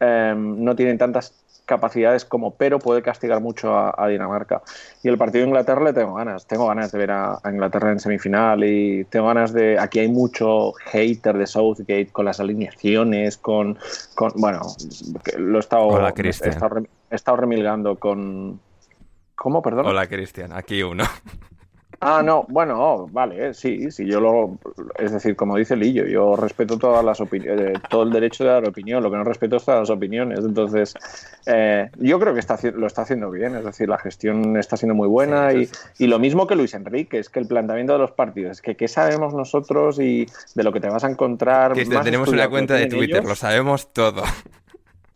Eh, 0.00 0.34
no 0.36 0.76
tienen 0.76 0.98
tantas 0.98 1.34
capacidades 1.70 2.24
como, 2.24 2.56
pero 2.56 2.80
puede 2.80 3.00
castigar 3.00 3.40
mucho 3.40 3.76
a, 3.76 3.94
a 3.96 4.08
Dinamarca. 4.08 4.60
Y 5.04 5.08
el 5.08 5.16
partido 5.16 5.44
de 5.44 5.50
Inglaterra 5.50 5.84
le 5.84 5.92
tengo 5.92 6.14
ganas, 6.14 6.44
tengo 6.46 6.66
ganas 6.66 6.90
de 6.90 6.98
ver 6.98 7.12
a, 7.12 7.38
a 7.40 7.50
Inglaterra 7.50 7.92
en 7.92 8.00
semifinal 8.00 8.64
y 8.64 9.04
tengo 9.04 9.28
ganas 9.28 9.52
de, 9.52 9.78
aquí 9.78 10.00
hay 10.00 10.08
mucho 10.08 10.72
hater 10.72 11.38
de 11.38 11.46
Southgate 11.46 12.08
con 12.08 12.24
las 12.24 12.40
alineaciones, 12.40 13.36
con, 13.36 13.78
con 14.16 14.32
bueno, 14.34 14.62
lo 15.38 15.58
he 15.58 15.60
estado, 15.60 15.86
Hola, 15.86 16.12
he 16.16 16.28
estado, 16.28 16.82
he 17.08 17.14
estado 17.14 17.36
remilgando 17.36 17.96
con... 17.96 18.58
¿Cómo, 19.36 19.62
perdón? 19.62 19.86
Hola, 19.86 20.08
Cristian, 20.08 20.52
aquí 20.52 20.82
uno. 20.82 21.04
Ah, 22.02 22.22
no, 22.24 22.46
bueno, 22.48 23.08
vale, 23.12 23.52
sí, 23.52 23.90
sí, 23.90 24.06
yo 24.06 24.20
lo, 24.20 24.58
es 24.98 25.12
decir, 25.12 25.36
como 25.36 25.58
dice 25.58 25.76
Lillo, 25.76 26.06
yo 26.06 26.34
respeto 26.34 26.78
todas 26.78 27.04
las 27.04 27.20
opiniones, 27.20 27.78
todo 27.90 28.04
el 28.04 28.10
derecho 28.10 28.42
de 28.42 28.50
dar 28.50 28.66
opinión, 28.66 29.02
lo 29.02 29.10
que 29.10 29.18
no 29.18 29.24
respeto 29.24 29.56
es 29.56 29.66
todas 29.66 29.80
las 29.80 29.90
opiniones, 29.90 30.38
entonces 30.38 30.94
eh, 31.44 31.90
yo 31.98 32.18
creo 32.18 32.32
que 32.32 32.40
está, 32.40 32.58
lo 32.74 32.86
está 32.86 33.02
haciendo 33.02 33.30
bien, 33.30 33.54
es 33.54 33.66
decir, 33.66 33.86
la 33.86 33.98
gestión 33.98 34.56
está 34.56 34.78
siendo 34.78 34.94
muy 34.94 35.08
buena 35.08 35.50
Sí, 35.50 35.58
y, 35.58 35.66
sí, 35.66 35.74
sí, 35.74 36.04
y 36.04 36.06
lo 36.06 36.18
mismo 36.18 36.46
que 36.46 36.56
Luis 36.56 36.72
Enrique, 36.72 37.18
es 37.18 37.28
que 37.28 37.38
el 37.38 37.46
planteamiento 37.46 37.92
de 37.92 37.98
los 37.98 38.12
partidos, 38.12 38.52
es 38.52 38.62
que 38.62 38.76
qué 38.76 38.88
sabemos 38.88 39.34
nosotros 39.34 40.00
y 40.00 40.26
de 40.54 40.64
lo 40.64 40.72
que 40.72 40.80
te 40.80 40.88
vas 40.88 41.04
a 41.04 41.10
encontrar. 41.10 41.76
Más 41.76 42.04
tenemos 42.04 42.30
una 42.30 42.48
cuenta 42.48 42.74
de 42.74 42.86
Twitter, 42.86 43.18
ellos. 43.18 43.28
lo 43.28 43.36
sabemos 43.36 43.92
todo. 43.92 44.22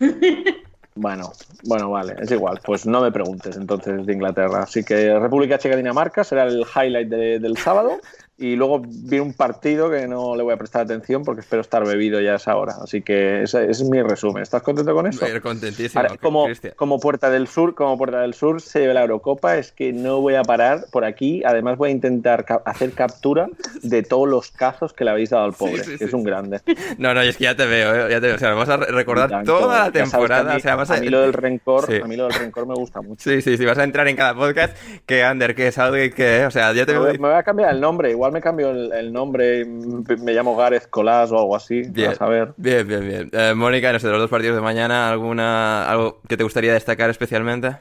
Bueno, 0.97 1.33
bueno, 1.65 1.91
vale, 1.91 2.15
es 2.21 2.31
igual. 2.31 2.61
Pues 2.65 2.87
no 2.87 3.01
me 3.01 3.11
preguntes 3.11 3.57
entonces 3.57 4.07
de 4.07 4.13
Inglaterra. 4.13 4.63
Así 4.63 4.85
que 4.85 5.19
República 5.19 5.59
Checa 5.59 5.77
Dinamarca 5.77 6.23
será 6.23 6.45
el 6.45 6.65
highlight 6.75 7.09
de- 7.09 7.39
del 7.41 7.57
sábado. 7.57 7.99
Y 8.37 8.57
luego 8.57 8.83
viene 8.85 9.21
un 9.25 9.33
partido 9.35 9.89
que 9.91 10.09
no 10.09 10.35
le 10.35 10.43
voy 10.43 10.53
a 10.55 10.57
prestar 10.57 10.83
atención 10.83 11.23
porque 11.25 11.41
espero 11.43 11.63
estar 11.63 11.87
bebido 11.87 12.21
ya 12.21 12.33
a 12.33 12.37
esa 12.37 12.57
hora. 12.57 12.75
Así 12.83 13.01
que 13.01 13.43
ese, 13.45 13.63
ese 13.71 13.83
es 13.85 13.89
mi 13.89 14.03
resumen. 14.03 14.43
¿Estás 14.43 14.63
contento 14.63 14.93
con 14.93 15.07
eso? 15.07 15.25
Contentísimo, 15.41 16.01
Ahora, 16.03 16.17
como, 16.17 16.47
como 16.75 16.99
Puerta 16.99 17.31
del 17.31 17.47
Sur, 17.47 17.77
como 17.77 17.97
Puerta 17.97 18.21
del 18.23 18.35
Sur 18.35 18.61
se 18.61 18.81
lleve 18.81 18.93
la 18.95 19.03
Eurocopa, 19.03 19.57
es 19.57 19.71
que 19.71 19.93
no 19.93 20.21
voy 20.21 20.35
a 20.35 20.43
parar 20.43 20.87
por 20.91 21.05
aquí. 21.05 21.43
Además 21.45 21.79
voy 21.79 21.91
a 21.91 21.93
intentar 21.93 22.45
ca- 22.45 22.61
hacer 22.65 22.91
captura 22.93 23.47
de 23.83 24.03
todos 24.03 24.29
los 24.29 24.51
cazos 24.51 24.93
que 24.93 25.05
le 25.05 25.11
habéis 25.13 25.31
dado 25.31 25.45
al 25.45 25.53
pobre, 25.53 25.85
sí, 25.85 25.93
que 25.93 25.99
sí, 25.99 26.05
es 26.05 26.13
un 26.13 26.23
sí. 26.23 26.27
grande. 26.27 26.61
No, 26.99 27.15
no, 27.15 27.21
es 27.21 27.37
que 27.37 27.45
ya 27.45 27.55
te 27.55 27.67
veo, 27.67 27.95
¿eh? 27.95 28.11
ya 28.11 28.21
te 28.21 28.27
veo. 28.27 28.35
O 28.37 28.39
sea, 28.41 28.51
vamos 28.51 28.69
a 28.69 28.79
re- 28.79 28.87
recordar 28.87 29.31
Tanto, 29.31 29.59
toda 29.61 29.85
la 29.87 29.93
temporada. 29.93 30.51
A 30.51 30.55
mí, 30.55 30.59
o 30.59 30.61
sea, 30.61 30.75
vas 30.75 30.91
a 30.91 30.97
mí 30.97 31.09
lo 31.09 31.21
del 31.21 31.33
rencor, 31.35 31.87
Sí. 31.87 32.01
a 32.03 32.07
mí 32.07 32.17
lo 32.17 32.25
del 32.25 32.33
rencor 32.35 32.67
me 32.67 32.75
gusta 32.75 33.01
mucho. 33.01 33.31
Sí, 33.31 33.41
sí, 33.43 33.57
sí, 33.57 33.65
vas 33.65 33.79
a 33.79 33.85
entrar 33.85 34.09
en 34.09 34.17
cada 34.17 34.35
podcast. 34.35 34.77
Que 35.07 35.23
Ander, 35.23 35.55
que 35.55 35.71
Southgate, 35.71 36.11
que. 36.11 36.47
O 36.47 36.51
sea, 36.51 36.73
ya 36.73 36.85
te 36.85 36.93
veo. 36.93 37.05
me 37.05 37.17
voy 37.19 37.33
a 37.35 37.43
cambiar 37.45 37.73
el 37.73 37.81
nombre, 37.81 38.11
igual 38.11 38.24
me 38.33 38.41
cambio 38.41 38.71
el, 38.71 38.93
el 38.93 39.13
nombre, 39.13 39.65
me 39.65 40.33
llamo 40.33 40.57
Gareth 40.57 40.89
Colas 40.91 41.31
o 41.33 41.39
algo 41.39 41.57
así, 41.57 41.83
Bien, 41.83 42.11
a 42.11 42.15
saber. 42.15 42.55
bien, 42.57 42.87
bien, 42.87 43.01
bien. 43.07 43.31
Eh, 43.33 43.55
Mónica, 43.55 43.93
no 43.93 43.99
sé, 43.99 44.07
de 44.07 44.13
los 44.13 44.23
dos 44.23 44.31
partidos 44.31 44.57
de 44.57 44.63
mañana, 44.63 45.11
¿alguna 45.11 45.89
algo 45.91 46.21
que 46.29 46.37
te 46.37 46.45
gustaría 46.45 46.73
destacar 46.73 47.11
especialmente? 47.11 47.77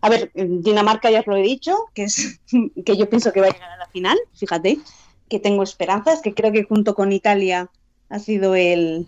A 0.00 0.08
ver, 0.10 0.30
Dinamarca 0.34 1.10
ya 1.10 1.20
os 1.20 1.26
lo 1.26 1.36
he 1.36 1.42
dicho, 1.42 1.76
que 1.94 2.04
es 2.04 2.40
que 2.84 2.96
yo 2.96 3.08
pienso 3.08 3.32
que 3.32 3.40
va 3.40 3.46
a 3.46 3.50
llegar 3.50 3.70
a 3.70 3.76
la 3.78 3.86
final, 3.86 4.18
fíjate, 4.34 4.78
que 5.28 5.38
tengo 5.40 5.62
esperanzas, 5.62 6.20
que 6.20 6.34
creo 6.34 6.52
que 6.52 6.64
junto 6.64 6.94
con 6.94 7.12
Italia 7.12 7.70
ha 8.10 8.18
sido 8.18 8.54
el, 8.54 9.06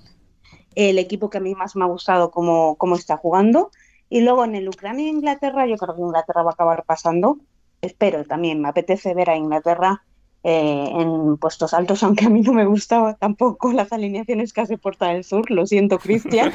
el 0.75 0.99
equipo 0.99 1.29
que 1.31 1.39
a 1.39 1.43
mí 1.43 1.55
más 1.55 1.77
me 1.77 1.85
ha 1.85 1.89
gustado 1.89 2.31
cómo, 2.31 2.77
cómo 2.77 2.97
está 2.97 3.17
jugando. 3.17 3.71
Y 4.09 4.21
luego 4.21 4.45
en 4.45 4.55
el 4.55 4.69
Ucrania 4.69 5.07
e 5.07 5.11
Inglaterra, 5.11 5.67
yo 5.67 5.77
creo 5.77 5.95
que 5.95 6.01
Inglaterra 6.01 6.43
va 6.43 6.51
a 6.51 6.55
acabar 6.55 6.85
pasando. 6.85 7.39
Espero 7.83 8.25
también, 8.25 8.63
me 8.63 8.69
apetece 8.69 9.13
ver 9.15 9.29
a 9.29 9.37
Inglaterra 9.37 10.03
eh, 10.49 10.93
en 10.93 11.39
puestos 11.39 11.75
altos, 11.75 12.03
aunque 12.05 12.27
a 12.27 12.29
mí 12.29 12.41
no 12.41 12.53
me 12.53 12.67
gustaba 12.67 13.15
tampoco 13.15 13.73
las 13.73 13.93
alineaciones 13.93 14.53
que 14.53 14.61
hace 14.61 14.79
Porta 14.79 15.09
del 15.09 15.25
Sur. 15.25 15.51
Lo 15.51 15.67
siento, 15.67 15.99
Cristian. 15.99 16.53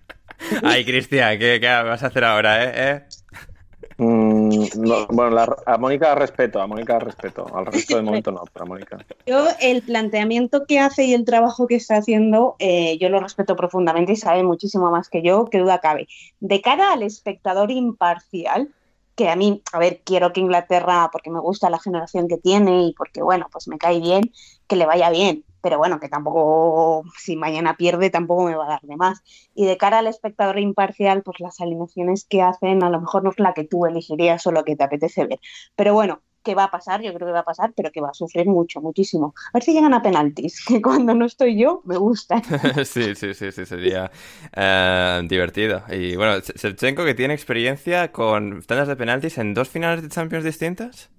Ay, 0.62 0.84
Cristian, 0.84 1.36
¿qué, 1.38 1.58
vas 1.58 2.04
a 2.04 2.06
hacer 2.06 2.22
ahora, 2.22 2.64
eh? 2.64 2.72
¿Eh? 2.76 3.02
Mm, 3.96 4.66
bueno, 5.10 5.46
a 5.66 5.78
Mónica 5.78 6.14
respeto, 6.14 6.60
a 6.60 6.68
Mónica 6.68 7.00
respeto, 7.00 7.46
al 7.56 7.66
resto 7.66 7.96
del 7.96 8.04
momento 8.04 8.30
no, 8.30 8.44
pero 8.52 8.66
a 8.66 8.68
Mónica. 8.68 8.98
Yo 9.26 9.46
el 9.60 9.82
planteamiento 9.82 10.66
que 10.66 10.78
hace 10.78 11.04
y 11.04 11.14
el 11.14 11.24
trabajo 11.24 11.66
que 11.66 11.74
está 11.74 11.96
haciendo, 11.96 12.54
eh, 12.60 12.98
yo 12.98 13.08
lo 13.08 13.18
respeto 13.18 13.56
profundamente 13.56 14.12
y 14.12 14.16
sabe 14.16 14.44
muchísimo 14.44 14.92
más 14.92 15.08
que 15.08 15.22
yo, 15.22 15.46
que 15.46 15.58
duda 15.58 15.80
cabe. 15.80 16.06
De 16.38 16.60
cara 16.60 16.92
al 16.92 17.02
espectador 17.02 17.72
imparcial, 17.72 18.68
que 19.14 19.28
a 19.28 19.36
mí, 19.36 19.62
a 19.72 19.78
ver, 19.78 20.02
quiero 20.04 20.32
que 20.32 20.40
Inglaterra, 20.40 21.08
porque 21.12 21.30
me 21.30 21.40
gusta 21.40 21.70
la 21.70 21.78
generación 21.78 22.28
que 22.28 22.38
tiene 22.38 22.84
y 22.84 22.94
porque, 22.94 23.22
bueno, 23.22 23.48
pues 23.52 23.68
me 23.68 23.78
cae 23.78 24.00
bien, 24.00 24.32
que 24.66 24.76
le 24.76 24.86
vaya 24.86 25.10
bien 25.10 25.44
pero 25.64 25.78
bueno, 25.78 25.98
que 25.98 26.10
tampoco, 26.10 27.04
si 27.18 27.36
mañana 27.36 27.78
pierde, 27.78 28.10
tampoco 28.10 28.44
me 28.44 28.54
va 28.54 28.66
a 28.66 28.68
dar 28.68 28.82
de 28.82 28.96
más. 28.96 29.22
Y 29.54 29.64
de 29.64 29.78
cara 29.78 30.00
al 30.00 30.06
espectador 30.06 30.58
imparcial, 30.58 31.22
pues 31.22 31.40
las 31.40 31.58
alineaciones 31.58 32.26
que 32.26 32.42
hacen 32.42 32.82
a 32.84 32.90
lo 32.90 33.00
mejor 33.00 33.24
no 33.24 33.30
es 33.30 33.38
la 33.38 33.54
que 33.54 33.64
tú 33.64 33.86
elegirías 33.86 34.46
o 34.46 34.52
lo 34.52 34.62
que 34.64 34.76
te 34.76 34.84
apetece 34.84 35.24
ver. 35.24 35.40
Pero 35.74 35.94
bueno, 35.94 36.20
¿qué 36.44 36.54
va 36.54 36.64
a 36.64 36.70
pasar? 36.70 37.02
Yo 37.02 37.12
creo 37.14 37.26
que 37.26 37.32
va 37.32 37.40
a 37.40 37.44
pasar, 37.44 37.72
pero 37.74 37.90
que 37.90 38.00
va 38.00 38.10
a 38.10 38.14
sufrir 38.14 38.46
mucho, 38.46 38.80
muchísimo. 38.80 39.34
A 39.48 39.50
ver 39.54 39.62
si 39.64 39.72
llegan 39.72 39.94
a 39.94 40.02
penaltis, 40.02 40.64
que 40.68 40.80
cuando 40.80 41.14
no 41.14 41.24
estoy 41.24 41.58
yo, 41.58 41.82
me 41.84 41.96
gusta. 41.96 42.42
sí, 42.84 43.14
sí, 43.14 43.34
sí, 43.34 43.50
sí, 43.50 43.66
sería 43.66 44.10
eh, 44.54 45.22
divertido. 45.24 45.82
Y 45.90 46.14
bueno, 46.14 46.38
Shevchenko 46.38 47.04
que 47.04 47.14
tiene 47.14 47.34
experiencia 47.34 48.12
con 48.12 48.62
tandas 48.62 48.86
de 48.86 48.96
penaltis 48.96 49.38
en 49.38 49.54
dos 49.54 49.68
finales 49.68 50.02
de 50.02 50.08
Champions 50.08 50.44
distintas. 50.44 51.10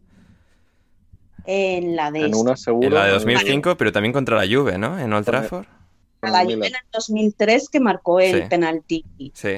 En 1.48 1.96
la 1.96 2.10
de, 2.12 2.26
en 2.26 2.36
una 2.36 2.56
seguro, 2.56 2.88
en 2.88 2.94
la 2.94 3.06
de 3.06 3.12
2005, 3.12 3.78
pero 3.78 3.92
también 3.92 4.14
contra 4.14 4.36
la 4.36 4.48
Juve, 4.52 4.78
¿no? 4.78 4.98
En 4.98 5.14
Old 5.14 5.26
Trafford. 5.26 5.66
A 6.26 6.32
la 6.32 6.44
Juve 6.44 6.68
en 6.68 6.76
el 6.76 6.82
2003 6.92 7.70
que 7.70 7.80
marcó 7.80 8.20
el 8.20 8.48
penalti 8.48 9.04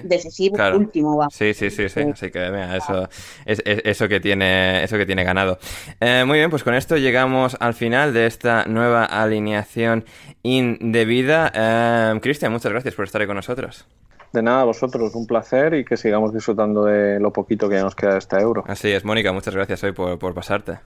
decisivo 0.03 0.57
último. 0.75 1.17
Va. 1.17 1.29
Sí, 1.29 1.53
sí, 1.53 1.69
sí, 1.69 1.89
sí. 1.89 2.01
Así 2.01 2.31
que 2.31 2.49
mira, 2.49 2.75
eso, 2.77 3.09
es, 3.45 3.61
eso, 3.65 4.07
que, 4.07 4.19
tiene, 4.19 4.83
eso 4.83 4.97
que 4.97 5.05
tiene 5.05 5.23
ganado. 5.23 5.59
Eh, 5.99 6.23
muy 6.25 6.39
bien, 6.39 6.49
pues 6.49 6.63
con 6.63 6.73
esto 6.73 6.97
llegamos 6.97 7.57
al 7.59 7.73
final 7.73 8.13
de 8.13 8.25
esta 8.25 8.65
nueva 8.65 9.05
alineación 9.05 10.05
indebida. 10.43 11.51
Eh, 11.53 12.19
Cristian, 12.21 12.51
muchas 12.51 12.71
gracias 12.71 12.95
por 12.95 13.05
estar 13.05 13.21
ahí 13.21 13.27
con 13.27 13.35
nosotros. 13.35 13.85
De 14.33 14.41
nada, 14.41 14.65
vosotros, 14.65 15.15
un 15.15 15.25
placer 15.25 15.73
y 15.73 15.85
que 15.85 15.95
sigamos 15.95 16.33
disfrutando 16.33 16.83
de 16.85 17.19
lo 17.19 17.31
poquito 17.31 17.69
que 17.69 17.79
nos 17.79 17.95
queda 17.95 18.13
de 18.13 18.19
este 18.19 18.37
euro. 18.37 18.63
Así 18.67 18.91
es, 18.91 19.05
Mónica, 19.05 19.31
muchas 19.31 19.55
gracias 19.55 19.83
hoy 19.83 19.93
por, 19.93 20.19
por 20.19 20.33
pasarte. 20.33 20.79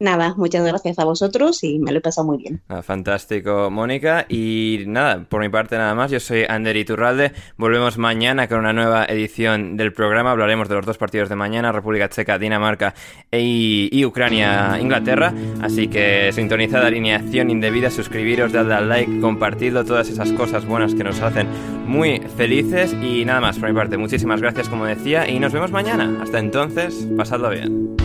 Nada, 0.00 0.34
muchas 0.36 0.64
gracias 0.64 0.98
a 1.00 1.04
vosotros 1.04 1.64
y 1.64 1.80
me 1.80 1.90
lo 1.90 1.98
he 1.98 2.00
pasado 2.00 2.28
muy 2.28 2.38
bien. 2.38 2.60
Ah, 2.68 2.82
fantástico, 2.82 3.68
Mónica. 3.68 4.26
Y 4.28 4.84
nada, 4.86 5.24
por 5.28 5.40
mi 5.40 5.48
parte 5.48 5.76
nada 5.76 5.94
más. 5.94 6.12
Yo 6.12 6.20
soy 6.20 6.44
Ander 6.48 6.76
Iturralde. 6.76 7.32
Volvemos 7.56 7.98
mañana 7.98 8.46
con 8.46 8.60
una 8.60 8.72
nueva 8.72 9.06
edición 9.06 9.76
del 9.76 9.92
programa. 9.92 10.30
Hablaremos 10.30 10.68
de 10.68 10.76
los 10.76 10.86
dos 10.86 10.98
partidos 10.98 11.28
de 11.28 11.34
mañana, 11.34 11.72
República 11.72 12.08
Checa, 12.08 12.38
Dinamarca 12.38 12.94
e, 13.32 13.40
y, 13.40 14.04
Ucrania, 14.04 14.78
Inglaterra. 14.80 15.34
Así 15.62 15.88
que 15.88 16.30
sintonizad 16.32 16.86
alineación 16.86 17.50
indebida, 17.50 17.90
suscribiros, 17.90 18.52
dadle 18.52 18.74
al 18.74 18.88
like, 18.88 19.20
compartidlo, 19.20 19.84
todas 19.84 20.08
esas 20.08 20.32
cosas 20.32 20.64
buenas 20.64 20.94
que 20.94 21.02
nos 21.02 21.20
hacen 21.22 21.48
muy 21.86 22.20
felices. 22.36 22.94
Y 23.02 23.24
nada 23.24 23.40
más, 23.40 23.58
por 23.58 23.68
mi 23.68 23.74
parte, 23.74 23.96
muchísimas 23.96 24.40
gracias 24.40 24.68
como 24.68 24.84
decía 24.84 25.28
y 25.28 25.40
nos 25.40 25.52
vemos 25.52 25.72
mañana. 25.72 26.20
Hasta 26.22 26.38
entonces, 26.38 27.08
pasadlo 27.16 27.50
bien. 27.50 27.96